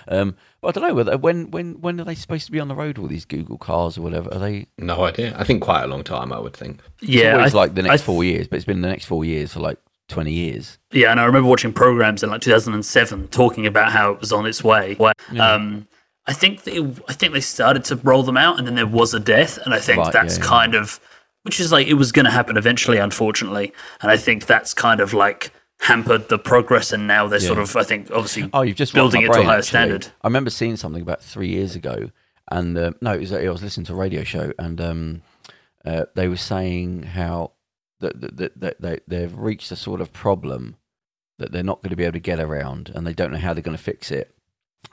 Um, 0.07 0.37
but 0.61 0.69
I 0.77 0.81
don't 0.81 0.88
know 0.91 0.95
whether 0.95 1.19
when 1.19 1.51
when 1.51 1.81
when 1.81 2.01
are 2.01 2.05
they 2.05 2.15
supposed 2.15 2.47
to 2.47 2.53
be 2.53 2.61
on 2.61 2.69
the 2.69 2.75
road? 2.75 2.99
All 2.99 3.07
these 3.09 3.25
Google 3.25 3.59
cars 3.59 3.99
or 3.99 4.03
whatever 4.03 4.33
are 4.33 4.38
they? 4.38 4.67
No 4.79 5.05
idea. 5.05 5.35
I 5.37 5.45
think 5.45 5.62
quite 5.62 5.83
a 5.83 5.87
long 5.87 6.05
time. 6.05 6.33
I 6.33 6.38
would 6.38 6.55
think. 6.55 6.81
Yeah, 7.01 7.43
it's 7.45 7.55
I- 7.55 7.59
like 7.59 7.75
the 7.75 7.83
next 7.83 8.03
I- 8.03 8.05
four 8.05 8.23
years, 8.23 8.47
but 8.49 8.57
it's 8.57 8.65
been 8.65 8.81
the 8.83 8.88
next 8.88 9.07
four 9.07 9.25
years 9.25 9.55
for 9.55 9.61
like 9.61 9.79
twenty 10.09 10.33
years. 10.33 10.79
Yeah, 10.93 11.11
and 11.11 11.19
I 11.19 11.25
remember 11.25 11.49
watching 11.49 11.73
programs 11.73 12.23
in 12.23 12.31
like 12.31 12.43
2007 12.43 13.29
talking 13.29 13.67
about 13.67 13.91
how 13.93 14.12
it 14.12 14.21
was 14.21 14.31
on 14.33 14.47
its 14.47 14.62
way. 14.62 14.97
Um, 15.41 15.88
I 16.27 16.33
think 16.33 16.62
they, 16.62 16.79
I 17.09 17.12
think 17.15 17.33
they 17.33 17.41
started 17.41 17.85
to 17.87 17.97
roll 17.97 18.23
them 18.23 18.37
out, 18.37 18.59
and 18.59 18.67
then 18.69 18.77
there 18.77 18.87
was 18.87 19.15
a 19.15 19.19
death, 19.21 19.59
and 19.65 19.75
I 19.75 19.81
think 19.81 19.99
Right, 19.99 20.12
that's 20.12 20.38
yeah, 20.38 20.45
yeah. 20.45 20.49
kind 20.51 20.75
of, 20.77 21.01
which 21.42 21.61
is 21.61 21.72
like 21.72 21.87
it 21.87 21.94
was 21.94 22.12
going 22.12 22.24
to 22.24 22.31
happen 22.31 22.57
eventually, 22.57 22.98
unfortunately, 22.98 23.72
and 24.00 24.11
I 24.11 24.16
think 24.16 24.46
that's 24.46 24.74
kind 24.74 25.00
of 25.00 25.12
like 25.12 25.52
hampered 25.81 26.28
the 26.28 26.38
progress, 26.38 26.92
and 26.92 27.07
now 27.07 27.26
they're 27.26 27.40
sort 27.40 27.59
of, 27.59 27.74
I 27.76 27.83
think, 27.83 28.11
obviously 28.11 28.48
Oh, 28.52 28.62
you've 28.62 28.76
just 28.76 28.94
building 28.94 29.22
it 29.22 29.26
rocked 29.26 29.38
to 29.38 29.42
a 29.42 29.44
higher 29.44 29.59
actually. 29.59 29.68
standard. 29.68 30.07
I 30.22 30.28
remember 30.28 30.50
seeing 30.50 30.76
something 30.76 31.02
about 31.02 31.22
three 31.22 31.48
years 31.48 31.74
ago, 31.74 32.11
and 32.50 32.78
uh, 32.78 32.92
no, 33.00 33.14
it 33.14 33.20
was, 33.20 33.33
I 33.33 33.48
was 33.48 33.62
listening 33.62 33.87
to 33.87 33.92
a 33.94 33.96
radio 33.96 34.22
show, 34.22 34.52
and 34.59 34.81
um, 34.81 35.22
uh, 35.85 36.05
they 36.14 36.28
were 36.28 36.37
saying 36.37 37.02
how 37.02 37.52
that, 38.00 38.20
that, 38.20 38.37
that, 38.37 38.61
that 38.61 38.81
they, 38.81 39.00
they've 39.09 39.37
reached 39.37 39.72
a 39.72 39.76
sort 39.76 40.00
of 40.00 40.12
problem 40.12 40.76
that 41.38 41.50
they're 41.50 41.64
not 41.64 41.83
going 41.83 41.90
to 41.90 41.96
be 41.96 42.05
able 42.05 42.12
to 42.12 42.20
get 42.20 42.38
around, 42.38 42.92
and 42.94 43.05
they 43.05 43.12
don't 43.12 43.33
know 43.33 43.38
how 43.38 43.52
they're 43.52 43.62
going 43.62 43.76
to 43.76 43.83
fix 43.83 44.12
it, 44.12 44.33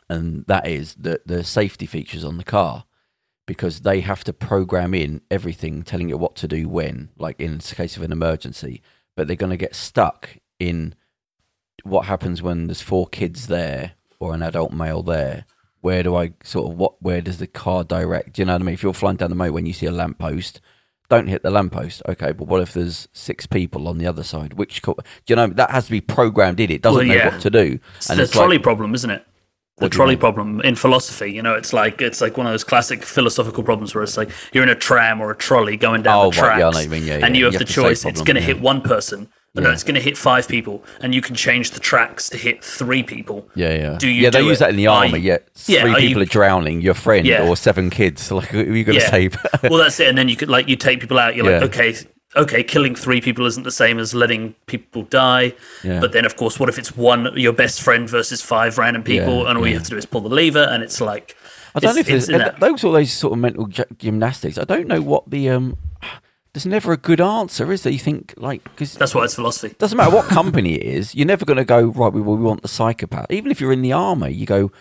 and 0.09 0.43
that 0.47 0.67
is 0.67 0.95
the 0.95 1.21
the 1.23 1.43
safety 1.43 1.85
features 1.85 2.25
on 2.25 2.37
the 2.37 2.43
car. 2.43 2.85
Because 3.49 3.79
they 3.79 4.01
have 4.01 4.23
to 4.25 4.31
program 4.31 4.93
in 4.93 5.21
everything, 5.31 5.81
telling 5.81 6.11
it 6.11 6.19
what 6.19 6.35
to 6.35 6.47
do 6.47 6.69
when, 6.69 7.09
like 7.17 7.39
in 7.41 7.57
the 7.57 7.75
case 7.75 7.97
of 7.97 8.03
an 8.03 8.11
emergency, 8.11 8.83
but 9.15 9.25
they're 9.25 9.35
going 9.35 9.49
to 9.49 9.57
get 9.57 9.73
stuck 9.73 10.37
in 10.59 10.93
what 11.83 12.05
happens 12.05 12.43
when 12.43 12.67
there's 12.67 12.81
four 12.81 13.07
kids 13.07 13.47
there 13.47 13.93
or 14.19 14.35
an 14.35 14.43
adult 14.43 14.71
male 14.71 15.01
there. 15.01 15.45
Where 15.81 16.03
do 16.03 16.15
i 16.15 16.33
sort 16.43 16.71
of 16.71 16.77
what 16.77 17.01
where 17.01 17.21
does 17.21 17.39
the 17.39 17.47
car 17.47 17.83
direct 17.83 18.33
do 18.33 18.41
you 18.41 18.45
know 18.45 18.53
what 18.53 18.61
i 18.61 18.65
mean? 18.65 18.73
If 18.75 18.83
you're 18.83 18.93
flying 18.93 19.15
down 19.17 19.31
the 19.31 19.35
motorway 19.35 19.51
when 19.53 19.65
you 19.65 19.73
see 19.73 19.87
a 19.87 19.91
lamppost 19.91 20.61
don't 21.09 21.27
hit 21.27 21.41
the 21.41 21.49
lamppost. 21.49 22.03
Okay 22.07 22.33
but 22.33 22.47
what 22.47 22.61
if 22.61 22.73
there's 22.73 23.07
six 23.13 23.47
people 23.47 23.87
on 23.87 23.97
the 23.97 24.05
other 24.05 24.23
side? 24.23 24.53
Which 24.53 24.81
do 24.83 24.93
you 25.27 25.35
know 25.35 25.47
that 25.47 25.71
has 25.71 25.85
to 25.85 25.91
be 25.91 26.01
programmed 26.01 26.59
in. 26.59 26.69
It 26.69 26.81
doesn't 26.83 27.07
Well, 27.07 27.17
know 27.17 27.31
what 27.31 27.41
to 27.41 27.49
do. 27.49 27.79
It's 27.95 28.07
the 28.07 28.21
it's 28.21 28.31
trolley 28.31 28.57
like, 28.57 28.63
problem, 28.63 28.93
isn't 28.93 29.09
it? 29.09 29.25
The 29.79 29.85
What 29.85 29.91
trolley 29.93 30.17
problem 30.17 30.59
in 30.61 30.75
philosophy, 30.75 31.31
you 31.31 31.41
know, 31.41 31.53
it's 31.55 31.71
like 31.73 32.01
it's 32.01 32.19
like 32.21 32.35
one 32.37 32.45
of 32.45 32.51
those 32.53 32.63
classic 32.65 33.03
philosophical 33.03 33.63
problems 33.63 33.95
where 33.95 34.03
it's 34.03 34.17
like 34.17 34.29
you're 34.53 34.63
in 34.63 34.69
a 34.69 34.75
tram 34.75 35.21
or 35.21 35.31
a 35.31 35.35
trolley 35.37 35.77
going 35.77 36.01
down 36.03 36.15
Oh, 36.17 36.31
the 36.31 36.41
right, 36.41 36.59
tracks, 36.59 36.59
yeah, 36.59 36.67
I 36.67 36.71
know 36.71 36.79
you 36.79 36.89
mean, 36.89 37.05
yeah, 37.05 37.25
and 37.25 37.35
yeah. 37.35 37.39
you 37.39 37.45
have 37.45 37.53
You 37.53 37.59
the 37.59 37.65
have 37.65 37.73
choice. 37.73 38.05
it's 38.05 38.21
going 38.21 38.35
to 38.35 38.41
hit 38.41 38.59
one 38.59 38.81
person, 38.81 39.29
but 39.53 39.63
no, 39.63 39.71
it's 39.71 39.83
going 39.83 39.95
to 39.95 40.01
hit 40.01 40.17
five 40.17 40.47
people, 40.49 40.83
and 41.01 41.15
you 41.15 41.21
can 41.21 41.33
change 41.33 41.71
the 41.71 41.79
tracks 41.79 42.29
to 42.29 42.37
hit 42.37 42.63
three 42.63 43.03
people. 43.03 43.47
yeah 43.55 43.73
yeah 43.73 43.97
Do 43.97 44.07
you 44.09 44.23
yeah 44.23 44.29
they 44.31 44.41
use 44.41 44.57
it? 44.57 44.59
that 44.65 44.69
in 44.71 44.75
the 44.75 44.87
army 44.87 45.19
you- 45.19 45.37
yeah 45.67 45.81
three 45.81 45.95
people 45.95 46.21
you- 46.21 46.21
are 46.23 46.25
drowning 46.25 46.81
your 46.81 46.93
friend 46.93 47.27
or 47.29 47.55
seven 47.55 47.89
kids 47.89 48.31
like 48.39 48.49
who 48.49 48.59
are 48.59 48.75
you 48.75 48.83
going 48.83 48.99
to 48.99 49.07
save 49.07 49.37
well, 49.63 49.77
that's 49.79 49.99
it. 50.01 50.07
And 50.09 50.17
then 50.17 50.27
you 50.27 50.35
could 50.35 50.49
like 50.49 50.67
you 50.67 50.75
take 50.75 50.99
people 50.99 51.17
out. 51.19 51.35
You're 51.35 51.45
like, 51.45 51.63
okay, 51.69 51.95
okay, 52.35 52.63
killing 52.63 52.95
three 52.95 53.21
people 53.21 53.45
isn't 53.45 53.63
the 53.63 53.71
same 53.71 53.99
as 53.99 54.13
letting 54.13 54.53
people 54.67 55.03
die. 55.03 55.53
Yeah. 55.83 55.99
But 55.99 56.11
then, 56.11 56.25
of 56.25 56.35
course, 56.37 56.59
what 56.59 56.69
if 56.69 56.77
it's 56.77 56.95
one 56.95 57.29
your 57.35 57.53
best 57.53 57.81
friend 57.81 58.09
versus 58.09 58.41
five 58.41 58.77
random 58.77 59.03
people, 59.03 59.43
Yeah, 59.43 59.49
and 59.49 59.57
all 59.57 59.67
you 59.67 59.73
have 59.73 59.83
to 59.83 59.89
do 59.91 59.97
is 59.97 60.05
pull 60.05 60.21
the 60.21 60.29
lever, 60.29 60.63
and 60.63 60.83
it's 60.83 61.01
like. 61.01 61.35
I 61.75 61.79
don't 61.79 61.93
know 61.93 61.99
if 61.99 62.09
it's 62.09 62.27
there's, 62.27 62.29
in 62.29 62.35
and 62.35 62.43
that- 62.45 62.59
those 62.59 62.83
all 62.83 62.91
those 62.93 63.11
sort 63.11 63.33
of 63.33 63.39
mental 63.39 63.67
gy- 63.67 63.83
gymnastics. 63.97 64.57
I 64.57 64.63
don't 64.63 64.87
know 64.87 65.01
what 65.01 65.29
the 65.29 65.49
um. 65.49 65.77
There's 66.53 66.65
never 66.65 66.91
a 66.91 66.97
good 66.97 67.21
answer, 67.21 67.71
is 67.71 67.83
there? 67.83 67.93
You 67.93 67.99
think 67.99 68.33
like 68.37 68.63
because 68.63 68.95
That's 68.95 69.13
why 69.13 69.23
it's 69.23 69.35
philosophy. 69.35 69.75
doesn't 69.77 69.95
matter 69.95 70.13
what 70.15 70.25
company 70.25 70.73
it 70.73 70.83
is, 70.83 71.13
you're 71.13 71.27
never 71.27 71.45
going 71.45 71.57
to 71.57 71.63
go 71.63 71.83
right. 71.85 72.11
We, 72.11 72.21
we 72.21 72.35
want 72.37 72.63
the 72.63 72.67
psychopath. 72.67 73.27
Even 73.29 73.51
if 73.51 73.61
you're 73.61 73.71
in 73.71 73.83
the 73.83 73.93
army, 73.93 74.31
you 74.31 74.47
go, 74.47 74.71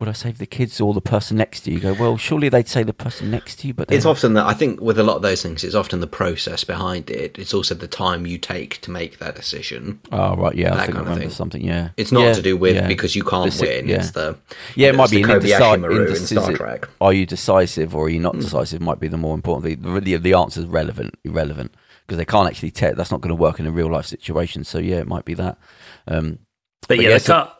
"Would 0.00 0.08
I 0.08 0.12
save 0.12 0.38
the 0.38 0.46
kids 0.46 0.80
or 0.80 0.94
the 0.94 1.00
person 1.00 1.36
next 1.36 1.60
to 1.60 1.70
you?" 1.70 1.76
You 1.76 1.82
go, 1.82 1.92
"Well, 1.94 2.16
surely 2.16 2.48
they'd 2.48 2.68
say 2.68 2.82
the 2.82 2.92
person 2.92 3.30
next 3.30 3.56
to 3.60 3.66
you." 3.68 3.74
But 3.74 3.90
It's 3.90 4.04
often 4.06 4.34
that 4.34 4.46
I 4.46 4.54
think 4.54 4.80
with 4.80 4.98
a 4.98 5.02
lot 5.02 5.16
of 5.16 5.22
those 5.22 5.42
things, 5.42 5.64
it's 5.64 5.74
often 5.74 6.00
the 6.00 6.06
process 6.06 6.64
behind 6.64 7.10
it. 7.10 7.38
It's 7.38 7.52
also 7.52 7.74
the 7.74 7.88
time 7.88 8.26
you 8.26 8.38
take 8.38 8.80
to 8.82 8.90
make 8.90 9.18
that 9.18 9.34
decision. 9.34 10.00
oh 10.12 10.36
right, 10.36 10.54
yeah, 10.54 10.72
I 10.74 10.76
that 10.76 10.86
think 10.86 10.98
I 10.98 11.02
kind 11.02 11.12
of 11.12 11.18
thing. 11.18 11.30
something. 11.30 11.62
Yeah, 11.64 11.88
It's 11.96 12.12
not 12.12 12.20
Yeah, 12.22 12.32
to 12.34 12.42
do 12.42 12.56
with 12.56 12.76
yeah. 12.76 12.86
because 12.88 13.16
you 13.16 13.24
can't 13.24 13.52
The 13.52 13.66
win. 13.66 13.88
yeah. 13.88 13.96
It's 13.96 14.10
the 14.12 14.36
Yeah, 14.76 14.88
it 14.88 14.94
might 14.96 15.10
be 15.10 15.22
the 15.22 15.32
an 15.32 15.40
Kobayashi 15.40 15.58
indeci- 15.76 15.80
Maru 15.80 16.06
in 16.06 16.16
Star. 16.16 16.52
Trek. 16.52 16.88
Are 17.00 17.12
you 17.12 17.26
decisive 17.26 17.94
or 17.94 18.06
are 18.06 18.08
you 18.10 18.20
not 18.20 18.38
decisive? 18.38 18.80
Might 18.80 19.00
be 19.00 19.08
the 19.08 19.16
more 19.16 19.34
important 19.34 19.64
thing. 19.82 19.94
The, 19.94 20.00
the, 20.00 20.16
the 20.16 20.34
answer 20.34 20.60
is 20.60 20.66
relevant, 20.66 21.14
irrelevant, 21.24 21.74
because 22.06 22.18
they 22.18 22.24
can't 22.24 22.48
actually 22.48 22.70
test. 22.70 22.96
That's 22.96 23.10
not 23.10 23.20
going 23.20 23.36
to 23.36 23.42
work 23.42 23.58
in 23.60 23.66
a 23.66 23.70
real 23.72 23.90
life 23.90 24.06
situation. 24.06 24.64
So 24.64 24.78
yeah, 24.78 24.96
it 24.96 25.06
might 25.08 25.24
be 25.24 25.34
that. 25.34 25.58
Um, 26.06 26.38
But, 26.82 26.88
But 26.96 26.96
yeah, 26.98 27.08
yeah, 27.10 27.14
the 27.14 27.20
so- 27.20 27.32
car. 27.32 27.52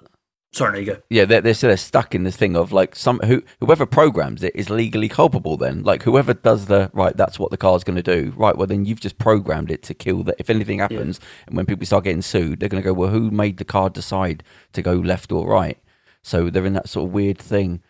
Sorry, 0.53 0.73
there 0.73 0.81
you 0.81 0.87
go. 0.95 1.03
yeah, 1.11 1.27
they're, 1.27 1.43
they're 1.43 1.77
stuck 1.77 2.15
in 2.15 2.25
this 2.25 2.37
thing 2.37 2.57
of 2.57 2.73
like 2.73 2.97
some 2.97 3.19
who 3.21 3.43
whoever 3.61 3.85
programs 3.85 4.43
it 4.43 4.57
is 4.57 4.71
legally 4.71 5.09
culpable. 5.09 5.57
Then 5.57 5.83
like 5.83 6.05
whoever 6.05 6.33
does 6.33 6.67
the 6.67 6.91
right, 6.95 7.17
that's 7.17 7.39
what 7.39 7.51
the 7.51 7.59
car's 7.59 7.85
going 7.85 7.97
to 7.97 8.03
do. 8.03 8.33
Right, 8.37 8.57
well 8.57 8.67
then 8.67 8.85
you've 8.87 9.01
just 9.01 9.19
programmed 9.19 9.71
it 9.71 9.83
to 9.85 9.95
kill 9.95 10.23
that. 10.25 10.37
If 10.39 10.49
anything 10.49 10.79
happens, 10.79 11.21
and 11.47 11.57
when 11.57 11.67
people 11.67 11.85
start 11.85 12.05
getting 12.05 12.23
sued, 12.23 12.61
they're 12.61 12.69
going 12.71 12.83
to 12.83 12.87
go, 12.87 12.95
well, 12.95 13.11
who 13.11 13.31
made 13.31 13.59
the 13.59 13.65
car 13.65 13.91
decide 13.91 14.43
to 14.73 14.81
go 14.81 14.95
left 14.95 15.33
or 15.33 15.47
right? 15.47 15.79
So 16.23 16.49
they're 16.51 16.67
in 16.67 16.73
that 16.75 16.89
sort 16.89 17.09
of 17.09 17.13
weird 17.13 17.39
thing. 17.39 17.83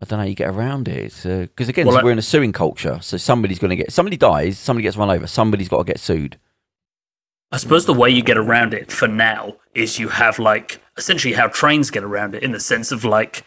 I 0.00 0.04
don't 0.04 0.18
know 0.18 0.24
how 0.24 0.28
you 0.28 0.34
get 0.34 0.50
around 0.50 0.88
it. 0.88 1.14
Because 1.22 1.68
uh, 1.68 1.70
again, 1.70 1.86
Well, 1.86 1.96
so 1.96 2.04
we're 2.04 2.12
in 2.12 2.18
a 2.18 2.22
suing 2.22 2.52
culture. 2.52 2.98
So 3.00 3.16
somebody's 3.16 3.58
going 3.58 3.70
to 3.70 3.76
get 3.76 3.92
somebody 3.92 4.16
dies, 4.16 4.58
somebody 4.58 4.82
gets 4.82 4.96
run 4.96 5.10
over, 5.10 5.26
somebody's 5.26 5.68
got 5.68 5.78
to 5.78 5.84
get 5.84 5.98
sued. 6.00 6.38
I 7.52 7.58
suppose 7.58 7.84
the 7.84 7.94
way 7.94 8.10
you 8.10 8.22
get 8.22 8.38
around 8.38 8.72
it 8.74 8.90
for 8.90 9.06
now 9.06 9.56
is 9.74 9.98
you 9.98 10.08
have 10.08 10.38
like 10.38 10.80
essentially 10.96 11.34
how 11.34 11.48
trains 11.48 11.90
get 11.90 12.02
around 12.02 12.34
it 12.34 12.42
in 12.42 12.52
the 12.52 12.60
sense 12.60 12.92
of 12.92 13.04
like. 13.04 13.44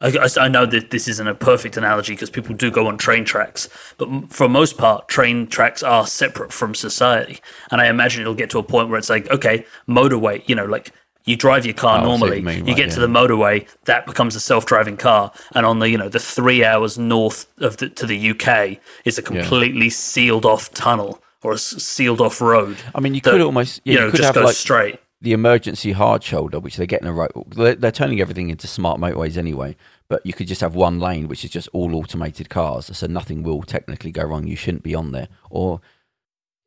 I, 0.00 0.28
I- 0.38 0.46
know 0.46 0.64
that 0.64 0.92
this 0.92 1.08
isn't 1.08 1.26
a 1.26 1.34
perfect 1.34 1.76
analogy 1.76 2.12
because 2.12 2.30
people 2.30 2.54
do 2.54 2.70
go 2.70 2.86
on 2.86 2.98
train 2.98 3.24
tracks, 3.24 3.68
but 3.96 4.08
for 4.30 4.48
most 4.48 4.78
part, 4.78 5.08
train 5.08 5.48
tracks 5.48 5.82
are 5.82 6.06
separate 6.06 6.52
from 6.52 6.76
society. 6.76 7.40
And 7.72 7.80
I 7.80 7.88
imagine 7.88 8.20
it'll 8.20 8.34
get 8.36 8.48
to 8.50 8.60
a 8.60 8.62
point 8.62 8.90
where 8.90 8.98
it's 9.00 9.10
like, 9.10 9.28
okay, 9.28 9.66
motorway, 9.88 10.48
you 10.48 10.54
know, 10.54 10.66
like 10.66 10.92
you 11.24 11.34
drive 11.34 11.66
your 11.66 11.74
car 11.74 11.98
Oh, 11.98 11.98
I 11.98 12.04
see 12.04 12.06
what 12.10 12.18
normally, 12.20 12.36
you 12.38 12.42
mean, 12.44 12.66
you 12.68 12.76
get 12.76 12.90
to 12.92 13.00
yeah. 13.00 13.06
the 13.06 13.12
motorway, 13.12 13.68
that 13.86 14.06
becomes 14.06 14.36
a 14.36 14.40
self-driving 14.40 14.98
car, 14.98 15.32
and 15.56 15.66
on 15.66 15.80
the 15.80 15.90
you 15.90 15.98
know 15.98 16.08
the 16.08 16.20
three 16.20 16.64
hours 16.64 16.96
north 16.96 17.48
of 17.58 17.78
the, 17.78 17.88
to 17.88 18.06
the 18.06 18.30
UK 18.30 18.78
is 19.04 19.18
a 19.18 19.22
completely 19.22 19.90
sealed 19.90 20.46
off 20.46 20.72
tunnel 20.74 21.20
or 21.42 21.52
a 21.52 21.58
sealed 21.58 22.20
off 22.20 22.40
road. 22.40 22.76
I 22.94 23.00
mean, 23.00 23.14
you 23.14 23.20
that, 23.22 23.30
could 23.30 23.40
almost 23.40 23.80
yeah, 23.84 23.92
you 24.00 24.04
you, 24.06 24.10
could 24.10 24.16
just 24.18 24.26
have 24.26 24.34
goes 24.34 24.44
like 24.44 24.54
straight. 24.56 25.00
the 25.20 25.32
emergency 25.32 25.92
hard 25.92 26.22
shoulder, 26.22 26.58
which 26.60 26.76
they're 26.76 26.86
getting 26.86 27.08
a 27.08 27.12
right. 27.12 27.30
They're, 27.48 27.74
they're 27.74 27.92
turning 27.92 28.20
everything 28.20 28.50
into 28.50 28.66
smart 28.66 29.00
motorways 29.00 29.36
anyway. 29.36 29.76
But 30.08 30.24
you 30.24 30.32
could 30.32 30.46
just 30.48 30.62
have 30.62 30.74
one 30.74 30.98
lane, 31.00 31.28
which 31.28 31.44
is 31.44 31.50
just 31.50 31.68
all 31.74 31.94
automated 31.94 32.48
cars, 32.48 32.96
so 32.96 33.06
nothing 33.06 33.42
will 33.42 33.62
technically 33.62 34.10
go 34.10 34.22
wrong. 34.24 34.46
You 34.46 34.56
shouldn't 34.56 34.82
be 34.82 34.94
on 34.94 35.12
there. 35.12 35.28
Or 35.50 35.80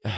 I 0.06 0.12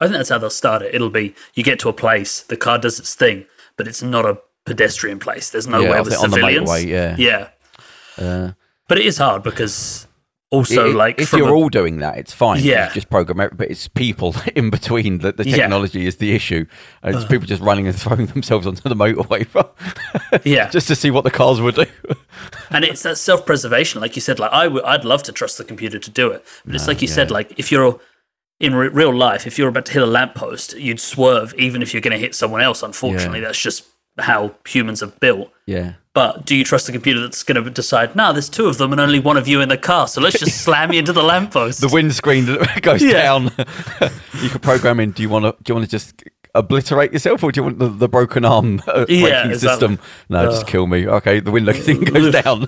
think 0.00 0.12
that's 0.12 0.28
how 0.30 0.38
they'll 0.38 0.50
start 0.50 0.82
it. 0.82 0.94
It'll 0.94 1.10
be 1.10 1.34
you 1.54 1.62
get 1.62 1.78
to 1.80 1.88
a 1.88 1.92
place, 1.92 2.42
the 2.42 2.56
car 2.56 2.78
does 2.78 2.98
its 2.98 3.14
thing, 3.14 3.46
but 3.76 3.86
it's 3.86 4.02
not 4.02 4.24
a 4.24 4.38
pedestrian 4.64 5.18
place. 5.18 5.50
There's 5.50 5.66
Yeah, 5.66 5.76
I 5.76 5.82
nowhere 5.82 6.02
with 6.02 6.16
on 6.16 6.30
the 6.30 6.36
civilians. 6.36 6.68
motorway, 6.70 6.86
yeah. 6.86 7.16
yeah. 7.18 7.48
uh, 8.18 8.52
But 8.88 8.98
it 8.98 9.06
is 9.06 9.18
hard 9.18 9.42
because 9.42 10.06
also 10.56 10.86
I- 10.86 10.90
I- 10.90 10.94
like 10.94 11.20
if 11.20 11.32
you're 11.32 11.48
a- 11.48 11.52
all 11.52 11.68
doing 11.68 11.98
that, 11.98 12.18
it's 12.18 12.32
fine. 12.32 12.62
Yeah. 12.62 12.92
Just 12.92 13.08
program 13.10 13.40
it, 13.40 13.56
but 13.56 13.70
it's 13.70 13.88
people 13.88 14.34
in 14.56 14.70
between 14.70 15.18
that 15.18 15.36
the 15.36 15.48
Yeah. 15.48 15.56
technology 15.56 16.06
is 16.06 16.16
the 16.16 16.34
issue. 16.34 16.66
And 17.02 17.14
it's 17.14 17.24
people 17.24 17.46
just 17.46 17.62
running 17.62 17.86
and 17.86 17.96
throwing 18.02 18.26
themselves 18.26 18.66
onto 18.66 18.88
the 18.88 18.94
motorway 18.96 19.46
Yeah. 20.44 20.68
just 20.70 20.88
to 20.88 20.94
see 20.96 21.10
what 21.10 21.24
the 21.24 21.30
cars 21.30 21.60
will 21.60 21.72
do. 21.72 21.86
and 22.70 22.84
it's 22.84 23.02
that 23.02 23.16
self-preservation 23.18 24.00
like 24.00 24.14
you 24.16 24.20
said 24.22 24.38
like 24.38 24.52
I 24.52 24.64
w- 24.64 24.84
i'd 24.84 25.04
love 25.04 25.22
to 25.24 25.32
trust 25.32 25.56
the 25.58 25.64
computer 25.64 25.98
to 25.98 26.10
do 26.10 26.30
it 26.30 26.44
but 26.64 26.74
it's 26.74 26.86
like 26.86 27.00
you 27.02 27.08
said 27.08 27.30
like 27.30 27.58
if 27.58 27.72
you're 27.72 27.98
in 28.60 28.74
re- 28.74 28.88
real 28.88 29.14
life 29.14 29.46
if 29.46 29.58
you're 29.58 29.68
about 29.68 29.86
to 29.86 29.92
hit 29.92 30.02
a 30.02 30.06
lamppost 30.06 30.76
you'd 30.76 31.00
swerve 31.00 31.54
even 31.58 31.80
if 31.82 31.92
you're 31.94 32.00
going 32.02 32.12
to 32.12 32.18
hit 32.18 32.34
someone 32.34 32.60
else 32.60 32.82
unfortunately 32.82 33.40
that's 33.40 33.58
just 33.60 33.86
how 34.18 34.54
humans 34.66 35.02
are 35.02 35.12
built 35.20 35.50
yeah. 35.66 35.94
But 36.16 36.46
do 36.46 36.56
you 36.56 36.64
trust 36.64 36.86
the 36.86 36.92
computer 36.92 37.20
that's 37.20 37.42
going 37.42 37.62
to 37.62 37.70
decide 37.70 38.16
no 38.16 38.32
there's 38.32 38.48
two 38.48 38.66
of 38.66 38.78
them 38.78 38.90
and 38.90 39.00
only 39.00 39.20
one 39.20 39.36
of 39.36 39.46
you 39.46 39.60
in 39.60 39.68
the 39.68 39.76
car 39.76 40.08
so 40.08 40.18
let's 40.20 40.38
just 40.38 40.62
slam 40.62 40.90
you 40.92 40.98
into 40.98 41.12
the 41.12 41.22
lamppost 41.22 41.80
The 41.82 41.88
windscreen 41.88 42.46
goes 42.80 43.02
Yeah. 43.02 43.12
down. 43.22 43.42
you 44.42 44.48
could 44.48 44.62
program 44.62 44.98
in. 44.98 45.10
Do 45.12 45.22
you 45.22 45.28
want 45.28 45.44
to? 45.44 45.52
Do 45.62 45.70
you 45.70 45.74
want 45.74 45.84
to 45.84 45.90
just 45.90 46.22
obliterate 46.54 47.12
yourself, 47.12 47.42
or 47.44 47.52
do 47.52 47.58
you 47.60 47.64
want 47.64 47.78
the, 47.78 47.88
the 47.88 48.08
broken 48.08 48.44
arm 48.46 48.82
uh, 48.88 49.04
Yeah, 49.10 49.42
braking 49.42 49.58
system? 49.58 49.98
No, 50.30 50.46
just 50.46 50.66
kill 50.66 50.86
me. 50.86 51.06
Okay, 51.06 51.38
the 51.40 51.50
window 51.50 51.72
thing 51.86 52.00
goes 52.00 52.32
down. 52.32 52.62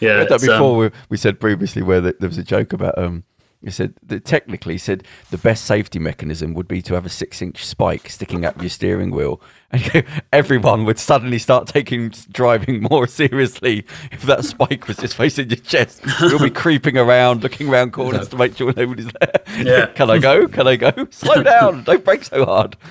yeah 0.00 0.22
that 0.24 0.30
um, 0.32 0.40
before 0.40 0.76
we, 0.76 0.90
we 1.10 1.16
said 1.16 1.40
previously 1.40 1.82
where 1.82 2.00
the, 2.00 2.16
there 2.20 2.28
was 2.28 2.38
a 2.38 2.44
joke 2.44 2.72
about 2.72 2.96
um 2.96 3.24
he 3.62 3.70
said 3.70 3.94
that 4.04 4.24
technically 4.24 4.74
he 4.74 4.78
said 4.78 5.04
the 5.30 5.38
best 5.38 5.64
safety 5.64 5.98
mechanism 5.98 6.54
would 6.54 6.68
be 6.68 6.80
to 6.82 6.94
have 6.94 7.04
a 7.04 7.08
six 7.08 7.42
inch 7.42 7.64
spike 7.64 8.08
sticking 8.08 8.44
up 8.44 8.60
your 8.60 8.70
steering 8.70 9.10
wheel. 9.10 9.40
And 9.70 10.06
everyone 10.32 10.86
would 10.86 10.98
suddenly 10.98 11.38
start 11.38 11.66
taking 11.66 12.08
driving 12.30 12.80
more 12.90 13.06
seriously 13.20 13.84
if 14.10 14.22
that 14.22 14.46
spike 14.46 14.88
was 14.88 14.96
just 14.96 15.14
facing 15.14 15.50
your 15.50 15.58
chest. 15.58 16.00
You'll 16.22 16.38
be 16.38 16.48
creeping 16.48 16.96
around 16.96 17.42
looking 17.42 17.68
around 17.68 17.92
corners 17.92 18.28
to 18.28 18.36
make 18.36 18.56
sure 18.56 18.72
nobody's 18.74 19.12
there. 19.20 19.42
Yeah. 19.58 19.86
can 19.94 20.08
i 20.08 20.16
go? 20.16 20.48
Can 20.48 20.66
i 20.66 20.76
go? 20.76 20.90
Slow 21.10 21.42
down. 21.42 21.84
Don't 21.84 22.02
brake 22.02 22.24
so 22.24 22.46
hard. 22.46 22.76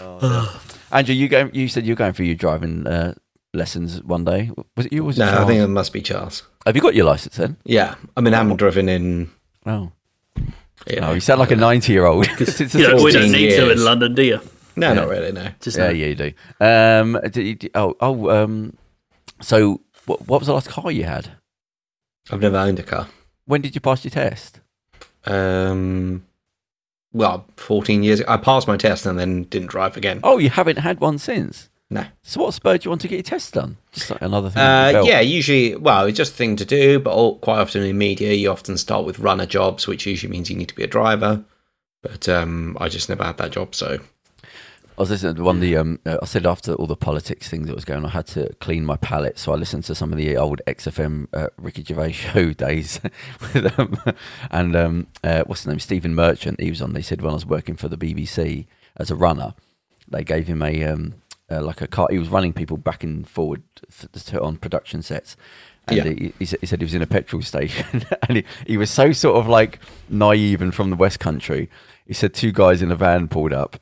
Oh, 0.00 0.62
andrew 0.90 1.14
you 1.14 1.28
going 1.28 1.54
you 1.54 1.68
said 1.68 1.86
you're 1.86 1.96
going 1.96 2.12
for 2.12 2.24
your 2.24 2.34
driving 2.34 2.86
uh, 2.86 3.14
lessons 3.54 4.02
one 4.02 4.24
day. 4.24 4.50
Was 4.76 4.86
it 4.86 4.92
you 4.92 5.04
was 5.04 5.16
it 5.18 5.24
No, 5.24 5.42
I 5.42 5.46
think 5.46 5.60
it 5.60 5.68
must 5.68 5.92
be 5.92 6.00
Charles. 6.02 6.42
have 6.66 6.74
you 6.76 6.82
got 6.82 6.94
your 6.94 7.04
license 7.06 7.36
then? 7.36 7.56
Yeah, 7.64 7.94
I 8.16 8.20
mean, 8.20 8.34
I 8.34 8.38
haven't 8.38 8.56
driven 8.56 8.88
in. 8.88 9.30
Oh. 9.66 9.92
You 10.88 11.00
No, 11.00 11.12
you 11.12 11.20
sound 11.20 11.40
like 11.40 11.50
a 11.50 11.56
90 11.56 11.92
year 11.92 12.06
old. 12.06 12.26
It's 12.40 12.60
a 12.60 12.64
you 12.64 12.86
we 13.04 13.12
don't 13.12 13.22
14 13.22 13.32
need 13.32 13.50
to 13.50 13.70
in 13.70 13.84
london 13.84 14.14
do 14.14 14.22
you 14.24 14.40
no, 14.76 14.94
not 14.94 15.08
really. 15.08 15.32
No, 15.32 15.48
just 15.60 15.76
yeah, 15.76 15.88
no. 15.88 15.90
yeah, 15.92 16.06
you 16.06 16.14
do. 16.14 16.32
Um, 16.60 17.20
do 17.30 17.42
you- 17.42 17.54
do- 17.56 17.68
oh, 17.74 17.94
oh, 18.00 18.30
um, 18.30 18.76
so 19.40 19.80
what, 20.06 20.26
what 20.26 20.40
was 20.40 20.46
the 20.46 20.54
last 20.54 20.68
car 20.70 20.90
you 20.90 21.04
had? 21.04 21.28
I've 22.30 22.40
never 22.40 22.56
owned 22.56 22.78
a 22.78 22.82
car. 22.82 23.08
When 23.44 23.60
did 23.60 23.74
you 23.74 23.80
pass 23.80 24.04
your 24.04 24.10
test? 24.12 24.60
Um, 25.24 26.24
well, 27.12 27.46
fourteen 27.56 28.02
years. 28.02 28.20
ago. 28.20 28.32
I 28.32 28.36
passed 28.38 28.66
my 28.66 28.76
test 28.76 29.04
and 29.04 29.18
then 29.18 29.42
didn't 29.44 29.68
drive 29.68 29.96
again. 29.96 30.20
Oh, 30.22 30.38
you 30.38 30.50
haven't 30.50 30.78
had 30.78 31.00
one 31.00 31.18
since. 31.18 31.68
No. 31.92 32.06
So 32.22 32.40
what 32.40 32.54
spurred 32.54 32.86
you 32.86 32.92
on 32.92 32.98
to 33.00 33.08
get 33.08 33.16
your 33.16 33.22
test 33.22 33.52
done? 33.52 33.76
Just 33.92 34.08
like 34.08 34.22
another 34.22 34.48
thing. 34.48 34.62
Uh, 34.62 35.02
yeah, 35.04 35.20
usually, 35.20 35.76
well, 35.76 36.06
it's 36.06 36.16
just 36.16 36.32
a 36.32 36.36
thing 36.36 36.56
to 36.56 36.64
do, 36.64 36.98
but 36.98 37.12
all, 37.12 37.36
quite 37.36 37.58
often 37.58 37.82
in 37.82 37.98
media, 37.98 38.32
you 38.32 38.50
often 38.50 38.78
start 38.78 39.04
with 39.04 39.18
runner 39.18 39.44
jobs, 39.44 39.86
which 39.86 40.06
usually 40.06 40.30
means 40.30 40.48
you 40.48 40.56
need 40.56 40.68
to 40.68 40.74
be 40.74 40.84
a 40.84 40.86
driver. 40.86 41.44
But 42.00 42.30
um, 42.30 42.78
I 42.80 42.88
just 42.88 43.10
never 43.10 43.22
had 43.22 43.36
that 43.36 43.50
job, 43.50 43.74
so 43.74 43.98
I 44.96 45.00
was 45.02 45.10
listening 45.10 45.34
to 45.34 45.42
one 45.42 45.56
of 45.56 45.60
the. 45.60 45.76
Um, 45.76 45.98
uh, 46.06 46.16
I 46.22 46.24
said 46.24 46.46
after 46.46 46.72
all 46.74 46.86
the 46.86 46.96
politics 46.96 47.48
things 47.48 47.66
that 47.66 47.74
was 47.74 47.84
going 47.84 47.98
on, 47.98 48.06
I 48.06 48.10
had 48.12 48.26
to 48.28 48.54
clean 48.60 48.86
my 48.86 48.96
palate, 48.96 49.38
so 49.38 49.52
I 49.52 49.56
listened 49.56 49.84
to 49.84 49.94
some 49.94 50.12
of 50.12 50.18
the 50.18 50.36
old 50.38 50.62
XFM 50.66 51.28
uh, 51.34 51.48
Ricky 51.58 51.84
Gervais 51.84 52.12
show 52.12 52.54
days, 52.54 53.00
with, 53.40 53.78
um, 53.78 53.98
and 54.50 54.74
um, 54.74 55.06
uh, 55.22 55.44
what's 55.44 55.62
his 55.62 55.68
name, 55.68 55.78
Stephen 55.78 56.14
Merchant. 56.14 56.58
He 56.58 56.70
was 56.70 56.80
on. 56.80 56.94
They 56.94 57.02
said 57.02 57.20
when 57.20 57.32
I 57.32 57.34
was 57.34 57.44
working 57.44 57.76
for 57.76 57.88
the 57.88 57.98
BBC 57.98 58.66
as 58.96 59.10
a 59.10 59.16
runner, 59.16 59.54
they 60.08 60.24
gave 60.24 60.46
him 60.46 60.62
a 60.62 60.84
um, 60.84 61.14
uh, 61.52 61.62
like 61.62 61.80
a 61.80 61.86
car. 61.86 62.08
He 62.10 62.18
was 62.18 62.28
running 62.28 62.52
people 62.52 62.76
back 62.76 63.04
and 63.04 63.28
forward 63.28 63.62
f- 63.88 64.08
to, 64.26 64.40
on 64.42 64.56
production 64.56 65.02
sets. 65.02 65.36
And 65.88 65.96
Yeah. 65.96 66.04
he, 66.04 66.32
he, 66.38 66.44
said, 66.46 66.60
he 66.60 66.66
said 66.66 66.80
he 66.80 66.84
was 66.84 66.94
in 66.94 67.02
a 67.02 67.06
petrol 67.06 67.42
station, 67.42 68.04
and 68.28 68.38
he, 68.38 68.44
he 68.66 68.76
was 68.76 68.90
so 68.90 69.12
sort 69.12 69.36
of 69.36 69.46
like 69.48 69.78
naive 70.08 70.62
and 70.62 70.74
from 70.74 70.90
the 70.90 70.96
West 70.96 71.18
Country. 71.20 71.68
He 72.06 72.14
said 72.14 72.34
two 72.34 72.52
guys 72.52 72.82
in 72.82 72.90
a 72.92 72.96
van 72.96 73.26
pulled 73.28 73.52
up, 73.52 73.80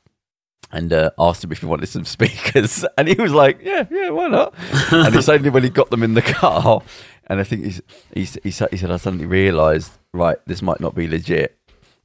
and 0.73 0.93
uh, 0.93 1.11
asked 1.19 1.45
him 1.45 1.53
if 1.53 1.61
he 1.61 1.67
wanted 1.67 1.89
some 1.89 2.05
speakers, 2.17 2.85
and 2.97 3.07
he 3.09 3.15
was 3.15 3.33
like, 3.33 3.61
"Yeah, 3.63 3.87
yeah, 3.91 4.11
why 4.11 4.29
not?" 4.29 4.55
and 4.93 5.15
it's 5.15 5.29
only 5.29 5.51
when 5.51 5.63
he 5.63 5.69
got 5.71 5.91
them 5.91 6.03
in 6.03 6.15
the 6.15 6.23
car, 6.23 6.81
and 7.27 7.39
I 7.39 7.45
think 7.45 7.65
he's, 7.65 7.83
he's 8.15 8.39
he 8.43 8.51
said 8.51 8.69
he 8.71 8.77
said 8.79 8.91
I 8.91 8.97
suddenly 8.97 9.27
realised, 9.27 9.93
right, 10.15 10.39
this 10.47 10.63
might 10.63 10.81
not 10.81 10.95
be 10.95 11.07
legit. 11.07 11.59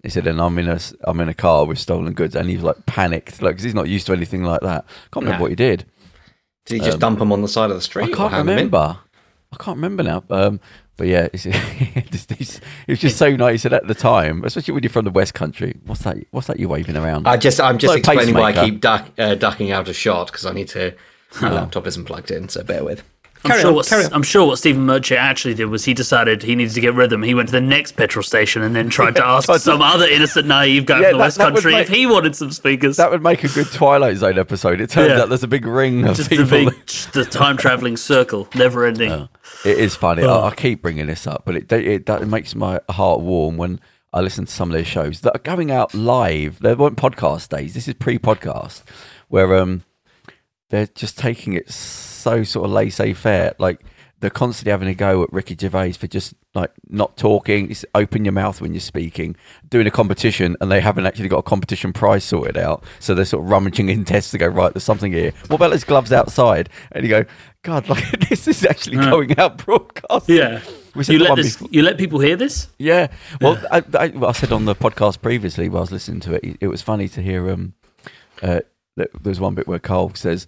He 0.05 0.11
said, 0.11 0.27
and 0.27 0.39
I'm 0.39 0.57
in 0.59 0.69
a 0.69 0.79
I'm 1.03 1.19
in 1.19 1.27
a 1.29 1.33
car 1.33 1.65
with 1.65 1.79
stolen 1.79 2.13
goods, 2.13 2.35
and 2.35 2.47
he 2.49 2.55
was 2.55 2.63
like 2.63 2.85
panicked, 2.85 3.41
like 3.41 3.55
'cause 3.57 3.63
he's 3.63 3.73
not 3.73 3.87
used 3.89 4.05
to 4.07 4.13
anything 4.13 4.43
like 4.43 4.61
that. 4.61 4.85
Can't 5.11 5.25
remember 5.25 5.39
No. 5.39 5.41
what 5.43 5.49
he 5.51 5.55
did. 5.55 5.85
did 6.65 6.79
he 6.81 6.85
just 6.85 6.99
dump 6.99 7.19
them 7.19 7.31
on 7.31 7.41
the 7.41 7.47
side 7.47 7.69
of 7.71 7.75
the 7.75 7.81
street? 7.81 8.05
Um, 8.05 8.13
I 8.13 8.15
can't 8.17 8.31
hand 8.33 8.41
'em 8.41 8.49
in? 8.49 8.55
remember. 8.55 8.97
I 9.51 9.55
can't 9.63 9.77
remember 9.77 10.03
now. 10.03 10.23
Um, 10.29 10.59
but 10.97 11.07
yeah, 11.07 11.27
it's, 11.33 11.45
it's, 11.49 12.27
it's, 12.31 12.57
it 12.57 12.61
was 12.89 12.99
just 12.99 13.17
so 13.17 13.35
nice. 13.35 13.51
He 13.53 13.57
said 13.59 13.73
at 13.73 13.87
the 13.87 13.93
time, 13.95 14.43
especially 14.45 14.73
when 14.73 14.83
you're 14.83 14.89
from 14.89 15.05
the 15.05 15.11
West 15.11 15.33
Country. 15.33 15.75
What's 15.85 16.01
that? 16.03 16.17
What's 16.31 16.47
that 16.47 16.59
you're 16.59 16.69
waving 16.69 16.95
around? 16.97 17.27
I 17.27 17.37
just, 17.37 17.59
I'm 17.59 17.77
just 17.77 17.91
Like 17.91 17.99
explaining 17.99 18.35
why 18.35 18.53
I 18.53 18.65
keep 18.65 18.79
duck, 18.81 19.09
uh, 19.17 19.35
ducking 19.35 19.71
out 19.71 19.87
of 19.89 19.95
shot 19.95 20.27
because 20.27 20.45
I 20.45 20.53
need 20.53 20.67
to. 20.69 20.93
My 21.41 21.51
laptop 21.51 21.85
isn't 21.87 22.05
plugged 22.05 22.31
in, 22.31 22.47
so 22.47 22.63
bear 22.63 22.83
with. 22.83 23.03
I'm 23.45 23.49
Carry 23.51 23.61
sure, 23.61 23.69
on, 23.69 23.75
what, 23.75 23.87
carry 23.87 24.05
on. 24.05 24.13
I'm 24.13 24.23
sure 24.23 24.45
what 24.47 24.57
Stephen 24.57 24.81
Merchant 24.85 25.19
actually 25.19 25.53
did 25.53 25.65
was 25.65 25.85
he 25.85 25.93
decided 25.93 26.41
he 26.43 26.55
needed 26.55 26.73
to 26.73 26.81
get 26.81 26.93
rid 26.95 27.05
of 27.05 27.09
them. 27.11 27.23
He 27.23 27.33
went 27.33 27.47
to 27.49 27.51
the 27.51 27.61
next 27.61 27.93
petrol 27.93 28.23
station 28.23 28.61
and 28.63 28.75
then 28.75 28.89
tried 28.89 29.15
to 29.15 29.25
ask 29.25 29.53
some 29.59 29.81
other 29.81 30.05
innocent, 30.07 30.47
naive 30.47 30.85
guy 30.85 31.01
Yeah, 31.01 31.09
from 31.09 31.11
the 31.13 31.17
that- 31.19 31.23
West 31.23 31.37
that 31.37 31.53
Country 31.53 31.71
make- 31.73 31.81
if 31.83 31.89
he 31.89 32.05
wanted 32.05 32.35
some 32.35 32.51
speakers. 32.51 32.97
that 32.97 33.11
would 33.11 33.21
make 33.23 33.43
a 33.43 33.47
good 33.49 33.71
Twilight 33.71 34.17
Zone 34.17 34.37
episode. 34.39 34.81
It 34.81 34.89
turns 34.89 35.09
Yeah. 35.11 35.21
out 35.21 35.29
there's 35.29 35.43
a 35.43 35.47
big 35.47 35.65
ring 35.65 36.05
of 36.07 36.15
Just 36.17 36.29
people. 36.29 36.45
the 36.45 36.71
big, 36.71 36.87
the 37.13 37.25
time 37.25 37.57
traveling 37.57 37.97
circle, 37.97 38.47
never 38.55 38.85
ending. 38.85 39.29
It 39.63 39.77
is 39.79 39.95
funny. 39.95 40.23
Oh. 40.23 40.39
I, 40.41 40.47
I 40.49 40.55
keep 40.55 40.81
bringing 40.81 41.07
this 41.07 41.27
up, 41.27 41.43
but 41.45 41.55
it, 41.55 41.71
it 41.71 42.05
that 42.07 42.27
makes 42.27 42.55
my 42.55 42.79
heart 42.89 43.21
warm 43.21 43.57
when 43.57 43.79
I 44.13 44.21
listen 44.21 44.45
to 44.45 44.51
some 44.51 44.69
of 44.69 44.73
their 44.73 44.85
shows 44.85 45.21
that 45.21 45.35
are 45.35 45.39
going 45.43 45.71
out 45.71 45.93
live. 45.93 46.59
They 46.59 46.73
weren't 46.73 46.97
podcast 46.97 47.49
days. 47.49 47.73
This 47.73 47.87
is 47.87 47.93
pre-podcast, 47.95 48.83
where 49.27 49.55
um 49.55 49.83
they're 50.69 50.87
just 50.87 51.17
taking 51.17 51.53
it 51.53 51.69
so 51.69 52.43
sort 52.43 52.65
of 52.65 52.71
laissez-faire. 52.71 53.53
Like 53.59 53.85
they're 54.19 54.29
constantly 54.29 54.71
having 54.71 54.87
a 54.87 54.95
go 54.95 55.23
at 55.23 55.31
Ricky 55.31 55.55
Gervais 55.59 55.93
for 55.93 56.07
just 56.07 56.33
like 56.53 56.71
not 56.89 57.17
talking. 57.17 57.69
It's 57.69 57.85
open 57.93 58.25
your 58.25 58.31
mouth 58.31 58.61
when 58.61 58.73
you're 58.73 58.79
speaking. 58.79 59.35
Doing 59.69 59.87
a 59.87 59.91
competition, 59.91 60.55
and 60.61 60.71
they 60.71 60.81
haven't 60.81 61.05
actually 61.05 61.27
got 61.27 61.39
a 61.39 61.43
competition 61.43 61.93
prize 61.93 62.23
sorted 62.23 62.57
out. 62.57 62.83
So 62.99 63.13
they're 63.13 63.25
sort 63.25 63.43
of 63.43 63.51
rummaging 63.51 63.89
in 63.89 64.05
tests 64.05 64.31
to 64.31 64.37
go 64.37 64.47
right. 64.47 64.73
There's 64.73 64.83
something 64.83 65.11
here. 65.11 65.31
What 65.47 65.57
about 65.57 65.71
those 65.71 65.83
gloves 65.83 66.11
outside? 66.11 66.69
And 66.93 67.03
you 67.03 67.09
go, 67.09 67.25
God, 67.63 67.87
like 67.89 68.19
this 68.29 68.47
is 68.47 68.65
actually 68.65 68.97
going 68.97 69.37
out 69.37 69.63
broadcast. 69.63 70.29
Yeah. 70.29 70.61
You 70.95 71.19
let 71.19 71.35
this, 71.35 71.57
before- 71.57 71.67
you 71.71 71.81
let 71.81 71.97
people 71.97 72.19
hear 72.19 72.37
this? 72.37 72.69
yeah. 72.79 73.07
Well, 73.41 73.61
I, 73.69 73.83
I, 73.99 74.07
well, 74.07 74.29
I 74.29 74.33
said 74.33 74.53
on 74.53 74.63
the 74.63 74.75
podcast 74.75 75.21
previously 75.21 75.67
while 75.67 75.79
I 75.79 75.81
was 75.81 75.91
listening 75.91 76.21
to 76.21 76.35
it, 76.35 76.57
it, 76.61 76.67
was 76.67 76.81
funny 76.81 77.09
to 77.09 77.21
hear. 77.21 77.51
Um, 77.51 77.73
uh, 78.41 78.61
there's 78.95 79.39
one 79.39 79.55
bit 79.55 79.67
where 79.67 79.79
Carl 79.79 80.13
says, 80.15 80.47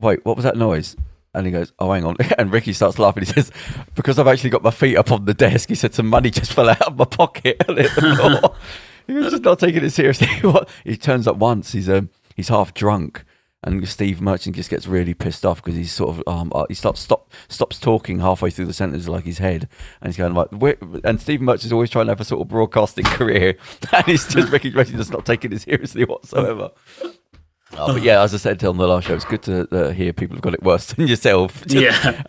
"Wait, 0.00 0.24
what 0.24 0.36
was 0.36 0.44
that 0.44 0.56
noise?" 0.56 0.96
And 1.34 1.46
he 1.46 1.52
goes, 1.52 1.72
"Oh, 1.78 1.92
hang 1.92 2.04
on." 2.04 2.16
And 2.38 2.52
Ricky 2.52 2.72
starts 2.72 2.98
laughing. 2.98 3.24
He 3.24 3.32
says, 3.32 3.50
"Because 3.94 4.18
I've 4.18 4.28
actually 4.28 4.50
got 4.50 4.62
my 4.62 4.70
feet 4.70 4.96
up 4.96 5.10
on 5.12 5.24
the 5.24 5.34
desk." 5.34 5.68
He 5.68 5.74
said, 5.74 5.94
"Some 5.94 6.08
money 6.08 6.30
just 6.30 6.52
fell 6.54 6.68
out 6.68 6.82
of 6.82 6.96
my 6.96 7.04
pocket 7.04 7.62
and 7.68 7.78
hit 7.78 7.94
the 7.94 8.16
floor." 8.16 8.54
he 9.06 9.12
was 9.14 9.30
just 9.30 9.42
not 9.42 9.58
taking 9.58 9.84
it 9.84 9.90
seriously. 9.90 10.28
He 10.84 10.96
turns 10.96 11.26
up 11.26 11.36
once. 11.36 11.72
He's 11.72 11.88
um, 11.88 12.10
he's 12.34 12.48
half 12.48 12.74
drunk. 12.74 13.24
And 13.66 13.88
Steve 13.88 14.20
Merchant 14.20 14.56
just 14.56 14.68
gets 14.68 14.86
really 14.86 15.14
pissed 15.14 15.46
off 15.46 15.62
because 15.62 15.74
he's 15.74 15.90
sort 15.90 16.10
of 16.18 16.22
um, 16.28 16.52
uh, 16.54 16.66
he 16.68 16.74
stops 16.74 17.00
stop 17.00 17.32
stops 17.48 17.78
talking 17.78 18.20
halfway 18.20 18.50
through 18.50 18.66
the 18.66 18.74
sentence 18.74 19.08
like 19.08 19.24
his 19.24 19.38
head, 19.38 19.70
and 20.02 20.08
he's 20.08 20.18
going 20.18 20.34
like, 20.34 20.48
Where? 20.50 20.76
and 21.02 21.18
Steve 21.18 21.40
Merchant's 21.40 21.72
always 21.72 21.88
trying 21.88 22.04
to 22.06 22.10
have 22.12 22.20
a 22.20 22.26
sort 22.26 22.42
of 22.42 22.48
broadcasting 22.48 23.06
career, 23.06 23.56
and 23.92 24.04
he's 24.04 24.28
just 24.28 24.52
Ricky 24.52 24.70
Gervais 24.70 24.92
just 24.92 25.10
not 25.10 25.24
taking 25.24 25.50
it 25.50 25.62
seriously 25.62 26.04
whatsoever. 26.04 26.72
Oh, 27.76 27.92
but 27.94 28.02
yeah, 28.02 28.22
as 28.22 28.32
I 28.34 28.36
said 28.38 28.62
on 28.64 28.76
the 28.78 28.86
last 28.86 29.06
show, 29.06 29.14
it's 29.14 29.24
good 29.24 29.42
to 29.42 29.68
uh, 29.72 29.90
hear 29.90 30.12
people 30.12 30.36
have 30.36 30.42
got 30.42 30.54
it 30.54 30.62
worse 30.62 30.86
than 30.92 31.06
yourself. 31.08 31.62
Yeah. 31.66 32.22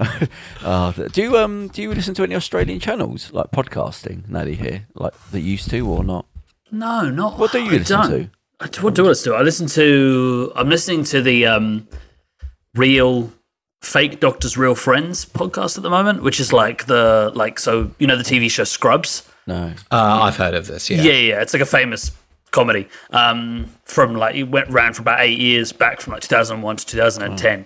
Oh, 0.63 0.91
th- 0.95 1.11
do 1.11 1.21
you 1.21 1.37
um 1.37 1.67
do 1.69 1.81
you 1.81 1.93
listen 1.93 2.13
to 2.15 2.23
any 2.23 2.35
Australian 2.35 2.79
channels 2.79 3.31
like 3.33 3.51
podcasting? 3.51 4.27
Now 4.29 4.45
here, 4.45 4.87
like 4.95 5.13
that 5.31 5.41
used 5.41 5.69
to 5.69 5.87
or 5.87 6.03
not? 6.03 6.25
No, 6.71 7.09
not. 7.09 7.37
What 7.37 7.51
do 7.51 7.59
you 7.63 7.69
I 7.71 7.77
listen 7.77 8.01
don't. 8.01 8.09
to? 8.11 8.29
I- 8.59 8.81
What 8.81 8.95
do 8.95 9.05
I 9.05 9.09
listen 9.09 9.31
to? 9.33 9.37
I 9.37 9.41
listen 9.43 9.67
to. 9.67 10.51
I'm 10.55 10.69
listening 10.69 11.03
to 11.05 11.21
the 11.21 11.45
um, 11.45 11.87
real 12.73 13.31
fake 13.81 14.19
doctors, 14.19 14.57
real 14.57 14.75
friends 14.75 15.25
podcast 15.25 15.77
at 15.77 15.83
the 15.83 15.89
moment, 15.89 16.23
which 16.23 16.39
is 16.39 16.51
like 16.51 16.85
the 16.87 17.31
like 17.35 17.59
so 17.59 17.91
you 17.99 18.07
know 18.07 18.15
the 18.17 18.23
TV 18.23 18.49
show 18.49 18.63
Scrubs. 18.63 19.27
No. 19.47 19.73
Uh, 19.91 20.19
I've 20.23 20.37
heard 20.37 20.55
of 20.55 20.65
this. 20.67 20.89
Yeah. 20.89 21.03
Yeah, 21.03 21.11
yeah, 21.11 21.41
it's 21.41 21.53
like 21.53 21.61
a 21.61 21.67
famous 21.67 22.09
comedy 22.55 22.87
um, 23.11 23.65
from 23.83 24.15
like 24.15 24.35
it 24.35 24.43
went 24.55 24.69
ran 24.69 24.93
for 24.93 25.01
about 25.01 25.19
eight 25.21 25.37
years 25.39 25.71
back 25.73 26.01
from 26.01 26.13
like 26.13 26.21
2001 26.23 26.77
to 26.77 26.85
2010. 26.85 27.65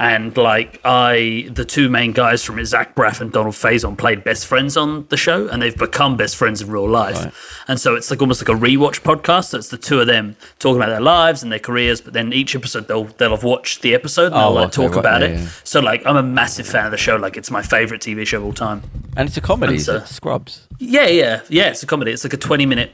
and 0.00 0.36
like 0.36 0.80
I, 0.84 1.48
the 1.50 1.64
two 1.64 1.88
main 1.88 2.12
guys 2.12 2.44
from 2.44 2.58
it, 2.60 2.66
Zach 2.66 2.94
Braff 2.94 3.20
and 3.20 3.32
Donald 3.32 3.54
Faison, 3.54 3.96
played 3.98 4.22
best 4.22 4.46
friends 4.46 4.76
on 4.76 5.06
the 5.08 5.16
show, 5.16 5.48
and 5.48 5.60
they've 5.60 5.76
become 5.76 6.16
best 6.16 6.36
friends 6.36 6.62
in 6.62 6.70
real 6.70 6.88
life. 6.88 7.16
Right. 7.24 7.32
And 7.68 7.80
so 7.80 7.96
it's 7.96 8.08
like 8.10 8.20
almost 8.20 8.40
like 8.46 8.48
a 8.56 8.60
rewatch 8.60 9.00
podcast. 9.02 9.46
So 9.46 9.58
it's 9.58 9.68
the 9.70 9.76
two 9.78 10.00
of 10.00 10.06
them 10.06 10.36
talking 10.60 10.76
about 10.80 10.90
their 10.90 11.00
lives 11.00 11.42
and 11.42 11.50
their 11.50 11.58
careers, 11.58 12.00
but 12.00 12.12
then 12.12 12.32
each 12.32 12.54
episode 12.54 12.86
they'll 12.86 13.04
they'll 13.18 13.30
have 13.38 13.42
watched 13.44 13.82
the 13.82 13.94
episode 13.94 14.26
and 14.26 14.34
they'll 14.34 14.42
Oh, 14.50 14.52
like 14.52 14.68
okay, 14.68 14.82
talk 14.82 14.92
right, 14.92 15.00
about 15.00 15.20
yeah, 15.22 15.28
it. 15.28 15.40
yeah. 15.40 15.48
So 15.64 15.80
like 15.80 16.06
I'm 16.06 16.16
a 16.16 16.22
massive 16.22 16.66
fan 16.68 16.84
of 16.84 16.92
the 16.92 16.96
show. 17.06 17.16
Like 17.16 17.36
it's 17.36 17.50
my 17.50 17.62
favorite 17.62 18.00
TV 18.00 18.24
show 18.26 18.38
of 18.38 18.44
all 18.44 18.52
time. 18.52 18.82
And 19.16 19.28
it's 19.28 19.36
a 19.36 19.40
comedy, 19.40 19.78
so-? 19.80 20.04
Scrubs. 20.04 20.66
Yeah, 20.78 21.06
yeah, 21.08 21.40
yeah. 21.48 21.70
It's 21.70 21.82
a 21.82 21.86
comedy. 21.86 22.12
It's 22.12 22.22
like 22.24 22.34
a 22.34 22.36
20 22.36 22.66
minute 22.66 22.92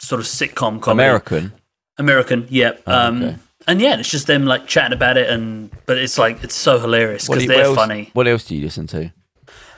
sort 0.00 0.20
of 0.20 0.26
sitcom 0.26 0.80
comedy. 0.80 1.04
American. 1.06 1.52
American, 1.98 2.46
yep. 2.50 2.82
um, 2.88 3.22
Oh, 3.22 3.26
okay. 3.26 3.36
And 3.68 3.80
yeah, 3.80 3.98
it's 3.98 4.10
just 4.10 4.26
them 4.26 4.46
like 4.46 4.66
chatting 4.66 4.94
about 4.94 5.16
it, 5.18 5.28
and 5.28 5.70
but 5.86 5.98
it's 5.98 6.16
like 6.18 6.42
it's 6.42 6.54
so 6.54 6.78
hilarious 6.80 7.28
because 7.28 7.46
they're 7.46 7.62
else, 7.64 7.76
funny. 7.76 8.08
What 8.14 8.26
else 8.26 8.44
do 8.44 8.56
you 8.56 8.62
listen 8.62 8.86
to? 8.88 9.12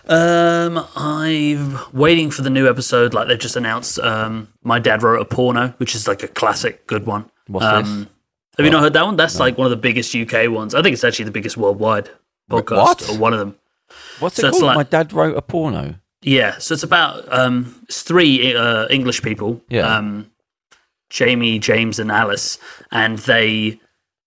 Um, 0.09 0.87
I'm 0.97 1.79
waiting 1.93 2.31
for 2.31 2.43
the 2.43 2.51
new 2.51 2.69
episode. 2.69 3.13
Like 3.13 3.29
they've 3.29 3.39
just 3.39 3.57
announced. 3.57 3.99
Um, 3.99 4.49
my 4.63 4.79
dad 4.79 5.03
wrote 5.03 5.21
a 5.21 5.25
porno, 5.25 5.75
which 5.79 5.95
is 5.95 6.07
like 6.07 6.23
a 6.23 6.29
classic, 6.29 6.87
good 6.87 7.07
one. 7.07 7.29
What's 7.49 7.67
um, 7.67 8.09
Have 8.57 8.65
you 8.65 8.71
not 8.73 8.83
heard 8.83 8.93
that 8.95 9.05
one? 9.05 9.17
That's 9.17 9.39
like 9.41 9.59
one 9.59 9.67
of 9.67 9.71
the 9.71 9.77
biggest 9.77 10.15
UK 10.15 10.49
ones. 10.49 10.75
I 10.77 10.83
think 10.83 10.95
it's 10.95 11.05
actually 11.05 11.27
the 11.27 11.31
biggest 11.33 11.57
worldwide 11.57 12.09
podcast, 12.51 12.77
What? 12.77 13.11
or 13.11 13.19
one 13.19 13.33
of 13.33 13.41
them. 13.41 13.57
What's 14.21 14.37
so 14.37 14.47
it 14.47 14.51
called? 14.53 14.63
like- 14.63 14.77
My 14.77 14.83
dad 14.85 15.13
wrote 15.13 15.37
a 15.37 15.43
porno. 15.43 15.97
Yeah, 16.23 16.59
so 16.59 16.75
it's 16.75 16.83
about 16.85 17.31
um, 17.33 17.75
it's 17.85 18.03
three 18.03 18.55
uh, 18.55 18.87
English 18.89 19.23
people, 19.23 19.61
Yeah. 19.69 19.97
um, 19.97 20.31
Jamie, 21.11 21.59
James, 21.59 21.99
and 21.99 22.11
Alice, 22.11 22.59
and 22.91 23.19
they 23.19 23.81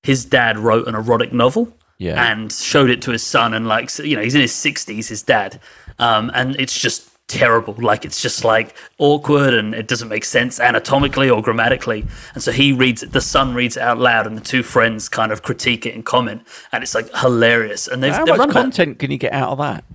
his 0.04 0.26
dad 0.26 0.60
wrote 0.60 0.88
an 0.88 0.94
erotic 0.96 1.34
novel 1.34 1.72
Yeah. 1.98 2.32
and 2.32 2.52
showed 2.52 2.90
it 2.90 3.02
to 3.04 3.12
his 3.12 3.24
son, 3.24 3.54
and 3.54 3.68
like 3.68 3.98
you 4.00 4.16
know 4.16 4.22
he's 4.22 4.36
in 4.36 4.42
his 4.42 4.54
sixties, 4.54 5.08
his 5.08 5.24
dad, 5.24 5.60
um, 6.00 6.32
and 6.36 6.56
it's 6.60 6.78
just 6.80 7.10
terrible. 7.28 7.74
Like 7.80 8.06
it's 8.06 8.22
just 8.22 8.44
like 8.44 8.76
awkward 9.00 9.54
and 9.56 9.74
it 9.74 9.88
doesn't 9.88 10.10
make 10.10 10.26
sense 10.26 10.60
anatomically 10.60 11.30
or 11.30 11.42
grammatically, 11.42 12.06
and 12.36 12.44
so 12.44 12.52
he 12.52 12.72
reads 12.74 13.02
it. 13.04 13.14
The 13.14 13.22
son 13.22 13.56
reads 13.56 13.78
it 13.78 13.82
out 13.84 13.98
loud, 14.00 14.28
and 14.28 14.38
the 14.38 14.42
two 14.42 14.62
friends 14.62 15.08
kind 15.10 15.32
of 15.32 15.42
critique 15.44 15.86
it 15.86 15.96
and 15.96 16.06
comment, 16.06 16.42
and 16.72 16.84
it's 16.84 16.94
like 16.94 17.10
hilarious. 17.16 17.88
And 17.88 18.04
they've, 18.04 18.12
How 18.14 18.26
they've 18.26 18.34
much 18.34 18.40
run 18.40 18.50
about- 18.52 18.62
content 18.64 19.00
can 19.00 19.10
you 19.12 19.18
get 19.18 19.32
out 19.34 19.50
of 19.50 19.58
that? 19.60 19.86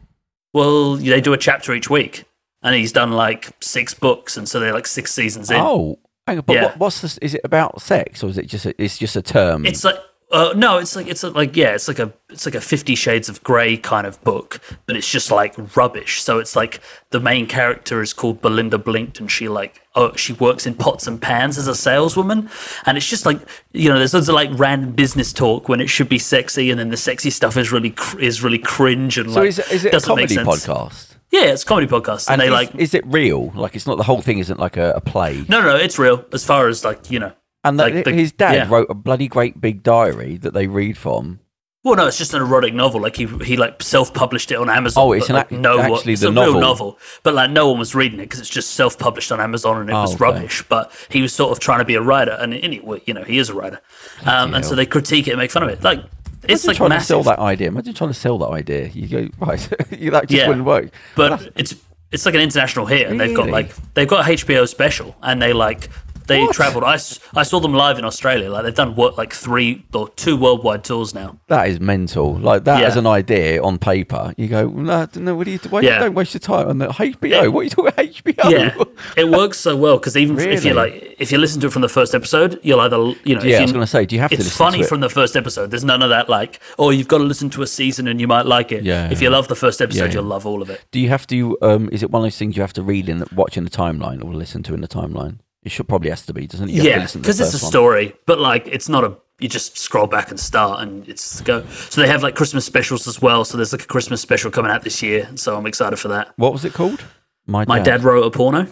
Well, 0.52 0.96
they 0.96 1.20
do 1.20 1.32
a 1.32 1.38
chapter 1.38 1.72
each 1.74 1.88
week, 1.90 2.24
and 2.62 2.74
he's 2.74 2.92
done 2.92 3.12
like 3.12 3.50
six 3.60 3.94
books, 3.94 4.36
and 4.36 4.48
so 4.48 4.60
they're 4.60 4.72
like 4.74 4.86
six 4.86 5.12
seasons 5.12 5.50
in. 5.50 5.56
Oh, 5.60 5.98
hang 6.26 6.38
on. 6.38 6.44
But 6.46 6.54
Yeah. 6.54 6.64
what, 6.64 6.78
what's 6.78 7.00
this? 7.00 7.18
Is 7.18 7.34
it 7.34 7.40
about 7.44 7.80
sex 7.80 8.22
or 8.24 8.28
is 8.28 8.38
it 8.38 8.46
just 8.46 8.66
a, 8.66 8.82
it's 8.82 8.98
just 8.98 9.16
a 9.16 9.22
term? 9.22 9.66
It's 9.66 9.84
like 9.84 9.96
uh, 10.30 10.52
no, 10.56 10.78
it's 10.78 10.94
like 10.94 11.08
it's 11.08 11.24
like 11.24 11.56
yeah, 11.56 11.74
it's 11.74 11.88
like 11.88 11.98
a 11.98 12.12
it's 12.28 12.46
like 12.46 12.54
a 12.54 12.60
Fifty 12.60 12.94
Shades 12.94 13.28
of 13.28 13.42
Grey 13.42 13.76
kind 13.76 14.06
of 14.06 14.22
book, 14.22 14.60
but 14.86 14.96
it's 14.96 15.10
just 15.10 15.30
like 15.30 15.54
rubbish. 15.76 16.22
So 16.22 16.38
it's 16.38 16.54
like 16.54 16.80
the 17.10 17.18
main 17.18 17.46
character 17.46 18.00
is 18.00 18.12
called 18.12 18.40
Belinda 18.40 18.78
Blinked, 18.78 19.18
and 19.18 19.30
she 19.30 19.48
like 19.48 19.80
oh 19.96 20.14
she 20.14 20.32
works 20.34 20.66
in 20.66 20.74
pots 20.74 21.08
and 21.08 21.20
pans 21.20 21.58
as 21.58 21.66
a 21.66 21.74
saleswoman, 21.74 22.48
and 22.86 22.96
it's 22.96 23.08
just 23.08 23.26
like 23.26 23.40
you 23.72 23.88
know 23.88 23.98
there's 23.98 24.14
loads 24.14 24.28
of 24.28 24.36
like 24.36 24.50
random 24.52 24.92
business 24.92 25.32
talk 25.32 25.68
when 25.68 25.80
it 25.80 25.88
should 25.88 26.08
be 26.08 26.18
sexy, 26.18 26.70
and 26.70 26.78
then 26.78 26.90
the 26.90 26.96
sexy 26.96 27.30
stuff 27.30 27.56
is 27.56 27.72
really 27.72 27.90
cr- 27.90 28.20
is 28.20 28.42
really 28.42 28.58
cringe 28.58 29.18
and 29.18 29.32
so 29.32 29.40
like 29.40 29.48
is 29.48 29.58
it, 29.58 29.72
is 29.72 29.84
it 29.84 29.88
a 29.88 29.92
doesn't 29.92 30.14
make 30.14 30.28
comedy 30.28 30.34
sense. 30.34 30.66
podcast? 30.66 31.16
Yeah, 31.32 31.46
it's 31.46 31.62
a 31.62 31.66
comedy 31.66 31.86
podcast, 31.86 32.28
and, 32.28 32.40
And 32.40 32.40
they 32.40 32.46
is, 32.46 32.52
like 32.52 32.74
is 32.76 32.94
it 32.94 33.04
real? 33.06 33.50
Like 33.50 33.74
it's 33.74 33.86
not 33.86 33.96
the 33.96 34.04
whole 34.04 34.20
thing 34.20 34.38
isn't 34.38 34.60
like 34.60 34.76
a, 34.76 34.92
a 34.92 35.00
play. 35.00 35.44
No, 35.48 35.60
no, 35.60 35.74
it's 35.76 35.98
real 35.98 36.24
as 36.32 36.44
far 36.44 36.68
as 36.68 36.84
like 36.84 37.10
you 37.10 37.18
know. 37.18 37.32
And 37.64 37.76
like 37.76 38.04
the- 38.04 38.12
his 38.12 38.32
dad 38.32 38.54
yeah. 38.54 38.68
wrote 38.68 38.86
a 38.90 38.94
bloody 38.94 39.28
great 39.28 39.60
big 39.60 39.82
diary 39.82 40.36
that 40.38 40.54
they 40.54 40.66
read 40.66 40.96
from. 40.96 41.40
Well, 41.82 41.96
no, 41.96 42.06
it's 42.06 42.18
just 42.18 42.34
an 42.34 42.42
erotic 42.42 42.74
novel. 42.74 43.00
Like 43.00 43.16
he 43.16 43.24
he 43.42 43.56
like 43.56 43.82
self-published 43.82 44.52
it 44.52 44.56
on 44.56 44.68
Amazon. 44.68 45.02
Oh, 45.02 45.12
it's 45.12 45.28
but, 45.28 45.30
an 45.30 45.36
like, 45.36 45.50
no, 45.62 45.78
actually 45.96 46.12
it's 46.12 46.20
the 46.22 46.28
a 46.28 46.30
novel. 46.30 46.52
real 46.52 46.60
novel. 46.60 46.98
But 47.22 47.32
like 47.34 47.50
no 47.50 47.70
one 47.70 47.78
was 47.78 47.94
reading 47.94 48.18
it 48.20 48.24
because 48.24 48.40
it's 48.40 48.50
just 48.50 48.72
self-published 48.72 49.32
on 49.32 49.40
Amazon 49.40 49.78
and 49.80 49.88
it 49.88 49.94
Oh, 49.94 50.02
was 50.02 50.14
okay. 50.14 50.22
rubbish. 50.24 50.62
But 50.68 50.92
he 51.08 51.22
was 51.22 51.32
sort 51.32 51.52
of 51.52 51.58
trying 51.58 51.78
to 51.78 51.86
be 51.86 51.94
a 51.94 52.02
writer, 52.02 52.32
and 52.32 52.52
anyway, 52.52 53.00
you 53.06 53.14
know, 53.14 53.22
he 53.24 53.38
is 53.38 53.48
a 53.48 53.54
writer. 53.54 53.80
Um, 54.26 54.52
and 54.54 54.62
so 54.64 54.74
they 54.74 54.84
critique 54.84 55.26
it 55.26 55.30
and 55.30 55.38
make 55.38 55.50
fun 55.50 55.62
of 55.62 55.70
it. 55.70 55.82
Like 55.82 56.00
it's 56.42 56.64
Imagine 56.64 56.68
like 56.68 56.76
trying 56.76 56.88
massive. 56.90 57.02
to 57.02 57.06
sell 57.06 57.22
that 57.24 57.38
idea. 57.38 57.68
Imagine 57.68 57.94
trying 57.94 58.10
to 58.10 58.14
sell 58.14 58.36
that 58.38 58.48
idea. 58.50 58.88
You 58.88 59.08
go 59.08 59.28
right, 59.46 59.68
you- 59.90 60.10
that 60.14 60.28
just 60.28 60.32
Yeah. 60.38 60.48
wouldn't 60.48 60.66
work. 60.66 60.90
but 61.16 61.50
it's 61.56 61.74
it's 62.12 62.26
like 62.26 62.34
an 62.34 62.42
international 62.42 62.84
hit, 62.84 63.08
and 63.08 63.18
they've 63.18 63.34
got 63.34 63.48
like 63.48 63.74
they've 63.94 64.06
got 64.08 64.28
a 64.28 64.32
HBO 64.34 64.68
special, 64.68 65.16
and 65.22 65.40
they 65.40 65.54
like 65.54 65.88
they 66.30 66.40
What? 66.40 66.54
traveled. 66.54 66.84
I 66.84 66.96
saw 66.96 67.60
them 67.60 67.74
live 67.74 67.98
in 67.98 68.04
Australia. 68.04 68.50
Like 68.50 68.64
they've 68.64 68.74
done 68.74 68.94
what 68.94 69.18
like 69.18 69.32
three 69.34 69.84
or 69.92 70.08
two 70.10 70.36
worldwide 70.36 70.82
tours 70.84 71.14
now. 71.14 71.36
That 71.48 71.68
is 71.68 71.78
mental. 71.80 72.38
Like 72.38 72.64
that 72.64 72.80
Yeah. 72.80 72.86
as 72.86 72.96
an 72.96 73.06
idea 73.06 73.62
on 73.62 73.78
paper, 73.78 74.32
you 74.38 74.48
go, 74.48 74.68
no, 74.68 75.06
no 75.16 75.34
what 75.34 75.44
do 75.44 75.50
you? 75.52 75.58
Why 75.68 75.80
Yeah. 75.82 75.98
don't 75.98 76.14
waste 76.14 76.32
your 76.34 76.40
time 76.40 76.68
on 76.68 76.78
the 76.78 76.88
HBO? 76.88 77.50
What 77.52 77.60
are 77.60 77.64
you 77.64 77.70
talking 77.70 77.88
about 77.88 78.04
HBO? 78.06 78.50
yeah, 78.50 78.74
it 79.16 79.28
works 79.28 79.58
so 79.58 79.76
well 79.76 79.98
because 79.98 80.16
even 80.16 80.38
if 80.38 80.64
you 80.64 80.72
like, 80.74 81.16
if 81.18 81.30
you 81.32 81.38
listen 81.38 81.60
to 81.62 81.66
it 81.66 81.72
from 81.72 81.82
the 81.82 81.88
first 81.88 82.14
episode, 82.14 82.58
you'll 82.62 82.80
either 82.80 82.96
you 83.24 83.34
know. 83.34 83.42
Yeah, 83.42 83.56
if 83.56 83.58
I 83.60 83.62
was 83.62 83.72
going 83.72 83.82
to 83.82 83.86
say, 83.86 84.06
do 84.06 84.14
you 84.16 84.20
have 84.22 84.30
to 84.30 84.36
It's 84.36 84.56
funny 84.56 84.78
to 84.78 84.84
it? 84.84 84.88
from 84.88 85.00
the 85.00 85.10
first 85.10 85.36
episode. 85.36 85.70
There's 85.70 85.84
none 85.84 86.02
of 86.02 86.10
that 86.10 86.28
like, 86.28 86.60
oh, 86.78 86.90
you've 86.90 87.08
got 87.08 87.18
to 87.18 87.24
listen 87.24 87.50
to 87.50 87.62
a 87.62 87.66
season 87.66 88.06
and 88.08 88.20
you 88.20 88.28
might 88.28 88.46
like 88.46 88.72
it. 88.72 88.84
Yeah, 88.84 89.10
If 89.10 89.20
you 89.20 89.28
love 89.30 89.48
the 89.48 89.56
first 89.56 89.80
episode, 89.82 90.06
Yeah. 90.06 90.12
you'll 90.20 90.24
love 90.24 90.46
all 90.46 90.62
of 90.62 90.70
it. 90.70 90.80
Do 90.92 91.00
you 91.00 91.08
have 91.08 91.26
to? 91.28 91.56
Um, 91.62 91.88
is 91.92 92.02
it 92.02 92.10
one 92.10 92.22
of 92.22 92.24
those 92.26 92.38
things 92.38 92.56
you 92.56 92.62
have 92.62 92.72
to 92.74 92.82
read 92.82 93.08
in, 93.08 93.24
watch 93.34 93.56
in 93.56 93.64
the 93.64 93.70
timeline, 93.70 94.24
or 94.24 94.32
listen 94.32 94.62
to 94.64 94.74
in 94.74 94.80
the 94.80 94.88
timeline? 94.88 95.38
It 95.62 95.70
should 95.70 95.88
probably 95.88 96.10
has 96.10 96.24
to 96.26 96.32
be, 96.32 96.46
doesn't 96.46 96.68
it? 96.68 96.72
You 96.72 96.82
yeah, 96.82 96.98
listen 97.00 97.06
to 97.06 97.16
the 97.18 97.22
because 97.22 97.40
it's 97.40 97.60
a 97.60 97.64
one. 97.64 97.70
story, 97.70 98.14
but 98.26 98.38
like 98.40 98.66
it's 98.66 98.88
not 98.88 99.04
a. 99.04 99.16
You 99.40 99.48
just 99.48 99.78
scroll 99.78 100.06
back 100.06 100.30
and 100.30 100.38
start, 100.38 100.80
and 100.82 101.06
it's 101.08 101.40
go. 101.42 101.64
So 101.90 102.00
they 102.02 102.06
have 102.08 102.22
like 102.22 102.34
Christmas 102.34 102.64
specials 102.66 103.06
as 103.08 103.22
well. 103.22 103.44
So 103.44 103.56
there's 103.56 103.72
like 103.72 103.82
a 103.82 103.86
Christmas 103.86 104.20
special 104.20 104.50
coming 104.50 104.70
out 104.70 104.82
this 104.82 105.02
year. 105.02 105.28
So 105.36 105.56
I'm 105.56 105.66
excited 105.66 105.96
for 105.98 106.08
that. 106.08 106.32
What 106.36 106.52
was 106.52 106.64
it 106.64 106.72
called? 106.74 107.04
My 107.46 107.64
My 107.66 107.78
dad 107.78 108.02
wrote 108.04 108.24
a 108.24 108.30
porno. 108.30 108.66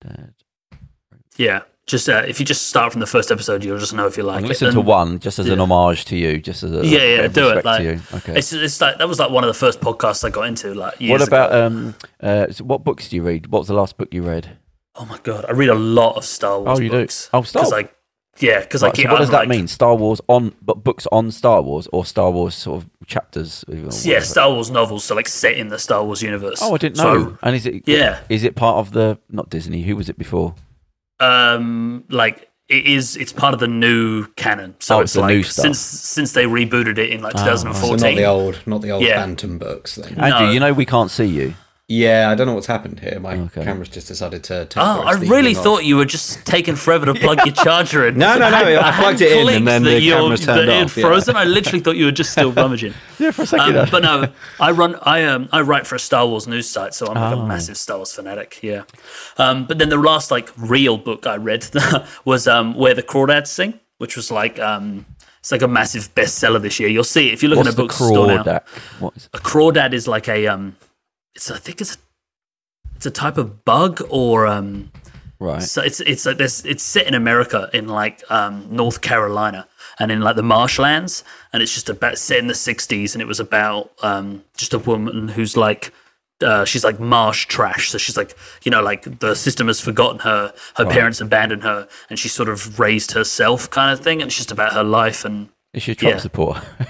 Dad. 0.00 0.34
Yeah, 1.36 1.62
just 1.86 2.08
uh, 2.08 2.22
if 2.26 2.38
you 2.38 2.46
just 2.46 2.66
start 2.68 2.92
from 2.92 3.00
the 3.00 3.06
first 3.06 3.32
episode, 3.32 3.64
you'll 3.64 3.78
just 3.78 3.92
know 3.94 4.06
if 4.06 4.16
you 4.16 4.22
like 4.22 4.44
it. 4.44 4.48
listen 4.48 4.70
to 4.72 4.78
And- 4.78 4.86
one 4.86 5.18
just 5.18 5.38
as 5.40 5.48
an 5.48 5.58
homage 5.60 6.04
to 6.06 6.16
you, 6.16 6.38
just 6.38 6.62
as 6.62 6.72
a 6.72 6.86
Yeah, 6.86 7.02
yeah, 7.22 7.26
do 7.28 7.50
it. 7.50 7.64
Like. 7.64 7.80
Okay. 8.14 8.38
It's, 8.38 8.52
it's 8.52 8.80
like 8.80 8.98
that 8.98 9.08
was 9.08 9.18
like 9.18 9.30
one 9.30 9.42
of 9.42 9.48
the 9.48 9.54
first 9.54 9.80
podcasts 9.80 10.22
I 10.24 10.30
got 10.30 10.42
into. 10.46 10.72
Like, 10.74 11.00
years 11.00 11.18
What 11.20 11.26
about 11.28 11.50
ago. 11.50 11.66
um? 11.66 11.94
Uh, 12.20 12.46
so 12.52 12.64
what 12.64 12.84
books 12.84 13.08
do 13.08 13.16
you 13.16 13.22
read? 13.22 13.48
What 13.48 13.60
was 13.60 13.68
the 13.68 13.74
last 13.74 13.96
book 13.96 14.14
you 14.14 14.22
read? 14.22 14.56
Oh 14.96 15.04
my 15.06 15.18
god, 15.22 15.44
I 15.48 15.52
read 15.52 15.68
a 15.70 15.74
lot 15.74 16.16
of 16.16 16.24
Star 16.24 16.60
Wars 16.60 16.78
Oh, 16.78 16.82
you 16.82 16.90
do? 16.90 17.00
books. 17.00 17.28
Oh, 17.32 17.42
Star- 17.42 17.62
Because 17.64 17.72
I, 17.72 17.88
yeah, 18.38 18.60
because 18.60 18.82
I 18.82 18.88
Right, 18.88 18.96
so 18.96 19.08
what 19.10 19.18
does 19.18 19.28
I'm 19.28 19.32
that 19.32 19.38
like- 19.40 19.48
mean? 19.48 19.66
Star 19.68 19.94
Wars 19.96 20.20
on, 20.28 20.54
but 20.62 20.84
books 20.84 21.06
on 21.10 21.30
Star 21.32 21.62
Wars 21.62 21.88
or 21.92 22.04
Star 22.04 22.30
Wars 22.30 22.54
sort 22.54 22.82
of 22.82 22.90
chapters? 23.06 23.64
or 23.68 23.74
Yeah. 23.74 24.20
Star 24.20 24.50
Wars 24.52 24.70
novels, 24.70 25.04
so 25.04 25.14
like 25.14 25.26
set 25.28 25.54
in 25.56 25.68
the 25.68 25.78
Star 25.78 26.04
Wars 26.04 26.22
universe. 26.22 26.60
Oh, 26.62 26.74
I 26.74 26.78
didn't 26.78 26.96
So, 26.98 27.14
know. 27.14 27.38
and 27.42 27.56
is 27.56 27.66
it? 27.66 27.82
Yeah. 27.86 28.20
Is 28.28 28.44
it 28.44 28.54
part 28.54 28.76
of 28.78 28.92
the 28.92 29.18
not 29.30 29.50
Disney? 29.50 29.82
Who 29.82 29.96
was 29.96 30.08
it 30.08 30.18
before? 30.18 30.54
um, 31.20 32.04
like 32.08 32.48
it 32.68 32.86
is. 32.86 33.16
It's 33.16 33.32
part 33.32 33.54
of 33.54 33.60
the 33.60 33.68
new 33.68 34.26
canon. 34.36 34.74
So 34.80 34.96
Oh, 34.96 35.00
it's 35.00 35.10
it's 35.10 35.14
the 35.14 35.20
like 35.20 35.28
new 35.36 35.42
stuff. 35.42 35.62
since 35.64 35.78
since 35.78 36.32
they 36.32 36.44
rebooted 36.44 36.98
it 36.98 37.10
in 37.10 37.20
like 37.22 37.34
Ah, 37.36 37.44
right. 37.46 37.58
So 37.58 37.64
not 37.68 37.74
2014. 37.76 37.98
So 37.98 38.06
not 38.08 38.16
the 38.16 38.24
old, 38.26 38.58
not 38.66 38.80
the 38.82 38.90
old 38.90 39.02
Yeah. 39.04 39.20
Phantom 39.20 39.58
books. 39.58 39.94
Then. 39.96 40.18
Andrew, 40.18 40.46
No. 40.46 40.52
you 40.52 40.60
know 40.60 40.72
we 40.72 40.86
can't 40.86 41.10
see 41.10 41.26
you. 41.26 41.54
Yeah, 41.86 42.30
I 42.30 42.34
don't 42.34 42.46
know 42.46 42.54
what's 42.54 42.66
happened 42.66 42.98
here. 43.00 43.20
My 43.20 43.34
Okay. 43.34 43.62
camera's 43.62 43.90
just 43.90 44.08
decided 44.08 44.42
to. 44.44 44.64
Take 44.64 44.82
Oh, 44.82 45.02
I 45.02 45.04
rest 45.12 45.14
of 45.16 45.20
the 45.28 45.34
really 45.34 45.52
thought 45.52 45.80
off. 45.80 45.84
you 45.84 45.96
were 45.98 46.06
just 46.06 46.42
taking 46.46 46.76
forever 46.76 47.04
to 47.04 47.12
plug 47.14 47.44
your 47.44 47.54
charger 47.64 48.08
in. 48.08 48.16
No, 48.16 48.38
no, 48.38 48.48
no, 48.48 48.80
I 48.80 48.90
plugged 48.92 49.20
it 49.20 49.30
in 49.36 49.48
and 49.50 49.68
then 49.68 49.82
the 49.82 49.90
that 49.90 50.00
you're- 50.00 50.18
turned 50.36 50.38
that 50.38 50.58
it 50.60 50.68
had 50.70 50.96
yeah. 50.96 51.02
frozen. 51.04 51.36
I 51.36 51.44
literally 51.44 51.80
thought 51.80 51.96
you 51.96 52.06
were 52.06 52.10
just 52.10 52.32
still 52.32 52.52
rummaging. 52.60 52.94
Yeah, 53.18 53.32
for 53.32 53.42
a 53.42 53.46
second. 53.46 53.76
Um, 53.76 53.88
but 53.90 54.02
no, 54.02 54.28
I 54.58 54.70
run. 54.70 54.96
I 55.02 55.24
um. 55.24 55.50
I 55.52 55.60
write 55.60 55.86
for 55.86 55.94
a 55.96 55.98
Star 55.98 56.26
Wars 56.26 56.46
news 56.46 56.70
site, 56.70 56.94
so 56.94 57.06
I'm 57.06 57.16
like 57.20 57.36
Oh. 57.36 57.42
a 57.42 57.46
massive 57.46 57.76
Star 57.76 57.98
Wars 57.98 58.14
fanatic. 58.14 58.60
Yeah. 58.62 58.84
Um. 59.36 59.66
But 59.66 59.76
then 59.76 59.90
the 59.90 59.98
last 59.98 60.30
like 60.30 60.50
real 60.56 60.96
book 60.96 61.26
I 61.26 61.36
read 61.36 61.68
was 62.24 62.48
um 62.48 62.74
where 62.76 62.94
the 62.94 63.02
crawdads 63.02 63.48
sing, 63.48 63.78
which 63.98 64.16
was 64.16 64.30
like 64.30 64.58
um. 64.58 65.04
It's 65.40 65.52
like 65.52 65.60
a 65.60 65.68
massive 65.68 66.14
bestseller 66.14 66.62
this 66.62 66.80
year. 66.80 66.88
You'll 66.88 67.04
see 67.04 67.28
it 67.28 67.34
if 67.34 67.42
you 67.42 67.50
look 67.50 67.58
What's 67.58 67.68
in 67.68 67.74
a 67.74 67.76
the 67.76 67.82
bookstore 67.82 68.26
now. 68.28 68.42
crawdad? 68.42 68.66
What 69.00 69.14
is 69.14 69.28
A 69.34 69.38
crawdad 69.38 69.92
is 69.92 70.08
like 70.08 70.26
a 70.30 70.46
um. 70.46 70.74
It's 71.34 71.50
I 71.50 71.58
think 71.58 71.80
it's 71.80 71.94
a. 71.94 71.98
It's 72.96 73.06
a 73.06 73.10
type 73.10 73.38
of 73.38 73.64
bug 73.64 74.02
or 74.08 74.46
um. 74.46 74.92
right? 75.40 75.62
So 75.62 75.82
it's 75.82 76.00
it's 76.00 76.26
like 76.26 76.38
this. 76.38 76.64
It's 76.64 76.82
set 76.82 77.06
in 77.06 77.14
America 77.14 77.68
in 77.72 77.88
like 77.88 78.22
um, 78.30 78.66
North 78.70 79.00
Carolina 79.00 79.66
and 79.98 80.10
in 80.10 80.20
like 80.20 80.36
the 80.36 80.42
marshlands, 80.42 81.24
and 81.52 81.62
it's 81.62 81.74
just 81.74 81.88
about 81.88 82.18
set 82.18 82.38
in 82.38 82.46
the 82.46 82.54
'60s, 82.54 83.14
and 83.14 83.22
it 83.22 83.26
was 83.26 83.40
about 83.40 83.90
um, 84.02 84.44
just 84.56 84.74
a 84.74 84.78
woman 84.78 85.28
who's 85.28 85.56
like. 85.56 85.92
Uh, 86.42 86.64
she's 86.64 86.84
like 86.84 86.98
marsh 86.98 87.46
trash, 87.46 87.90
so 87.90 87.96
she's 87.96 88.16
like 88.16 88.36
you 88.64 88.70
know 88.70 88.82
like 88.82 89.20
the 89.20 89.36
system 89.36 89.68
has 89.68 89.80
forgotten 89.80 90.18
her, 90.18 90.52
her 90.76 90.84
parents 90.84 91.20
abandoned 91.20 91.62
her, 91.62 91.88
and 92.10 92.18
she 92.18 92.28
sort 92.28 92.48
of 92.48 92.78
raised 92.78 93.12
herself, 93.12 93.70
kind 93.70 93.92
of 93.92 94.04
thing. 94.04 94.20
And 94.20 94.28
it's 94.28 94.36
just 94.36 94.50
about 94.50 94.72
her 94.72 94.82
life, 94.82 95.24
and 95.24 95.48
Is 95.74 95.86
your 95.86 95.92
a 95.92 95.96
Trump 95.96 96.14
yeah. 96.16 96.20
supporter? 96.20 96.62
well, 96.78 96.88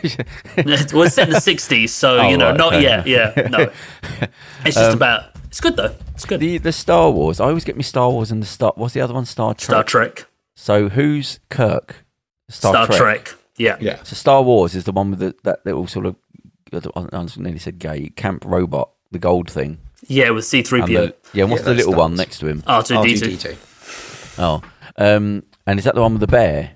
it's 1.05 1.14
set 1.14 1.28
in 1.28 1.32
the 1.35 1.39
'60s, 1.41 1.89
so 1.89 2.18
Oh, 2.18 2.28
you 2.28 2.37
know, 2.37 2.51
right, 2.51 2.57
not 2.57 2.74
okay. 2.74 2.82
yet, 2.82 3.07
yeah, 3.07 3.32
no. 3.51 3.70
It's 4.64 4.76
just 4.76 4.95
about. 4.97 5.30
It's 5.47 5.61
good 5.61 5.76
though. 5.76 5.95
It's 6.14 6.24
good. 6.24 6.41
the 6.41 6.59
the 6.59 6.72
Star 6.72 7.11
Wars. 7.11 7.41
I 7.41 7.45
always 7.47 7.64
get 7.64 7.76
me 7.76 7.82
Star 7.82 8.11
Wars 8.11 8.30
and 8.30 8.43
the 8.43 8.47
Star. 8.47 8.72
What's 8.76 8.95
the 8.95 9.01
other 9.01 9.14
one? 9.14 9.24
Star 9.24 9.55
Trek. 9.55 9.64
Star 9.66 9.82
Trek, 9.85 10.26
So 10.57 10.89
who's 10.89 11.39
Kirk? 11.49 12.05
Star, 12.49 12.72
Star 12.72 12.87
Trek. 12.87 12.99
Trek. 13.26 13.35
Yeah. 13.57 13.76
Yeah. 13.80 14.03
So 14.03 14.14
Star 14.16 14.43
Wars 14.43 14.74
is 14.74 14.85
the 14.85 14.93
one 14.93 15.11
with 15.11 15.20
the, 15.20 15.35
that 15.45 15.64
little 15.64 15.87
sort 15.87 16.07
of 16.07 16.16
I 16.72 17.26
nearly 17.37 17.59
said 17.61 17.78
gay 17.78 18.09
camp 18.16 18.45
robot, 18.45 18.91
the 19.12 19.18
gold 19.20 19.49
thing. 19.51 19.78
Yeah, 20.09 20.30
with 20.30 20.45
C3PO. 20.45 20.87
the- 20.87 21.14
yeah, 21.32 21.45
what's 21.45 21.61
Yeah, 21.62 21.64
the 21.68 21.70
that 21.70 21.76
little 21.76 21.95
one 21.95 22.16
next 22.16 22.39
to 22.41 22.49
him? 22.49 22.62
R2D2. 22.62 23.39
R2D2. 23.39 24.39
Oh, 24.39 24.61
um, 24.97 25.45
and 25.66 25.78
is 25.78 25.85
that 25.85 25.95
the 25.95 26.01
one 26.03 26.12
with 26.14 26.20
the 26.20 26.26
bear? 26.26 26.72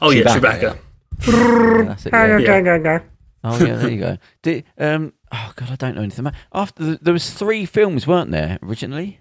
Oh, 0.00 0.10
yeah, 0.10 0.24
Chewbacca, 0.24 0.40
Chewbacca. 0.40 0.62
Yeah, 0.62 0.74
that's 1.18 2.06
it, 2.06 2.12
yeah. 2.12 2.38
Yeah. 2.38 3.00
Oh 3.44 3.64
yeah, 3.64 3.76
there 3.76 3.90
you 3.90 4.00
go. 4.00 4.18
Did, 4.42 4.64
um, 4.78 5.12
oh 5.32 5.52
god, 5.56 5.70
I 5.70 5.76
don't 5.76 5.94
know 5.94 6.02
anything. 6.02 6.26
About, 6.26 6.34
after 6.52 6.96
there 6.96 7.12
was 7.12 7.30
three 7.32 7.64
films, 7.64 8.06
weren't 8.06 8.30
there 8.32 8.58
originally? 8.62 9.20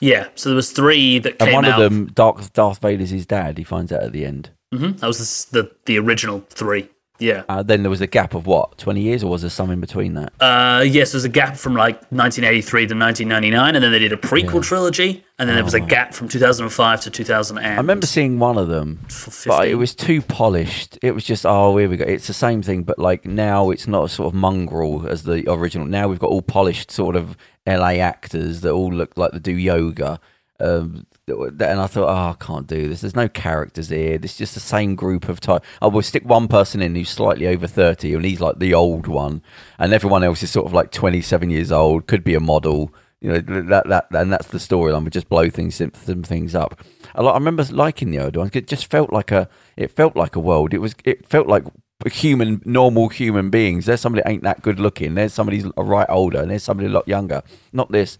Yeah, 0.00 0.28
so 0.34 0.48
there 0.48 0.56
was 0.56 0.72
three 0.72 1.18
that 1.20 1.38
came 1.38 1.48
out. 1.48 1.54
And 1.54 1.64
came 1.66 1.72
one 1.72 1.80
out. 1.80 1.82
of 1.82 1.90
them, 1.92 2.06
Darth 2.06 2.52
Darth 2.52 2.80
Vader's 2.80 3.10
his 3.10 3.26
dad. 3.26 3.58
He 3.58 3.64
finds 3.64 3.92
out 3.92 4.02
at 4.02 4.12
the 4.12 4.24
end. 4.24 4.50
hmm 4.72 4.92
That 4.92 5.06
was 5.06 5.44
the, 5.46 5.62
the 5.62 5.70
the 5.86 5.98
original 5.98 6.44
three. 6.48 6.88
Yeah. 7.20 7.44
Uh, 7.48 7.62
then 7.62 7.82
there 7.82 7.90
was 7.90 8.00
a 8.00 8.06
gap 8.06 8.34
of 8.34 8.46
what, 8.46 8.78
twenty 8.78 9.02
years, 9.02 9.22
or 9.22 9.30
was 9.30 9.42
there 9.42 9.50
some 9.50 9.70
in 9.70 9.80
between 9.80 10.14
that? 10.14 10.32
Uh, 10.40 10.82
yes, 10.82 11.12
there's 11.12 11.24
a 11.24 11.28
gap 11.28 11.56
from 11.56 11.74
like 11.74 11.96
1983 12.10 12.86
to 12.86 12.94
1999, 12.94 13.74
and 13.76 13.84
then 13.84 13.92
they 13.92 13.98
did 13.98 14.12
a 14.12 14.16
prequel 14.16 14.62
trilogy, 14.62 15.24
and 15.38 15.48
then 15.48 15.56
there 15.56 15.64
was 15.64 15.74
a 15.74 15.80
gap 15.80 16.14
from 16.14 16.28
2005 16.28 17.00
to 17.02 17.10
2000. 17.10 17.58
I 17.58 17.76
remember 17.76 18.06
seeing 18.06 18.38
one 18.38 18.58
of 18.58 18.68
them, 18.68 19.00
but 19.46 19.68
it 19.68 19.76
was 19.76 19.94
too 19.94 20.22
polished. 20.22 20.98
It 21.02 21.12
was 21.12 21.24
just, 21.24 21.46
oh, 21.46 21.76
here 21.76 21.88
we 21.88 21.96
go. 21.96 22.04
It's 22.04 22.26
the 22.26 22.32
same 22.32 22.62
thing, 22.62 22.82
but 22.82 22.98
like 22.98 23.24
now 23.24 23.70
it's 23.70 23.86
not 23.86 24.04
a 24.04 24.08
sort 24.08 24.28
of 24.28 24.34
mongrel 24.34 25.06
as 25.06 25.22
the 25.22 25.44
original. 25.50 25.86
Now 25.86 26.08
we've 26.08 26.18
got 26.18 26.30
all 26.30 26.42
polished 26.42 26.90
sort 26.90 27.16
of 27.16 27.36
LA 27.66 28.00
actors 28.00 28.62
that 28.62 28.70
all 28.72 28.92
look 28.92 29.16
like 29.16 29.32
they 29.32 29.38
do 29.38 29.52
yoga. 29.52 30.20
Um, 30.58 31.06
and 31.30 31.80
I 31.80 31.86
thought, 31.86 32.08
oh, 32.08 32.30
I 32.30 32.36
can't 32.38 32.66
do 32.66 32.88
this. 32.88 33.00
There's 33.00 33.16
no 33.16 33.28
characters 33.28 33.88
here. 33.88 34.18
This 34.18 34.32
is 34.32 34.38
just 34.38 34.54
the 34.54 34.60
same 34.60 34.94
group 34.94 35.28
of 35.28 35.40
type. 35.40 35.64
I 35.80 35.86
will 35.86 36.02
stick 36.02 36.24
one 36.24 36.48
person 36.48 36.82
in 36.82 36.94
who's 36.94 37.08
slightly 37.08 37.46
over 37.46 37.66
30, 37.66 38.14
and 38.14 38.24
he's 38.24 38.40
like 38.40 38.58
the 38.58 38.74
old 38.74 39.06
one, 39.06 39.42
and 39.78 39.92
everyone 39.92 40.24
else 40.24 40.42
is 40.42 40.50
sort 40.50 40.66
of 40.66 40.72
like 40.72 40.90
27 40.90 41.50
years 41.50 41.72
old, 41.72 42.06
could 42.06 42.24
be 42.24 42.34
a 42.34 42.40
model. 42.40 42.92
You 43.20 43.32
know 43.32 43.40
that 43.40 43.86
that 43.88 44.06
and 44.12 44.32
that's 44.32 44.48
the 44.48 44.58
storyline. 44.58 45.04
We 45.04 45.10
just 45.10 45.28
blow 45.28 45.50
things 45.50 45.74
some, 45.74 45.90
things 46.22 46.54
up. 46.54 46.80
I, 47.14 47.22
I 47.22 47.34
remember 47.34 47.64
liking 47.70 48.10
the 48.10 48.18
old 48.18 48.36
one. 48.36 48.50
It 48.54 48.66
just 48.66 48.86
felt 48.90 49.12
like 49.12 49.30
a 49.30 49.48
it 49.76 49.90
felt 49.90 50.16
like 50.16 50.36
a 50.36 50.40
world. 50.40 50.72
It 50.72 50.78
was 50.78 50.94
it 51.04 51.26
felt 51.26 51.46
like 51.46 51.64
human 52.08 52.62
normal 52.64 53.08
human 53.08 53.50
beings. 53.50 53.84
There's 53.84 54.00
somebody 54.00 54.22
ain't 54.26 54.42
that 54.44 54.62
good 54.62 54.80
looking. 54.80 55.14
There's 55.14 55.34
somebody 55.34 55.62
a 55.76 55.84
right 55.84 56.06
older, 56.08 56.40
and 56.40 56.50
there's 56.50 56.62
somebody 56.62 56.88
a 56.88 56.92
lot 56.92 57.06
younger. 57.06 57.42
Not 57.72 57.92
this 57.92 58.16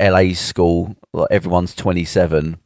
LA 0.00 0.32
school. 0.34 0.96
Like 1.12 1.28
everyone's 1.30 1.74
27 1.74 2.58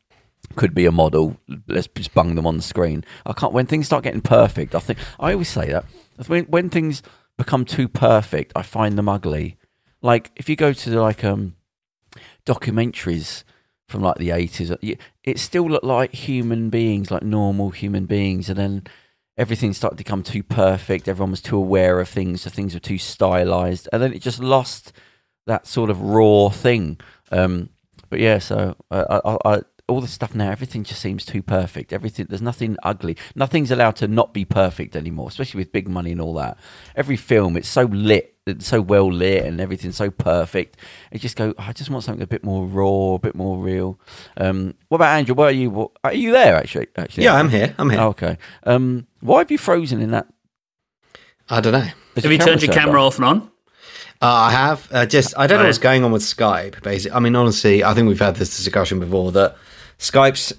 could 0.56 0.74
be 0.74 0.86
a 0.86 0.92
model. 0.92 1.36
Let's 1.66 1.88
just 1.88 2.14
bung 2.14 2.34
them 2.34 2.46
on 2.46 2.56
the 2.56 2.62
screen. 2.62 3.04
I 3.24 3.32
can't. 3.32 3.52
When 3.52 3.66
things 3.66 3.86
start 3.86 4.04
getting 4.04 4.20
perfect, 4.20 4.74
I 4.74 4.80
think 4.80 4.98
I 5.18 5.32
always 5.32 5.48
say 5.48 5.70
that. 5.70 5.84
When 6.26 6.44
when 6.44 6.70
things 6.70 7.02
become 7.38 7.64
too 7.64 7.88
perfect, 7.88 8.52
I 8.54 8.62
find 8.62 8.98
them 8.98 9.08
ugly. 9.08 9.56
Like 10.02 10.30
if 10.36 10.48
you 10.48 10.56
go 10.56 10.72
to 10.72 11.00
like 11.00 11.24
um 11.24 11.56
documentaries 12.44 13.44
from 13.88 14.02
like 14.02 14.16
the 14.16 14.30
eighties, 14.30 14.72
it 15.24 15.38
still 15.38 15.68
looked 15.68 15.84
like 15.84 16.12
human 16.12 16.70
beings, 16.70 17.10
like 17.10 17.22
normal 17.22 17.70
human 17.70 18.06
beings, 18.06 18.48
and 18.48 18.58
then 18.58 18.84
everything 19.36 19.72
started 19.72 19.96
to 19.96 20.04
become 20.04 20.22
too 20.22 20.42
perfect. 20.42 21.08
Everyone 21.08 21.30
was 21.30 21.42
too 21.42 21.56
aware 21.56 22.00
of 22.00 22.08
things, 22.08 22.42
so 22.42 22.50
things 22.50 22.74
were 22.74 22.80
too 22.80 22.98
stylized, 22.98 23.88
and 23.92 24.02
then 24.02 24.12
it 24.12 24.22
just 24.22 24.40
lost 24.40 24.92
that 25.46 25.66
sort 25.66 25.90
of 25.90 26.00
raw 26.00 26.48
thing. 26.48 26.98
Um, 27.30 27.70
but 28.10 28.20
yeah, 28.20 28.38
so 28.38 28.76
uh, 28.90 29.20
I, 29.24 29.30
I, 29.30 29.54
I, 29.56 29.62
all 29.88 30.00
the 30.00 30.08
stuff 30.08 30.34
now, 30.34 30.50
everything 30.50 30.84
just 30.84 31.00
seems 31.00 31.24
too 31.24 31.42
perfect. 31.42 31.92
Everything, 31.92 32.26
there's 32.28 32.42
nothing 32.42 32.76
ugly. 32.82 33.16
Nothing's 33.34 33.70
allowed 33.70 33.96
to 33.96 34.08
not 34.08 34.32
be 34.32 34.44
perfect 34.44 34.96
anymore, 34.96 35.28
especially 35.28 35.58
with 35.58 35.72
big 35.72 35.88
money 35.88 36.12
and 36.12 36.20
all 36.20 36.34
that. 36.34 36.56
Every 36.94 37.16
film, 37.16 37.56
it's 37.56 37.68
so 37.68 37.84
lit, 37.84 38.36
it's 38.46 38.66
so 38.66 38.80
well 38.80 39.10
lit, 39.12 39.44
and 39.44 39.60
everything's 39.60 39.96
so 39.96 40.10
perfect. 40.10 40.76
You 41.10 41.18
just 41.18 41.36
go, 41.36 41.54
I 41.58 41.72
just 41.72 41.90
want 41.90 42.04
something 42.04 42.22
a 42.22 42.26
bit 42.26 42.44
more 42.44 42.66
raw, 42.66 43.14
a 43.14 43.18
bit 43.18 43.34
more 43.34 43.58
real. 43.58 43.98
Um, 44.36 44.74
what 44.88 44.96
about 44.96 45.16
Andrew? 45.16 45.34
Where 45.34 45.48
are 45.48 45.52
you? 45.52 45.70
What, 45.70 45.90
are 46.04 46.14
you 46.14 46.32
there 46.32 46.54
actually? 46.56 46.86
Actually, 46.96 47.24
Yeah, 47.24 47.34
I'm 47.34 47.48
here. 47.48 47.74
I'm 47.78 47.90
here. 47.90 48.00
Oh, 48.00 48.08
okay. 48.08 48.38
Um, 48.64 49.06
why 49.20 49.38
have 49.38 49.50
you 49.50 49.58
frozen 49.58 50.00
in 50.00 50.10
that? 50.12 50.26
I 51.48 51.60
don't 51.60 51.72
know. 51.72 51.80
Has 52.14 52.24
Have 52.24 52.32
you 52.32 52.38
turned 52.38 52.62
your 52.62 52.72
camera 52.72 53.02
off? 53.02 53.14
off 53.14 53.16
and 53.18 53.24
on? 53.26 53.50
Uh, 54.22 54.26
I 54.26 54.50
have. 54.52 54.88
Uh, 54.92 55.04
just 55.04 55.36
I 55.36 55.46
don't 55.48 55.58
know 55.58 55.66
what's 55.66 55.78
going 55.78 56.04
on 56.04 56.12
with 56.12 56.22
Skype. 56.22 56.80
Basically, 56.82 57.14
I 57.16 57.18
mean, 57.20 57.34
honestly, 57.34 57.82
I 57.82 57.92
think 57.92 58.06
we've 58.08 58.18
had 58.20 58.36
this 58.36 58.56
discussion 58.56 59.00
before 59.00 59.32
that 59.32 59.56
Skype's 59.98 60.52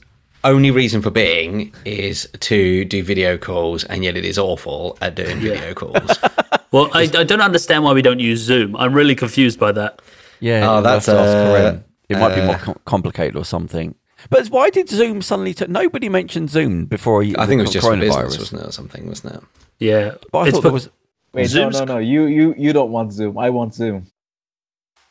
only 0.43 0.69
reason 0.69 1.01
for 1.01 1.09
being 1.09 1.73
is 1.85 2.27
to 2.41 2.83
do 2.83 3.01
video 3.01 3.37
calls, 3.37 3.85
and 3.85 4.03
yet 4.03 4.17
it 4.17 4.25
is 4.25 4.37
awful 4.37 4.97
at 5.01 5.15
doing 5.15 5.39
video 5.39 5.73
calls. 5.73 6.17
Well, 6.73 6.89
I, 6.91 7.01
I 7.01 7.23
don't 7.23 7.39
understand 7.39 7.83
why 7.83 7.93
we 7.93 8.01
don't 8.01 8.19
use 8.19 8.39
Zoom. 8.39 8.75
I'm 8.75 8.95
really 8.95 9.13
confused 9.13 9.59
by 9.59 9.71
that. 9.73 10.01
Yeah, 10.39 10.67
Oh, 10.67 10.81
that's, 10.81 11.05
have 11.05 11.15
to 11.17 11.21
ask 11.21 11.75
uh, 11.75 11.79
It 12.09 12.17
might 12.17 12.33
be 12.33 12.41
more 12.41 12.55
uh, 12.55 12.57
com- 12.57 12.79
complicated 12.85 13.35
or 13.35 13.45
something. 13.45 13.93
But 14.31 14.47
why 14.47 14.71
did 14.71 14.89
Zoom 14.89 15.21
suddenly? 15.21 15.53
T- 15.53 15.67
nobody 15.69 16.09
mentioned 16.09 16.49
Zoom 16.49 16.85
before. 16.85 17.21
I 17.21 17.45
think 17.45 17.59
it 17.59 17.61
was 17.61 17.69
the 17.69 17.73
just 17.73 17.85
for 17.85 17.93
coronavirus. 17.93 18.23
business, 18.23 18.39
wasn't 18.39 18.61
it, 18.63 18.67
or 18.67 18.71
something, 18.71 19.07
wasn't 19.07 19.35
it? 19.35 19.43
Yeah, 19.77 20.15
But 20.31 20.39
I 20.39 20.43
It's 20.47 20.55
thought 20.55 20.61
there 20.63 20.71
was. 20.71 20.89
Wait, 21.33 21.47
Zoom's- 21.47 21.79
no, 21.79 21.85
no, 21.85 21.93
no. 21.95 21.99
You, 21.99 22.25
you, 22.25 22.53
you 22.57 22.73
don't 22.73 22.91
want 22.91 23.11
Zoom. 23.13 23.37
I 23.37 23.49
want 23.49 23.73
Zoom. 23.73 24.05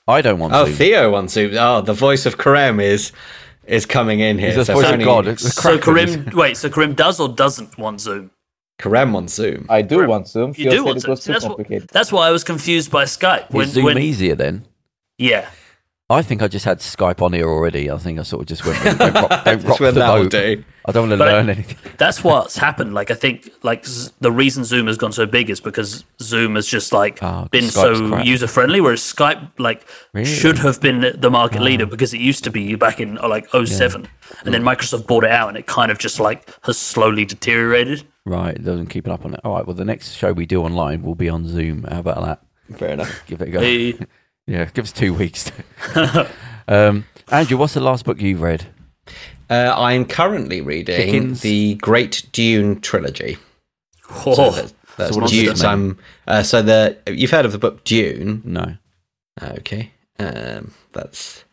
I 0.07 0.21
don't 0.21 0.39
want 0.39 0.53
Oh, 0.53 0.67
Zoom. 0.67 0.75
Theo 0.75 1.11
wants 1.11 1.33
Zoom. 1.33 1.57
Oh, 1.57 1.81
the 1.81 1.93
voice 1.93 2.27
of 2.27 2.37
Kerem 2.39 2.83
is 2.83 3.13
is 3.67 3.87
coming 3.87 4.19
in 4.21 4.39
here. 4.39 4.49
He's 4.49 4.57
the 4.57 4.65
So 4.65 4.75
voice 4.75 4.91
of 4.91 5.01
God. 5.01 5.29
It's 5.29 5.55
so 5.55 5.79
Kerem. 5.79 6.33
Wait, 6.35 6.57
so 6.57 6.69
Kerem 6.69 6.97
does 6.97 7.21
or 7.21 7.29
doesn't 7.29 7.79
want 7.79 8.01
Zoom? 8.01 8.31
Kerem 8.81 9.13
wants 9.13 9.35
Zoom. 9.35 9.67
I 9.69 9.83
do 9.83 10.07
want 10.09 10.27
Zoom. 10.27 10.51
You 10.57 10.65
Theo 10.65 10.71
do 10.71 10.85
want 10.85 11.01
Zoom. 11.03 11.17
See, 11.17 11.33
that's, 11.33 11.45
what, 11.45 11.89
that's 11.89 12.11
why 12.11 12.27
I 12.27 12.31
was 12.33 12.43
confused 12.43 12.91
by 12.91 13.05
Skype. 13.05 13.51
When, 13.53 13.67
Is 13.69 13.75
Zoom 13.75 13.85
when, 13.85 13.99
easier 13.99 14.35
then? 14.35 14.67
Yeah, 15.19 15.49
I 16.11 16.21
think 16.21 16.43
I 16.43 16.49
just 16.49 16.67
had 16.67 16.79
Skype 16.81 17.23
on 17.23 17.33
here 17.33 17.49
already. 17.49 17.91
I 17.91 17.97
think 17.97 18.19
I 18.19 18.23
sort 18.23 18.43
of 18.43 18.49
just 18.49 18.67
went. 18.67 18.83
Don't 18.99 19.15
rock, 19.15 19.45
don't 19.47 19.65
rock 19.65 19.79
the 19.79 19.93
boat. 19.93 20.31
do. 20.31 20.63
I 20.85 20.93
don't 20.93 21.09
want 21.09 21.13
to 21.13 21.17
But 21.17 21.29
I- 21.29 21.33
learn 21.33 21.49
anything. 21.49 21.79
that's 21.97 22.23
what's 22.23 22.57
happened. 22.57 22.93
Like 22.93 23.11
I 23.11 23.15
think, 23.15 23.49
like 23.63 23.87
z- 23.87 24.11
the 24.21 24.31
reason 24.31 24.63
Zoom 24.65 24.89
has 24.89 24.99
gone 24.99 25.13
so 25.13 25.25
big 25.25 25.49
is 25.49 25.59
because 25.61 26.05
Zoom 26.21 26.57
has 26.57 26.67
just 26.67 26.93
like 26.93 27.23
Oh, 27.23 27.27
'cause 27.27 27.49
been 27.51 27.65
Skype's 27.65 27.99
so 27.99 28.19
user 28.19 28.47
friendly, 28.47 28.83
whereas 28.83 29.01
Skype 29.01 29.49
like 29.59 29.87
Really? 30.13 30.27
should 30.27 30.59
have 30.59 30.83
been 30.83 31.13
the 31.19 31.31
market 31.31 31.63
leader 31.63 31.87
because 31.87 32.13
it 32.13 32.21
used 32.21 32.45
to 32.45 32.51
be 32.51 32.75
back 32.75 33.01
in 33.01 33.17
uh, 33.19 33.29
like 33.29 33.47
07. 33.65 34.07
and 34.45 34.53
then 34.53 34.63
Microsoft 34.63 35.07
bought 35.07 35.25
it 35.25 35.31
out, 35.31 35.49
and 35.49 35.57
it 35.57 35.67
kind 35.67 35.91
of 35.91 35.99
just 35.99 36.21
like 36.21 36.47
has 36.65 36.77
slowly 36.77 37.25
deteriorated. 37.25 38.03
Right, 38.27 38.55
it 38.55 38.65
doesn't 38.65 38.89
keep 38.89 39.07
it 39.07 39.11
up 39.11 39.25
on 39.25 39.33
it. 39.35 39.41
All 39.45 39.55
right, 39.55 39.67
well, 39.67 39.75
the 39.77 39.85
next 39.85 40.13
show 40.13 40.33
we 40.33 40.45
do 40.45 40.63
online 40.63 41.03
will 41.03 41.15
be 41.15 41.29
on 41.31 41.47
Zoom. 41.49 41.85
How 41.85 42.01
about 42.01 42.23
that? 42.23 42.77
Fair 42.79 42.91
enough. 42.91 43.23
Give 43.27 43.41
it 43.41 43.49
a 43.49 43.51
go. 43.51 43.61
Hey, 43.61 43.95
Yeah, 44.47 44.65
give 44.67 44.85
us 44.85 44.93
two 44.93 45.15
weeks. 45.23 45.51
um, 46.69 47.05
Andrew, 47.31 47.57
what's 47.57 47.75
the 47.75 47.81
last 47.81 48.05
book 48.05 48.21
you've 48.21 48.41
read? 48.43 48.67
Uh, 49.51 49.75
I'm 49.77 50.05
currently 50.05 50.61
reading 50.61 50.97
Dickens. 50.97 51.41
the 51.43 51.75
Great 51.77 52.27
Dune 52.33 52.81
trilogy. 52.81 53.37
oh, 54.27 54.35
So 54.35 54.51
that- 54.51 54.73
that's 54.99 55.15
So 55.15 55.21
what 55.23 55.31
Dune. 55.31 55.47
that 55.47 55.59
So? 55.59 55.69
I'm, 55.69 55.99
uh, 56.27 56.43
so 56.43 56.61
the 56.63 56.99
you've 57.07 57.31
heard 57.31 57.47
of 57.47 57.53
the 57.53 57.59
book 57.59 57.83
Dune? 57.85 58.43
No. 58.45 58.77
Okay, 59.43 59.91
um, 60.19 60.73
that's 60.93 61.45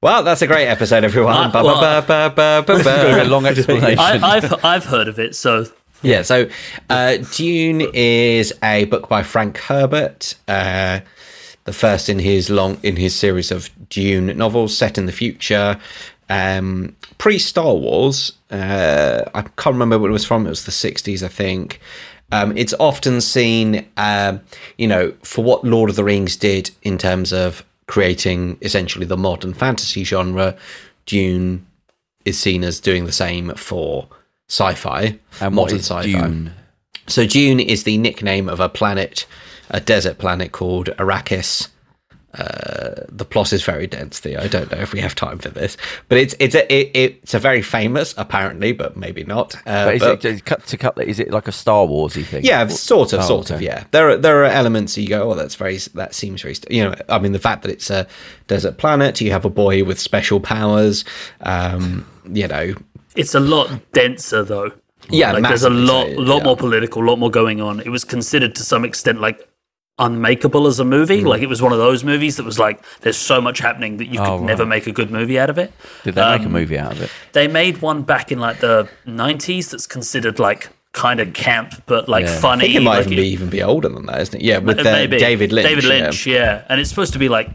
well, 0.00 0.22
that's 0.22 0.40
a 0.42 0.46
great 0.46 0.68
episode, 0.68 1.02
everyone. 1.02 1.34
Uh, 1.34 1.50
well- 1.64 1.80
ba- 1.80 2.04
ba- 2.06 2.32
ba- 2.34 2.64
ba- 2.66 2.74
It's 2.78 2.86
a 2.86 3.30
long 3.30 3.44
explanation. 3.46 3.98
I, 3.98 4.36
I've 4.36 4.64
I've 4.64 4.84
heard 4.84 5.08
of 5.08 5.18
it. 5.18 5.34
So 5.34 5.66
Yeah, 6.02 6.22
so 6.22 6.48
uh, 6.88 7.16
Dune 7.34 7.82
is 7.92 8.52
a 8.62 8.84
book 8.84 9.08
by 9.08 9.24
Frank 9.24 9.58
Herbert, 9.58 10.36
uh, 10.46 11.00
the 11.64 11.72
first 11.72 12.08
in 12.08 12.18
his 12.18 12.50
long 12.50 12.78
in 12.82 12.96
his 12.96 13.14
series 13.14 13.50
of 13.50 13.70
Dune 13.88 14.36
novels 14.36 14.76
set 14.76 14.98
in 14.98 15.06
the 15.06 15.12
future, 15.12 15.78
um, 16.28 16.96
pre 17.18 17.38
Star 17.38 17.74
Wars. 17.74 18.32
Uh, 18.50 19.22
I 19.34 19.42
can't 19.42 19.74
remember 19.74 19.98
what 19.98 20.10
it 20.10 20.12
was 20.12 20.24
from. 20.24 20.46
It 20.46 20.50
was 20.50 20.64
the 20.64 20.72
sixties, 20.72 21.22
I 21.22 21.28
think. 21.28 21.80
Um, 22.32 22.56
it's 22.56 22.74
often 22.78 23.20
seen, 23.20 23.88
um, 23.96 24.40
you 24.78 24.86
know, 24.86 25.12
for 25.22 25.42
what 25.42 25.64
Lord 25.64 25.90
of 25.90 25.96
the 25.96 26.04
Rings 26.04 26.36
did 26.36 26.70
in 26.82 26.96
terms 26.96 27.32
of 27.32 27.64
creating 27.86 28.56
essentially 28.62 29.04
the 29.04 29.16
modern 29.16 29.52
fantasy 29.52 30.04
genre. 30.04 30.56
Dune 31.06 31.66
is 32.24 32.38
seen 32.38 32.62
as 32.62 32.78
doing 32.78 33.04
the 33.04 33.12
same 33.12 33.52
for 33.54 34.06
sci-fi, 34.48 35.18
and 35.40 35.54
modern 35.54 35.78
sci-fi. 35.78 36.02
Dune? 36.02 36.52
So 37.08 37.26
Dune 37.26 37.58
is 37.58 37.82
the 37.82 37.98
nickname 37.98 38.48
of 38.48 38.60
a 38.60 38.68
planet, 38.68 39.26
a 39.70 39.80
desert 39.80 40.18
planet 40.18 40.52
called 40.52 40.86
Arrakis. 40.98 41.68
Uh, 42.32 43.06
the 43.08 43.24
plot 43.24 43.52
is 43.52 43.64
very 43.64 43.88
dense. 43.88 44.20
Theo. 44.20 44.40
I 44.40 44.46
don't 44.46 44.70
know 44.70 44.78
if 44.78 44.92
we 44.92 45.00
have 45.00 45.16
time 45.16 45.38
for 45.38 45.48
this, 45.48 45.76
but 46.08 46.16
it's 46.16 46.32
it's 46.38 46.54
a 46.54 46.72
it, 46.72 46.90
it's 46.94 47.34
a 47.34 47.40
very 47.40 47.60
famous 47.60 48.14
apparently, 48.16 48.70
but 48.72 48.96
maybe 48.96 49.24
not. 49.24 49.56
Uh, 49.66 49.86
But 49.86 49.94
is 49.96 50.00
but- 50.02 50.24
it 50.24 50.44
cut 50.44 50.64
to 50.66 50.76
cut? 50.76 50.96
Is 51.02 51.18
it 51.18 51.32
like 51.32 51.48
a 51.48 51.52
Star 51.52 51.84
Warsy 51.88 52.24
thing? 52.24 52.44
yeah, 52.44 52.68
sort 52.68 53.12
of, 53.12 53.20
Oh, 53.20 53.26
sort 53.26 53.50
of. 53.50 53.60
Yeah, 53.60 53.82
there 53.90 54.10
are 54.10 54.16
there 54.16 54.42
are 54.42 54.44
elements 54.44 54.96
you 54.96 55.08
go, 55.08 55.32
oh, 55.32 55.34
that's 55.34 55.56
very 55.56 55.78
that 55.94 56.14
seems 56.14 56.42
very. 56.42 56.54
You 56.70 56.84
know, 56.84 56.94
I 57.08 57.18
mean, 57.18 57.32
the 57.32 57.40
fact 57.40 57.62
that 57.62 57.72
it's 57.72 57.90
a 57.90 58.06
desert 58.46 58.78
planet, 58.78 59.20
you 59.20 59.32
have 59.32 59.44
a 59.44 59.50
boy 59.50 59.82
with 59.82 59.98
special 59.98 60.38
powers. 60.38 61.04
Um, 61.40 62.06
you 62.32 62.46
know, 62.46 62.74
it's 63.16 63.34
a 63.34 63.40
lot 63.40 63.70
denser 63.92 64.44
though. 64.44 64.70
Yeah, 65.08 65.32
like 65.32 65.42
there's 65.42 65.64
a 65.64 65.70
lot, 65.70 66.08
lot 66.10 66.38
yeah. 66.38 66.44
more 66.44 66.56
political, 66.56 67.02
a 67.02 67.06
lot 67.06 67.18
more 67.18 67.30
going 67.30 67.60
on. 67.60 67.80
It 67.80 67.88
was 67.88 68.04
considered 68.04 68.54
to 68.54 68.62
some 68.62 68.84
extent 68.84 69.20
like 69.20 69.48
unmakeable 70.00 70.66
as 70.66 70.80
a 70.80 70.84
movie. 70.84 71.20
Hmm. 71.20 71.26
Like 71.28 71.42
it 71.42 71.48
was 71.48 71.62
one 71.62 71.72
of 71.72 71.78
those 71.78 72.02
movies 72.02 72.36
that 72.38 72.44
was 72.44 72.58
like, 72.58 72.82
there's 73.02 73.16
so 73.16 73.40
much 73.40 73.58
happening 73.60 73.98
that 73.98 74.06
you 74.06 74.18
could 74.18 74.26
Oh, 74.28 74.38
right. 74.38 74.46
never 74.46 74.66
make 74.66 74.86
a 74.88 74.92
good 74.92 75.10
movie 75.10 75.38
out 75.38 75.50
of 75.50 75.58
it. 75.58 75.72
Did 76.04 76.14
they 76.16 76.22
make 76.32 76.42
a 76.42 76.46
Um, 76.46 76.52
movie 76.52 76.78
out 76.78 76.92
of 76.92 77.02
it? 77.02 77.10
They 77.32 77.46
made 77.46 77.80
one 77.82 78.02
back 78.02 78.32
in 78.32 78.40
like 78.40 78.58
the 78.60 78.88
90s 79.06 79.70
that's 79.70 79.86
considered 79.86 80.38
like 80.40 80.70
kind 80.92 81.20
of 81.20 81.32
camp, 81.34 81.82
but 81.86 82.08
like 82.08 82.24
Yeah. 82.24 82.40
Funny. 82.40 82.64
I 82.64 82.66
think 82.66 82.76
it 82.76 82.80
might 82.82 82.96
like 82.96 83.06
even 83.06 83.16
be 83.16 83.28
even 83.28 83.48
be 83.50 83.62
older 83.62 83.88
than 83.88 84.06
that, 84.06 84.20
isn't 84.22 84.40
it? 84.40 84.42
Yeah, 84.44 84.58
with 84.58 84.82
maybe. 84.82 85.18
David 85.18 85.52
Lynch. 85.52 85.68
David 85.68 85.84
yeah. 85.84 85.90
Lynch, 85.90 86.26
yeah. 86.26 86.62
And 86.68 86.80
it's 86.80 86.90
supposed 86.90 87.12
to 87.12 87.18
be 87.20 87.28
like 87.28 87.50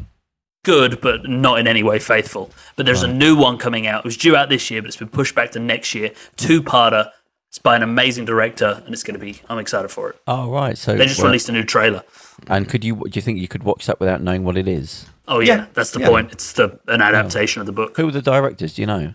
good, 0.64 1.02
but 1.02 1.28
not 1.30 1.60
in 1.60 1.68
any 1.68 1.84
way 1.84 2.00
faithful. 2.00 2.52
But 2.76 2.86
there's 2.86 3.04
a 3.04 3.08
new 3.08 3.36
one 3.36 3.58
coming 3.58 3.88
out. 3.88 4.00
It 4.00 4.06
was 4.06 4.18
due 4.18 4.36
out 4.36 4.50
this 4.50 4.72
year, 4.72 4.82
but 4.82 4.88
it's 4.88 4.98
been 4.98 5.10
pushed 5.10 5.36
back 5.36 5.52
to 5.52 5.60
next 5.60 5.94
year. 5.96 6.12
Two 6.38 6.62
parter. 6.64 7.10
It's 7.50 7.60
by 7.60 7.76
an 7.78 7.84
amazing 7.84 8.26
director, 8.26 8.82
and 8.86 8.94
it's 8.94 9.04
going 9.04 9.18
to 9.18 9.26
be. 9.26 9.42
I'm 9.50 9.60
excited 9.60 9.88
for 9.90 10.10
it. 10.10 10.18
Oh 10.28 10.50
right, 10.52 10.78
so 10.78 10.96
They 10.96 11.06
just 11.06 11.20
well, 11.20 11.28
released 11.28 11.48
a 11.50 11.54
new 11.54 11.64
trailer. 11.64 12.04
And 12.48 12.68
could 12.70 12.84
you? 12.84 12.96
Do 12.96 13.10
you 13.14 13.22
think 13.22 13.40
you 13.40 13.48
could 13.48 13.64
watch 13.64 13.86
that 13.86 14.00
without 14.00 14.22
knowing 14.22 14.44
what 14.44 14.58
it 14.58 14.68
is? 14.68 15.08
Oh 15.28 15.40
yeah, 15.40 15.56
Yeah, 15.56 15.66
that's 15.74 15.92
the 15.92 16.02
yeah. 16.02 16.10
point. 16.10 16.32
It's 16.32 16.54
the 16.54 16.80
an 16.88 17.02
adaptation 17.02 17.60
of 17.62 17.66
the 17.66 17.72
book. 17.72 17.96
Who 17.98 18.06
were 18.06 18.12
the 18.12 18.22
directors? 18.22 18.76
Do 18.76 18.82
you 18.82 18.86
know? 18.88 19.14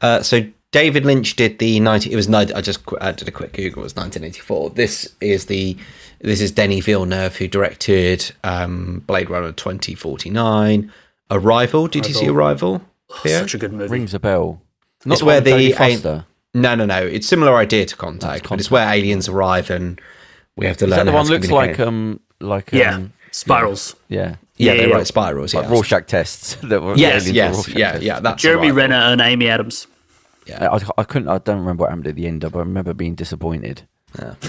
Uh, 0.00 0.22
so 0.22 0.44
David 0.72 1.04
Lynch 1.04 1.34
did 1.36 1.58
the 1.58 1.80
90 1.80 2.12
it 2.12 2.16
was 2.16 2.28
I 2.32 2.60
just 2.60 2.80
I 3.00 3.10
did 3.12 3.26
a 3.26 3.32
quick 3.32 3.52
Google 3.54 3.80
it 3.82 3.84
was 3.84 3.96
1984 3.96 4.70
this 4.70 5.14
is 5.20 5.46
the 5.46 5.76
this 6.20 6.40
is 6.40 6.52
Denis 6.52 6.84
Villeneuve 6.84 7.34
who 7.36 7.48
directed 7.48 8.30
um, 8.44 9.02
Blade 9.06 9.28
Runner 9.28 9.50
2049 9.50 10.92
Arrival 11.30 11.86
did 11.88 12.06
you 12.06 12.14
see 12.14 12.28
Arrival 12.28 12.82
Theo? 13.22 13.40
Such 13.40 13.54
a 13.54 13.58
good 13.58 13.72
movie. 13.72 13.90
Rings 13.90 14.14
a 14.14 14.20
bell. 14.20 14.62
Not 15.04 15.14
It's 15.14 15.20
the 15.20 15.26
where 15.26 15.40
one 15.40 15.44
with 15.44 15.58
the 15.58 15.72
Jodie 15.72 15.76
Foster. 15.76 16.24
no 16.54 16.74
no 16.76 16.86
no 16.86 17.04
it's 17.04 17.26
similar 17.26 17.56
idea 17.56 17.84
to 17.86 17.96
Contact, 17.96 18.48
but 18.48 18.60
it's 18.60 18.70
where 18.70 18.88
aliens 18.88 19.28
arrive 19.28 19.70
and 19.70 20.00
we 20.56 20.66
have 20.66 20.76
to 20.78 20.84
Is 20.84 20.90
learn 20.92 20.98
that 21.00 21.04
the 21.06 21.10
how 21.12 21.18
one 21.18 21.26
looks 21.26 21.50
like 21.50 21.80
um 21.80 22.20
like 22.40 22.72
yeah, 22.72 22.96
um, 22.96 23.12
spirals. 23.30 23.96
yeah 24.08 24.36
yeah, 24.56 24.72
yeah, 24.72 24.74
they 24.74 24.88
yeah. 24.88 24.94
write 24.94 25.06
spirals 25.06 25.54
like 25.54 25.64
yes. 25.64 25.72
Rorschach 25.72 26.06
tests. 26.06 26.54
that 26.62 26.82
were 26.82 26.96
yes 26.96 27.28
yes 27.30 27.68
yeah 27.68 27.92
tests. 27.92 28.04
yeah 28.04 28.20
that's 28.20 28.42
Jeremy 28.42 28.68
Arrival. 28.68 28.76
Renner 28.76 28.96
and 28.96 29.20
Amy 29.20 29.48
Adams. 29.48 29.86
I, 30.58 30.66
I, 30.66 30.80
I 30.98 31.04
couldn't. 31.04 31.28
I 31.28 31.38
don't 31.38 31.58
remember 31.58 31.82
what 31.82 31.90
happened 31.90 32.08
at 32.08 32.16
the 32.16 32.26
end, 32.26 32.40
but 32.40 32.54
I 32.54 32.58
remember 32.58 32.94
being 32.94 33.14
disappointed. 33.14 33.82
Yeah. 34.18 34.34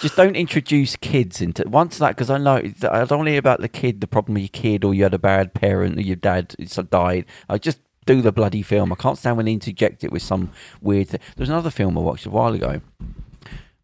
Just 0.00 0.16
don't 0.16 0.36
introduce 0.36 0.96
kids 0.96 1.40
into 1.40 1.66
once 1.66 1.98
that 1.98 2.10
because 2.10 2.28
I 2.28 2.36
know 2.36 2.60
that 2.60 2.92
I 2.92 3.04
don't 3.04 3.20
want 3.20 3.28
to 3.28 3.30
hear 3.32 3.38
about 3.38 3.60
the 3.60 3.68
kid, 3.68 4.00
the 4.00 4.06
problem 4.06 4.34
with 4.34 4.42
your 4.42 4.48
kid, 4.48 4.84
or 4.84 4.92
you 4.92 5.04
had 5.04 5.14
a 5.14 5.18
bad 5.18 5.54
parent, 5.54 5.96
or 5.96 6.02
your 6.02 6.16
dad 6.16 6.54
died. 6.90 7.24
I 7.48 7.58
just 7.58 7.78
do 8.04 8.20
the 8.20 8.32
bloody 8.32 8.60
film. 8.60 8.92
I 8.92 8.96
can't 8.96 9.16
stand 9.16 9.36
when 9.36 9.46
they 9.46 9.52
interject 9.52 10.04
it 10.04 10.12
with 10.12 10.22
some 10.22 10.50
weird. 10.82 11.10
Th- 11.10 11.20
there 11.20 11.42
was 11.42 11.48
another 11.48 11.70
film 11.70 11.96
I 11.96 12.02
watched 12.02 12.26
a 12.26 12.30
while 12.30 12.52
ago, 12.52 12.82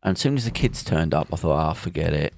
and 0.03 0.17
as 0.17 0.21
soon 0.21 0.37
as 0.37 0.45
the 0.45 0.51
kids 0.51 0.85
turned 0.85 1.15
up, 1.15 1.29
I 1.33 1.37
thought, 1.37 1.57
ah, 1.57 1.73
forget 1.73 2.13
it. 2.13 2.35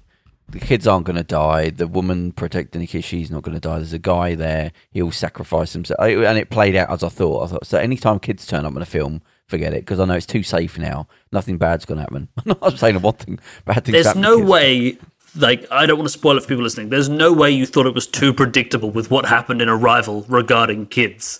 The 0.49 0.59
kids 0.59 0.85
aren't 0.85 1.05
going 1.05 1.15
to 1.15 1.23
die. 1.23 1.69
The 1.69 1.87
woman 1.87 2.31
protecting 2.31 2.81
the 2.81 2.87
kid, 2.87 3.03
she's 3.03 3.31
not 3.31 3.43
going 3.43 3.55
to 3.55 3.61
die. 3.61 3.77
There's 3.77 3.93
a 3.93 3.99
guy 3.99 4.35
there. 4.35 4.71
He'll 4.91 5.11
sacrifice 5.11 5.73
himself. 5.73 5.99
And 5.99 6.37
it 6.37 6.49
played 6.49 6.75
out 6.75 6.91
as 6.91 7.03
I 7.03 7.09
thought. 7.09 7.45
I 7.45 7.47
thought 7.47 7.65
so. 7.65 7.77
Anytime 7.77 8.19
kids 8.19 8.45
turn 8.45 8.65
up 8.65 8.75
in 8.75 8.81
a 8.81 8.85
film, 8.85 9.21
forget 9.47 9.73
it 9.73 9.81
because 9.81 9.99
I 9.99 10.05
know 10.05 10.15
it's 10.15 10.25
too 10.25 10.43
safe 10.43 10.77
now. 10.77 11.07
Nothing 11.31 11.57
bad's 11.57 11.85
going 11.85 11.97
to 11.97 12.01
happen. 12.01 12.27
I'm 12.45 12.57
not 12.61 12.77
saying 12.77 13.01
one 13.01 13.13
thing 13.13 13.39
bad 13.65 13.85
things. 13.85 13.93
There's 13.93 14.05
happen 14.07 14.21
no 14.21 14.37
kids. 14.37 14.49
way. 14.49 14.97
Like 15.35 15.65
I 15.71 15.85
don't 15.87 15.97
want 15.97 16.07
to 16.07 16.13
spoil 16.13 16.37
it 16.37 16.41
for 16.41 16.47
people 16.49 16.63
listening. 16.63 16.89
There's 16.89 17.09
no 17.09 17.33
way 17.33 17.49
you 17.49 17.65
thought 17.65 17.87
it 17.87 17.95
was 17.95 18.05
too 18.05 18.33
predictable 18.33 18.91
with 18.91 19.09
what 19.09 19.25
happened 19.25 19.61
in 19.61 19.69
Arrival 19.69 20.25
regarding 20.27 20.85
kids. 20.87 21.39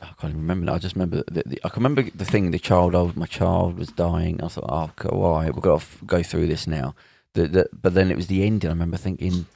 I 0.00 0.06
can't 0.20 0.30
even 0.30 0.42
remember. 0.42 0.66
Now. 0.66 0.74
I 0.74 0.78
just 0.78 0.94
remember. 0.94 1.24
The, 1.28 1.42
the, 1.44 1.60
I 1.64 1.68
can 1.70 1.82
remember 1.82 2.08
the 2.14 2.24
thing. 2.24 2.50
The 2.52 2.58
child. 2.58 2.94
Oh, 2.94 3.12
my 3.16 3.26
child 3.26 3.78
was 3.78 3.88
dying. 3.88 4.40
I 4.42 4.48
thought, 4.48 4.64
oh, 4.68 5.32
right, 5.34 5.52
we've 5.52 5.62
got 5.62 5.80
to 5.80 5.84
f- 5.84 5.98
go 6.06 6.22
through 6.22 6.46
this 6.46 6.66
now. 6.66 6.94
The, 7.34 7.48
the, 7.48 7.68
but 7.72 7.94
then 7.94 8.10
it 8.10 8.16
was 8.16 8.28
the 8.28 8.44
ending. 8.44 8.70
I 8.70 8.72
remember 8.72 8.96
thinking 8.96 9.46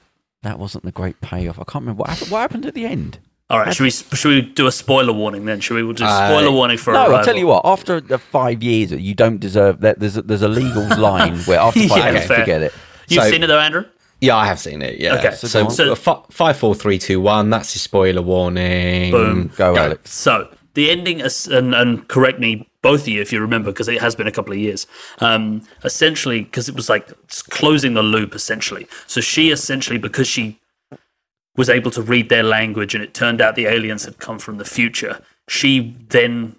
that 0.43 0.59
wasn't 0.59 0.85
the 0.85 0.93
great 0.93 1.21
payoff. 1.21 1.59
I 1.59 1.65
can't 1.65 1.83
remember 1.83 2.01
what 2.01 2.11
happened. 2.11 2.31
What 2.31 2.41
happened 2.41 2.67
at 2.67 2.75
the 2.75 2.85
end? 2.87 3.19
All 3.51 3.59
right, 3.61 3.75
should 3.75 3.85
we 3.85 3.91
should 3.91 4.29
we 4.29 4.43
do 4.43 4.67
a 4.67 4.73
spoiler 4.73 5.13
warning 5.13 5.47
then? 5.47 5.61
Should 5.61 5.75
we 5.77 5.83
we'll 5.83 5.95
do 5.95 6.05
a 6.05 6.07
Uh, 6.07 6.29
spoiler 6.29 6.51
warning 6.51 6.77
for 6.77 6.93
no, 6.93 7.01
Arrival? 7.01 7.17
I'll 7.17 7.25
tell 7.25 7.37
you 7.37 7.47
what. 7.47 7.63
After 7.65 7.99
the 8.01 8.19
five 8.19 8.63
years, 8.63 8.93
you 8.93 9.15
don't 9.15 9.39
deserve 9.39 9.81
that. 9.81 10.01
There's 10.01 10.19
a, 10.19 10.23
there's 10.23 10.43
a 10.43 10.49
legal 10.49 10.87
line 10.99 11.39
where 11.41 11.59
after 11.59 11.81
five 11.89 11.99
Yeah, 11.99 12.11
years, 12.13 12.27
fair. 12.27 12.41
forget 12.41 12.63
it. 12.63 12.73
You've 13.09 13.25
So- 13.25 13.31
seen 13.31 13.43
it 13.43 13.47
though, 13.47 13.59
Andrew. 13.59 13.85
yeah 14.21 14.37
I 14.37 14.45
have 14.47 14.59
seen 14.59 14.83
it 14.83 14.99
yeah 15.01 15.15
Okay, 15.17 15.31
so, 15.35 15.47
so- 15.47 15.69
so, 15.71 15.95
fi- 15.95 16.21
five 16.31 16.57
four 16.59 16.75
three 16.75 16.99
two 16.99 17.21
one 17.23 17.49
that's 17.49 17.75
your 17.75 17.81
spoiler 17.81 18.21
warning 18.21 19.13
Boom. 19.13 19.51
Go, 19.57 19.75
Alex. 19.77 20.13
So 20.13 20.49
the 20.75 20.91
ending, 20.91 21.21
is- 21.21 21.47
and, 21.49 21.75
and 21.75 22.07
correct 22.09 22.39
me, 22.41 22.68
both 22.83 23.03
of 23.03 23.09
you, 23.09 23.21
if 23.21 23.33
you 23.33 23.41
remember, 23.41 23.71
because 23.71 23.89
it 23.89 24.01
has 24.01 24.15
been 24.15 24.27
a 24.27 24.33
couple 24.33 24.53
of 24.53 24.59
years. 24.59 24.87
Um, 25.19 25.63
essentially, 25.85 26.43
because 26.43 26.69
it 26.69 26.75
was 26.75 26.89
like 26.89 27.11
closing 27.51 27.95
the 27.95 28.03
loop, 28.03 28.35
essentially. 28.35 28.87
So 29.07 29.21
she 29.21 29.51
essentially, 29.51 29.99
because 29.99 30.29
she 30.29 30.61
was 31.57 31.69
able 31.69 31.91
to 31.91 32.03
read 32.03 32.29
their 32.29 32.45
language, 32.45 32.95
and 32.95 33.03
it 33.03 33.15
turned 33.15 33.41
out 33.41 33.57
the 33.57 33.67
aliens 33.67 34.05
had 34.05 34.19
come 34.19 34.39
from 34.39 34.59
the 34.59 34.65
future. 34.65 35.21
She 35.49 35.97
then 36.09 36.57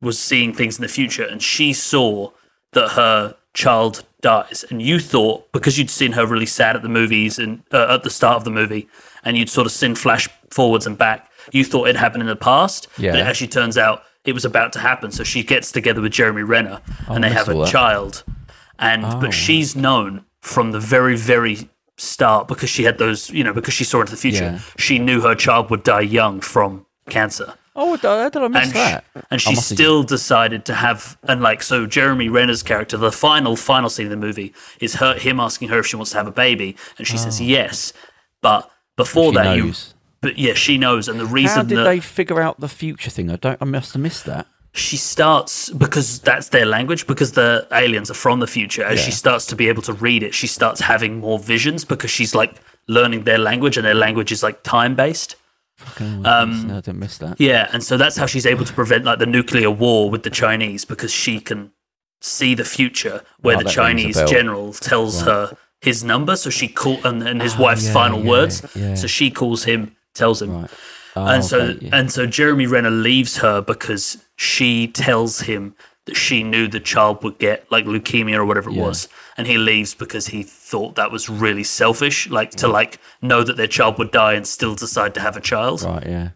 was 0.00 0.18
seeing 0.18 0.52
things 0.54 0.78
in 0.78 0.82
the 0.82 0.88
future, 0.88 1.24
and 1.24 1.42
she 1.42 1.72
saw 1.72 2.30
that 2.72 2.90
her 2.90 3.34
child 3.54 4.04
dies. 4.20 4.64
And 4.70 4.80
you 4.80 5.00
thought 5.00 5.50
because 5.52 5.78
you'd 5.78 5.90
seen 5.90 6.12
her 6.12 6.26
really 6.26 6.46
sad 6.46 6.76
at 6.76 6.82
the 6.82 6.88
movies 6.88 7.38
and 7.38 7.62
uh, 7.72 7.94
at 7.94 8.02
the 8.04 8.10
start 8.10 8.36
of 8.36 8.44
the 8.44 8.50
movie, 8.50 8.88
and 9.24 9.36
you'd 9.36 9.50
sort 9.50 9.66
of 9.66 9.72
seen 9.72 9.96
flash 9.96 10.28
forwards 10.50 10.86
and 10.86 10.96
back, 10.96 11.28
you 11.52 11.64
thought 11.64 11.88
it 11.88 11.96
happened 11.96 12.22
in 12.22 12.28
the 12.28 12.36
past. 12.36 12.86
Yeah. 12.98 13.12
But 13.12 13.20
it 13.20 13.26
actually 13.26 13.48
turns 13.48 13.76
out 13.76 14.02
it 14.26 14.32
was 14.34 14.44
about 14.44 14.72
to 14.74 14.78
happen. 14.80 15.10
So 15.10 15.24
she 15.24 15.42
gets 15.42 15.72
together 15.72 16.00
with 16.00 16.12
Jeremy 16.12 16.42
Renner, 16.42 16.80
oh, 17.08 17.14
and 17.14 17.24
they 17.24 17.30
have 17.30 17.48
a 17.48 17.54
that. 17.54 17.68
child. 17.68 18.24
And 18.78 19.04
Oh. 19.04 19.18
but 19.20 19.32
she's 19.32 19.74
known 19.74 20.24
from 20.40 20.72
the 20.72 20.80
very 20.80 21.16
very 21.16 21.70
start 21.96 22.46
because 22.46 22.68
she 22.68 22.84
had 22.84 22.98
those 22.98 23.30
you 23.30 23.42
know 23.42 23.54
because 23.54 23.72
she 23.72 23.84
saw 23.84 24.00
into 24.00 24.12
the 24.12 24.18
future. 24.18 24.44
Yeah. 24.44 24.58
She 24.76 24.98
knew 24.98 25.20
her 25.22 25.34
child 25.34 25.70
would 25.70 25.82
die 25.82 26.02
young 26.02 26.40
from 26.40 26.84
cancer 27.08 27.54
Oh, 27.78 27.92
I, 27.94 28.28
did 28.30 28.42
I 28.42 28.48
miss 28.48 28.64
and, 28.68 28.72
that? 28.74 29.04
sh- 29.04 29.20
and 29.30 29.40
she 29.40 29.54
have 29.54 29.62
still 29.62 30.02
decided 30.02 30.64
to 30.64 30.74
have 30.74 31.16
and 31.28 31.40
like 31.40 31.62
so 31.62 31.86
Jeremy 31.86 32.28
Renner's 32.28 32.62
character 32.62 32.96
the 32.98 33.12
final 33.12 33.54
final 33.56 33.88
scene 33.88 34.06
of 34.06 34.10
the 34.10 34.16
movie 34.16 34.52
is 34.80 34.94
her 34.96 35.14
him 35.14 35.38
asking 35.40 35.68
her 35.68 35.78
if 35.78 35.86
she 35.86 35.96
wants 35.96 36.10
to 36.12 36.16
have 36.18 36.26
a 36.26 36.32
baby 36.32 36.76
and 36.98 37.06
she 37.06 37.16
says 37.16 37.40
oh. 37.40 37.44
yes 37.44 37.92
but 38.42 38.70
before 38.96 39.28
Oh. 39.28 39.30
She 39.32 39.36
that 39.38 39.56
you 39.56 39.64
knows. 39.66 39.94
But 40.26 40.34
yeah 40.46 40.54
she 40.64 40.74
knows 40.84 41.02
and 41.08 41.16
the 41.24 41.30
reason 41.40 41.56
How 41.56 41.62
did 41.70 41.78
that 41.78 41.84
they 41.90 42.00
figure 42.18 42.40
out 42.46 42.54
the 42.66 42.72
future 42.82 43.10
thing? 43.16 43.26
I 43.34 43.36
don't. 43.44 43.58
I 43.64 43.66
must 43.76 43.90
have 43.94 44.02
missed 44.08 44.24
that. 44.32 44.44
she 44.86 44.96
starts 45.14 45.54
because 45.84 46.08
that's 46.28 46.48
their 46.56 46.66
language 46.76 47.02
because 47.12 47.30
the 47.40 47.50
aliens 47.84 48.08
are 48.12 48.20
from 48.26 48.38
the 48.44 48.50
future 48.56 48.84
as 48.92 48.98
she 49.06 49.12
starts 49.24 49.44
to 49.50 49.54
be 49.60 49.66
able 49.72 49.82
to 49.90 49.94
read 50.06 50.20
it 50.26 50.32
she 50.40 50.48
starts 50.58 50.80
having 50.92 51.12
more 51.26 51.38
visions 51.54 51.80
because 51.92 52.10
she's 52.16 52.34
like 52.40 52.52
learning 52.96 53.20
their 53.30 53.38
language 53.50 53.74
and 53.78 53.84
their 53.88 54.00
language 54.06 54.30
is 54.36 54.42
like 54.48 54.56
time 54.76 54.94
based 55.04 55.30
Um, 55.98 56.22
no, 56.68 56.76
I 56.78 56.80
didn't 56.80 57.00
miss 57.06 57.18
that. 57.18 57.34
Yeah, 57.40 57.68
and 57.72 57.82
so 57.88 57.96
that's 58.02 58.16
how 58.20 58.26
she's 58.32 58.46
able 58.46 58.64
to 58.64 58.72
prevent 58.80 59.04
like 59.04 59.18
the 59.18 59.26
nuclear 59.38 59.70
war 59.70 60.10
with 60.12 60.22
the 60.22 60.30
Chinese 60.30 60.84
because 60.92 61.12
she 61.12 61.34
can 61.40 61.60
see 62.20 62.54
the 62.54 62.64
future 62.64 63.22
where 63.40 63.56
Oh, 63.56 63.58
the 63.58 63.64
that 63.64 63.76
rings 63.76 63.76
a 63.76 63.80
Chinese 64.02 64.16
bell. 64.16 64.26
general 64.36 64.72
tells 64.72 65.20
her 65.22 65.56
his 65.88 66.02
number, 66.02 66.34
so 66.36 66.48
she 66.50 66.68
call 66.68 66.98
and, 67.06 67.22
and 67.30 67.42
his 67.42 67.56
wife's 67.58 67.84
Oh, 67.84 67.88
yeah, 67.88 67.92
final 68.02 68.20
yeah, 68.22 68.30
words. 68.30 68.54
yeah. 68.74 68.94
So 68.94 69.06
she 69.06 69.30
calls 69.30 69.64
him, 69.64 69.94
tells 70.16 70.42
him, 70.42 70.62
Right. 70.62 70.70
Oh, 71.18 71.26
and 71.26 71.44
so 71.44 71.60
okay, 71.60 71.86
yeah. 71.86 71.96
and 71.96 72.10
so 72.12 72.26
Jeremy 72.26 72.66
Renner 72.66 72.90
leaves 72.90 73.38
her 73.38 73.62
because 73.62 74.22
she 74.36 74.88
tells 74.88 75.40
him 75.40 75.74
that 76.04 76.14
she 76.16 76.42
knew 76.42 76.68
the 76.68 76.78
child 76.78 77.24
would 77.24 77.38
get 77.38 77.70
like 77.72 77.84
leukemia 77.86 78.36
or 78.36 78.44
whatever 78.44 78.68
it 78.70 78.74
Yeah. 78.76 78.82
was, 78.84 79.08
and 79.38 79.46
he 79.46 79.56
leaves 79.56 79.94
because 79.94 80.26
he 80.26 80.42
thought 80.42 80.94
that 80.96 81.10
was 81.10 81.28
really 81.30 81.64
selfish, 81.64 82.28
like 82.28 82.50
to 82.56 82.68
like 82.68 82.98
know 83.22 83.42
that 83.42 83.56
their 83.56 83.66
child 83.66 83.98
would 83.98 84.10
die 84.10 84.34
and 84.34 84.46
still 84.46 84.74
decide 84.74 85.14
to 85.14 85.20
have 85.20 85.36
a 85.36 85.40
child. 85.40 85.82
Right, 85.82 86.06
yeah. 86.06 86.28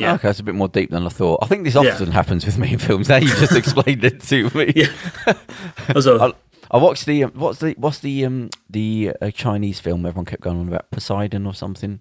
Yeah. 0.00 0.14
Okay, 0.14 0.28
that's 0.28 0.40
a 0.40 0.42
bit 0.42 0.54
more 0.54 0.68
deep 0.68 0.90
than 0.90 1.04
I 1.06 1.10
thought. 1.10 1.38
I 1.42 1.46
think 1.46 1.64
this 1.64 1.74
Yeah. 1.74 1.92
often 1.92 2.10
happens 2.10 2.44
with 2.46 2.58
me 2.58 2.72
in 2.72 2.78
films. 2.78 3.08
Now 3.08 3.16
you 3.18 3.28
just 3.28 3.54
explained 3.62 4.04
it 4.04 4.20
to 4.22 4.50
me. 4.54 4.72
Yeah. 4.74 4.92
Also, 5.94 6.18
I, 6.18 6.32
I 6.70 6.78
watched 6.78 7.06
the 7.06 7.24
um, 7.24 7.32
what's 7.34 7.60
the 7.60 7.74
what's 7.78 8.00
the 8.00 8.24
um 8.24 8.50
the 8.68 9.12
uh, 9.22 9.30
Chinese 9.30 9.78
film 9.80 10.04
everyone 10.04 10.24
kept 10.24 10.42
going 10.42 10.58
on 10.58 10.66
about 10.68 10.90
Poseidon 10.90 11.46
or 11.46 11.54
something. 11.54 12.00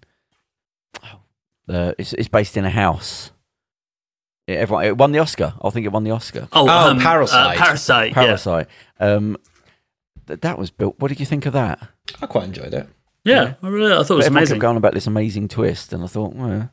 Oh, 1.03 1.73
Uh, 1.73 1.93
it's 1.97 2.13
it's 2.13 2.27
based 2.29 2.57
in 2.57 2.65
a 2.65 2.69
house. 2.69 3.31
Yeah, 4.47 4.55
everyone 4.57 4.85
it 4.85 4.97
won 4.97 5.11
the 5.11 5.19
Oscar. 5.19 5.53
I 5.61 5.69
think 5.71 5.85
it 5.85 5.91
won 5.91 6.03
the 6.03 6.11
Oscar. 6.11 6.47
Oh, 6.53 6.67
Oh, 6.69 6.89
um, 6.91 6.99
Parasite. 6.99 7.57
Uh, 7.57 7.63
Parasite. 7.63 8.13
Parasite. 8.13 8.67
Um, 8.99 9.37
th- 10.27 10.41
that 10.41 10.59
was 10.59 10.69
built. 10.69 10.99
What 10.99 11.07
did 11.07 11.19
you 11.19 11.25
think 11.25 11.45
of 11.47 11.53
that? 11.53 11.79
I 12.21 12.27
quite 12.27 12.43
enjoyed 12.45 12.73
it 12.73 12.87
Yeah, 13.23 13.43
yeah. 13.43 13.53
I 13.63 13.67
really, 13.69 13.91
I 13.91 14.03
thought 14.03 14.11
it 14.11 14.17
was 14.17 14.25
everyone 14.27 14.37
amazing. 14.43 14.55
kept 14.57 14.61
going 14.61 14.77
about 14.77 14.93
this 14.93 15.07
amazing 15.07 15.47
twist, 15.47 15.93
and 15.93 16.03
I 16.03 16.07
thought, 16.07 16.35
well, 16.35 16.69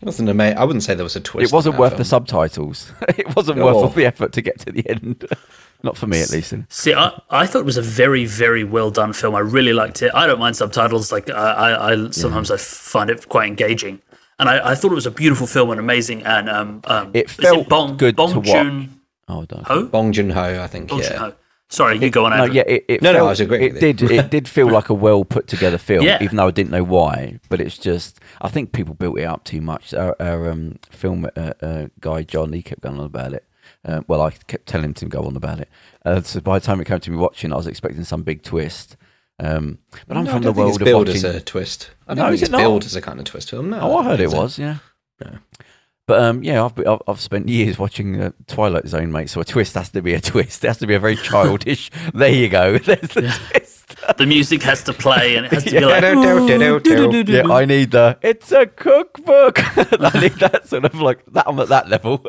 it 0.00 0.04
wasn't 0.04 0.28
ama- 0.28 0.54
I 0.60 0.64
wouldn't 0.64 0.82
say 0.82 0.94
there 0.94 1.02
was 1.04 1.16
a 1.16 1.20
twist 1.20 1.50
it 1.50 1.54
wasn't 1.54 1.76
in 1.76 1.80
that 1.80 1.90
worth 1.90 1.96
the 1.96 2.04
subtitles. 2.04 2.92
it 3.16 3.34
wasn't 3.34 3.58
Oh. 3.60 3.64
worth 3.64 3.74
all 3.76 3.88
the 3.88 4.04
effort 4.04 4.32
to 4.34 4.42
get 4.42 4.58
to 4.60 4.70
the 4.72 4.86
end. 4.88 5.24
Not 5.82 5.96
for 5.96 6.06
me, 6.08 6.20
at 6.20 6.30
least. 6.30 6.52
See, 6.70 6.92
I, 6.92 7.20
I 7.30 7.46
thought 7.46 7.60
it 7.60 7.64
was 7.64 7.76
a 7.76 7.82
very, 7.82 8.24
very 8.24 8.64
well 8.64 8.90
done 8.90 9.12
film. 9.12 9.34
I 9.36 9.40
really 9.40 9.72
liked 9.72 10.02
it. 10.02 10.10
I 10.14 10.26
don't 10.26 10.40
mind 10.40 10.56
subtitles. 10.56 11.12
Like, 11.12 11.30
I, 11.30 11.34
I, 11.52 11.92
I 11.92 12.10
sometimes 12.10 12.50
I 12.50 12.56
find 12.56 13.10
it 13.10 13.28
quite 13.28 13.46
engaging, 13.46 14.00
and 14.40 14.48
I, 14.48 14.70
I 14.70 14.74
thought 14.74 14.90
it 14.90 14.96
was 14.96 15.06
a 15.06 15.10
beautiful 15.12 15.46
film 15.46 15.70
and 15.70 15.78
amazing. 15.78 16.24
And 16.24 16.48
um, 16.48 16.80
um 16.84 17.10
It 17.14 17.26
is 17.26 17.32
felt 17.32 17.68
Bong, 17.68 17.96
good 17.96 18.16
Bong 18.16 18.32
to 18.32 18.40
watch. 18.40 18.88
Oh, 19.28 19.44
don't. 19.44 19.66
Ho? 19.66 19.84
Bong 19.86 20.12
Joon 20.12 20.30
Ho, 20.30 20.62
I 20.62 20.66
think. 20.66 20.88
Bong 20.88 21.00
yeah. 21.00 21.08
Joon-ho. 21.10 21.34
Sorry, 21.70 21.98
you 21.98 22.08
go 22.08 22.24
on. 22.24 22.30
No, 22.30 22.44
Andrew. 22.44 22.56
yeah, 22.56 22.62
it, 22.66 22.84
it 22.88 23.02
No, 23.02 23.12
no, 23.12 23.18
felt- 23.18 23.26
I 23.26 23.30
was 23.30 23.40
agreeing 23.40 23.62
It 23.64 23.72
with 23.74 23.80
did. 23.80 24.02
It 24.10 24.30
did 24.30 24.48
feel 24.48 24.70
like 24.70 24.88
a 24.88 24.94
well 24.94 25.22
put 25.24 25.46
together 25.48 25.76
film, 25.76 26.02
Yeah. 26.02 26.22
even 26.22 26.38
though 26.38 26.46
I 26.48 26.50
didn't 26.50 26.70
know 26.72 26.82
why. 26.82 27.38
But 27.50 27.60
it's 27.60 27.76
just, 27.76 28.20
I 28.40 28.48
think 28.48 28.72
people 28.72 28.94
built 28.94 29.18
it 29.18 29.24
up 29.24 29.44
too 29.44 29.60
much. 29.60 29.92
Our, 29.92 30.16
our 30.18 30.50
um, 30.50 30.78
film 30.90 31.28
uh, 31.36 31.52
uh, 31.60 31.86
guy 32.00 32.22
John, 32.22 32.54
he 32.54 32.62
kept 32.62 32.80
going 32.80 32.98
on 32.98 33.04
about 33.04 33.34
it. 33.34 33.44
Uh, 33.88 34.02
well, 34.06 34.20
I 34.22 34.30
kept 34.30 34.66
telling 34.66 34.84
him 34.84 34.94
to 34.94 35.06
go 35.06 35.22
on 35.24 35.34
about 35.34 35.60
it. 35.60 35.68
Uh, 36.04 36.20
so 36.20 36.40
by 36.40 36.58
the 36.58 36.64
time 36.66 36.80
it 36.80 36.84
came 36.86 37.00
to 37.00 37.10
me 37.10 37.16
watching, 37.16 37.52
I 37.52 37.56
was 37.56 37.66
expecting 37.66 38.04
some 38.04 38.22
big 38.22 38.42
twist. 38.42 38.96
Um, 39.40 39.78
but 40.06 40.16
I'm 40.16 40.24
No, 40.24 40.30
I 40.30 40.34
from 40.34 40.42
don't 40.42 40.54
the 40.54 40.54
think 40.54 40.56
world 40.58 40.68
it's 40.70 40.78
of 40.78 40.84
billed 40.84 41.08
watching. 41.08 41.24
as 41.24 41.34
a 41.36 41.40
twist. 41.40 41.90
I 42.06 42.14
No, 42.14 42.22
don't 42.24 42.34
is 42.34 42.40
think 42.40 42.50
it 42.50 42.54
it's 42.54 42.60
billed 42.62 42.84
as 42.84 42.96
a 42.96 43.00
kind 43.00 43.18
of 43.18 43.24
twist 43.24 43.50
film. 43.50 43.70
No. 43.70 43.80
Oh, 43.80 43.96
I 43.98 44.04
heard 44.04 44.20
it 44.20 44.30
was. 44.32 44.54
so. 44.54 44.62
Yeah. 44.62 44.76
Yeah. 45.24 45.38
But 46.06 46.22
um, 46.22 46.42
yeah, 46.42 46.64
I've, 46.64 46.78
I've 46.86 47.02
I've 47.06 47.20
spent 47.20 47.48
years 47.50 47.78
watching 47.78 48.18
uh, 48.20 48.30
Twilight 48.46 48.88
Zone, 48.88 49.12
mate. 49.12 49.28
So 49.28 49.40
a 49.42 49.44
twist 49.44 49.74
has 49.74 49.90
to 49.90 50.00
be 50.02 50.14
a 50.14 50.20
twist. 50.32 50.64
It 50.64 50.68
has 50.68 50.78
to 50.78 50.86
be 50.86 50.94
a 50.94 50.98
very 50.98 51.16
childish. 51.16 51.90
there 52.14 52.32
you 52.32 52.48
go. 52.48 52.78
There's 52.78 53.00
the 53.10 53.38
twist. 53.50 53.94
the 54.16 54.26
music 54.26 54.62
has 54.62 54.82
to 54.84 54.92
play 54.94 55.36
and 55.36 55.44
it 55.46 55.52
has 55.52 55.64
to 55.64 55.70
be 55.70 55.76
Yeah. 55.76 55.86
like. 55.86 56.02
Do-do-do-do-do. 56.02 57.32
Yeah, 57.32 57.52
I 57.54 57.64
need 57.66 57.90
the. 57.90 58.18
It's 58.22 58.50
a 58.52 58.64
cookbook. 58.66 59.58
I 59.76 60.18
need 60.20 60.32
that 60.40 60.62
sort 60.66 60.84
of 60.86 60.94
like 60.94 61.24
that. 61.32 61.46
I'm 61.46 61.60
at 61.60 61.68
that 61.68 61.88
level. 61.90 62.24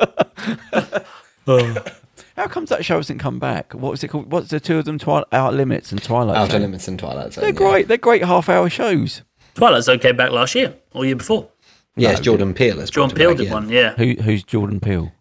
How 1.48 2.48
comes 2.48 2.70
that 2.70 2.86
show 2.86 2.98
hasn't 2.98 3.20
come 3.20 3.40
back? 3.40 3.74
What 3.74 3.92
was 3.92 4.04
it 4.04 4.10
called? 4.10 4.32
What's 4.32 4.50
the 4.50 4.60
two 4.60 4.78
of 4.78 4.86
them? 4.86 4.98
Twi- 4.98 5.24
Out 5.32 5.54
Limits 5.54 5.92
and 5.92 6.02
Twilight. 6.02 6.38
Outer 6.38 6.52
Zone? 6.54 6.62
Limits 6.62 6.88
and 6.88 7.00
Twilight 7.00 7.34
Zone. 7.34 7.42
They're 7.42 7.52
yeah. 7.52 7.72
great. 7.72 7.88
They're 7.88 7.98
great 7.98 8.24
half-hour 8.24 8.70
shows. 8.70 9.24
Twilight 9.56 9.84
Zone 9.84 10.00
came 10.00 10.16
back 10.16 10.32
last 10.32 10.56
year 10.56 10.76
or 10.94 11.06
year 11.06 11.16
before. 11.16 11.50
Yes, 11.96 12.20
Jordan 12.22 12.54
Peele. 12.54 12.80
has 12.80 12.90
Jordan 12.90 13.14
brought 13.16 13.20
Peele 13.22 13.30
it 13.32 13.34
back, 13.34 13.38
did 13.40 13.48
yeah. 13.48 13.54
one, 13.54 13.70
yeah. 13.70 13.94
Who, 14.16 14.22
who's 14.22 14.44
Jordan 14.44 14.80
Peele? 14.80 15.12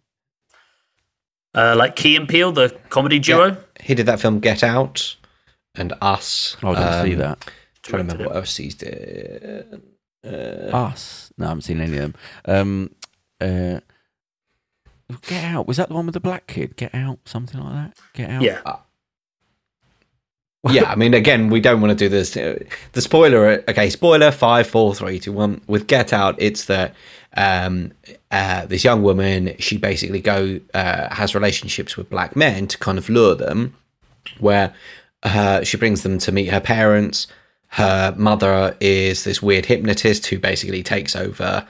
Uh, 1.53 1.75
like 1.75 1.95
Key 1.97 2.15
and 2.15 2.27
Peele, 2.29 2.51
the 2.53 2.69
comedy 2.89 3.19
duo. 3.19 3.47
Yeah. 3.47 3.55
He 3.81 3.95
did 3.95 4.05
that 4.05 4.19
film 4.21 4.39
Get 4.39 4.63
Out 4.63 5.17
and 5.75 5.93
Us. 6.01 6.55
Oh, 6.63 6.69
I 6.73 6.75
didn't 6.75 7.05
see 7.05 7.13
Um, 7.13 7.19
that. 7.19 7.51
Trying 7.83 8.07
to 8.07 8.13
remember 8.13 8.23
it. 8.23 8.27
what 8.27 8.35
else 8.37 8.55
he's 8.55 8.75
did. 8.75 9.81
Us. 10.23 11.33
No, 11.37 11.45
I 11.45 11.49
haven't 11.49 11.61
seen 11.63 11.81
any 11.81 11.97
of 11.97 12.13
them. 12.13 12.15
Um, 12.45 12.91
uh, 13.41 13.79
Get 15.27 15.43
Out. 15.43 15.67
Was 15.67 15.77
that 15.77 15.89
the 15.89 15.95
one 15.95 16.05
with 16.05 16.13
the 16.13 16.19
black 16.19 16.47
kid? 16.47 16.75
Get 16.75 16.93
Out, 16.93 17.19
something 17.25 17.59
like 17.59 17.73
that. 17.73 17.97
Get 18.13 18.29
Out. 18.29 18.41
Yeah. 18.41 18.61
yeah, 20.69 20.89
I 20.91 20.95
mean, 20.95 21.13
again, 21.13 21.49
we 21.49 21.59
don't 21.61 21.81
want 21.81 21.91
to 21.91 21.95
do 21.95 22.09
this. 22.09 22.35
uh, 22.37 22.59
The 22.91 23.01
spoiler, 23.01 23.63
okay, 23.69 23.89
spoiler 23.89 24.29
five, 24.31 24.67
four, 24.67 24.93
three, 24.93 25.19
two, 25.19 25.31
one. 25.31 25.61
With 25.67 25.87
Get 25.87 26.13
Out, 26.13 26.35
it's 26.37 26.65
that 26.65 26.93
um, 27.35 27.91
uh, 28.29 28.65
this 28.65 28.83
young 28.83 29.01
woman, 29.01 29.55
she 29.57 29.77
basically 29.77 30.21
go 30.21 30.59
uh, 30.73 31.13
has 31.13 31.33
relationships 31.33 31.95
with 31.97 32.09
black 32.09 32.35
men 32.35 32.67
to 32.67 32.77
kind 32.77 32.97
of 32.97 33.09
lure 33.09 33.35
them, 33.35 33.75
where 34.39 34.73
uh, 35.23 35.63
she 35.63 35.77
brings 35.77 36.03
them 36.03 36.17
to 36.19 36.31
meet 36.31 36.49
her 36.49 36.59
parents. 36.61 37.27
Her 37.69 38.13
mother 38.17 38.75
is 38.79 39.23
this 39.23 39.41
weird 39.41 39.65
hypnotist 39.67 40.25
who 40.27 40.39
basically 40.39 40.83
takes 40.83 41.15
over 41.15 41.67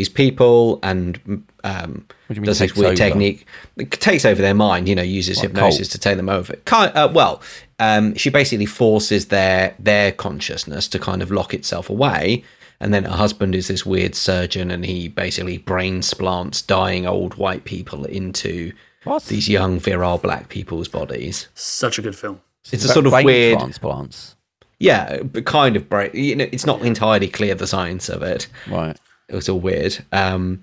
these 0.00 0.08
people 0.08 0.78
and 0.82 1.20
um, 1.64 2.06
What 2.26 2.34
do 2.34 2.34
you 2.36 2.40
mean 2.40 2.46
does 2.46 2.58
this 2.58 2.70
takes 2.70 2.76
weird 2.78 2.92
over? 2.92 2.96
technique, 2.96 3.46
takes 3.90 4.24
over 4.24 4.40
their 4.40 4.54
mind. 4.54 4.88
You 4.88 4.94
know, 4.94 5.02
uses 5.20 5.36
Like 5.38 5.48
hypnosis 5.48 5.88
cult? 5.88 5.92
to 5.92 5.98
take 5.98 6.16
them 6.16 6.28
over. 6.28 6.54
Kind, 6.64 6.92
uh, 6.96 7.10
well, 7.12 7.42
um, 7.78 8.14
she 8.14 8.30
basically 8.30 8.66
forces 8.66 9.26
their 9.26 9.74
their 9.78 10.12
consciousness 10.12 10.88
to 10.88 10.98
kind 10.98 11.22
of 11.22 11.30
lock 11.30 11.52
itself 11.54 11.90
away. 11.90 12.42
And 12.82 12.94
then 12.94 13.04
her 13.04 13.16
husband 13.16 13.54
is 13.54 13.68
this 13.68 13.84
weird 13.84 14.14
surgeon, 14.14 14.70
and 14.70 14.86
he 14.86 15.08
basically 15.08 15.58
brain 15.58 16.00
splants 16.00 16.66
dying 16.66 17.04
old 17.06 17.34
white 17.34 17.64
people 17.64 18.06
into 18.06 18.72
What? 19.04 19.24
these 19.26 19.50
young 19.50 19.78
virile 19.78 20.16
black 20.16 20.48
people's 20.48 20.88
bodies. 20.88 21.48
Such 21.54 21.98
a 21.98 22.02
good 22.02 22.16
film. 22.16 22.40
It's 22.72 22.84
a 22.84 22.88
sort 22.88 23.04
of 23.06 23.12
brain 23.12 23.26
weird, 23.26 23.58
transplants. 23.58 24.34
yeah, 24.78 25.22
but 25.22 25.44
kind 25.44 25.76
of 25.76 25.90
brain. 25.90 26.10
You 26.14 26.36
know, 26.36 26.48
it's 26.52 26.64
not 26.64 26.80
entirely 26.80 27.28
clear 27.28 27.54
the 27.54 27.66
science 27.66 28.08
of 28.08 28.22
it. 28.22 28.46
Right. 28.66 28.96
It 29.30 29.34
was 29.34 29.48
all 29.48 29.60
weird. 29.60 30.04
Um, 30.12 30.62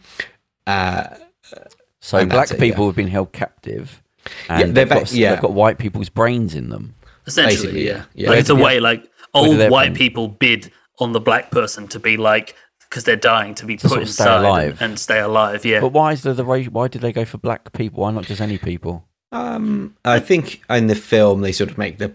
uh, 0.65 1.07
So 1.99 2.25
black 2.25 2.51
it, 2.51 2.59
people 2.59 2.83
yeah. 2.83 2.89
have 2.89 2.95
been 2.95 3.07
held 3.07 3.31
captive, 3.31 4.01
Yeah, 4.49 4.59
and 4.61 4.75
they're 4.75 4.85
they've, 4.85 4.89
got, 4.89 5.09
ba- 5.09 5.15
yeah. 5.17 5.31
they've 5.31 5.41
got 5.41 5.53
white 5.53 5.77
people's 5.77 6.09
brains 6.09 6.53
in 6.53 6.69
them. 6.69 6.93
Essentially, 7.25 7.55
Basically, 7.55 7.87
yeah. 7.87 7.93
yeah. 7.93 8.03
Yeah. 8.13 8.29
Like 8.29 8.39
it's 8.39 8.49
a 8.49 8.55
Yeah. 8.55 8.63
way 8.63 8.79
like 8.79 9.09
old 9.33 9.57
white 9.69 9.69
brain. 9.87 9.95
people 9.95 10.27
bid 10.27 10.71
on 10.99 11.11
the 11.13 11.19
black 11.19 11.51
person 11.51 11.87
to 11.89 11.99
be 11.99 12.17
like 12.17 12.55
because 12.89 13.03
they're 13.03 13.15
dying 13.17 13.53
to 13.55 13.65
be 13.65 13.75
To 13.77 13.81
put 13.83 13.89
sort 13.89 14.01
of 14.03 14.09
stay 14.09 14.23
inside 14.23 14.39
alive. 14.45 14.71
And, 14.81 14.91
and 14.91 14.99
stay 14.99 15.19
alive. 15.19 15.65
Yeah. 15.65 15.81
But 15.81 15.91
why 15.91 16.13
is 16.13 16.23
there 16.23 16.33
the 16.33 16.45
race? 16.45 16.69
Why 16.69 16.87
did 16.87 17.01
they 17.01 17.11
go 17.11 17.25
for 17.25 17.37
black 17.37 17.73
people? 17.73 18.03
Why 18.03 18.11
not 18.11 18.23
just 18.25 18.39
any 18.41 18.57
people? 18.57 19.05
Um, 19.33 19.97
I 20.05 20.19
think 20.19 20.61
in 20.69 20.87
the 20.87 20.95
film 20.95 21.41
they 21.41 21.51
sort 21.51 21.69
of 21.69 21.77
make 21.77 21.97
the. 21.97 22.13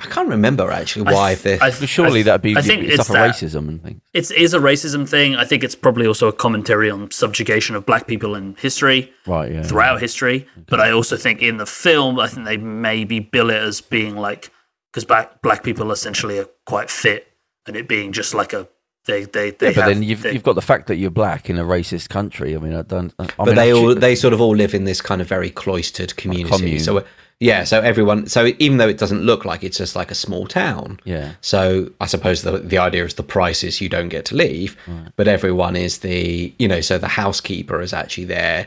I 0.00 0.06
can't 0.06 0.28
remember 0.28 0.70
actually 0.70 1.12
why 1.12 1.34
th- 1.34 1.42
this. 1.42 1.60
I 1.60 1.70
But 1.80 1.88
surely 1.88 2.20
I- 2.20 2.22
that'd 2.24 2.42
be 2.42 2.56
I 2.56 2.62
think 2.62 2.84
it's 2.84 2.94
stuff 2.94 3.08
of 3.10 3.14
that. 3.14 3.34
racism 3.34 3.68
and 3.68 3.82
things. 3.82 4.00
It's 4.14 4.30
a 4.30 4.58
racism 4.58 5.08
thing. 5.08 5.34
I 5.34 5.44
think 5.44 5.64
it's 5.64 5.74
probably 5.74 6.06
also 6.06 6.28
a 6.28 6.32
commentary 6.32 6.88
on 6.88 7.10
subjugation 7.10 7.74
of 7.74 7.84
black 7.84 8.06
people 8.06 8.36
in 8.36 8.54
history 8.60 9.12
Right. 9.26 9.50
Yeah. 9.52 9.62
throughout 9.64 10.00
history. 10.00 10.46
But 10.68 10.80
I 10.80 10.92
also 10.92 11.16
think 11.16 11.42
in 11.42 11.56
the 11.56 11.66
film, 11.66 12.20
I 12.20 12.28
think 12.28 12.46
they 12.46 12.56
maybe 12.58 13.18
bill 13.18 13.50
it 13.50 13.56
as 13.60 13.80
being 13.80 14.16
like 14.16 14.50
because 14.92 15.04
black 15.04 15.42
black 15.42 15.62
people 15.64 15.90
essentially 15.90 16.38
are 16.38 16.48
quite 16.64 16.90
fit, 16.90 17.26
and 17.66 17.76
it 17.76 17.88
being 17.88 18.12
just 18.12 18.34
like 18.34 18.52
a 18.52 18.68
they 19.06 19.24
they 19.24 19.50
they 19.50 19.68
Yeah, 19.68 19.72
but 19.72 19.74
have, 19.74 19.86
then 19.86 20.02
you've 20.04 20.22
they- 20.22 20.32
you've 20.32 20.42
got 20.44 20.54
the 20.54 20.62
fact 20.62 20.86
that 20.86 20.96
you're 20.96 21.10
black 21.10 21.50
in 21.50 21.58
a 21.58 21.64
racist 21.64 22.08
country. 22.08 22.54
I 22.54 22.58
mean, 22.60 22.74
I 22.74 22.82
don't. 22.82 23.12
I 23.18 23.26
but 23.38 23.46
mean, 23.46 23.54
they 23.56 23.72
all 23.72 23.94
they 23.96 24.14
sort 24.14 24.32
of 24.32 24.40
all 24.40 24.54
live 24.54 24.74
in 24.74 24.84
this 24.84 25.00
kind 25.00 25.20
of 25.20 25.26
very 25.28 25.50
cloistered 25.50 26.14
community. 26.16 26.50
commune. 26.56 26.78
So 26.80 27.04
yeah, 27.40 27.64
so 27.64 27.80
everyone. 27.80 28.26
So 28.26 28.50
even 28.58 28.78
though 28.78 28.88
it 28.88 28.98
doesn't 28.98 29.22
look 29.22 29.44
like 29.44 29.62
it's 29.62 29.78
just 29.78 29.94
like 29.94 30.10
a 30.10 30.14
small 30.14 30.46
town. 30.46 30.98
Yeah. 31.04 31.32
So 31.40 31.90
I 32.00 32.06
suppose 32.06 32.42
the 32.42 32.58
the 32.58 32.78
idea 32.78 33.04
is 33.04 33.14
the 33.14 33.22
price 33.22 33.62
is 33.62 33.80
you 33.80 33.88
don't 33.88 34.08
get 34.08 34.24
to 34.26 34.34
leave, 34.36 34.76
but 35.16 35.28
everyone 35.28 35.76
is 35.76 35.98
the 35.98 36.52
you 36.58 36.66
know 36.68 36.80
so 36.80 36.98
the 36.98 37.08
housekeeper 37.08 37.80
is 37.80 37.92
actually 37.92 38.24
their 38.26 38.66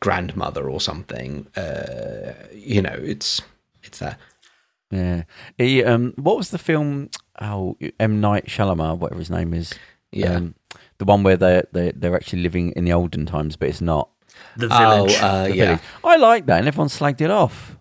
grandmother 0.00 0.68
or 0.68 0.80
something. 0.80 1.46
Uh, 1.56 2.32
you 2.52 2.82
know, 2.82 2.96
it's 3.02 3.42
it's 3.82 3.98
that. 3.98 4.18
Yeah. 4.90 5.24
He, 5.58 5.82
um, 5.82 6.12
what 6.16 6.36
was 6.36 6.50
the 6.50 6.58
film? 6.58 7.10
Oh, 7.40 7.76
M 7.98 8.20
Night 8.20 8.46
Shyamalan, 8.46 8.98
whatever 8.98 9.18
his 9.18 9.30
name 9.30 9.52
is. 9.54 9.74
Yeah. 10.12 10.34
Um, 10.36 10.54
the 10.98 11.04
one 11.04 11.22
where 11.22 11.36
they 11.36 11.62
they 11.72 11.92
they're 11.94 12.14
actually 12.16 12.42
living 12.42 12.70
in 12.72 12.84
the 12.84 12.92
olden 12.92 13.26
times, 13.26 13.56
but 13.56 13.68
it's 13.68 13.80
not. 13.80 14.08
the 14.56 14.68
Oh, 14.70 15.04
village. 15.06 15.18
uh, 15.20 15.42
The 15.44 15.56
yeah, 15.56 15.64
village. 15.64 15.80
I 16.04 16.16
like 16.16 16.46
that, 16.46 16.58
and 16.60 16.68
everyone 16.68 16.88
slagged 16.88 17.20
it 17.20 17.30
off. 17.30 17.73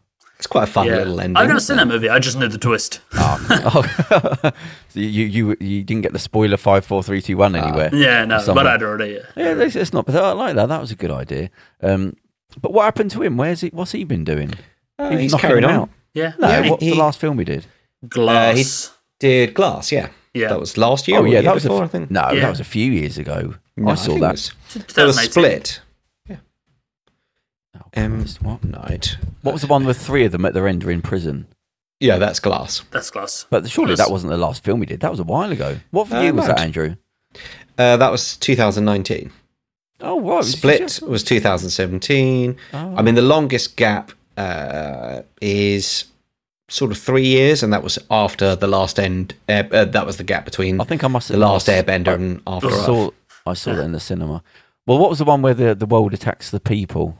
It's 0.43 0.47
quite 0.47 0.63
a 0.67 0.71
fun 0.71 0.87
yeah. 0.87 0.97
little 0.97 1.21
ending. 1.21 1.37
I've 1.37 1.47
never 1.47 1.61
seen 1.61 1.77
that 1.77 1.87
movie. 1.87 2.09
I 2.09 2.19
just 2.19 2.37
knew 2.37 2.49
the 2.49 2.57
twist. 2.57 2.99
oh, 3.13 3.81
so 4.89 4.99
you 4.99 5.23
you 5.25 5.55
you 5.61 5.83
didn't 5.85 6.01
get 6.01 6.11
the 6.11 6.19
spoiler 6.19 6.57
five, 6.57 6.85
four, 6.85 7.01
three, 7.01 7.21
two, 7.21 7.37
one 7.37 7.55
anywhere. 7.55 7.89
Yeah, 7.93 8.25
no, 8.25 8.39
Somewhere. 8.39 8.65
but 8.65 8.73
I'd 8.73 8.83
already. 8.83 9.13
Yeah. 9.13 9.19
Yeah, 9.37 9.63
it's, 9.63 9.77
it's 9.77 9.93
not. 9.93 10.05
But 10.05 10.17
I 10.17 10.33
like 10.33 10.55
that. 10.55 10.67
That 10.67 10.81
was 10.81 10.91
a 10.91 10.95
good 10.97 11.11
idea. 11.11 11.49
Um, 11.81 12.17
but 12.59 12.73
what 12.73 12.83
happened 12.83 13.11
to 13.11 13.21
him? 13.23 13.37
Where's 13.37 13.61
he? 13.61 13.69
What's 13.69 13.93
he 13.93 14.03
been 14.03 14.25
doing? 14.25 14.53
Uh, 14.99 15.09
He 15.11 15.15
was 15.15 15.21
he's 15.23 15.31
knocking 15.31 15.47
carried 15.49 15.63
on. 15.63 15.71
out. 15.71 15.89
Yeah. 16.13 16.33
No, 16.37 16.49
Yeah, 16.49 16.69
what's 16.69 16.83
he- 16.83 16.89
the 16.89 16.97
last 16.97 17.19
film 17.21 17.39
he 17.39 17.45
did? 17.45 17.65
Glass. 18.09 18.91
He 19.21 19.27
Did 19.27 19.53
Glass? 19.53 19.93
Yeah, 19.93 20.09
yeah. 20.33 20.49
that 20.49 20.59
was 20.59 20.77
last 20.77 21.07
year. 21.07 21.19
oh 21.19 21.23
or 21.23 21.27
yeah, 21.27 21.33
year 21.35 21.41
that 21.43 21.53
was 21.53 21.63
before, 21.63 21.83
a, 21.83 21.85
I 21.85 21.87
think. 21.87 22.11
no, 22.11 22.31
Yeah. 22.31 22.41
that 22.41 22.49
was 22.49 22.59
a 22.59 22.65
few 22.65 22.91
years 22.91 23.17
ago. 23.17 23.55
No, 23.77 23.91
I 23.91 23.95
saw 23.95 24.07
think 24.07 24.17
it 24.17 24.21
that. 24.21 24.31
was- 24.33 24.51
There 24.93 25.05
was 25.05 25.19
Split. 25.19 25.79
Oh, 27.75 27.81
Um, 27.95 28.25
what? 28.41 28.63
Night. 28.63 29.17
What 29.41 29.53
was 29.53 29.61
the 29.61 29.67
one 29.67 29.85
with 29.85 29.97
three 29.97 30.25
of 30.25 30.31
them 30.31 30.45
at 30.45 30.53
their 30.53 30.67
end 30.67 30.83
are 30.83 30.91
in 30.91 31.01
prison? 31.01 31.47
Yeah, 31.99 32.17
that's 32.17 32.39
Glass. 32.39 32.83
That's 32.91 33.09
glass. 33.09 33.45
But 33.49 33.69
surely 33.69 33.91
Yes. 33.91 33.99
that 33.99 34.11
wasn't 34.11 34.31
the 34.31 34.37
last 34.37 34.63
film 34.63 34.81
he 34.81 34.85
did. 34.85 34.99
That 34.99 35.11
was 35.11 35.19
a 35.19 35.23
while 35.23 35.51
ago. 35.51 35.77
What 35.91 36.11
Uh, 36.11 36.19
year 36.19 36.33
was 36.33 36.45
that, 36.47 36.57
right. 36.57 36.61
Andrew? 36.65 36.95
Uh, 37.77 37.97
that 37.97 38.11
was 38.11 38.35
2019. 38.37 39.31
Oh 40.01 40.19
right, 40.19 40.33
it 40.33 40.37
was 40.37 40.51
Split 40.51 40.79
just- 40.79 41.01
was 41.03 41.23
2017. 41.23 42.57
Oh. 42.73 42.93
I 42.97 43.01
mean, 43.01 43.15
the 43.15 43.21
longest 43.21 43.75
gap 43.77 44.11
uh, 44.37 45.21
is 45.41 46.05
sort 46.67 46.91
of 46.91 46.97
three 46.97 47.25
years, 47.25 47.63
and 47.63 47.71
that 47.71 47.83
was 47.83 47.97
after 48.11 48.55
the 48.55 48.67
last 48.67 48.99
end. 48.99 49.35
Uh, 49.47 49.63
uh, 49.71 49.85
that 49.85 50.05
was 50.05 50.17
the 50.17 50.23
gap 50.23 50.43
between 50.43 50.81
I 50.81 50.83
think 50.83 51.03
I 51.03 51.07
must 51.07 51.29
the 51.29 51.37
last 51.37 51.67
lost- 51.67 51.69
Airbender 51.69 52.09
I- 52.09 52.13
and 52.13 52.41
After 52.47 52.69
I 52.69 52.73
Earth. 52.73 52.85
saw, 52.85 53.09
I 53.45 53.53
saw 53.53 53.75
that 53.75 53.83
in 53.83 53.91
the 53.93 53.99
cinema. 53.99 54.43
Well, 54.85 54.97
what 54.97 55.09
was 55.09 55.19
the 55.19 55.25
one 55.25 55.41
where 55.41 55.53
the, 55.53 55.73
the 55.75 55.85
world 55.85 56.13
attacks 56.13 56.49
the 56.51 56.59
people? 56.59 57.17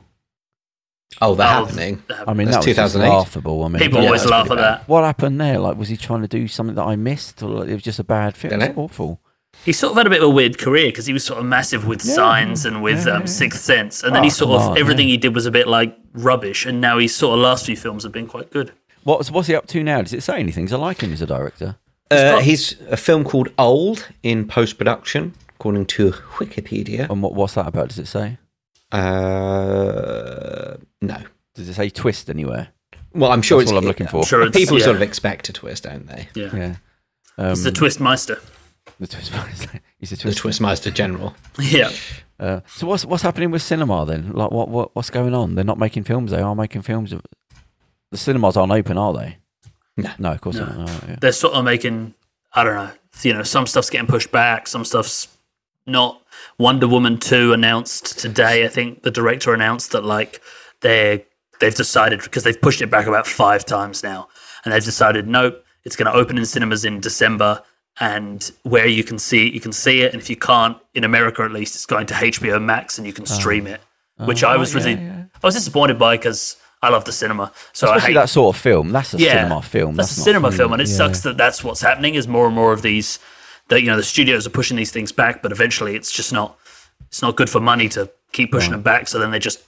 Oh, 1.21 1.35
the 1.35 1.43
Oh, 1.43 1.65
happening. 1.65 2.03
the- 2.07 2.23
I 2.27 2.33
mean, 2.33 2.47
That's 2.47 2.65
that 2.65 2.69
was 2.71 2.75
just 2.77 2.93
2008. 2.93 3.09
laughable. 3.09 3.63
I 3.63 3.67
mean, 3.69 3.79
People 3.79 3.99
Yeah, 4.01 4.05
always 4.07 4.25
laugh 4.25 4.49
at 4.51 4.57
that. 4.57 4.87
what 4.87 5.03
happened 5.03 5.39
there? 5.39 5.59
Like, 5.59 5.77
was 5.77 5.89
he 5.89 5.97
trying 5.97 6.21
to 6.21 6.27
do 6.27 6.47
something 6.47 6.75
that 6.75 6.83
I 6.83 6.95
missed, 6.95 7.41
or 7.43 7.49
like, 7.49 7.69
it 7.69 7.73
was 7.73 7.83
just 7.83 7.99
a 7.99 8.03
bad 8.03 8.35
film? 8.35 8.53
It 8.53 8.57
was 8.57 8.67
Dunno. 8.69 8.81
awful. 8.81 9.19
He 9.65 9.71
sort 9.71 9.91
of 9.91 9.97
had 9.97 10.07
a 10.07 10.09
bit 10.09 10.23
of 10.23 10.29
a 10.29 10.31
weird 10.31 10.57
career 10.57 10.87
because 10.87 11.05
he 11.05 11.13
was 11.13 11.23
sort 11.23 11.39
of 11.39 11.45
massive 11.45 11.85
with 11.85 12.01
signs 12.01 12.65
and 12.65 12.81
with 12.81 13.05
Yeah, 13.05 13.13
um. 13.17 13.27
Sixth 13.27 13.61
Sense, 13.61 14.01
and 14.03 14.13
then 14.15 14.21
Oh, 14.21 14.23
he 14.23 14.29
sort 14.31 14.51
of 14.59 14.61
on, 14.71 14.77
everything 14.79 15.07
yeah. 15.07 15.11
he 15.11 15.17
did 15.17 15.35
was 15.35 15.45
a 15.45 15.51
bit 15.51 15.67
like 15.67 15.95
rubbish, 16.13 16.65
and 16.65 16.81
now 16.81 16.97
his 16.97 17.15
sort 17.15 17.35
of 17.37 17.43
last 17.43 17.65
few 17.67 17.75
films 17.77 18.03
have 18.03 18.11
been 18.11 18.27
quite 18.27 18.49
good. 18.51 18.71
What's 19.03 19.29
what's 19.29 19.47
he 19.47 19.55
up 19.55 19.67
to 19.67 19.83
now? 19.83 20.01
Does 20.01 20.13
it 20.13 20.23
say 20.23 20.39
anything? 20.39 20.65
'Cause 20.65 20.73
I 20.73 20.77
like 20.77 21.01
him 21.01 21.13
as 21.13 21.21
a 21.21 21.27
director. 21.27 21.75
Uh, 22.09 22.39
he's 22.39 22.75
a 22.89 22.97
film 22.97 23.23
called 23.23 23.49
Old 23.57 24.07
in 24.23 24.47
post 24.47 24.77
production, 24.77 25.33
according 25.55 25.85
to 25.87 26.11
Wikipedia. 26.37 27.09
And 27.09 27.21
what, 27.23 27.33
what's 27.33 27.53
that 27.55 27.67
about? 27.67 27.89
Does 27.89 27.99
it 27.99 28.07
say? 28.07 28.37
Uh, 28.93 30.77
no. 31.01 31.17
Does 31.55 31.69
it 31.69 31.73
say 31.75 31.89
twist 31.89 32.29
anywhere? 32.29 32.69
Well, 33.13 33.31
I'm 33.31 33.41
sure 33.41 33.59
That's 33.59 33.69
it's 33.69 33.73
what 33.73 33.83
I'm 33.83 33.87
looking 33.87 34.07
for. 34.07 34.23
Sure, 34.25 34.41
it's- 34.41 34.55
People 34.59 34.79
yeah. 34.79 34.85
sort 34.85 34.95
of 34.95 35.01
expect 35.01 35.49
a 35.49 35.53
twist, 35.53 35.83
don't 35.83 36.07
they? 36.07 36.27
Yeah. 36.33 36.55
Yeah. 36.55 36.75
Um, 37.37 37.51
It's 37.51 37.63
the 37.63 37.71
Twistmeister. 37.71 38.39
The 38.99 39.07
twist. 39.07 39.31
He's 39.97 40.11
a 40.11 40.15
The 40.15 40.21
twist. 40.21 40.39
Twistmeister 40.43 40.93
General. 40.93 41.35
Yeah. 41.59 41.89
Uh, 42.39 42.59
so 42.67 42.85
what's 42.87 43.05
what's 43.05 43.23
happening 43.23 43.49
with 43.51 43.61
cinema 43.61 44.05
then? 44.05 44.33
Like 44.33 44.51
what, 44.51 44.67
what 44.67 44.93
what's 44.95 45.09
going 45.09 45.33
on? 45.33 45.55
They're 45.55 45.63
not 45.63 45.77
making 45.77 46.03
films. 46.03 46.31
They 46.31 46.41
are 46.41 46.55
making 46.55 46.81
films. 46.81 47.13
Of, 47.13 47.21
the 48.11 48.17
cinemas 48.17 48.57
aren't 48.57 48.73
open, 48.73 48.97
are 48.97 49.13
they? 49.13 49.37
No. 49.97 50.09
No, 50.19 50.31
of 50.31 50.41
course 50.41 50.57
No. 50.57 50.65
not. 50.65 50.77
No, 50.77 50.85
yeah. 51.07 51.15
They're 51.21 51.31
sort 51.31 51.53
of 51.53 51.63
making, 51.63 52.13
I 52.53 52.63
don't 52.63 52.75
know, 52.75 52.91
you 53.21 53.33
know, 53.33 53.43
some 53.43 53.65
stuff's 53.67 53.89
getting 53.89 54.07
pushed 54.07 54.31
back, 54.31 54.67
some 54.67 54.83
stuff's 54.83 55.27
not. 55.85 56.21
Wonder 56.59 56.87
Woman 56.87 57.17
2 57.17 57.53
announced 57.53 58.19
today, 58.19 58.65
I 58.65 58.67
think 58.67 59.03
the 59.03 59.11
director 59.11 59.53
announced 59.53 59.91
that, 59.91 60.03
like, 60.03 60.41
they're, 60.81 61.21
they've 61.59 61.73
decided, 61.75 62.21
because 62.21 62.43
they've 62.43 62.61
pushed 62.61 62.81
it 62.81 62.89
back 62.89 63.07
about 63.07 63.27
five 63.27 63.65
times 63.65 64.03
now, 64.03 64.27
and 64.63 64.73
they've 64.73 64.83
decided, 64.83 65.27
nope, 65.27 65.63
it's 65.83 65.95
going 65.95 66.11
to 66.11 66.17
open 66.17 66.37
in 66.37 66.45
cinemas 66.45 66.85
in 66.85 66.99
December. 66.99 67.61
And 67.99 68.51
where 68.63 68.87
you 68.87 69.03
can 69.03 69.19
see 69.19 69.47
it, 69.47 69.53
you 69.53 69.59
can 69.59 69.71
see 69.71 70.01
it. 70.01 70.13
And 70.13 70.21
if 70.21 70.27
you 70.27 70.35
can't, 70.35 70.77
in 70.95 71.03
America 71.03 71.43
at 71.43 71.51
least, 71.51 71.75
it's 71.75 71.85
going 71.85 72.07
to 72.07 72.13
HBO 72.15 72.59
Max 72.59 72.97
and 72.97 73.05
you 73.05 73.13
can 73.13 73.21
oh. 73.23 73.25
stream 73.27 73.67
it, 73.67 73.81
which 74.17 74.43
I 74.43 74.55
Oh, 74.55 74.59
was 74.59 74.73
yeah, 74.73 74.79
really, 74.79 74.93
yeah. 75.03 75.23
I 75.35 75.45
was 75.45 75.53
disappointed 75.53 75.99
by 75.99 76.17
because 76.17 76.57
I 76.81 76.89
love 76.89 77.05
the 77.05 77.11
cinema. 77.11 77.51
So 77.71 77.89
I 77.91 77.99
hate 77.99 78.13
that 78.15 78.29
sort 78.29 78.55
of 78.55 78.59
film. 78.59 78.91
That's 78.91 79.13
a 79.13 79.19
yeah, 79.19 79.33
cinema 79.43 79.61
film. 79.61 79.95
That's, 79.95 80.09
That's, 80.09 80.17
a 80.17 80.21
cinema 80.21 80.49
film. 80.49 80.57
film, 80.57 80.73
and 80.73 80.81
it 80.81 80.89
Yeah. 80.89 80.95
sucks 80.95 81.21
that 81.21 81.37
that's 81.37 81.63
what's 81.63 81.81
happening. 81.81 82.15
Is 82.15 82.27
more 82.27 82.47
and 82.47 82.55
more 82.55 82.73
of 82.73 82.81
these 82.81 83.19
that 83.69 83.81
you 83.81 83.87
know 83.87 83.97
the 83.97 84.03
studios 84.03 84.45
are 84.45 84.51
pushing 84.51 84.77
these 84.77 84.91
things 84.91 85.11
back, 85.11 85.41
but 85.41 85.51
eventually 85.51 85.95
it's 85.95 86.11
just 86.11 86.33
not 86.33 86.57
it's 87.07 87.21
not 87.21 87.35
good 87.35 87.49
for 87.49 87.59
money 87.59 87.89
to 87.89 88.09
keep 88.31 88.51
pushing 88.51 88.71
them 88.71 88.81
back. 88.81 89.07
So 89.07 89.19
then 89.19 89.31
they 89.31 89.39
just 89.39 89.63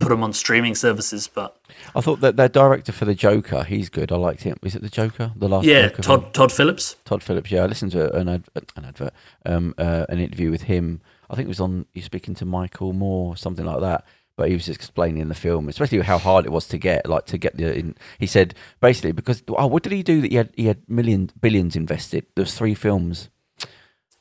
put 0.00 0.08
them 0.10 0.22
on 0.22 0.32
streaming 0.32 0.74
services. 0.74 1.28
But 1.28 1.56
I 1.94 2.00
thought 2.00 2.20
that 2.20 2.36
their 2.36 2.48
director 2.48 2.92
for 2.92 3.04
the 3.04 3.14
Joker, 3.14 3.64
he's 3.64 3.88
good. 3.88 4.12
I 4.12 4.16
liked 4.16 4.42
him. 4.42 4.56
Is 4.62 4.74
it 4.74 4.82
the 4.82 4.88
Joker? 4.88 5.32
The 5.36 5.48
last 5.48 5.66
yeah, 5.66 5.88
Joker 5.88 6.02
film? 6.02 6.20
Todd 6.20 6.34
Todd 6.34 6.52
Phillips. 6.52 6.96
Todd 7.04 7.22
Phillips. 7.22 7.50
Yeah, 7.50 7.64
I 7.64 7.66
listened 7.66 7.92
to 7.92 8.14
an 8.14 8.28
ad, 8.28 8.44
an 8.76 8.84
advert, 8.84 9.12
um, 9.44 9.74
uh, 9.78 10.06
an 10.08 10.18
interview 10.18 10.50
with 10.50 10.62
him. 10.62 11.00
I 11.30 11.34
think 11.34 11.46
it 11.46 11.48
was 11.48 11.60
on. 11.60 11.86
you 11.92 12.02
speaking 12.02 12.34
to 12.36 12.44
Michael 12.44 12.92
Moore, 12.92 13.36
something 13.36 13.64
like 13.64 13.80
that. 13.80 14.04
But 14.36 14.48
he 14.48 14.54
was 14.54 14.68
explaining 14.68 15.28
the 15.28 15.34
film, 15.34 15.66
especially 15.70 16.00
how 16.00 16.18
hard 16.18 16.44
it 16.44 16.52
was 16.52 16.68
to 16.68 16.76
get. 16.76 17.08
Like 17.08 17.24
to 17.26 17.38
get 17.38 17.56
the. 17.56 17.74
In, 17.74 17.96
he 18.18 18.26
said 18.26 18.54
basically 18.80 19.12
because 19.12 19.42
oh, 19.48 19.66
what 19.66 19.82
did 19.82 19.92
he 19.92 20.02
do 20.02 20.20
that 20.20 20.30
he 20.30 20.36
had 20.36 20.50
he 20.56 20.66
had 20.66 20.88
million 20.88 21.30
billions 21.40 21.74
invested? 21.74 22.26
There 22.34 22.42
was 22.42 22.54
three 22.54 22.74
films. 22.74 23.30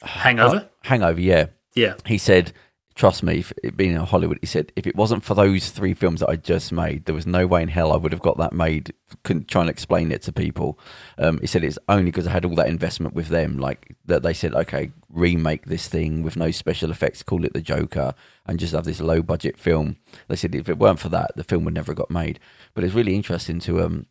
Hangover. 0.05 0.69
Hangover, 0.83 1.19
yeah. 1.19 1.47
yeah, 1.75 1.95
He 2.05 2.17
said, 2.17 2.53
"Trust 2.95 3.23
me, 3.23 3.43
being 3.75 3.91
in 3.91 3.97
Hollywood, 3.97 4.37
he 4.39 4.47
said 4.47 4.71
if 4.75 4.87
it 4.87 4.95
wasn't 4.95 5.23
for 5.23 5.33
those 5.33 5.71
three 5.71 5.93
films 5.93 6.19
that 6.21 6.29
I 6.29 6.35
just 6.35 6.71
made, 6.71 7.05
there 7.05 7.15
was 7.15 7.25
no 7.27 7.45
way 7.47 7.61
in 7.63 7.67
hell 7.69 7.91
I 7.91 7.97
would 7.97 8.11
have 8.11 8.21
got 8.21 8.37
that 8.37 8.53
made. 8.53 8.93
Couldn't 9.23 9.47
try 9.47 9.61
and 9.61 9.69
explain 9.69 10.11
it 10.11 10.21
to 10.23 10.31
people. 10.31 10.79
Um, 11.17 11.39
he 11.39 11.47
said 11.47 11.63
it's 11.63 11.79
only 11.89 12.05
because 12.05 12.27
I 12.27 12.31
had 12.31 12.45
all 12.45 12.55
that 12.55 12.67
investment 12.67 13.13
with 13.13 13.27
them, 13.27 13.57
like 13.57 13.95
that 14.05 14.23
they 14.23 14.33
said, 14.33 14.53
okay, 14.53 14.91
remake 15.09 15.65
this 15.65 15.87
thing 15.87 16.23
with 16.23 16.37
no 16.37 16.51
special 16.51 16.91
effects, 16.91 17.23
call 17.23 17.43
it 17.43 17.53
the 17.53 17.61
Joker, 17.61 18.13
and 18.45 18.59
just 18.59 18.73
have 18.73 18.85
this 18.85 19.01
low 19.01 19.21
budget 19.21 19.57
film. 19.57 19.97
They 20.27 20.35
said 20.35 20.55
if 20.55 20.69
it 20.69 20.77
weren't 20.77 20.99
for 20.99 21.09
that, 21.09 21.31
the 21.35 21.43
film 21.43 21.65
would 21.65 21.73
never 21.73 21.91
have 21.91 21.97
got 21.97 22.11
made. 22.11 22.39
But 22.73 22.83
it's 22.83 22.93
really 22.93 23.15
interesting 23.15 23.59
to 23.61 23.81
um 23.83 24.05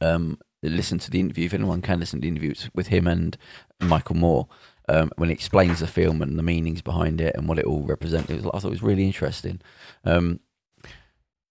um 0.00 0.38
listen 0.62 0.98
to 0.98 1.10
the 1.10 1.20
interview 1.20 1.46
if 1.46 1.54
anyone 1.54 1.80
can 1.80 2.00
listen 2.00 2.18
to 2.18 2.22
the 2.22 2.28
interview 2.28 2.50
it's 2.50 2.68
with 2.74 2.88
him 2.88 3.06
and 3.06 3.36
Michael 3.80 4.16
Moore 4.16 4.48
um, 4.88 5.10
when 5.16 5.28
he 5.28 5.34
explains 5.34 5.80
the 5.80 5.86
film 5.86 6.22
and 6.22 6.38
the 6.38 6.42
meanings 6.42 6.82
behind 6.82 7.20
it 7.20 7.34
and 7.34 7.48
what 7.48 7.58
it 7.58 7.64
all 7.64 7.82
represents. 7.82 8.30
It 8.30 8.36
was, 8.36 8.46
I 8.46 8.58
thought 8.58 8.68
it 8.68 8.70
was 8.70 8.82
really 8.82 9.04
interesting. 9.04 9.60
Um, 10.04 10.40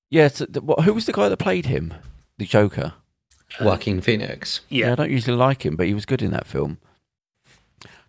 yeah, 0.10 0.28
so 0.28 0.46
the, 0.46 0.62
what, 0.62 0.82
who 0.82 0.94
was 0.94 1.06
the 1.06 1.14
guy 1.14 1.30
that 1.30 1.38
played 1.38 1.66
him? 1.66 1.94
The 2.38 2.46
Joker. 2.46 2.94
Joaquin 3.62 4.02
Phoenix. 4.02 4.62
yeah. 4.70 4.92
I 4.92 4.96
don't 4.96 5.12
usually 5.12 5.38
like 5.38 5.66
him, 5.66 5.76
but 5.76 5.88
he 5.88 5.94
was 5.94 6.06
good 6.06 6.22
in 6.22 6.32
that 6.32 6.48
film. 6.48 6.78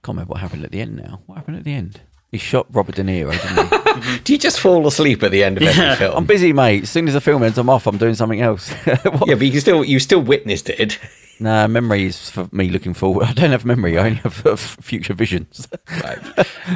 Can't 0.03 0.09
remember 0.17 0.33
what 0.33 0.41
happened 0.41 0.65
at 0.65 0.73
the 0.73 0.81
end 0.81 0.97
now. 0.97 1.21
What 1.27 1.37
happened 1.37 1.57
at 1.57 1.65
the 1.65 1.75
end? 1.75 2.01
He 2.33 2.39
shot 2.39 2.67
Robert 2.71 2.97
De 2.97 3.03
Niro, 3.05 3.31
didn't 3.33 4.03
he? 4.05 4.19
Do 4.25 4.33
you 4.33 4.39
just 4.39 4.61
fall 4.61 4.87
asleep 4.87 5.23
at 5.23 5.31
the 5.31 5.43
end 5.45 5.57
of 5.57 5.63
every 5.63 5.83
Yeah. 5.85 5.95
film? 5.95 6.17
I'm 6.17 6.25
busy, 6.27 6.53
mate. 6.53 6.83
As 6.83 6.91
soon 6.91 7.07
as 7.09 7.15
the 7.15 7.21
film 7.21 7.43
ends, 7.43 7.57
I'm 7.57 7.71
off. 7.71 7.87
I'm 7.87 7.99
doing 7.99 8.15
something 8.15 8.41
else. 8.43 8.71
What- 9.05 9.29
Yeah, 9.29 9.37
but 9.37 9.47
you 9.47 9.61
still 9.61 9.85
you 9.85 9.99
still 10.01 10.21
witnessed 10.21 10.69
it. 10.69 10.99
Nah, 11.39 11.67
memory 11.67 12.07
is 12.07 12.31
for 12.31 12.49
me 12.51 12.71
looking 12.71 12.95
forward. 12.95 13.27
I 13.27 13.33
don't 13.35 13.51
have 13.51 13.67
memory. 13.67 13.99
I 13.99 14.07
only 14.07 14.17
have 14.21 14.47
uh, 14.47 14.57
future 14.57 15.13
visions. 15.13 15.69
Right. 16.03 16.19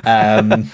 Um, 0.05 0.71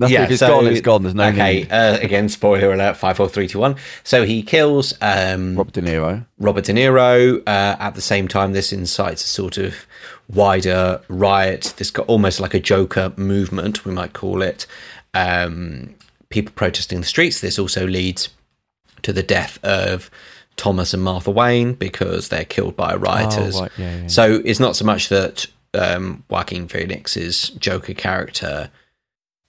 That's 0.00 0.12
yeah, 0.12 0.24
if 0.24 0.30
it's 0.30 0.40
so- 0.40 0.48
gone, 0.48 0.66
it's 0.66 0.80
gone. 0.80 1.02
There's 1.02 1.14
no 1.14 1.28
okay, 1.28 1.68
uh, 1.68 1.98
again, 1.98 2.30
spoiler 2.30 2.72
alert: 2.72 2.96
five, 2.96 3.18
four, 3.18 3.28
three, 3.28 3.46
two, 3.46 3.58
one. 3.58 3.76
So 4.02 4.24
he 4.24 4.42
kills 4.42 4.94
um, 5.02 5.56
Robert 5.56 5.74
De 5.74 5.82
Niro. 5.82 6.24
Robert 6.38 6.64
De 6.64 6.72
Niro. 6.72 7.40
Uh, 7.40 7.76
at 7.78 7.94
the 7.94 8.00
same 8.00 8.26
time, 8.26 8.54
this 8.54 8.72
incites 8.72 9.22
a 9.22 9.28
sort 9.28 9.58
of 9.58 9.86
wider 10.26 11.02
riot. 11.08 11.74
This 11.76 11.90
got 11.90 12.06
almost 12.06 12.40
like 12.40 12.54
a 12.54 12.60
Joker 12.60 13.12
movement, 13.18 13.84
we 13.84 13.92
might 13.92 14.14
call 14.14 14.40
it. 14.40 14.66
Um, 15.12 15.94
people 16.30 16.54
protesting 16.56 17.00
the 17.00 17.06
streets. 17.06 17.42
This 17.42 17.58
also 17.58 17.86
leads 17.86 18.30
to 19.02 19.12
the 19.12 19.22
death 19.22 19.62
of 19.62 20.10
Thomas 20.56 20.94
and 20.94 21.02
Martha 21.02 21.30
Wayne 21.30 21.74
because 21.74 22.30
they're 22.30 22.46
killed 22.46 22.74
by 22.74 22.94
rioters. 22.94 23.56
Oh, 23.56 23.62
right, 23.64 23.72
yeah, 23.76 23.96
yeah. 23.96 24.06
So 24.06 24.40
it's 24.46 24.60
not 24.60 24.76
so 24.76 24.86
much 24.86 25.10
that 25.10 25.46
um, 25.74 26.24
Joaquin 26.30 26.68
Phoenix's 26.68 27.50
Joker 27.50 27.92
character 27.92 28.70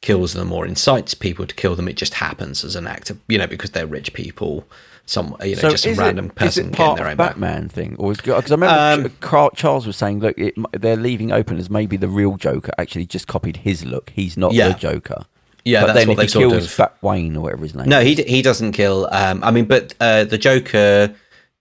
kills 0.02 0.34
them 0.34 0.52
or 0.52 0.66
incites 0.66 1.14
people 1.14 1.46
to 1.46 1.56
kill 1.56 1.76
them. 1.76 1.88
It 1.88 1.96
just 1.96 2.16
happens 2.16 2.64
as 2.64 2.76
an 2.76 2.88
act 2.88 3.10
of, 3.10 3.20
you 3.28 3.38
know, 3.38 3.48
because 3.48 3.72
they're 3.72 3.88
rich 3.88 4.14
people. 4.14 4.66
Some, 5.06 5.36
you 5.44 5.56
know, 5.56 5.70
just 5.72 5.84
some 5.84 5.96
random 5.96 6.26
it, 6.28 6.36
person 6.36 6.48
is 6.48 6.58
it 6.58 6.62
getting 6.72 6.76
part 6.86 6.98
their 6.98 7.08
of 7.08 7.12
own 7.12 7.18
back. 7.18 7.30
Batman 7.32 7.68
thing, 7.70 7.96
or 8.00 8.14
because 8.14 8.52
I 8.52 8.56
remember 8.56 9.10
Um, 9.10 9.52
Charles 9.56 9.86
was 9.86 9.98
saying, 9.98 10.20
look, 10.20 10.38
it, 10.38 10.54
they're 10.80 10.96
leaving 10.96 11.32
open 11.32 11.58
as 11.58 11.70
maybe 11.70 11.98
the 11.98 12.08
real 12.08 12.38
Joker 12.38 12.72
actually 12.78 13.06
just 13.08 13.28
copied 13.28 13.58
his 13.58 13.84
look. 13.84 14.12
He's 14.16 14.38
not 14.38 14.54
Yeah. 14.54 14.70
the 14.70 14.76
Joker. 14.76 15.26
Yeah, 15.66 15.82
but 15.82 15.88
that's 15.88 16.00
then 16.00 16.08
what 16.08 16.14
if 16.14 16.18
they 16.18 16.24
he 16.24 16.28
sort 16.30 16.50
kills 16.52 16.66
of. 16.66 16.72
Fat 16.72 16.98
Wayne 17.02 17.36
or 17.36 17.42
whatever 17.42 17.64
his 17.64 17.76
name. 17.76 17.90
No, 17.90 18.00
is, 18.00 18.08
he 18.08 18.16
d- 18.16 18.24
he 18.24 18.42
doesn't 18.42 18.72
kill. 18.72 19.08
Um, 19.12 19.44
I 19.44 19.52
mean, 19.52 19.66
but 19.66 19.94
uh, 20.00 20.24
the 20.24 20.38
Joker 20.38 21.14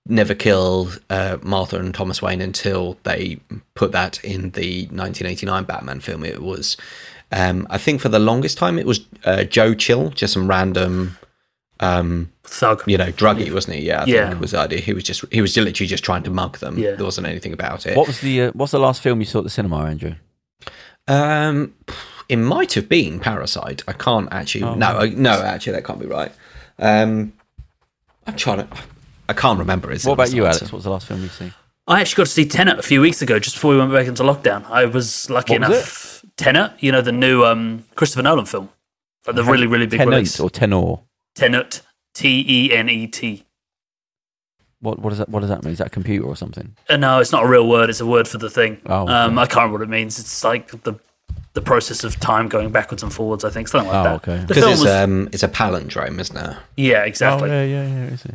never 0.06 0.34
killed 0.34 1.00
uh, 1.10 1.36
Martha 1.42 1.78
and 1.78 1.94
Thomas 1.94 2.22
Wayne 2.22 2.40
until 2.40 2.98
they 3.02 3.40
put 3.74 3.92
that 3.92 4.22
in 4.24 4.50
the 4.52 4.82
1989 4.86 5.64
Batman 5.64 6.00
film. 6.00 6.24
It 6.24 6.40
was, 6.42 6.76
um, 7.32 7.66
I 7.70 7.78
think, 7.78 8.00
for 8.00 8.08
the 8.08 8.18
longest 8.18 8.58
time, 8.58 8.78
it 8.78 8.86
was 8.86 9.00
uh, 9.24 9.44
Joe 9.44 9.74
Chill, 9.74 10.10
just 10.10 10.32
some 10.34 10.48
random, 10.48 11.16
um, 11.80 12.30
Thug. 12.44 12.82
you 12.86 12.98
know, 12.98 13.06
druggy, 13.12 13.52
wasn't 13.52 13.76
he? 13.76 13.82
Yeah, 13.86 14.02
I 14.02 14.04
Yeah. 14.06 14.28
think 14.28 14.40
was 14.40 14.50
the 14.50 14.58
idea. 14.58 14.80
He 14.80 14.92
was 14.92 15.04
just 15.04 15.24
he 15.32 15.40
was 15.40 15.56
literally 15.56 15.86
just 15.88 16.04
trying 16.04 16.22
to 16.24 16.30
mug 16.30 16.58
them. 16.58 16.78
Yeah. 16.78 16.92
There 16.96 17.04
wasn't 17.04 17.26
anything 17.26 17.52
about 17.52 17.86
it. 17.86 17.96
What 17.96 18.06
was 18.06 18.20
the 18.20 18.42
uh, 18.42 18.50
what's 18.52 18.72
the 18.72 18.78
last 18.80 19.00
film 19.02 19.20
you 19.20 19.26
saw 19.26 19.38
at 19.38 19.44
the 19.44 19.50
cinema, 19.50 19.84
Andrew? 19.84 20.14
Um, 21.08 21.74
it 22.28 22.36
might 22.36 22.74
have 22.74 22.88
been 22.88 23.18
Parasite. 23.20 23.82
I 23.88 23.92
can't 23.92 24.28
actually. 24.32 24.64
Oh, 24.64 24.74
no, 24.74 24.86
I, 24.86 25.08
no, 25.08 25.30
actually, 25.42 25.72
that 25.72 25.84
can't 25.84 25.98
be 25.98 26.06
right. 26.06 26.32
Um, 26.78 27.32
I'm 28.26 28.36
trying 28.36 28.58
to. 28.58 28.68
I 29.28 29.32
can't 29.32 29.58
remember. 29.58 29.90
Is 29.90 30.04
What 30.04 30.14
about 30.14 30.32
you, 30.32 30.44
Alex? 30.44 30.62
What 30.62 30.72
was 30.74 30.84
the 30.84 30.90
last 30.90 31.06
film 31.06 31.22
you 31.22 31.28
see? 31.28 31.52
I 31.86 32.00
actually 32.00 32.20
got 32.22 32.26
to 32.26 32.32
see 32.32 32.46
Tenet 32.46 32.78
a 32.78 32.82
few 32.82 33.00
weeks 33.00 33.20
ago, 33.22 33.38
just 33.40 33.56
before 33.56 33.72
we 33.72 33.78
went 33.78 33.92
back 33.92 34.06
into 34.06 34.22
lockdown. 34.22 34.64
I 34.70 34.84
was 34.84 35.28
lucky 35.30 35.54
What 35.58 35.68
was 35.68 35.70
enough. 35.78 36.19
Tenet, 36.36 36.72
you 36.80 36.92
know, 36.92 37.00
the 37.02 37.12
new 37.12 37.44
um, 37.44 37.84
Christopher 37.94 38.22
Nolan 38.22 38.46
film, 38.46 38.68
like 39.26 39.36
the 39.36 39.44
really, 39.44 39.66
really 39.66 39.86
big 39.86 39.98
Tenant 39.98 40.14
release. 40.16 40.40
or 40.40 40.50
Tenor? 40.50 41.00
Tenet, 41.34 41.82
T 42.14 42.44
E 42.48 42.72
N 42.74 42.88
E 42.88 43.06
T. 43.06 43.44
What 44.80 44.98
what 44.98 45.10
does 45.10 45.18
that 45.18 45.28
what 45.28 45.40
does 45.40 45.50
that 45.50 45.62
mean? 45.62 45.72
Is 45.72 45.78
that 45.78 45.88
a 45.88 45.90
computer 45.90 46.24
or 46.26 46.36
something? 46.36 46.74
Uh, 46.88 46.96
No, 46.96 47.20
it's 47.20 47.32
not 47.32 47.44
a 47.44 47.48
real 47.48 47.68
word. 47.68 47.90
It's 47.90 48.00
a 48.00 48.06
word 48.06 48.26
for 48.26 48.38
the 48.38 48.48
thing. 48.48 48.80
Oh, 48.86 49.02
okay. 49.02 49.12
um, 49.12 49.38
I 49.38 49.44
can't 49.44 49.56
remember 49.56 49.78
what 49.78 49.82
it 49.82 49.90
means. 49.90 50.18
It's 50.18 50.42
like 50.42 50.68
the 50.84 50.94
the 51.52 51.60
process 51.60 52.02
of 52.04 52.18
time 52.20 52.48
going 52.48 52.70
backwards 52.70 53.02
and 53.02 53.12
forwards. 53.12 53.44
I 53.44 53.50
think 53.50 53.68
something 53.68 53.90
like 53.90 54.00
Oh, 54.00 54.04
that. 54.04 54.14
okay. 54.28 54.44
Because 54.46 54.64
it's 54.64 54.80
was, 54.82 54.90
um, 54.90 55.28
it's 55.32 55.42
a 55.42 55.48
palindrome, 55.48 56.18
isn't 56.20 56.36
it? 56.36 56.56
yeah, 56.76 57.02
exactly. 57.04 57.50
Oh, 57.50 57.52
yeah, 57.52 57.64
yeah, 57.64 57.86
yeah. 57.88 58.04
Is 58.06 58.24
it? 58.24 58.34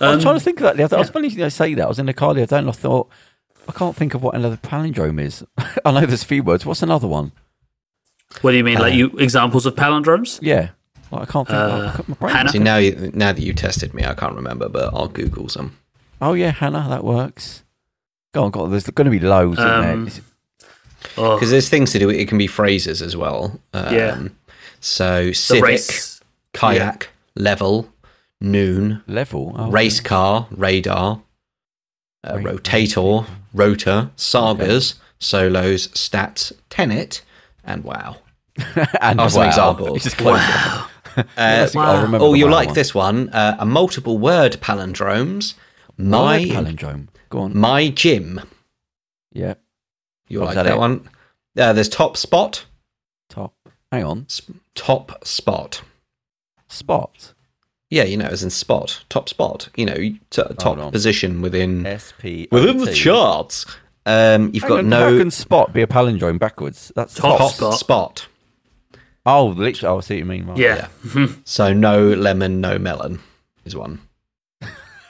I 0.00 0.06
was 0.08 0.16
Um, 0.16 0.20
trying 0.22 0.34
to 0.34 0.40
think 0.40 0.58
of 0.60 0.64
that. 0.64 0.76
The 0.78 0.82
other, 0.84 0.96
I 0.96 1.00
was 1.00 1.08
yeah. 1.08 1.12
funny 1.12 1.28
you 1.28 1.50
say 1.50 1.74
that. 1.74 1.84
I 1.84 1.86
was 1.88 1.98
in 1.98 2.06
the 2.06 2.14
car 2.14 2.34
the 2.34 2.42
other 2.42 2.50
day 2.56 2.58
and 2.58 2.68
I 2.68 2.72
thought, 2.72 3.08
I 3.68 3.72
can't 3.72 3.96
think 3.96 4.14
of 4.14 4.22
what 4.22 4.34
another 4.34 4.56
palindrome 4.56 5.20
is. 5.20 5.44
I 5.84 5.90
know 5.92 6.04
there's 6.06 6.22
a 6.22 6.26
few 6.26 6.42
words. 6.42 6.66
What's 6.66 6.82
another 6.82 7.06
one? 7.08 7.32
What 8.40 8.50
do 8.50 8.56
you 8.56 8.64
mean, 8.64 8.78
like 8.78 8.92
Uh, 8.92 8.96
you 8.96 9.06
examples 9.18 9.64
of 9.66 9.74
palindromes? 9.74 10.38
Yeah. 10.42 10.70
Like, 11.10 11.28
I 11.28 11.32
can't 11.32 11.46
think. 11.48 11.58
Uh, 11.58 11.86
I 11.92 11.96
can't- 11.96 12.08
my 12.08 12.14
brain- 12.16 12.34
Hannah? 12.36 12.48
See 12.50 12.58
now, 12.58 12.76
you, 12.78 13.10
now 13.14 13.32
that 13.32 13.42
you 13.42 13.52
tested 13.52 13.94
me, 13.94 14.04
I 14.04 14.14
can't 14.14 14.34
remember, 14.34 14.68
but 14.68 14.92
I'll 14.92 15.08
Google 15.08 15.48
some. 15.48 15.76
Oh 16.20 16.32
yeah, 16.34 16.50
Hannah, 16.50 16.86
that 16.88 17.04
works. 17.04 17.62
Go 18.32 18.44
on, 18.44 18.50
go 18.50 18.62
on. 18.62 18.70
There's 18.70 18.84
going 18.90 19.04
to 19.04 19.10
be 19.10 19.20
loads, 19.20 19.58
Um, 19.60 19.66
isn't 19.66 19.80
there? 19.82 20.06
Is 20.08 20.20
Oh, 21.16 21.36
Because 21.36 21.50
there's 21.50 21.68
things 21.68 21.92
to 21.92 21.98
do. 21.98 22.08
It 22.10 22.28
can 22.28 22.38
be 22.38 22.46
phrases 22.46 23.02
as 23.02 23.16
well. 23.16 23.60
Um, 23.72 23.94
Yeah. 23.94 24.28
So 24.80 25.26
the 25.26 25.32
civic, 25.34 25.64
race. 25.64 26.20
kayak, 26.54 27.08
level, 27.36 27.88
noon, 28.40 29.02
Level. 29.06 29.54
Oh, 29.56 29.70
race 29.70 30.00
car, 30.00 30.46
radar, 30.50 31.20
uh, 32.24 32.34
rotator, 32.34 33.26
rotor, 33.54 34.10
sagas, 34.16 34.96
solos, 35.18 35.88
stats, 35.88 36.52
tenet, 36.68 37.22
and 37.64 37.84
wow. 37.84 38.16
and 39.00 39.18
some 39.30 39.46
wow. 39.46 39.78
You 39.94 40.00
just 40.00 40.16
closed. 40.18 40.42
Uh, 41.16 41.68
remember 42.02 42.18
oh, 42.26 42.34
you'll 42.34 42.48
wow 42.48 42.56
like 42.56 42.66
one. 42.70 42.74
this 42.74 42.92
one. 42.92 43.28
Uh, 43.28 43.56
a 43.60 43.64
multiple 43.64 44.18
word 44.18 44.54
palindromes. 44.54 45.54
My 45.96 46.40
Word 46.40 46.48
palindrome. 46.48 47.06
Go 47.30 47.38
on. 47.38 47.56
my 47.56 47.88
gym. 47.88 48.40
Yeah. 49.32 49.54
You 50.26 50.42
Oh, 50.42 50.46
like 50.46 50.56
that 50.56 50.64
that, 50.64 50.78
one? 50.78 51.08
Uh, 51.56 51.72
there's 51.72 51.88
top 51.88 52.16
spot. 52.16 52.64
Top. 53.28 53.54
Hang 53.92 54.02
on. 54.02 54.26
S- 54.28 54.42
top 54.74 55.24
spot. 55.24 55.82
Spot. 56.68 57.33
Yeah, 57.94 58.02
you 58.04 58.16
know, 58.16 58.26
as 58.26 58.42
in 58.42 58.50
spot, 58.50 59.04
top 59.08 59.28
spot. 59.28 59.68
You 59.76 59.86
know, 59.86 59.94
t- 59.94 60.18
top 60.58 60.78
on. 60.78 60.90
position 60.90 61.40
within 61.42 61.86
S 61.86 62.12
P. 62.18 62.48
within 62.50 62.78
the 62.78 62.92
charts. 62.92 63.66
Um, 64.04 64.50
you've 64.52 64.64
Hang 64.64 64.68
got 64.68 64.78
on, 64.80 64.88
no 64.88 65.12
How 65.12 65.18
can 65.18 65.30
spot 65.30 65.72
be 65.72 65.80
a 65.80 65.86
palindrome 65.86 66.38
backwards? 66.38 66.90
That's 66.96 67.14
Top. 67.14 67.38
top 67.38 67.52
spot. 67.52 67.74
spot. 67.78 68.26
Oh, 69.24 69.46
literally. 69.46 69.94
Oh, 69.94 69.98
I 69.98 70.00
see 70.00 70.14
what 70.14 70.18
you 70.18 70.24
mean. 70.24 70.46
Right. 70.46 70.58
Yeah. 70.58 70.88
So 71.44 71.72
no 71.72 72.08
lemon, 72.08 72.60
no 72.60 72.78
melon 72.78 73.20
is 73.64 73.74
one. 73.76 74.00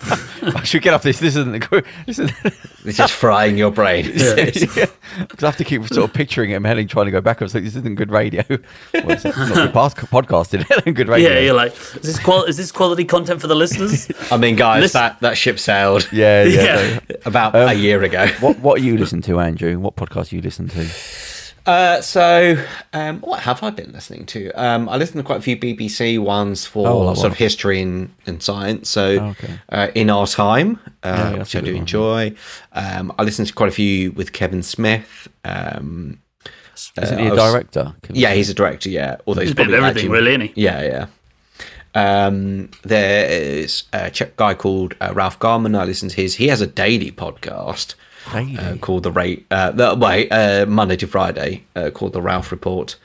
I 0.57 0.62
should 0.64 0.82
get 0.82 0.94
off 0.94 1.02
this. 1.02 1.18
This 1.18 1.36
isn't. 1.36 1.55
a 1.55 1.59
good- 1.59 1.84
This 2.07 2.18
is. 2.18 2.30
It's 2.86 2.98
just 2.98 3.14
frying 3.14 3.57
your 3.57 3.70
brain. 3.70 4.05
Because 4.14 5.44
I 5.44 5.46
have 5.46 5.57
to 5.59 5.64
keep 5.64 5.86
sort 5.86 6.11
of 6.11 6.12
picturing 6.14 6.50
it 6.50 6.55
and 6.55 6.66
Helen 6.66 6.86
trying 6.88 7.07
to 7.07 7.12
go 7.12 7.20
backwards. 7.20 7.55
Like 7.55 7.62
this 7.64 7.76
isn't 7.76 7.94
good 7.94 8.11
radio. 8.11 8.42
Well, 8.48 9.11
it's 9.11 9.24
not 9.24 9.34
good 9.55 9.72
past- 9.72 9.96
podcasting. 9.96 10.64
Helen, 10.68 10.92
good 10.92 11.09
radio. 11.09 11.30
Yeah, 11.30 11.38
you're 11.38 11.55
like, 11.55 11.72
is 11.72 12.02
this 12.02 12.18
qual- 12.18 12.44
is 12.44 12.57
this 12.59 12.70
quality 12.72 13.05
content 13.05 13.40
for 13.40 13.46
the 13.46 13.55
listeners? 13.55 14.11
I 14.30 14.36
mean, 14.36 14.57
guys, 14.57 14.82
Listen- 14.82 15.00
that, 15.00 15.20
that 15.20 15.38
ship 15.38 15.59
sailed 15.59 16.09
yeah, 16.12 16.42
yeah. 16.44 16.62
Yeah. 16.62 16.98
no. 17.11 17.16
about 17.26 17.55
Um, 17.55 17.68
a 17.68 17.74
year 17.74 18.02
ago. 18.02 18.26
What 18.40 18.59
What 18.59 18.80
are 18.80 18.82
you 18.84 18.98
listening 18.98 19.22
to, 19.22 19.40
Andrew? 19.40 19.78
What 19.78 19.94
podcast 19.96 20.32
you 20.32 20.40
listen 20.42 20.68
to? 20.68 20.86
Uh, 21.66 22.00
so, 22.02 22.62
um, 22.92 23.20
what 23.20 23.40
have 23.40 23.62
I 23.62 23.70
been 23.70 23.90
listening 23.92 24.26
to? 24.26 24.50
Um, 24.52 24.86
I 24.88 24.96
listen 24.98 25.16
to 25.16 25.22
quite 25.22 25.38
a 25.38 25.42
few 25.42 25.56
BBC 25.56 26.18
ones 26.18 26.66
for 26.66 26.86
Oh, 26.86 26.98
like 26.98 27.16
sort 27.16 27.24
what? 27.24 27.32
of 27.32 27.38
history 27.38 27.80
and, 27.80 28.14
and 28.26 28.42
science. 28.42 28.90
So, 28.90 29.18
Oh, 29.18 29.24
okay. 29.30 29.58
uh, 29.70 29.88
in 29.94 30.10
our 30.10 30.26
time, 30.26 30.78
uh, 31.02 31.08
Yeah, 31.08 31.30
yeah, 31.32 31.38
which 31.38 31.56
I 31.56 31.60
do 31.62 31.72
one. 31.72 31.80
enjoy. 31.80 32.34
Um, 32.72 33.12
I 33.18 33.22
listen 33.22 33.46
to 33.46 33.52
quite 33.54 33.70
a 33.70 33.72
few 33.72 34.12
with 34.12 34.32
Kevin 34.34 34.62
Smith. 34.62 35.26
Um, 35.44 36.20
Isn't 37.00 37.14
uh, 37.14 37.16
he 37.16 37.24
I 37.24 37.28
a 37.28 37.34
was- 37.34 37.52
director? 37.52 37.94
yeah, 38.10 38.34
he's 38.34 38.50
a 38.50 38.54
director. 38.54 38.90
Yeah, 38.90 39.16
although 39.26 39.40
he's, 39.40 39.50
He's 39.50 39.52
a 39.52 39.56
bit 39.56 39.66
of 39.68 39.70
probably 39.72 39.88
everything, 39.88 40.10
actually- 40.12 40.18
really, 40.18 40.30
isn't 40.44 40.54
he? 40.56 40.62
Yeah, 40.62 40.82
yeah. 40.82 41.06
Um, 42.26 42.70
there 42.82 43.26
is 43.30 43.84
a 43.92 44.10
Czech 44.10 44.36
guy 44.36 44.52
called 44.54 44.96
uh, 45.00 45.12
Ralph 45.14 45.38
Garman. 45.38 45.74
I 45.76 45.84
listen 45.84 46.08
to 46.10 46.16
his. 46.16 46.34
He 46.34 46.48
has 46.48 46.60
a 46.60 46.66
daily 46.66 47.10
podcast 47.12 47.94
Daily? 47.94 48.03
Uh, 48.33 48.77
called 48.81 49.03
the 49.03 49.12
Rate. 49.12 49.47
Uh, 49.51 49.70
the 49.70 49.95
wait, 49.95 50.31
uh, 50.31 50.66
Monday 50.66 50.97
to 50.97 51.07
Friday, 51.07 51.64
uh, 51.77 51.91
called 51.91 52.12
the 52.12 52.22
Ralph 52.22 52.51
Report. 52.51 52.97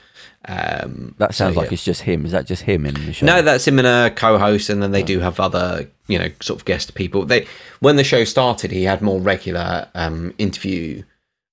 Um, 0.46 1.16
That 1.18 1.36
sounds 1.36 1.56
so, 1.56 1.60
like 1.62 1.70
yeah. 1.70 1.74
it's 1.74 1.84
just 1.84 2.04
him. 2.04 2.26
Is 2.26 2.32
that 2.32 2.48
just 2.48 2.64
him 2.64 2.86
in 2.86 2.94
the 3.06 3.14
show? 3.14 3.26
No, 3.26 3.42
that's 3.42 3.68
him 3.68 3.78
and 3.78 3.88
a 3.88 4.10
co-host, 4.16 4.70
and 4.70 4.82
then 4.82 4.92
they 4.92 5.04
do 5.04 5.20
have 5.20 5.40
other, 5.40 5.90
you 6.08 6.18
know, 6.18 6.30
sort 6.42 6.60
of 6.60 6.66
guest 6.66 6.96
people. 6.96 7.26
They 7.26 7.46
when 7.80 7.98
the 7.98 8.04
show 8.04 8.24
started, 8.24 8.72
he 8.72 8.84
had 8.84 9.02
more 9.02 9.20
regular 9.20 9.90
um, 9.96 10.34
interview 10.38 11.04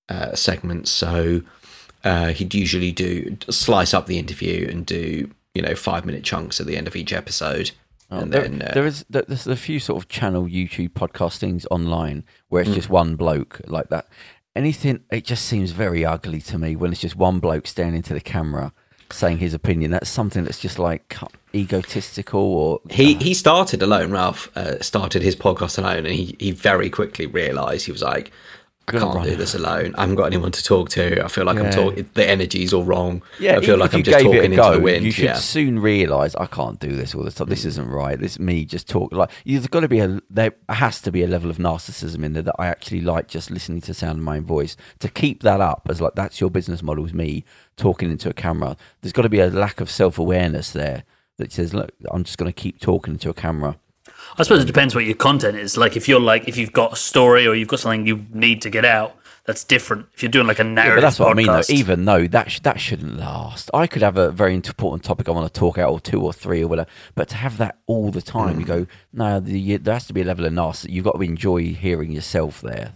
uh, 0.08 0.34
segments, 0.34 0.90
so 0.90 1.42
uh, 2.04 2.28
he'd 2.28 2.54
usually 2.54 2.92
do 2.92 3.36
slice 3.50 3.92
up 3.92 4.06
the 4.06 4.18
interview 4.18 4.68
and 4.70 4.86
do 4.86 5.30
you 5.54 5.62
know 5.62 5.74
five 5.74 6.06
minute 6.06 6.22
chunks 6.22 6.60
at 6.60 6.66
the 6.66 6.76
end 6.76 6.86
of 6.86 6.94
each 6.94 7.12
episode, 7.12 7.72
Oh, 8.10 8.18
and 8.20 8.32
there, 8.32 8.42
then 8.42 8.62
uh, 8.62 8.70
there 8.74 8.86
is 8.86 9.04
there's 9.10 9.46
a 9.48 9.56
few 9.56 9.80
sort 9.80 10.02
of 10.02 10.08
channel 10.08 10.44
YouTube 10.44 10.90
podcast 10.90 11.38
things 11.38 11.66
online 11.70 12.24
where 12.48 12.62
Mm. 12.62 12.66
it's 12.68 12.74
just 12.76 12.88
one 12.90 13.16
bloke 13.16 13.60
like 13.66 13.88
that. 13.88 14.06
Anything 14.54 15.00
it 15.10 15.24
just 15.24 15.44
seems 15.44 15.72
very 15.72 16.04
ugly 16.04 16.40
to 16.42 16.58
me 16.58 16.76
when 16.76 16.92
it's 16.92 17.00
just 17.00 17.16
one 17.16 17.40
bloke 17.40 17.66
staring 17.66 17.94
into 17.96 18.14
the 18.14 18.20
camera 18.20 18.72
saying 19.10 19.38
his 19.38 19.54
opinion. 19.54 19.90
That's 19.90 20.08
something 20.08 20.44
that's 20.44 20.60
just 20.60 20.78
like 20.78 21.16
egotistical 21.54 22.40
or 22.40 22.80
he 22.90 23.14
he 23.14 23.34
started 23.34 23.82
alone. 23.82 24.10
Ralph 24.12 24.50
uh, 24.56 24.80
started 24.80 25.22
his 25.22 25.36
podcast 25.36 25.78
alone, 25.78 26.06
and 26.06 26.14
he 26.14 26.36
he 26.38 26.50
very 26.52 26.88
quickly 26.90 27.26
realised 27.26 27.86
he 27.86 27.92
was 27.92 28.02
like. 28.02 28.30
I 28.88 28.92
can't 28.92 29.14
run 29.14 29.26
do 29.26 29.34
this 29.34 29.54
alone. 29.54 29.94
I 29.96 30.02
haven't 30.02 30.14
got 30.14 30.26
anyone 30.26 30.52
to 30.52 30.62
talk 30.62 30.90
to. 30.90 31.24
I 31.24 31.26
feel 31.26 31.44
like 31.44 31.58
I'm 31.58 31.64
Yeah. 31.64 31.70
talking. 31.70 32.10
The 32.14 32.28
energy's 32.28 32.72
all 32.72 32.84
wrong. 32.84 33.22
Yeah, 33.40 33.56
I 33.56 33.60
feel 33.60 33.76
like 33.76 33.92
I'm 33.92 34.04
just 34.04 34.22
talking 34.22 34.44
into 34.44 34.56
go, 34.56 34.74
the 34.76 34.80
wind. 34.80 35.04
You 35.04 35.10
should 35.10 35.24
yeah. 35.24 35.34
soon 35.34 35.80
realise 35.80 36.36
I 36.36 36.46
can't 36.46 36.78
do 36.78 36.94
this 36.94 37.12
all 37.12 37.24
the 37.24 37.32
time. 37.32 37.48
This 37.48 37.64
mm. 37.64 37.68
isn't 37.68 37.88
right. 37.88 38.18
This 38.18 38.32
is 38.32 38.38
me 38.38 38.64
just 38.64 38.88
talk 38.88 39.12
like 39.12 39.30
there's 39.44 39.66
got 39.66 39.80
to 39.80 39.88
be 39.88 39.98
a 39.98 40.20
there 40.30 40.52
has 40.68 41.00
to 41.02 41.10
be 41.10 41.24
a 41.24 41.26
level 41.26 41.50
of 41.50 41.58
narcissism 41.58 42.24
in 42.24 42.34
there 42.34 42.44
that 42.44 42.54
I 42.60 42.68
actually 42.68 43.00
like 43.00 43.26
just 43.26 43.50
listening 43.50 43.80
to 43.80 43.88
the 43.88 43.94
sound 43.94 44.18
of 44.18 44.24
my 44.24 44.36
own 44.36 44.44
voice. 44.44 44.76
To 45.00 45.08
keep 45.08 45.42
that 45.42 45.60
up 45.60 45.88
as 45.90 46.00
like 46.00 46.14
that's 46.14 46.40
your 46.40 46.50
business 46.50 46.80
model 46.80 47.04
is 47.06 47.12
me 47.12 47.44
talking 47.76 48.10
into 48.10 48.28
a 48.28 48.34
camera. 48.34 48.76
There's 49.00 49.12
got 49.12 49.22
to 49.22 49.28
be 49.28 49.40
a 49.40 49.48
lack 49.48 49.80
of 49.80 49.90
self 49.90 50.16
awareness 50.16 50.70
there 50.70 51.02
that 51.38 51.50
says 51.50 51.74
look 51.74 51.90
I'm 52.10 52.22
just 52.22 52.38
going 52.38 52.52
to 52.52 52.60
keep 52.60 52.80
talking 52.80 53.14
into 53.14 53.30
a 53.30 53.34
camera. 53.34 53.78
I 54.38 54.42
suppose 54.42 54.62
it 54.62 54.66
depends 54.66 54.94
what 54.94 55.04
your 55.04 55.16
content 55.16 55.56
is. 55.56 55.76
Like 55.76 55.96
if 55.96 56.08
you're 56.08 56.20
like 56.20 56.48
if 56.48 56.56
you've 56.56 56.72
got 56.72 56.92
a 56.92 56.96
story 56.96 57.46
or 57.46 57.54
you've 57.54 57.68
got 57.68 57.80
something 57.80 58.06
you 58.06 58.26
need 58.32 58.62
to 58.62 58.70
get 58.70 58.84
out, 58.84 59.16
that's 59.46 59.64
different. 59.64 60.06
If 60.12 60.22
you're 60.22 60.30
doing 60.30 60.46
like 60.46 60.58
a 60.58 60.64
Yeah, 60.64 60.72
narrative 60.72 60.96
but 60.96 61.00
that's 61.02 61.18
what 61.20 61.30
I 61.30 61.34
mean 61.34 61.46
though. 61.46 61.60
podcast- 61.60 61.70
Even 61.70 62.04
though 62.04 62.26
that 62.26 62.50
sh- 62.50 62.60
that 62.60 62.80
shouldn't 62.80 63.16
last, 63.16 63.70
I 63.72 63.86
could 63.86 64.02
have 64.02 64.16
a 64.16 64.30
very 64.30 64.54
important 64.54 65.04
topic 65.04 65.28
I 65.28 65.32
want 65.32 65.52
to 65.52 65.58
talk 65.58 65.78
out, 65.78 65.90
or 65.90 66.00
two 66.00 66.20
or 66.20 66.32
three 66.32 66.62
or 66.62 66.68
whatever. 66.68 66.88
But 67.14 67.28
to 67.28 67.36
have 67.36 67.56
that 67.58 67.78
all 67.86 68.10
the 68.10 68.22
time, 68.22 68.58
you 68.58 68.66
mm. 68.66 68.68
go, 68.68 68.86
no, 69.12 69.40
the, 69.40 69.76
there 69.78 69.94
has 69.94 70.06
to 70.08 70.12
be 70.12 70.22
a 70.22 70.24
level 70.24 70.44
of 70.44 70.52
narcissism. 70.52 70.90
You've 70.90 71.04
got 71.04 71.12
to 71.12 71.22
enjoy 71.22 71.74
hearing 71.74 72.10
yourself 72.10 72.60
there. 72.60 72.94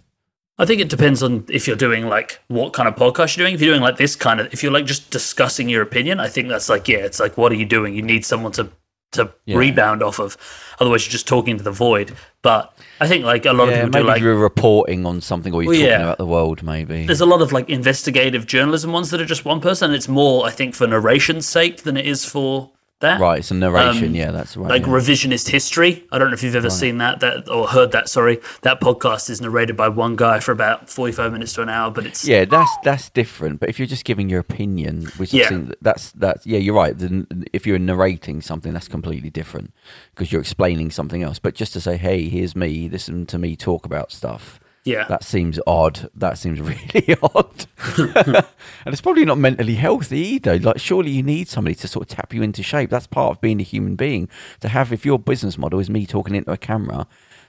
I 0.58 0.66
think 0.66 0.82
it 0.82 0.90
depends 0.90 1.22
on 1.22 1.46
if 1.48 1.66
you're 1.66 1.76
doing 1.76 2.06
like 2.06 2.38
what 2.48 2.74
kind 2.74 2.86
of 2.86 2.94
podcast 2.94 3.36
you're 3.36 3.46
doing. 3.46 3.54
If 3.54 3.62
you're 3.62 3.72
doing 3.72 3.80
like 3.80 3.96
this 3.96 4.14
kind 4.14 4.40
of, 4.40 4.52
if 4.52 4.62
you're 4.62 4.72
like 4.72 4.84
just 4.84 5.10
discussing 5.10 5.70
your 5.70 5.80
opinion, 5.80 6.20
I 6.20 6.28
think 6.28 6.48
that's 6.48 6.68
like 6.68 6.86
yeah, 6.86 6.98
it's 6.98 7.18
like 7.18 7.38
what 7.38 7.50
are 7.50 7.54
you 7.54 7.64
doing? 7.64 7.94
You 7.94 8.02
need 8.02 8.26
someone 8.26 8.52
to 8.52 8.70
to 9.12 9.32
Yeah. 9.44 9.56
rebound 9.56 10.02
off 10.02 10.18
of. 10.20 10.36
Otherwise, 10.78 11.04
you're 11.06 11.12
just 11.12 11.26
talking 11.28 11.56
to 11.58 11.64
the 11.64 11.70
void. 11.72 12.12
But 12.42 12.72
I 13.00 13.08
think 13.08 13.24
like 13.24 13.44
a 13.44 13.52
lot 13.52 13.68
of 13.68 13.74
people 13.74 13.90
maybe 13.90 14.02
do 14.02 14.08
like 14.08 14.22
you're 14.22 14.36
reporting 14.36 15.04
on 15.04 15.20
something 15.20 15.52
or 15.52 15.62
you're 15.62 15.70
Well, 15.72 15.80
talking 15.80 15.90
yeah. 15.90 16.02
about 16.02 16.18
the 16.18 16.26
world, 16.26 16.62
maybe. 16.62 17.06
there's 17.06 17.20
a 17.20 17.26
lot 17.26 17.42
of 17.42 17.52
like 17.52 17.68
investigative 17.68 18.46
journalism 18.46 18.92
ones 18.92 19.10
that 19.10 19.20
are 19.20 19.26
just 19.26 19.44
one 19.44 19.60
person. 19.60 19.92
It's 19.92 20.08
more 20.08 20.46
I 20.46 20.50
think 20.50 20.74
for 20.74 20.86
narration's 20.86 21.46
sake 21.46 21.82
than 21.82 21.96
it 21.96 22.06
is 22.06 22.24
for 22.24 22.70
Right, 23.18 23.38
it's 23.38 23.50
a 23.50 23.54
narration. 23.54 24.08
Um, 24.08 24.14
yeah, 24.14 24.30
that's 24.30 24.56
right. 24.56 24.68
like 24.68 24.82
yeah. 24.82 24.88
revisionist 24.88 25.48
history. 25.48 26.06
I 26.12 26.18
don't 26.18 26.28
know 26.28 26.34
if 26.34 26.42
you've 26.42 26.54
ever 26.54 26.70
seen 26.70 26.98
that, 26.98 27.20
that 27.20 27.48
or 27.48 27.66
heard 27.66 27.92
that. 27.92 28.08
Sorry, 28.08 28.40
that 28.62 28.80
podcast 28.80 29.30
is 29.30 29.40
narrated 29.40 29.76
by 29.76 29.88
one 29.88 30.16
guy 30.16 30.40
for 30.40 30.52
about 30.52 30.90
forty-five 30.90 31.32
minutes 31.32 31.54
to 31.54 31.62
an 31.62 31.68
hour, 31.68 31.90
but 31.90 32.06
it's 32.06 32.26
Yeah, 32.26 32.44
that's 32.44 32.70
that's 32.84 33.08
different. 33.10 33.60
But 33.60 33.68
if 33.70 33.78
you're 33.78 33.86
just 33.86 34.04
giving 34.04 34.28
your 34.28 34.40
opinion, 34.40 35.06
which 35.16 35.32
Yeah. 35.32 35.48
Seen, 35.48 35.72
that's 35.80 36.12
that's 36.12 36.46
yeah, 36.46 36.58
you're 36.58 36.74
right. 36.74 36.96
Then 36.96 37.26
if 37.52 37.66
you're 37.66 37.78
narrating 37.78 38.42
something, 38.42 38.72
that's 38.72 38.88
completely 38.88 39.30
different 39.30 39.72
because 40.14 40.30
you're 40.30 40.40
explaining 40.42 40.90
something 40.90 41.22
else. 41.22 41.38
But 41.38 41.54
just 41.54 41.72
to 41.72 41.80
say, 41.80 41.96
hey, 41.96 42.28
here's 42.28 42.54
me, 42.54 42.88
listen 42.88 43.26
to 43.26 43.38
me 43.38 43.56
talk 43.56 43.86
about 43.86 44.12
stuff. 44.12 44.60
Yeah. 44.84 45.06
That 45.08 45.24
seems 45.24 45.60
odd. 45.66 46.10
That 46.14 46.38
seems 46.38 46.60
really 46.60 47.16
odd. 47.22 47.66
and 47.98 48.44
it's 48.86 49.00
probably 49.00 49.24
not 49.24 49.38
mentally 49.38 49.74
healthy 49.74 50.18
either. 50.18 50.58
Like, 50.58 50.80
surely 50.80 51.10
you 51.10 51.22
need 51.22 51.48
somebody 51.48 51.74
to 51.76 51.88
sort 51.88 52.10
of 52.10 52.16
tap 52.16 52.32
you 52.32 52.42
into 52.42 52.62
shape. 52.62 52.90
That's 52.90 53.06
part 53.06 53.30
of 53.30 53.40
being 53.40 53.60
a 53.60 53.64
human 53.64 53.96
being. 53.96 54.28
To 54.60 54.68
have, 54.68 54.92
if 54.92 55.04
your 55.04 55.18
business 55.18 55.58
model 55.58 55.80
is 55.80 55.90
me 55.90 56.06
talking 56.06 56.34
into 56.34 56.52
a 56.52 56.56
camera, 56.56 57.06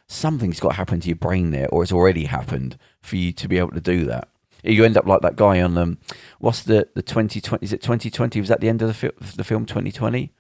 something's 0.08 0.60
got 0.60 0.70
to 0.70 0.76
happen 0.76 1.00
to 1.02 1.08
your 1.08 1.16
brain 1.16 1.52
there, 1.52 1.70
or 1.70 1.84
it's 1.84 1.92
already 1.92 2.26
happened 2.26 2.78
for 3.02 3.16
you 3.16 3.32
to 3.34 3.48
be 3.48 3.58
able 3.58 3.72
to 3.72 3.82
do 3.82 4.06
that. 4.06 4.28
You 4.64 4.86
end 4.86 4.98
up 4.98 5.08
like 5.08 5.22
that 5.22 5.38
guy 5.38 5.60
on 5.62 5.76
um, 5.78 5.98
what's 6.40 6.62
the 6.62 6.88
the 6.94 7.02
twenty 7.02 7.42
twenty? 7.42 7.66
Is 7.66 7.74
it 7.74 7.82
twenty 7.82 8.12
twenty? 8.12 8.40
Was 8.40 8.50
that 8.50 8.60
the 8.60 8.70
end 8.70 8.84
of 8.84 8.88
the, 8.90 8.94
fi- 8.94 9.32
the 9.36 9.44
film 9.44 9.66
twenty 9.66 9.92
twenty? 9.92 10.34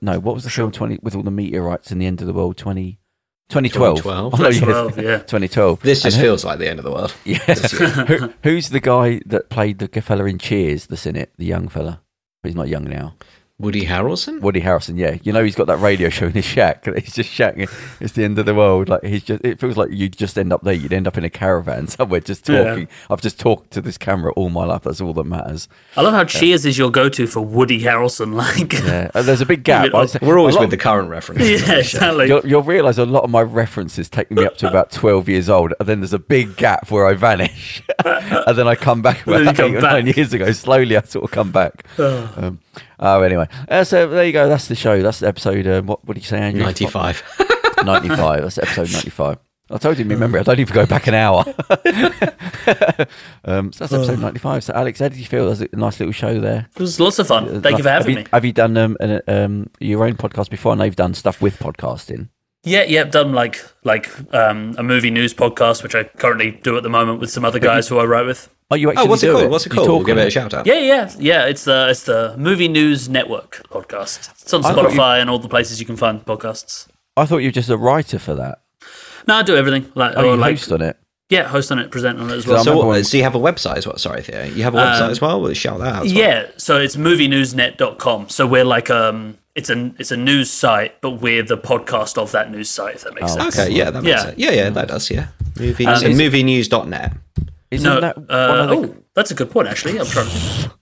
No, 0.00 0.20
what 0.20 0.34
was 0.34 0.44
the 0.44 0.50
film 0.50 0.70
twenty 0.70 0.98
with 1.02 1.16
all 1.16 1.22
the 1.22 1.30
meteorites 1.30 1.90
and 1.90 2.00
the 2.00 2.06
end 2.06 2.20
of 2.20 2.26
the 2.26 2.32
world 2.32 2.56
20, 2.58 3.00
2012. 3.48 4.02
2012. 4.02 4.34
Oh, 4.34 4.36
no, 4.42 4.50
2012, 4.50 4.98
yeah. 4.98 5.18
2012. 5.18 5.80
This 5.80 6.02
just 6.02 6.16
who- 6.16 6.22
feels 6.22 6.44
like 6.44 6.58
the 6.58 6.68
end 6.68 6.78
of 6.78 6.84
the 6.84 6.90
world. 6.92 7.14
yeah. 7.24 7.38
Who, 8.06 8.32
who's 8.42 8.70
the 8.70 8.80
guy 8.80 9.20
that 9.26 9.48
played 9.48 9.78
the 9.78 10.00
fella 10.02 10.24
in 10.26 10.38
Cheers 10.38 10.86
that's 10.86 11.06
in 11.06 11.16
it? 11.16 11.32
The 11.38 11.46
young 11.46 11.68
fella. 11.68 12.02
But 12.42 12.50
he's 12.50 12.56
not 12.56 12.68
young 12.68 12.84
now. 12.84 13.14
Woody 13.60 13.84
Harrelson. 13.86 14.40
Woody 14.40 14.60
Harrison, 14.60 14.96
yeah. 14.96 15.16
You 15.24 15.32
know 15.32 15.42
he's 15.42 15.56
got 15.56 15.66
that 15.66 15.78
radio 15.78 16.10
show 16.10 16.26
in 16.26 16.32
his 16.32 16.44
shack. 16.44 16.84
He's 16.94 17.12
just 17.12 17.28
shacking. 17.30 17.68
It's 18.00 18.12
the 18.12 18.22
end 18.22 18.38
of 18.38 18.46
the 18.46 18.54
world. 18.54 18.88
Like 18.88 19.02
he's 19.02 19.24
just. 19.24 19.44
It 19.44 19.58
feels 19.58 19.76
like 19.76 19.88
you'd 19.90 20.16
just 20.16 20.38
end 20.38 20.52
up 20.52 20.62
there. 20.62 20.74
You'd 20.74 20.92
end 20.92 21.08
up 21.08 21.18
in 21.18 21.24
a 21.24 21.30
caravan 21.30 21.86
somewhere, 21.88 22.20
just 22.20 22.48
Yeah. 22.48 22.62
talking. 22.62 22.88
I've 23.10 23.20
just 23.20 23.40
talked 23.40 23.72
to 23.72 23.80
this 23.80 23.98
camera 23.98 24.32
all 24.34 24.48
my 24.48 24.64
life. 24.64 24.82
That's 24.82 25.00
all 25.00 25.12
that 25.14 25.24
matters. 25.24 25.68
I 25.96 26.02
love 26.02 26.14
how 26.14 26.22
Cheers 26.22 26.66
is 26.66 26.78
your 26.78 26.92
go-to 26.92 27.26
for 27.26 27.40
Woody 27.40 27.82
Harrelson. 27.82 28.32
Like, 28.38 28.72
yeah, 28.74 28.84
Yeah. 28.86 29.10
And 29.14 29.26
there's 29.26 29.40
a 29.40 29.46
big 29.46 29.64
gap. 29.64 29.82
Leave 29.92 29.94
it 29.94 29.96
I 29.96 30.02
up. 30.02 30.22
We're 30.22 30.38
always 30.38 30.54
a 30.54 30.58
lot 30.58 30.62
with 30.62 30.70
the 30.70 30.76
current 30.76 31.10
reference. 31.10 31.42
exactly. 31.42 32.28
You'll, 32.28 32.46
you'll 32.46 32.62
realise 32.62 32.98
a 32.98 33.06
lot 33.06 33.24
of 33.24 33.30
my 33.30 33.42
references 33.42 34.08
take 34.08 34.30
me 34.30 34.44
up 34.46 34.56
to 34.58 34.68
about 34.68 34.92
12 34.92 35.28
years 35.28 35.48
old, 35.48 35.74
and 35.80 35.88
then 35.88 35.98
there's 35.98 36.12
a 36.12 36.18
big 36.20 36.56
gap 36.56 36.92
where 36.92 37.06
I 37.08 37.14
vanish. 37.14 37.82
and 38.04 38.56
then 38.56 38.68
I 38.68 38.76
come 38.76 39.02
back 39.02 39.24
Then 39.24 39.34
you 39.34 39.42
about 39.42 39.56
come 39.56 39.72
eight 39.72 39.78
or 39.78 39.80
back. 39.80 39.92
nine 40.04 40.06
years 40.14 40.32
ago. 40.32 40.52
Slowly, 40.52 40.96
I 40.96 41.02
sort 41.02 41.24
of 41.24 41.32
come 41.32 41.50
back. 41.50 41.84
Um, 41.98 42.60
oh, 43.00 43.22
anyway. 43.22 43.48
Uh, 43.68 43.84
so 43.84 44.08
there 44.08 44.24
you 44.24 44.32
go. 44.32 44.48
That's 44.48 44.68
the 44.68 44.74
show. 44.74 45.02
That's 45.02 45.20
the 45.20 45.28
episode. 45.28 45.66
Uh, 45.66 45.82
what, 45.82 46.04
what 46.04 46.14
did 46.14 46.22
you 46.22 46.28
say, 46.28 46.38
Andrew? 46.38 46.62
Ninety-five. 46.62 47.22
95. 47.84 48.42
That's 48.42 48.58
episode 48.58 48.92
95. 48.92 49.38
I 49.70 49.76
told 49.76 49.98
him, 49.98 50.08
remember, 50.08 50.38
I 50.38 50.42
don't 50.42 50.58
even 50.58 50.74
go 50.74 50.86
back 50.86 51.06
an 51.08 51.14
hour. 51.14 51.44
um, 53.44 53.70
so 53.72 53.84
that's 53.84 53.92
episode 53.92 54.18
95. 54.18 54.64
So, 54.64 54.72
Alex, 54.72 54.98
how 55.00 55.08
did 55.08 55.18
you 55.18 55.26
feel? 55.26 55.44
That 55.44 55.50
was 55.50 55.60
a 55.60 55.68
nice 55.76 56.00
little 56.00 56.12
show 56.12 56.40
there. 56.40 56.68
It 56.74 56.80
was 56.80 56.98
lots 56.98 57.18
of 57.18 57.26
fun. 57.26 57.60
Thank 57.60 57.76
you 57.76 57.82
for 57.82 57.90
have 57.90 58.02
having 58.02 58.16
you, 58.16 58.24
me. 58.24 58.28
Have 58.32 58.44
you 58.46 58.52
done 58.52 58.76
um, 58.78 58.96
an, 59.00 59.20
um, 59.28 59.70
your 59.78 60.06
own 60.06 60.14
podcast 60.16 60.48
before? 60.48 60.72
I 60.72 60.76
know 60.76 60.84
you've 60.84 60.96
done 60.96 61.12
stuff 61.12 61.42
with 61.42 61.58
podcasting. 61.58 62.30
Yeah, 62.64 62.82
yeah, 62.84 63.04
done 63.04 63.32
like 63.32 63.64
like 63.84 64.10
um, 64.34 64.74
a 64.78 64.82
movie 64.82 65.10
news 65.10 65.32
podcast, 65.32 65.82
which 65.82 65.94
I 65.94 66.04
currently 66.04 66.50
do 66.62 66.76
at 66.76 66.82
the 66.82 66.88
moment 66.88 67.20
with 67.20 67.30
some 67.30 67.44
other 67.44 67.58
guys 67.58 67.88
who 67.88 67.98
I 67.98 68.04
write 68.04 68.26
with. 68.26 68.48
Oh, 68.70 68.74
you 68.74 68.90
actually 68.90 69.06
Oh, 69.06 69.08
what's 69.10 69.22
it 69.22 69.26
do 69.26 69.32
called? 69.32 69.50
What's 69.50 69.66
it 69.66 69.70
called? 69.70 69.88
We'll 69.88 70.04
give 70.04 70.18
it 70.18 70.26
a 70.26 70.30
shout 70.30 70.52
out. 70.52 70.66
Yeah, 70.66 70.78
yeah, 70.80 71.10
yeah. 71.18 71.46
It's 71.46 71.64
the 71.64 71.88
it's 71.90 72.02
the 72.02 72.34
Movie 72.36 72.68
News 72.68 73.08
Network 73.08 73.62
podcast. 73.70 74.30
It's 74.42 74.52
on 74.52 74.64
I 74.64 74.74
thought 74.74 74.92
you- 74.92 74.98
Spotify 74.98 75.20
and 75.20 75.30
all 75.30 75.38
the 75.38 75.48
places 75.48 75.80
you 75.80 75.86
can 75.86 75.96
find 75.96 76.24
podcasts. 76.24 76.88
I 77.16 77.24
thought 77.26 77.38
you 77.38 77.48
were 77.48 77.52
just 77.52 77.70
a 77.70 77.76
writer 77.78 78.18
for 78.18 78.34
that. 78.34 78.58
No, 79.26 79.34
I 79.36 79.42
do 79.42 79.56
everything. 79.56 79.90
Like, 79.94 80.14
Oh, 80.16 80.22
or 80.22 80.26
you 80.32 80.36
like 80.36 80.56
host 80.56 80.72
on 80.72 80.82
it. 80.82 80.96
Yeah, 81.30 81.44
host 81.48 81.70
on 81.70 81.78
it, 81.78 81.90
present 81.90 82.18
on 82.20 82.30
it 82.30 82.34
as 82.36 82.46
well. 82.46 82.64
So, 82.64 82.76
what, 82.86 83.04
so 83.06 83.16
you 83.16 83.22
have 83.22 83.34
a 83.34 83.38
website 83.38 83.76
as 83.76 83.86
well? 83.86 83.98
Sorry, 83.98 84.22
Theo. 84.22 84.44
You 84.44 84.62
have 84.64 84.74
a 84.74 84.78
website 84.78 85.10
as 85.10 85.20
well? 85.20 85.40
We'll 85.40 85.52
shout 85.54 85.78
that 85.80 85.94
out. 85.94 86.06
as 86.06 86.12
well. 86.14 86.22
Yeah, 86.22 86.46
so 86.56 86.78
it's 86.78 86.96
movienewsnet.com. 86.96 88.28
So 88.30 88.46
we're 88.46 88.64
like 88.64 88.90
um 88.90 89.36
it's 89.54 89.70
a 89.70 89.92
it's 89.98 90.10
a 90.10 90.16
news 90.16 90.50
site, 90.50 91.00
but 91.00 91.20
we're 91.20 91.42
the 91.42 91.58
podcast 91.58 92.16
of 92.18 92.32
that 92.32 92.50
news 92.50 92.70
site, 92.70 92.94
if 92.96 93.04
that 93.04 93.14
makes 93.14 93.32
Oh, 93.32 93.38
sense. 93.38 93.58
Okay, 93.58 93.72
yeah, 93.72 93.90
that 93.90 94.02
makes 94.02 94.16
Yeah. 94.16 94.22
sense. 94.22 94.38
Yeah, 94.38 94.50
yeah, 94.52 94.70
that 94.70 94.88
does, 94.88 95.10
yeah. 95.10 95.28
Movie, 95.58 95.86
Um, 95.86 95.96
so 95.98 96.06
is- 96.06 96.18
movienews.net. 96.18 97.12
Isn't 97.70 97.84
No, 97.84 98.00
that 98.00 98.16
uh, 98.30 98.66
the... 98.66 98.72
oh, 98.76 98.96
that's 99.14 99.30
a 99.30 99.34
good 99.34 99.50
point. 99.50 99.68
Actually, 99.68 99.98
I'm 100.00 100.06
trying 100.06 100.26
to. 100.28 100.72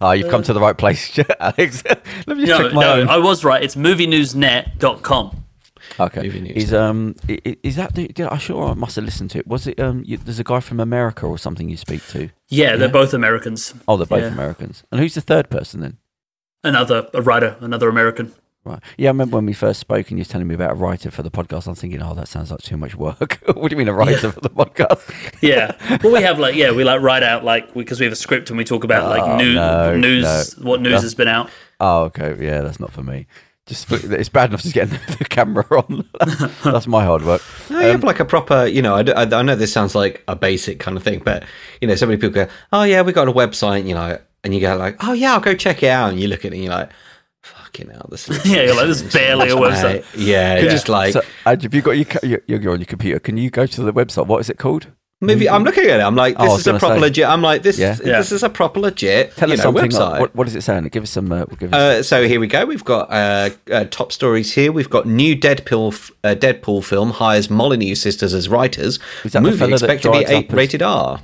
Oh, 0.00 0.10
you've 0.12 0.30
come 0.30 0.44
to 0.44 0.52
the 0.52 0.60
right 0.60 0.76
place, 0.78 1.18
Alex. 1.40 1.82
Let 2.28 2.36
me 2.36 2.46
just 2.46 2.46
No, 2.46 2.58
check 2.58 2.72
my 2.72 2.82
no, 2.82 2.92
own. 3.00 3.08
I 3.08 3.16
was 3.16 3.42
right. 3.44 3.60
It's 3.64 3.74
movienewsnet.com. 3.74 5.42
Okay. 5.98 6.26
Is 6.54 6.74
um 6.74 7.14
is 7.26 7.76
that 7.76 7.94
the, 7.94 8.10
I 8.30 8.38
sure 8.38 8.68
I 8.70 8.74
must 8.74 8.96
have 8.96 9.04
listened 9.04 9.30
to 9.30 9.38
it. 9.38 9.46
Was 9.46 9.66
it 9.66 9.80
um 9.80 10.02
you, 10.06 10.16
there's 10.16 10.38
a 10.38 10.44
guy 10.44 10.60
from 10.60 10.80
America 10.80 11.26
or 11.26 11.38
something 11.38 11.68
you 11.68 11.76
speak 11.76 12.06
to? 12.08 12.28
Yeah, 12.48 12.76
they're 12.76 12.88
both 12.88 13.14
Americans. 13.14 13.74
Oh, 13.88 13.96
they're 13.96 14.06
both 14.06 14.20
Yeah. 14.22 14.28
Americans. 14.28 14.84
And 14.90 15.00
who's 15.00 15.14
the 15.14 15.20
third 15.20 15.48
person 15.50 15.80
then? 15.80 15.98
Another 16.64 17.08
a 17.14 17.22
writer, 17.22 17.56
another 17.60 17.88
American. 17.88 18.32
Right. 18.64 18.80
Yeah, 18.98 19.10
I 19.10 19.12
remember 19.12 19.36
when 19.36 19.46
we 19.46 19.52
first 19.52 19.78
spoke 19.78 20.10
and 20.10 20.18
you 20.18 20.22
were 20.22 20.28
telling 20.28 20.48
me 20.48 20.54
about 20.56 20.72
a 20.72 20.74
writer 20.74 21.12
for 21.12 21.22
the 21.22 21.30
podcast. 21.30 21.68
I'm 21.68 21.76
thinking, 21.76 22.02
oh, 22.02 22.14
that 22.14 22.26
sounds 22.26 22.50
like 22.50 22.62
too 22.62 22.76
much 22.76 22.96
work. 22.96 23.38
what 23.54 23.68
do 23.70 23.74
you 23.74 23.78
mean 23.78 23.86
a 23.86 23.92
writer 23.92 24.32
for 24.32 24.40
the 24.40 24.50
podcast? 24.50 25.02
Yeah, 25.40 25.76
well, 26.02 26.12
we 26.12 26.22
have 26.22 26.40
like 26.40 26.56
yeah, 26.56 26.72
we 26.72 26.82
like 26.82 27.00
write 27.00 27.22
out 27.22 27.44
like 27.44 27.72
because 27.74 28.00
we 28.00 28.06
have 28.06 28.12
a 28.12 28.16
script 28.16 28.48
and 28.50 28.58
we 28.58 28.64
talk 28.64 28.82
about 28.82 29.08
like 29.08 29.22
Oh, 29.22 29.36
new, 29.36 29.54
no, 29.54 29.96
news, 29.96 30.54
what 30.58 30.80
news 30.80 30.90
That's- 30.90 31.02
has 31.04 31.14
been 31.14 31.28
out. 31.28 31.48
Oh, 31.78 32.04
okay. 32.04 32.34
Yeah, 32.40 32.62
that's 32.62 32.80
not 32.80 32.90
for 32.90 33.02
me. 33.04 33.26
Just 33.66 33.86
for, 33.86 33.96
it's 34.14 34.28
bad 34.28 34.50
enough 34.50 34.62
just 34.62 34.74
getting 34.74 34.98
the 35.18 35.24
camera 35.24 35.64
on. 35.70 36.08
that's 36.64 36.86
my 36.86 37.04
hard 37.04 37.24
work. 37.24 37.42
No, 37.68 37.80
you 37.80 37.86
have 37.88 38.04
um, 38.04 38.06
like 38.06 38.20
a 38.20 38.24
proper, 38.24 38.64
you 38.66 38.80
know, 38.80 38.94
I 38.94 39.22
I 39.22 39.42
know 39.42 39.56
this 39.56 39.72
sounds 39.72 39.94
like 39.94 40.22
a 40.28 40.36
basic 40.36 40.78
kind 40.78 40.96
of 40.96 41.02
thing, 41.02 41.20
but, 41.24 41.44
you 41.80 41.88
know, 41.88 41.96
so 41.96 42.06
many 42.06 42.16
people 42.16 42.30
go, 42.30 42.48
oh, 42.72 42.84
yeah, 42.84 43.02
we 43.02 43.12
got 43.12 43.26
a 43.26 43.32
website, 43.32 43.86
you 43.86 43.94
know, 43.94 44.18
and 44.44 44.54
you 44.54 44.60
go 44.60 44.76
like, 44.76 44.96
oh, 45.00 45.12
yeah, 45.12 45.32
I'll 45.32 45.40
go 45.40 45.54
check 45.54 45.82
it 45.82 45.88
out. 45.88 46.10
And 46.10 46.20
you 46.20 46.28
look 46.28 46.44
at 46.44 46.52
it 46.52 46.54
and 46.54 46.62
you're 46.62 46.72
like, 46.72 46.90
fucking 47.42 47.90
hell, 47.90 48.06
this 48.08 48.28
looks 48.28 48.46
Yeah, 48.46 48.62
you're 48.62 48.76
like 48.76 48.86
this 48.86 49.02
is 49.02 49.12
barely 49.12 49.50
a 49.50 49.56
website. 49.56 50.04
Yeah, 50.16 50.60
Could 50.60 50.70
just 50.70 50.88
like, 50.88 51.12
so, 51.12 51.22
have 51.44 51.74
you 51.74 51.82
got 51.82 51.92
your, 51.92 52.04
co- 52.04 52.26
your 52.26 52.40
you're 52.46 52.72
on 52.72 52.78
your 52.78 52.86
computer? 52.86 53.18
Can 53.18 53.36
you 53.36 53.50
go 53.50 53.66
to 53.66 53.82
the 53.82 53.92
website? 53.92 54.26
What 54.26 54.40
is 54.40 54.48
it 54.48 54.58
called? 54.58 54.88
Movie, 55.20 55.48
I'm 55.48 55.64
looking 55.64 55.84
at 55.84 56.00
it, 56.00 56.02
I'm 56.02 56.14
like, 56.14 56.36
Oh, 56.38 56.44
this 56.44 56.52
was 56.52 56.60
is 56.60 56.66
a 56.66 56.78
proper 56.78 56.94
say. 56.96 57.00
legit, 57.00 57.24
I'm 57.26 57.42
like, 57.42 57.62
this, 57.62 57.78
Yeah. 57.78 57.92
is 57.92 58.00
Yeah. 58.04 58.18
this 58.18 58.32
is 58.32 58.42
a 58.42 58.48
proper 58.50 58.80
legit, 58.80 59.34
Tell 59.36 59.48
you 59.48 59.54
us 59.54 59.58
know, 59.58 59.64
something. 59.64 59.90
website. 59.90 60.10
Like, 60.10 60.20
what, 60.20 60.34
what 60.36 60.44
does 60.44 60.54
it 60.56 60.62
sound? 60.62 60.90
Give 60.90 61.02
us 61.02 61.10
some. 61.10 61.30
Uh, 61.32 61.44
give 61.58 61.72
us 61.72 61.80
Uh, 61.80 62.02
so 62.02 62.26
here 62.28 62.38
we 62.40 62.46
go. 62.46 62.64
We've 62.66 62.84
got 62.84 63.10
uh, 63.10 63.50
uh, 63.72 63.84
top 63.90 64.12
stories 64.12 64.52
here. 64.52 64.72
We've 64.72 64.90
got 64.90 65.06
new 65.06 65.34
Deadpool 65.36 65.92
f- 65.94 66.10
uh, 66.22 66.34
Deadpool 66.34 66.84
film 66.84 67.12
hires 67.12 67.48
Molyneux 67.48 67.94
sisters 67.94 68.34
as 68.34 68.48
writers. 68.48 68.98
Is 69.24 69.32
that 69.32 69.42
Movie 69.42 69.56
that 69.58 69.70
expected 69.72 70.12
to 70.12 70.18
be 70.18 70.24
eight, 70.26 70.48
as- 70.50 70.54
rated 70.56 70.82
R. 70.82 71.20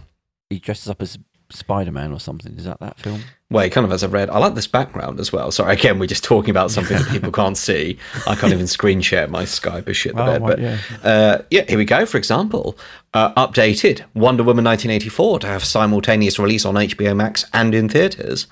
he 0.51 0.59
dresses 0.59 0.88
up 0.88 1.03
as 1.03 1.18
Spider 1.51 1.93
Man 1.93 2.12
or 2.12 2.20
something. 2.20 2.57
Is 2.57 2.64
that 2.64 2.80
that 2.80 2.99
film? 2.99 3.20
Well, 3.53 3.64
he 3.64 3.70
kind 3.70 3.84
of 3.84 3.90
has 3.90 4.03
a 4.03 4.09
red. 4.09 4.30
I 4.30 4.38
like 4.38 4.55
this 4.55 4.66
background 4.66 5.20
as 5.20 5.32
well. 5.32 5.50
Sorry, 5.53 5.72
again, 5.72 5.98
we're 5.98 6.07
just 6.07 6.24
talking 6.24 6.50
about 6.50 6.70
something 6.70 6.96
that 6.96 7.09
people 7.09 7.30
can't 7.32 7.57
see. 7.57 7.98
I 8.26 8.34
can't 8.34 8.53
even 8.53 8.66
screen 8.66 9.00
share 9.00 9.28
my 9.28 9.44
Skype 9.44 9.88
as 9.88 9.96
shit 9.96 10.14
the 10.16 10.22
Oh, 10.22 10.26
bed. 10.26 10.42
But 10.42 10.59
yeah. 10.61 10.78
uh, 11.05 11.42
yeah, 11.50 11.64
here 11.68 11.78
we 11.78 11.84
go. 11.84 12.07
For 12.07 12.16
example, 12.18 12.78
uh, 13.14 13.32
updated 13.34 14.03
Wonder 14.14 14.42
Woman 14.42 14.64
1984 14.64 15.40
to 15.40 15.46
have 15.46 15.64
simultaneous 15.64 16.38
release 16.38 16.64
on 16.64 16.74
HBO 16.74 17.14
Max 17.14 17.44
and 17.53 17.74
in 17.74 17.88
theaters. 17.88 18.46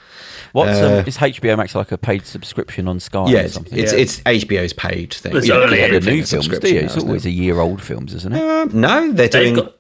What's 0.53 0.81
Uh, 0.81 0.99
um, 1.01 1.07
is 1.07 1.17
HBO 1.17 1.57
Max 1.57 1.75
like 1.77 1.93
a 1.93 1.99
paid 1.99 2.27
subscription 2.27 2.89
on 2.89 2.99
Sky 3.01 3.27
Yeah, 3.29 3.39
or 3.39 3.41
it's, 3.43 3.55
something? 3.55 3.79
it's, 3.79 3.93
Yeah. 3.93 3.99
it's 4.01 4.21
HBO's 4.23 4.73
paid 4.73 5.15
thing. 5.15 5.37
It's 5.37 5.47
You 5.47 5.55
know, 5.55 5.63
only 5.63 5.77
They 5.77 5.83
have 5.83 5.91
the 5.93 5.97
everything 5.97 6.15
new 6.17 6.23
is 6.23 6.31
films, 6.31 6.49
do 6.59 6.69
you? 6.69 6.81
It's 6.81 6.97
isn't 6.97 7.03
it? 7.03 7.07
always 7.07 7.25
a 7.27 7.31
year 7.31 7.61
old 7.61 7.81
films, 7.81 8.13
isn't 8.15 8.33
it? 8.35 8.43
Um, 8.43 8.71
no, 8.81 9.13
they're 9.13 9.29
doing. 9.29 9.55
got 9.55 9.75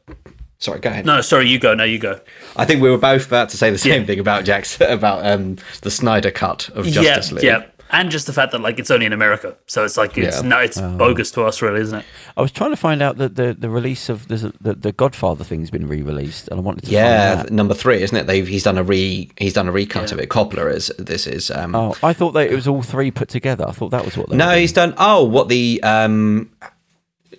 Sorry, 0.61 0.79
go 0.79 0.91
ahead. 0.91 1.07
no. 1.07 1.21
Sorry, 1.23 1.49
you 1.49 1.59
go. 1.59 1.75
No, 1.75 1.85
you 1.85 1.99
go. 1.99 2.21
I 2.57 2.65
think 2.67 2.83
we 2.83 2.91
were 2.91 2.99
both 2.99 3.27
about 3.27 3.49
to 3.49 3.57
say 3.57 3.71
the 3.71 3.79
same 3.79 4.03
Yeah. 4.03 4.07
thing 4.07 4.19
about 4.21 4.45
Zack's 4.45 4.79
about 4.81 5.27
um, 5.27 5.57
the 5.83 5.91
Snyder 5.91 6.31
cut 6.31 6.69
of 6.75 6.87
Justice 6.87 7.31
yeah, 7.31 7.35
League. 7.35 7.45
yeah, 7.45 7.63
and 7.93 8.11
just 8.11 8.27
the 8.27 8.33
fact 8.35 8.53
that 8.53 8.61
like 8.61 8.79
it's 8.79 8.91
only 8.91 9.07
in 9.07 9.15
America, 9.15 9.57
so 9.67 9.85
it's 9.87 9.97
like 9.97 10.19
it's 10.19 10.43
Yeah. 10.43 10.49
no, 10.49 10.59
it's 10.59 10.79
bogus 10.79 11.31
to 11.33 11.45
us, 11.45 11.63
really, 11.63 11.81
isn't 11.81 12.01
it? 12.01 12.05
I 12.37 12.43
was 12.43 12.53
trying 12.53 12.71
to 12.73 12.77
find 12.77 13.01
out 13.01 13.17
that 13.17 13.37
the, 13.37 13.57
the 13.59 13.71
release 13.71 14.11
of 14.11 14.29
there's 14.29 14.45
a, 14.45 14.53
the 14.61 14.75
the 14.75 14.93
Godfather 14.93 15.45
thing's 15.45 15.71
been 15.71 15.89
re-released, 15.89 16.49
and 16.49 16.61
I 16.61 16.63
wanted 16.63 16.85
to 16.85 16.91
Yeah, 16.91 17.37
find 17.37 17.49
that. 17.49 17.53
number 17.55 17.73
three, 17.73 18.03
isn't 18.03 18.17
it? 18.17 18.27
They've 18.27 18.47
he's 18.47 18.65
done 18.65 18.77
a 18.77 18.83
re 18.85 19.31
he's 19.39 19.55
done 19.55 19.67
a 19.67 19.73
recut 19.73 20.09
Yeah. 20.11 20.15
of 20.17 20.21
it. 20.21 20.29
Coppola 20.29 20.75
is 20.75 20.93
this 20.99 21.27
is 21.27 21.51
um 21.51 21.75
Oh, 21.75 21.97
I 22.03 22.13
thought 22.13 22.33
that 22.33 22.51
it 22.51 22.55
was 22.55 22.69
all 22.69 22.83
three 22.83 23.11
put 23.11 23.31
together. 23.31 23.65
I 23.67 23.73
thought 23.73 23.93
that 23.93 24.05
was 24.05 24.15
what. 24.19 24.29
They 24.29 24.37
no, 24.37 24.45
were 24.47 24.53
doing. 24.53 24.61
he's 24.61 24.73
done 24.75 24.93
oh 24.99 25.25
what 25.25 25.49
the 25.49 25.83
um 25.83 26.51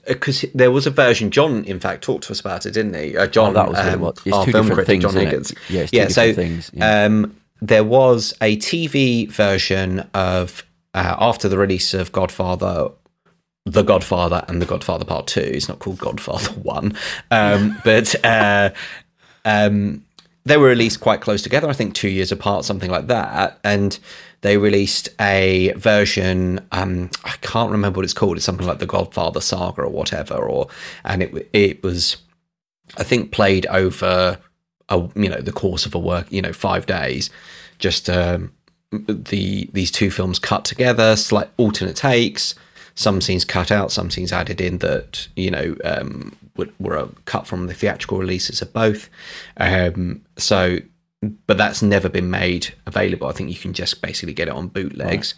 because 0.07 0.45
there 0.53 0.71
was 0.71 0.87
a 0.87 0.89
version. 0.89 1.31
John, 1.31 1.63
in 1.65 1.79
fact, 1.79 2.03
talked 2.03 2.25
to 2.25 2.31
us 2.31 2.39
about 2.39 2.65
it, 2.65 2.71
didn't 2.71 2.93
he? 2.93 3.17
Uh, 3.17 3.27
John, 3.27 3.51
Oh, 3.51 3.53
that 3.53 3.69
was 3.69 3.77
what 3.77 3.87
it 3.87 3.93
um, 3.93 3.99
was. 4.01 4.21
It's 4.25 4.45
two 4.45 4.51
different 4.51 4.87
things, 4.87 5.03
John 5.03 5.09
isn't 5.11 5.21
it? 5.21 5.25
Higgins. 5.25 5.53
Yeah, 5.69 5.87
yeah. 5.91 6.07
So 6.07 6.33
things, 6.33 6.71
yeah. 6.73 7.05
um, 7.05 7.35
there 7.61 7.83
was 7.83 8.33
a 8.41 8.57
TV 8.57 9.29
version 9.29 10.07
of 10.13 10.65
uh, 10.93 11.15
after 11.19 11.47
the 11.47 11.57
release 11.57 11.93
of 11.93 12.11
Godfather 12.11 12.89
The 13.65 13.83
Godfather 13.83 14.43
and 14.47 14.61
The 14.61 14.65
Godfather 14.65 15.05
Part 15.05 15.27
Two. 15.27 15.41
It's 15.41 15.69
not 15.69 15.79
called 15.79 15.99
Godfather 15.99 16.51
One, 16.61 16.97
um, 17.29 17.77
but 17.83 18.15
uh, 18.25 18.71
um, 19.45 20.05
they 20.45 20.57
were 20.57 20.67
released 20.67 20.99
quite 20.99 21.21
close 21.21 21.41
together. 21.41 21.69
I 21.69 21.73
think 21.73 21.93
two 21.93 22.09
years 22.09 22.31
apart, 22.31 22.65
something 22.65 22.89
like 22.89 23.07
that. 23.07 23.59
And 23.63 23.97
they 24.41 24.57
released 24.57 25.09
a 25.19 25.73
version. 25.77 26.59
Um, 26.71 27.09
I 27.23 27.35
can't 27.41 27.71
remember 27.71 27.97
what 27.97 28.05
it's 28.05 28.13
called. 28.13 28.37
It's 28.37 28.45
something 28.45 28.67
like 28.67 28.79
The 28.79 28.85
Godfather 28.85 29.41
Saga 29.41 29.83
or 29.83 29.89
whatever. 29.89 30.35
Or 30.35 30.67
and 31.05 31.23
it 31.23 31.49
it 31.53 31.83
was, 31.83 32.17
I 32.97 33.03
think, 33.03 33.31
played 33.31 33.65
over 33.67 34.39
a 34.89 35.09
you 35.15 35.29
know 35.29 35.41
the 35.41 35.51
course 35.51 35.85
of 35.85 35.95
a 35.95 35.99
work 35.99 36.31
you 36.31 36.41
know 36.41 36.53
five 36.53 36.85
days. 36.85 37.29
Just 37.79 38.09
um, 38.09 38.51
the 38.91 39.69
these 39.71 39.91
two 39.91 40.11
films 40.11 40.39
cut 40.39 40.65
together, 40.65 41.15
slight 41.15 41.49
alternate 41.57 41.95
takes, 41.95 42.55
some 42.95 43.21
scenes 43.21 43.45
cut 43.45 43.71
out, 43.71 43.91
some 43.91 44.11
scenes 44.11 44.31
added 44.31 44.59
in 44.61 44.79
that 44.79 45.27
you 45.35 45.51
know 45.51 45.75
um, 45.83 46.35
were, 46.79 47.09
cut 47.25 47.47
from 47.47 47.67
the 47.67 47.73
theatrical 47.73 48.17
releases 48.17 48.61
of 48.61 48.73
both. 48.73 49.09
Um, 49.57 50.21
so, 50.37 50.79
but 51.21 51.57
that's 51.57 51.81
never 51.81 52.09
been 52.09 52.29
made 52.29 52.73
available. 52.85 53.27
I 53.27 53.31
think 53.31 53.49
you 53.49 53.55
can 53.55 53.73
just 53.73 54.01
basically 54.01 54.33
get 54.33 54.47
it 54.47 54.53
on 54.53 54.67
bootlegs. 54.67 55.35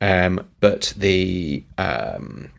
Um, 0.00 0.46
but 0.60 0.92
the 0.96 1.64
um, 1.78 2.50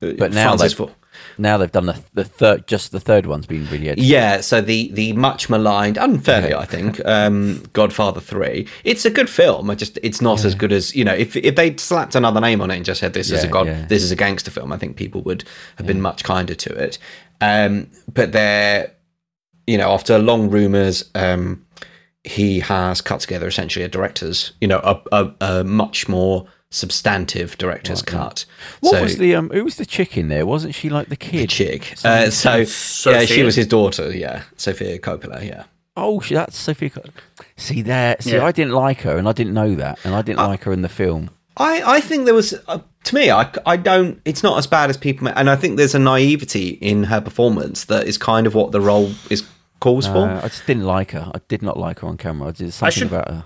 But 0.00 0.32
now 0.32 0.56
they've, 0.56 0.72
Ford- 0.72 0.94
now 1.36 1.56
they've 1.58 1.70
done 1.70 1.86
the 1.86 2.02
the 2.14 2.24
third. 2.24 2.66
Just 2.66 2.92
the 2.92 3.00
third 3.00 3.26
one's 3.26 3.46
been 3.46 3.66
really 3.66 3.88
edited. 3.88 4.04
Yeah, 4.04 4.40
so 4.40 4.60
the 4.60 4.90
the 4.92 5.12
much 5.12 5.48
maligned, 5.48 5.96
unfairly, 5.96 6.54
I 6.54 6.64
think, 6.64 7.04
um, 7.04 7.62
Godfather 7.72 8.20
Three. 8.20 8.66
It's 8.84 9.04
a 9.04 9.10
good 9.10 9.30
film. 9.30 9.70
I 9.70 9.74
just 9.74 9.98
it's 10.02 10.20
not 10.20 10.44
as 10.44 10.54
good 10.54 10.72
as 10.72 10.94
you 10.96 11.04
know. 11.04 11.14
If 11.14 11.36
if 11.36 11.54
they 11.54 11.76
slapped 11.76 12.14
another 12.14 12.40
name 12.40 12.60
on 12.60 12.70
it 12.70 12.76
and 12.76 12.84
just 12.84 13.00
said 13.00 13.12
this 13.12 13.30
is 13.30 13.44
a 13.44 13.48
god, 13.48 13.66
yeah. 13.66 13.86
this 13.86 14.02
is 14.02 14.10
a 14.10 14.16
gangster 14.16 14.50
film, 14.50 14.72
I 14.72 14.78
think 14.78 14.96
people 14.96 15.22
would 15.22 15.44
have 15.76 15.86
been 15.86 16.00
much 16.00 16.24
kinder 16.24 16.54
to 16.54 16.74
it. 16.74 16.98
Um, 17.40 17.88
but 18.12 18.32
they're, 18.32 18.92
you 19.66 19.78
know, 19.78 19.92
after 19.92 20.18
long 20.18 20.50
rumors, 20.50 21.08
um, 21.14 21.64
he 22.28 22.60
has 22.60 23.00
cut 23.00 23.20
together 23.20 23.46
essentially 23.46 23.84
a 23.84 23.88
director's, 23.88 24.52
you 24.60 24.68
know, 24.68 24.80
a 24.84 25.00
a, 25.12 25.34
a 25.40 25.64
much 25.64 26.08
more 26.08 26.46
substantive 26.70 27.56
director's 27.58 28.02
cut. 28.02 28.44
What 28.80 28.92
so, 28.96 29.02
was 29.02 29.16
the 29.16 29.34
um? 29.34 29.50
Who 29.50 29.64
was 29.64 29.76
the 29.76 29.86
chick 29.86 30.16
in 30.16 30.28
there? 30.28 30.46
Wasn't 30.46 30.74
she 30.74 30.88
like 30.88 31.08
the 31.08 31.16
kid? 31.16 31.42
The 31.42 31.46
chick? 31.46 31.94
Uh, 32.04 32.30
so 32.30 32.64
yeah, 33.10 33.24
she 33.24 33.42
was 33.42 33.56
his 33.56 33.66
daughter. 33.66 34.14
Yeah, 34.16 34.42
Sofia 34.56 34.98
Coppola. 34.98 35.44
Yeah. 35.44 35.64
Oh, 35.96 36.20
that's 36.20 36.56
Sofia. 36.56 36.90
Co- 36.90 37.02
See 37.56 37.82
there. 37.82 38.16
See, 38.20 38.32
Yeah. 38.34 38.44
I 38.44 38.52
didn't 38.52 38.72
like 38.72 39.00
her, 39.00 39.16
and 39.16 39.28
I 39.28 39.32
didn't 39.32 39.54
know 39.54 39.74
that, 39.74 39.98
and 40.04 40.14
I 40.14 40.22
didn't 40.22 40.38
Uh, 40.40 40.48
like 40.48 40.62
her 40.64 40.72
in 40.72 40.82
the 40.82 40.88
film. 40.88 41.30
I, 41.58 41.96
I 41.96 42.00
think 42.00 42.24
there 42.24 42.34
was 42.34 42.54
uh, 42.68 42.78
to 43.02 43.14
me 43.16 43.32
I, 43.32 43.50
I 43.66 43.76
don't 43.76 44.20
it's 44.24 44.44
not 44.44 44.58
as 44.58 44.68
bad 44.68 44.90
as 44.90 44.96
people 44.96 45.26
and 45.28 45.50
I 45.50 45.56
think 45.56 45.76
there's 45.76 45.94
a 45.94 45.98
naivety 45.98 46.68
in 46.80 47.02
her 47.04 47.20
performance 47.20 47.84
that 47.86 48.06
is 48.06 48.16
kind 48.16 48.46
of 48.46 48.54
what 48.54 48.70
the 48.70 48.80
role 48.80 49.10
is 49.28 49.42
calls 49.80 50.06
for. 50.06 50.18
Uh, 50.28 50.38
I 50.38 50.48
just 50.48 50.66
didn't 50.66 50.84
like 50.84 51.12
her. 51.12 51.30
I 51.34 51.40
did 51.48 51.62
not 51.62 51.76
like 51.78 52.00
her 52.00 52.08
on 52.08 52.16
camera. 52.16 52.52
There's 52.52 52.74
something 52.74 52.92
should- 52.98 53.08
about 53.08 53.28
her. 53.28 53.44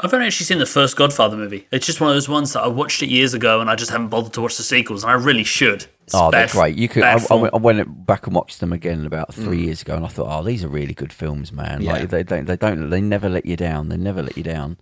I've 0.00 0.14
only 0.14 0.26
actually 0.26 0.44
seen 0.46 0.60
the 0.60 0.66
first 0.66 0.96
Godfather 0.96 1.36
movie. 1.36 1.66
It's 1.72 1.84
just 1.84 2.00
one 2.00 2.08
of 2.08 2.14
those 2.14 2.28
ones 2.28 2.52
that 2.52 2.60
I 2.62 2.68
watched 2.68 3.02
it 3.02 3.08
years 3.10 3.34
ago, 3.34 3.60
and 3.60 3.68
I 3.68 3.74
just 3.74 3.90
haven't 3.90 4.10
bothered 4.10 4.32
to 4.34 4.40
watch 4.40 4.56
the 4.56 4.62
sequels, 4.62 5.02
and 5.02 5.10
I 5.10 5.16
really 5.16 5.42
should. 5.42 5.86
It's 6.04 6.14
Oh, 6.14 6.30
they're 6.30 6.46
bad- 6.46 6.50
great. 6.52 6.76
You 6.78 6.88
could. 6.88 7.02
I, 7.02 7.18
I, 7.28 7.34
went, 7.34 7.52
I 7.52 7.56
went 7.56 8.06
back 8.06 8.28
and 8.28 8.36
watched 8.36 8.60
them 8.60 8.72
again 8.72 9.04
about 9.06 9.34
three 9.34 9.60
years 9.62 9.82
ago, 9.82 9.96
and 9.96 10.04
I 10.04 10.08
thought, 10.08 10.28
oh, 10.30 10.44
these 10.44 10.62
are 10.62 10.68
really 10.68 10.94
good 10.94 11.12
films, 11.12 11.52
man. 11.52 11.82
Yeah. 11.82 11.94
Like 11.94 12.10
they 12.10 12.22
don't, 12.22 12.44
they 12.46 12.56
don't, 12.56 12.90
they 12.90 13.00
never 13.00 13.28
let 13.28 13.44
you 13.44 13.56
down. 13.56 13.88
They 13.88 13.96
never 13.96 14.22
let 14.22 14.36
you 14.36 14.44
down. 14.44 14.78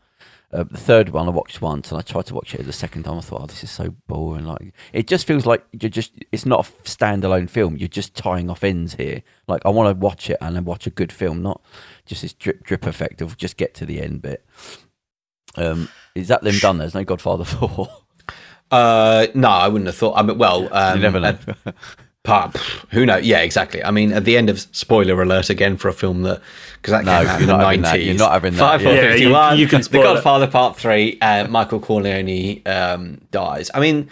Uh, 0.52 0.62
the 0.62 0.78
third 0.78 1.08
one 1.08 1.26
I 1.26 1.30
watched 1.30 1.60
once, 1.60 1.90
and 1.90 1.98
I 1.98 2.02
tried 2.02 2.26
to 2.26 2.34
watch 2.34 2.54
it 2.54 2.64
the 2.64 2.72
second 2.72 3.02
time. 3.02 3.18
I 3.18 3.20
thought, 3.20 3.42
oh, 3.42 3.46
this 3.46 3.64
is 3.64 3.70
so 3.70 3.94
boring. 4.06 4.44
Like 4.44 4.72
it 4.92 5.08
just 5.08 5.26
feels 5.26 5.44
like 5.44 5.64
you're 5.72 5.90
just. 5.90 6.12
It's 6.30 6.46
not 6.46 6.66
a 6.66 6.72
standalone 6.82 7.50
film. 7.50 7.76
You're 7.76 7.88
just 7.88 8.14
tying 8.14 8.48
off 8.48 8.62
ends 8.62 8.94
here. 8.94 9.22
Like 9.48 9.62
I 9.66 9.70
want 9.70 9.94
to 9.94 10.00
watch 10.00 10.30
it 10.30 10.38
and 10.40 10.54
then 10.54 10.64
watch 10.64 10.86
a 10.86 10.90
good 10.90 11.12
film, 11.12 11.42
not 11.42 11.60
just 12.04 12.22
this 12.22 12.32
drip 12.32 12.62
drip 12.64 12.86
effect 12.86 13.20
of 13.20 13.36
just 13.36 13.56
get 13.56 13.74
to 13.74 13.86
the 13.86 14.00
end 14.00 14.22
bit. 14.22 14.46
Um, 15.56 15.88
is 16.14 16.28
that 16.28 16.42
them 16.42 16.58
done? 16.58 16.78
There's 16.78 16.94
no 16.94 17.04
Godfather 17.04 17.44
Four. 17.44 17.88
Uh, 18.68 19.28
no, 19.32 19.48
I 19.48 19.68
wouldn't 19.68 19.86
have 19.86 19.94
thought. 19.94 20.14
I 20.16 20.22
mean, 20.22 20.38
well, 20.38 20.68
um, 20.74 20.96
you 20.96 21.02
never 21.02 21.20
know. 21.20 21.38
Pff, 22.26 22.84
who 22.90 23.06
knows? 23.06 23.24
Yeah, 23.24 23.38
exactly. 23.40 23.82
I 23.84 23.90
mean, 23.90 24.12
at 24.12 24.24
the 24.24 24.36
end 24.36 24.50
of 24.50 24.60
spoiler 24.60 25.20
alert 25.22 25.50
again 25.50 25.76
for 25.76 25.88
a 25.88 25.92
film 25.92 26.22
that 26.22 26.40
because 26.82 26.92
that 26.92 27.04
No, 27.04 27.18
came 27.18 27.26
out 27.28 27.32
you're 27.32 27.40
in 27.40 27.46
the 27.46 27.52
not 27.56 27.64
having 27.64 27.82
that. 27.82 27.88
nineties. 27.88 28.06
You're 28.06 28.16
not 28.18 28.32
having 28.32 28.52
that, 28.54 28.58
Five, 28.58 28.82
yeah. 28.82 28.86
four, 28.88 28.96
Yeah, 28.96 29.52
you- 29.52 29.58
you 29.60 29.68
can 29.68 29.78
The 29.80 29.84
spoil 29.84 30.00
it. 30.00 30.04
Godfather 30.04 30.46
Part 30.46 30.76
Three. 30.76 31.18
Uh, 31.20 31.46
Michael 31.48 31.80
Corleone 31.80 32.62
um, 32.66 33.20
dies. 33.30 33.70
I 33.74 33.80
mean, 33.80 34.08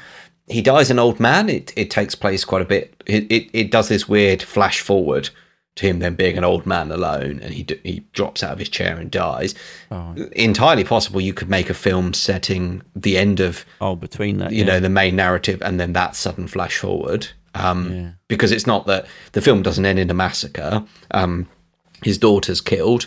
he 0.47 0.61
dies 0.62 0.91
an 0.91 0.99
old 0.99 1.20
man. 1.20 1.49
It 1.49 1.73
it 1.77 1.91
takes 1.91 2.15
place 2.15 2.45
quite 2.45 2.62
a 2.62 2.66
bit. 2.66 3.03
It 3.07 3.31
it, 3.31 3.51
it 3.53 3.70
does 3.70 3.89
this 3.89 4.09
weird 4.09 4.43
flash 4.43 4.81
forward 4.81 5.31
to 5.77 5.86
him 5.89 5.99
then 5.99 6.15
being 6.15 6.39
an 6.39 6.45
old 6.45 6.66
man 6.66 6.93
alone, 6.93 7.41
and 7.43 7.53
he 7.53 7.65
d- 7.65 7.81
he 7.82 8.05
drops 8.12 8.45
out 8.45 8.53
of 8.53 8.59
his 8.61 8.69
chair 8.69 8.97
and 8.97 9.11
dies. 9.11 9.57
Oh. 9.91 10.15
Entirely 10.32 10.85
possible 10.85 11.20
you 11.20 11.35
could 11.35 11.51
make 11.51 11.69
a 11.69 11.74
film 11.74 12.15
setting 12.15 12.82
the 12.95 13.16
end 13.19 13.41
of 13.41 13.65
Oh, 13.81 13.97
between 13.97 14.39
that, 14.39 14.53
you 14.53 14.59
yeah. 14.61 14.66
know 14.74 14.81
the 14.81 14.89
main 14.89 15.16
narrative 15.16 15.61
and 15.62 15.81
then 15.81 15.93
that 15.95 16.15
sudden 16.15 16.47
flash 16.47 16.77
forward 16.78 17.28
um, 17.55 18.16
because 18.28 18.52
it's 18.52 18.66
not 18.66 18.86
that 18.86 19.06
the 19.32 19.40
film 19.40 19.62
doesn't 19.62 19.86
end 19.86 19.98
in 19.98 20.10
a 20.10 20.14
massacre 20.14 20.85
um, 21.12 21.48
his 22.02 22.18
daughter's 22.18 22.60
killed 22.60 23.06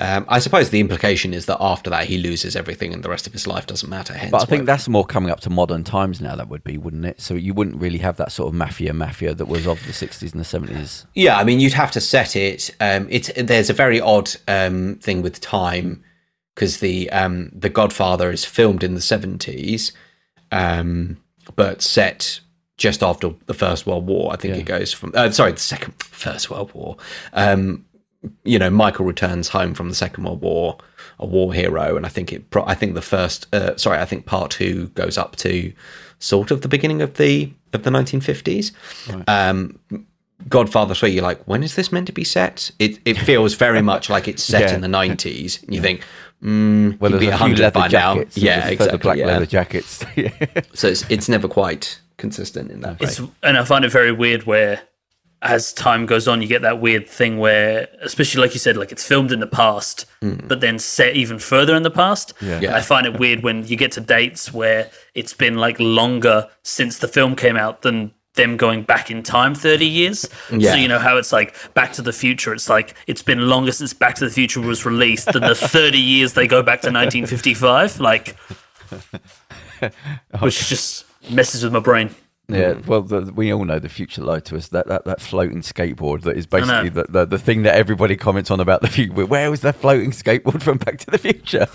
um, 0.00 0.26
I 0.28 0.38
suppose 0.38 0.70
the 0.70 0.78
implication 0.78 1.34
is 1.34 1.46
that 1.46 1.56
after 1.60 1.90
that 1.90 2.06
he 2.06 2.18
loses 2.18 2.54
everything 2.54 2.94
and 2.94 3.02
the 3.02 3.08
rest 3.08 3.26
of 3.26 3.32
his 3.32 3.48
life 3.48 3.66
doesn't 3.66 3.90
matter. 3.90 4.14
Hence, 4.14 4.30
But 4.30 4.42
I 4.42 4.44
think 4.44 4.64
that's 4.64 4.88
more 4.88 5.04
coming 5.04 5.30
up 5.30 5.40
to 5.40 5.50
modern 5.50 5.82
times 5.82 6.20
now. 6.20 6.36
That 6.36 6.48
would 6.48 6.62
be, 6.62 6.78
wouldn't 6.78 7.04
it? 7.04 7.20
So 7.20 7.34
you 7.34 7.52
wouldn't 7.52 7.80
really 7.80 7.98
have 7.98 8.16
that 8.18 8.30
sort 8.30 8.48
of 8.48 8.54
mafia, 8.54 8.92
mafia 8.92 9.34
that 9.34 9.46
was 9.46 9.66
of 9.66 9.84
the 9.86 9.92
'60s 9.92 10.32
and 10.32 10.40
the 10.40 10.44
'70s. 10.44 11.04
Yeah, 11.14 11.36
I 11.36 11.42
mean, 11.42 11.58
you'd 11.58 11.72
have 11.72 11.90
to 11.92 12.00
set 12.00 12.36
it. 12.36 12.70
Um, 12.78 13.08
it's 13.10 13.28
there's 13.36 13.70
a 13.70 13.72
very 13.74 14.00
odd 14.00 14.30
um, 14.46 15.00
thing 15.02 15.20
with 15.20 15.40
time 15.40 16.04
because 16.54 16.78
the 16.78 17.10
um, 17.10 17.50
the 17.52 17.68
Godfather 17.68 18.30
is 18.30 18.44
filmed 18.44 18.84
in 18.84 18.94
the 18.94 19.00
seventies, 19.00 19.90
um, 20.52 21.16
but 21.56 21.82
set 21.82 22.38
just 22.78 23.02
after 23.02 23.30
the 23.46 23.54
First 23.54 23.86
World 23.86 24.06
War. 24.06 24.32
I 24.32 24.36
think 24.36 24.56
it 24.56 24.64
goes 24.64 24.92
from 24.92 25.12
uh, 25.14 25.30
sorry, 25.30 25.52
the 25.52 25.58
Second 25.58 25.94
First 26.02 26.48
World 26.48 26.72
War. 26.72 26.96
Um, 27.34 27.84
you 28.44 28.58
know, 28.58 28.70
Michael 28.70 29.04
returns 29.04 29.48
home 29.48 29.74
from 29.74 29.88
the 29.90 29.94
Second 29.94 30.24
World 30.24 30.40
War, 30.40 30.78
a 31.18 31.26
war 31.26 31.52
hero, 31.52 31.96
and 31.96 32.06
I 32.06 32.08
think 32.08 32.32
it. 32.32 32.44
I 32.66 32.74
think 32.74 32.94
the 32.94 33.02
first, 33.02 33.52
uh, 33.54 33.76
sorry, 33.76 33.98
I 33.98 34.04
think 34.06 34.26
part 34.26 34.50
two 34.50 34.88
goes 34.88 35.18
up 35.18 35.36
to 35.36 35.72
sort 36.18 36.50
of 36.50 36.62
the 36.62 36.68
beginning 36.68 37.02
of 37.02 37.14
the 37.14 37.52
of 37.72 37.82
the 37.82 37.90
nineteen 37.90 38.20
fifties. 38.20 38.72
Um, 39.26 39.78
Godfather 40.48 40.94
Three, 40.94 41.10
you're 41.10 41.22
like, 41.22 41.42
when 41.48 41.62
is 41.64 41.74
this 41.74 41.90
meant 41.92 42.06
to 42.06 42.12
be 42.12 42.24
set? 42.24 42.70
It 42.78 42.98
it 43.04 43.18
feels 43.28 43.54
very 43.54 43.82
much 43.82 44.08
like 44.08 44.28
it's 44.28 44.42
set 44.42 44.62
Yeah. 44.62 44.74
in 44.74 44.80
the 44.80 44.88
nineties. 44.88 45.64
You 45.68 45.80
think, 45.80 46.04
mm, 46.42 46.98
Well, 47.00 47.12
he'd 47.12 47.20
be 47.20 47.26
a 47.26 47.30
few 47.30 47.54
100 47.54 47.58
leather 47.58 47.80
by 47.80 47.88
now. 47.88 48.24
Yeah, 48.34 48.68
exactly. 48.68 48.92
The 48.92 48.98
black 48.98 49.18
yeah. 49.18 49.26
leather 49.26 49.46
jackets. 49.46 50.04
So 50.74 50.88
it's 50.88 51.04
it's 51.08 51.28
never 51.28 51.48
quite 51.48 52.00
consistent 52.18 52.70
in 52.70 52.82
that 52.82 53.00
way. 53.00 53.06
It's 53.08 53.20
and 53.42 53.56
I 53.56 53.64
find 53.64 53.84
it 53.84 53.90
very 53.90 54.12
weird 54.12 54.42
where 54.44 54.82
as 55.42 55.72
time 55.72 56.04
goes 56.04 56.26
on 56.26 56.42
you 56.42 56.48
get 56.48 56.62
that 56.62 56.80
weird 56.80 57.08
thing 57.08 57.38
where 57.38 57.86
especially 58.02 58.40
like 58.40 58.54
you 58.54 58.58
said 58.58 58.76
like 58.76 58.90
it's 58.90 59.04
filmed 59.06 59.30
in 59.30 59.38
the 59.38 59.46
past 59.46 60.04
hmm. 60.20 60.34
but 60.48 60.60
then 60.60 60.78
set 60.80 61.14
even 61.14 61.38
further 61.38 61.76
in 61.76 61.84
the 61.84 61.90
past 61.90 62.32
Yeah. 62.40 62.58
Yeah. 62.60 62.76
i 62.76 62.80
find 62.80 63.06
it 63.06 63.20
weird 63.20 63.44
when 63.44 63.64
you 63.64 63.76
get 63.76 63.92
to 63.92 64.00
dates 64.00 64.52
where 64.52 64.90
it's 65.14 65.32
been 65.32 65.56
like 65.56 65.78
longer 65.78 66.48
since 66.64 66.98
the 66.98 67.06
film 67.06 67.36
came 67.36 67.56
out 67.56 67.82
than 67.82 68.12
them 68.34 68.56
going 68.56 68.82
back 68.82 69.12
in 69.12 69.22
time 69.22 69.54
30 69.54 69.86
years 69.86 70.28
Yeah. 70.50 70.72
so 70.72 70.76
you 70.76 70.88
know 70.88 70.98
how 70.98 71.16
it's 71.16 71.32
like 71.32 71.54
back 71.74 71.92
to 71.92 72.02
the 72.02 72.12
future 72.12 72.52
it's 72.52 72.68
like 72.68 72.96
it's 73.06 73.22
been 73.22 73.48
longer 73.48 73.70
since 73.70 73.92
back 73.92 74.16
to 74.16 74.24
the 74.24 74.30
future 74.32 74.60
was 74.60 74.84
released 74.84 75.32
than 75.32 75.42
the 75.42 75.54
30 75.78 75.98
years 75.98 76.32
they 76.32 76.48
go 76.48 76.64
back 76.64 76.80
to 76.80 76.88
1955 76.90 78.00
like 78.00 78.36
which 80.40 80.68
just 80.68 81.04
messes 81.30 81.62
with 81.64 81.72
my 81.72 81.80
brain 81.80 82.14
Yeah, 82.48 82.74
well, 82.86 83.02
the, 83.02 83.32
we 83.32 83.52
all 83.52 83.64
know 83.64 83.78
the 83.78 83.88
future 83.88 84.22
lied 84.22 84.44
to 84.46 84.56
us. 84.56 84.68
That 84.68 84.86
that, 84.86 85.04
that 85.04 85.20
floating 85.20 85.60
skateboard 85.60 86.22
that 86.22 86.36
is 86.36 86.46
basically 86.46 86.88
the, 86.88 87.04
the, 87.08 87.26
the 87.26 87.38
thing 87.38 87.62
that 87.62 87.74
everybody 87.74 88.16
comments 88.16 88.50
on 88.50 88.58
about 88.60 88.80
the 88.80 88.88
future. 88.88 89.26
Where 89.26 89.50
was 89.50 89.60
that 89.60 89.76
floating 89.76 90.12
skateboard 90.12 90.62
from 90.62 90.78
Back 90.84 90.98
to 91.00 91.10
the 91.10 91.18
Future? 91.18 91.66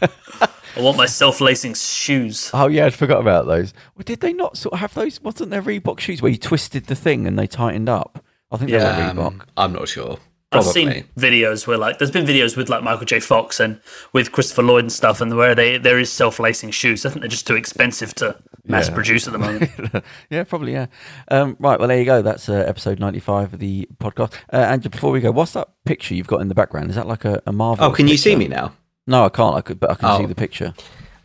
i 0.76 0.80
want 0.80 0.96
my 0.96 1.06
self-lacing 1.06 1.74
shoes 1.74 2.48
Oh 2.54 2.68
yeah, 2.68 2.86
I 2.86 2.90
forgot 2.90 3.20
about 3.20 3.46
those. 3.46 3.74
Well, 3.96 4.04
did 4.04 4.20
they 4.20 4.32
not 4.32 4.56
sort 4.56 4.74
of 4.74 4.78
have 4.78 4.94
those? 4.94 5.20
Wasn't 5.20 5.50
there 5.50 5.62
Reebok 5.62 5.98
shoes 5.98 6.22
where 6.22 6.30
you 6.30 6.38
twisted 6.38 6.86
the 6.86 6.94
thing 6.94 7.26
and 7.26 7.36
they 7.36 7.48
tightened 7.48 7.88
up? 7.88 8.24
I 8.52 8.56
think 8.56 8.70
they 8.70 8.76
were 8.76 8.82
Yeah. 8.84 9.12
Reebok. 9.12 9.26
Um, 9.26 9.42
I'm 9.56 9.72
not 9.72 9.88
sure. 9.88 10.18
I've 10.52 10.64
seen 10.64 11.04
videos 11.16 11.66
where 11.66 11.78
like 11.78 11.98
there's 11.98 12.10
been 12.10 12.26
videos 12.26 12.56
with 12.56 12.68
like 12.68 12.82
Michael 12.82 13.06
J. 13.06 13.20
Fox 13.20 13.60
and 13.60 13.80
with 14.12 14.32
Christopher 14.32 14.64
Lloyd 14.64 14.84
and 14.84 14.92
stuff, 14.92 15.20
and 15.20 15.36
where 15.36 15.54
they 15.54 15.78
there 15.78 15.98
is 15.98 16.12
self 16.12 16.40
lacing 16.40 16.72
shoes. 16.72 17.06
I 17.06 17.10
think 17.10 17.20
they're 17.20 17.28
just 17.28 17.46
too 17.46 17.54
expensive 17.54 18.14
to 18.16 18.36
mass 18.70 18.88
Yeah. 18.88 18.94
produce 18.94 19.26
at 19.26 19.32
the 19.32 19.38
moment. 19.38 19.70
yeah, 20.30 20.44
probably. 20.44 20.72
Yeah. 20.72 20.86
Um, 21.28 21.56
right. 21.58 21.78
Well, 21.78 21.88
there 21.88 21.98
you 21.98 22.04
go. 22.04 22.22
That's 22.22 22.48
uh, 22.48 22.54
episode 22.66 22.98
ninety-five 23.00 23.52
of 23.54 23.58
the 23.60 23.88
podcast. 23.98 24.32
Uh, 24.52 24.56
and 24.56 24.90
before 24.90 25.10
we 25.10 25.20
go, 25.20 25.30
what's 25.30 25.52
that 25.52 25.68
picture 25.84 26.14
you've 26.14 26.26
got 26.26 26.40
in 26.40 26.48
the 26.48 26.54
background? 26.54 26.90
Is 26.90 26.96
that 26.96 27.06
like 27.06 27.24
a, 27.24 27.42
a 27.46 27.52
Marvel? 27.52 27.84
Oh, 27.84 27.90
can 27.92 28.08
you 28.08 28.16
see 28.16 28.36
me 28.36 28.48
now? 28.48 28.72
No, 29.06 29.24
I 29.24 29.28
can't. 29.28 29.56
I 29.56 29.60
could, 29.60 29.80
but 29.80 29.90
I 29.90 29.94
can 29.94 30.08
Oh. 30.10 30.18
see 30.18 30.26
the 30.26 30.34
picture. 30.34 30.72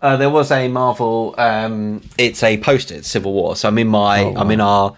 Uh, 0.01 0.17
there 0.17 0.29
was 0.29 0.51
a 0.51 0.67
Marvel. 0.67 1.33
Um, 1.37 2.01
it's 2.17 2.43
a 2.43 2.57
poster. 2.57 2.95
It's 2.95 3.07
Civil 3.07 3.33
War. 3.33 3.55
So 3.55 3.67
I'm 3.67 3.77
in 3.77 3.87
my. 3.87 4.23
Oh, 4.23 4.35
I'm 4.35 4.51
in 4.51 4.61
our 4.61 4.95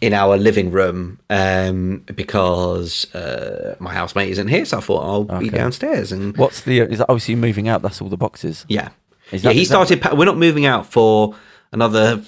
in 0.00 0.12
our 0.12 0.36
living 0.36 0.70
room 0.70 1.18
um, 1.30 2.04
because 2.14 3.12
uh, 3.14 3.74
my 3.78 3.94
housemate 3.94 4.28
isn't 4.30 4.48
here. 4.48 4.64
So 4.66 4.78
I 4.78 4.80
thought 4.80 5.02
I'll 5.30 5.38
be 5.40 5.48
downstairs 5.48 6.12
and 6.12 6.36
What's 6.36 6.60
the? 6.62 6.80
Is 6.80 6.98
that 6.98 7.06
obviously 7.08 7.36
moving 7.36 7.68
out? 7.68 7.80
That's 7.82 8.00
all 8.02 8.08
the 8.08 8.16
boxes. 8.18 8.66
yeah. 8.68 8.90
Is 9.32 9.42
yeah, 9.42 9.52
he 9.52 9.62
is 9.62 9.68
that- 9.70 9.74
started. 9.86 10.02
Pa- 10.02 10.14
we're 10.14 10.26
not 10.26 10.36
moving 10.36 10.66
out 10.66 10.84
for 10.92 11.34
another 11.74 12.22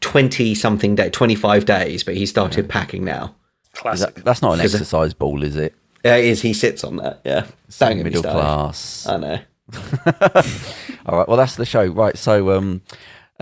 twenty 0.00 0.54
something 0.54 0.94
day, 0.94 1.10
twenty 1.10 1.34
five 1.34 1.66
days. 1.66 2.02
But 2.04 2.14
he 2.16 2.24
started 2.26 2.68
packing 2.68 3.04
now. 3.04 3.34
Classic. 3.74 4.14
that, 4.14 4.24
that's 4.24 4.40
not 4.40 4.54
an 4.54 4.60
Is 4.64 4.74
it- 4.74 4.78
exercise 4.78 5.12
ball, 5.14 5.42
is 5.42 5.56
it? 5.56 5.74
Uh, 6.06 6.10
is 6.10 6.42
he 6.42 6.52
sits 6.52 6.84
on 6.84 6.96
that? 6.96 7.20
Yeah, 7.24 7.46
Don't 7.78 7.96
get 7.96 7.96
me 7.96 8.02
Middle 8.04 8.22
started. 8.22 8.40
class. 8.40 9.06
I 9.06 9.16
know. 9.16 9.38
All 11.06 11.18
right. 11.18 11.26
Well, 11.28 11.38
that's 11.38 11.56
the 11.56 11.64
show. 11.64 11.86
Right. 11.86 12.16
So, 12.18 12.50
um, 12.56 12.82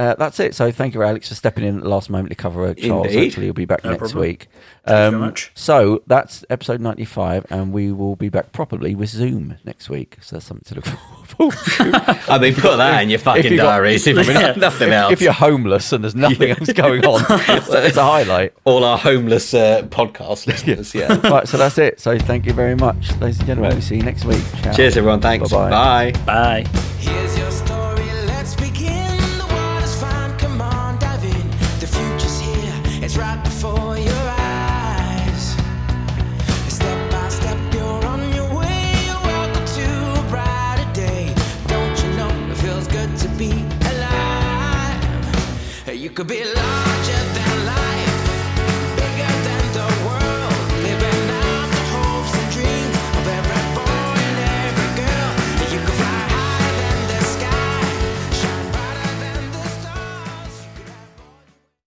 uh, 0.03 0.15
that's 0.15 0.41
it. 0.41 0.55
So, 0.55 0.71
thank 0.73 0.95
you, 0.95 1.03
Alex, 1.03 1.29
for 1.29 1.35
stepping 1.35 1.65
in 1.65 1.77
at 1.79 1.83
the 1.83 1.89
last 1.89 2.11
moment 2.11 2.31
to 2.31 2.35
cover 2.35 2.67
uh, 2.67 2.75
Charles. 2.75 3.07
Indeed. 3.07 3.25
Hopefully, 3.25 3.47
he'll 3.47 3.55
be 3.55 3.65
back 3.65 3.85
No 3.85 3.91
next 3.91 3.99
problem. 4.01 4.21
week. 4.21 4.49
Thank 4.85 5.13
you 5.13 5.19
Um, 5.19 5.25
much. 5.27 5.53
So 5.55 6.03
that's 6.07 6.45
episode 6.51 6.81
ninety-five, 6.81 7.47
and 7.51 7.73
we 7.73 7.93
will 7.93 8.17
be 8.17 8.29
back 8.29 8.53
properly 8.53 8.95
with 8.95 9.09
Zoom 9.11 9.59
next 9.65 9.89
week. 9.89 10.19
So 10.23 10.37
that's 10.37 10.47
something 10.47 10.65
to 10.65 10.75
look 10.77 10.87
forward 11.27 11.57
to. 11.57 12.23
I 12.29 12.39
mean, 12.39 12.55
put 12.55 12.77
that 12.79 13.03
in 13.03 13.11
your 13.11 13.19
fucking 13.21 13.51
you 13.53 13.57
got- 13.57 13.65
diaries. 13.65 14.07
If, 14.07 14.27
Yeah. 14.29 14.55
nothing 14.57 14.89
if, 14.89 14.95
else. 14.95 15.13
if 15.13 15.21
you're 15.23 15.33
homeless 15.33 15.93
and 15.93 16.03
there's 16.05 16.15
nothing 16.17 16.51
else 16.51 16.73
going 16.73 17.05
on, 17.07 17.25
it's, 17.31 17.69
it's 17.73 17.97
a 17.97 18.03
highlight. 18.03 18.55
all 18.65 18.85
our 18.85 18.99
homeless 18.99 19.55
uh, 19.55 19.83
podcast 19.91 20.47
listeners. 20.47 20.95
Yeah. 20.95 21.21
Right. 21.33 21.47
So 21.49 21.57
that's 21.57 21.79
it. 21.79 22.01
So 22.01 22.19
thank 22.19 22.45
you 22.47 22.53
very 22.53 22.75
much, 22.75 23.13
ladies 23.21 23.39
and 23.39 23.47
gentlemen. 23.47 23.73
We'll 23.73 23.83
see 23.83 23.97
you 23.97 24.03
next 24.03 24.25
week. 24.25 24.43
Ciao. 24.63 24.73
Cheers, 24.73 24.97
everyone. 24.97 25.21
Thanks. 25.21 25.51
Bye-bye. 25.51 26.13
Bye. 26.13 26.65
Bye. 26.65 27.72
Could 46.15 46.27
be 46.27 46.45
lost. 46.45 46.92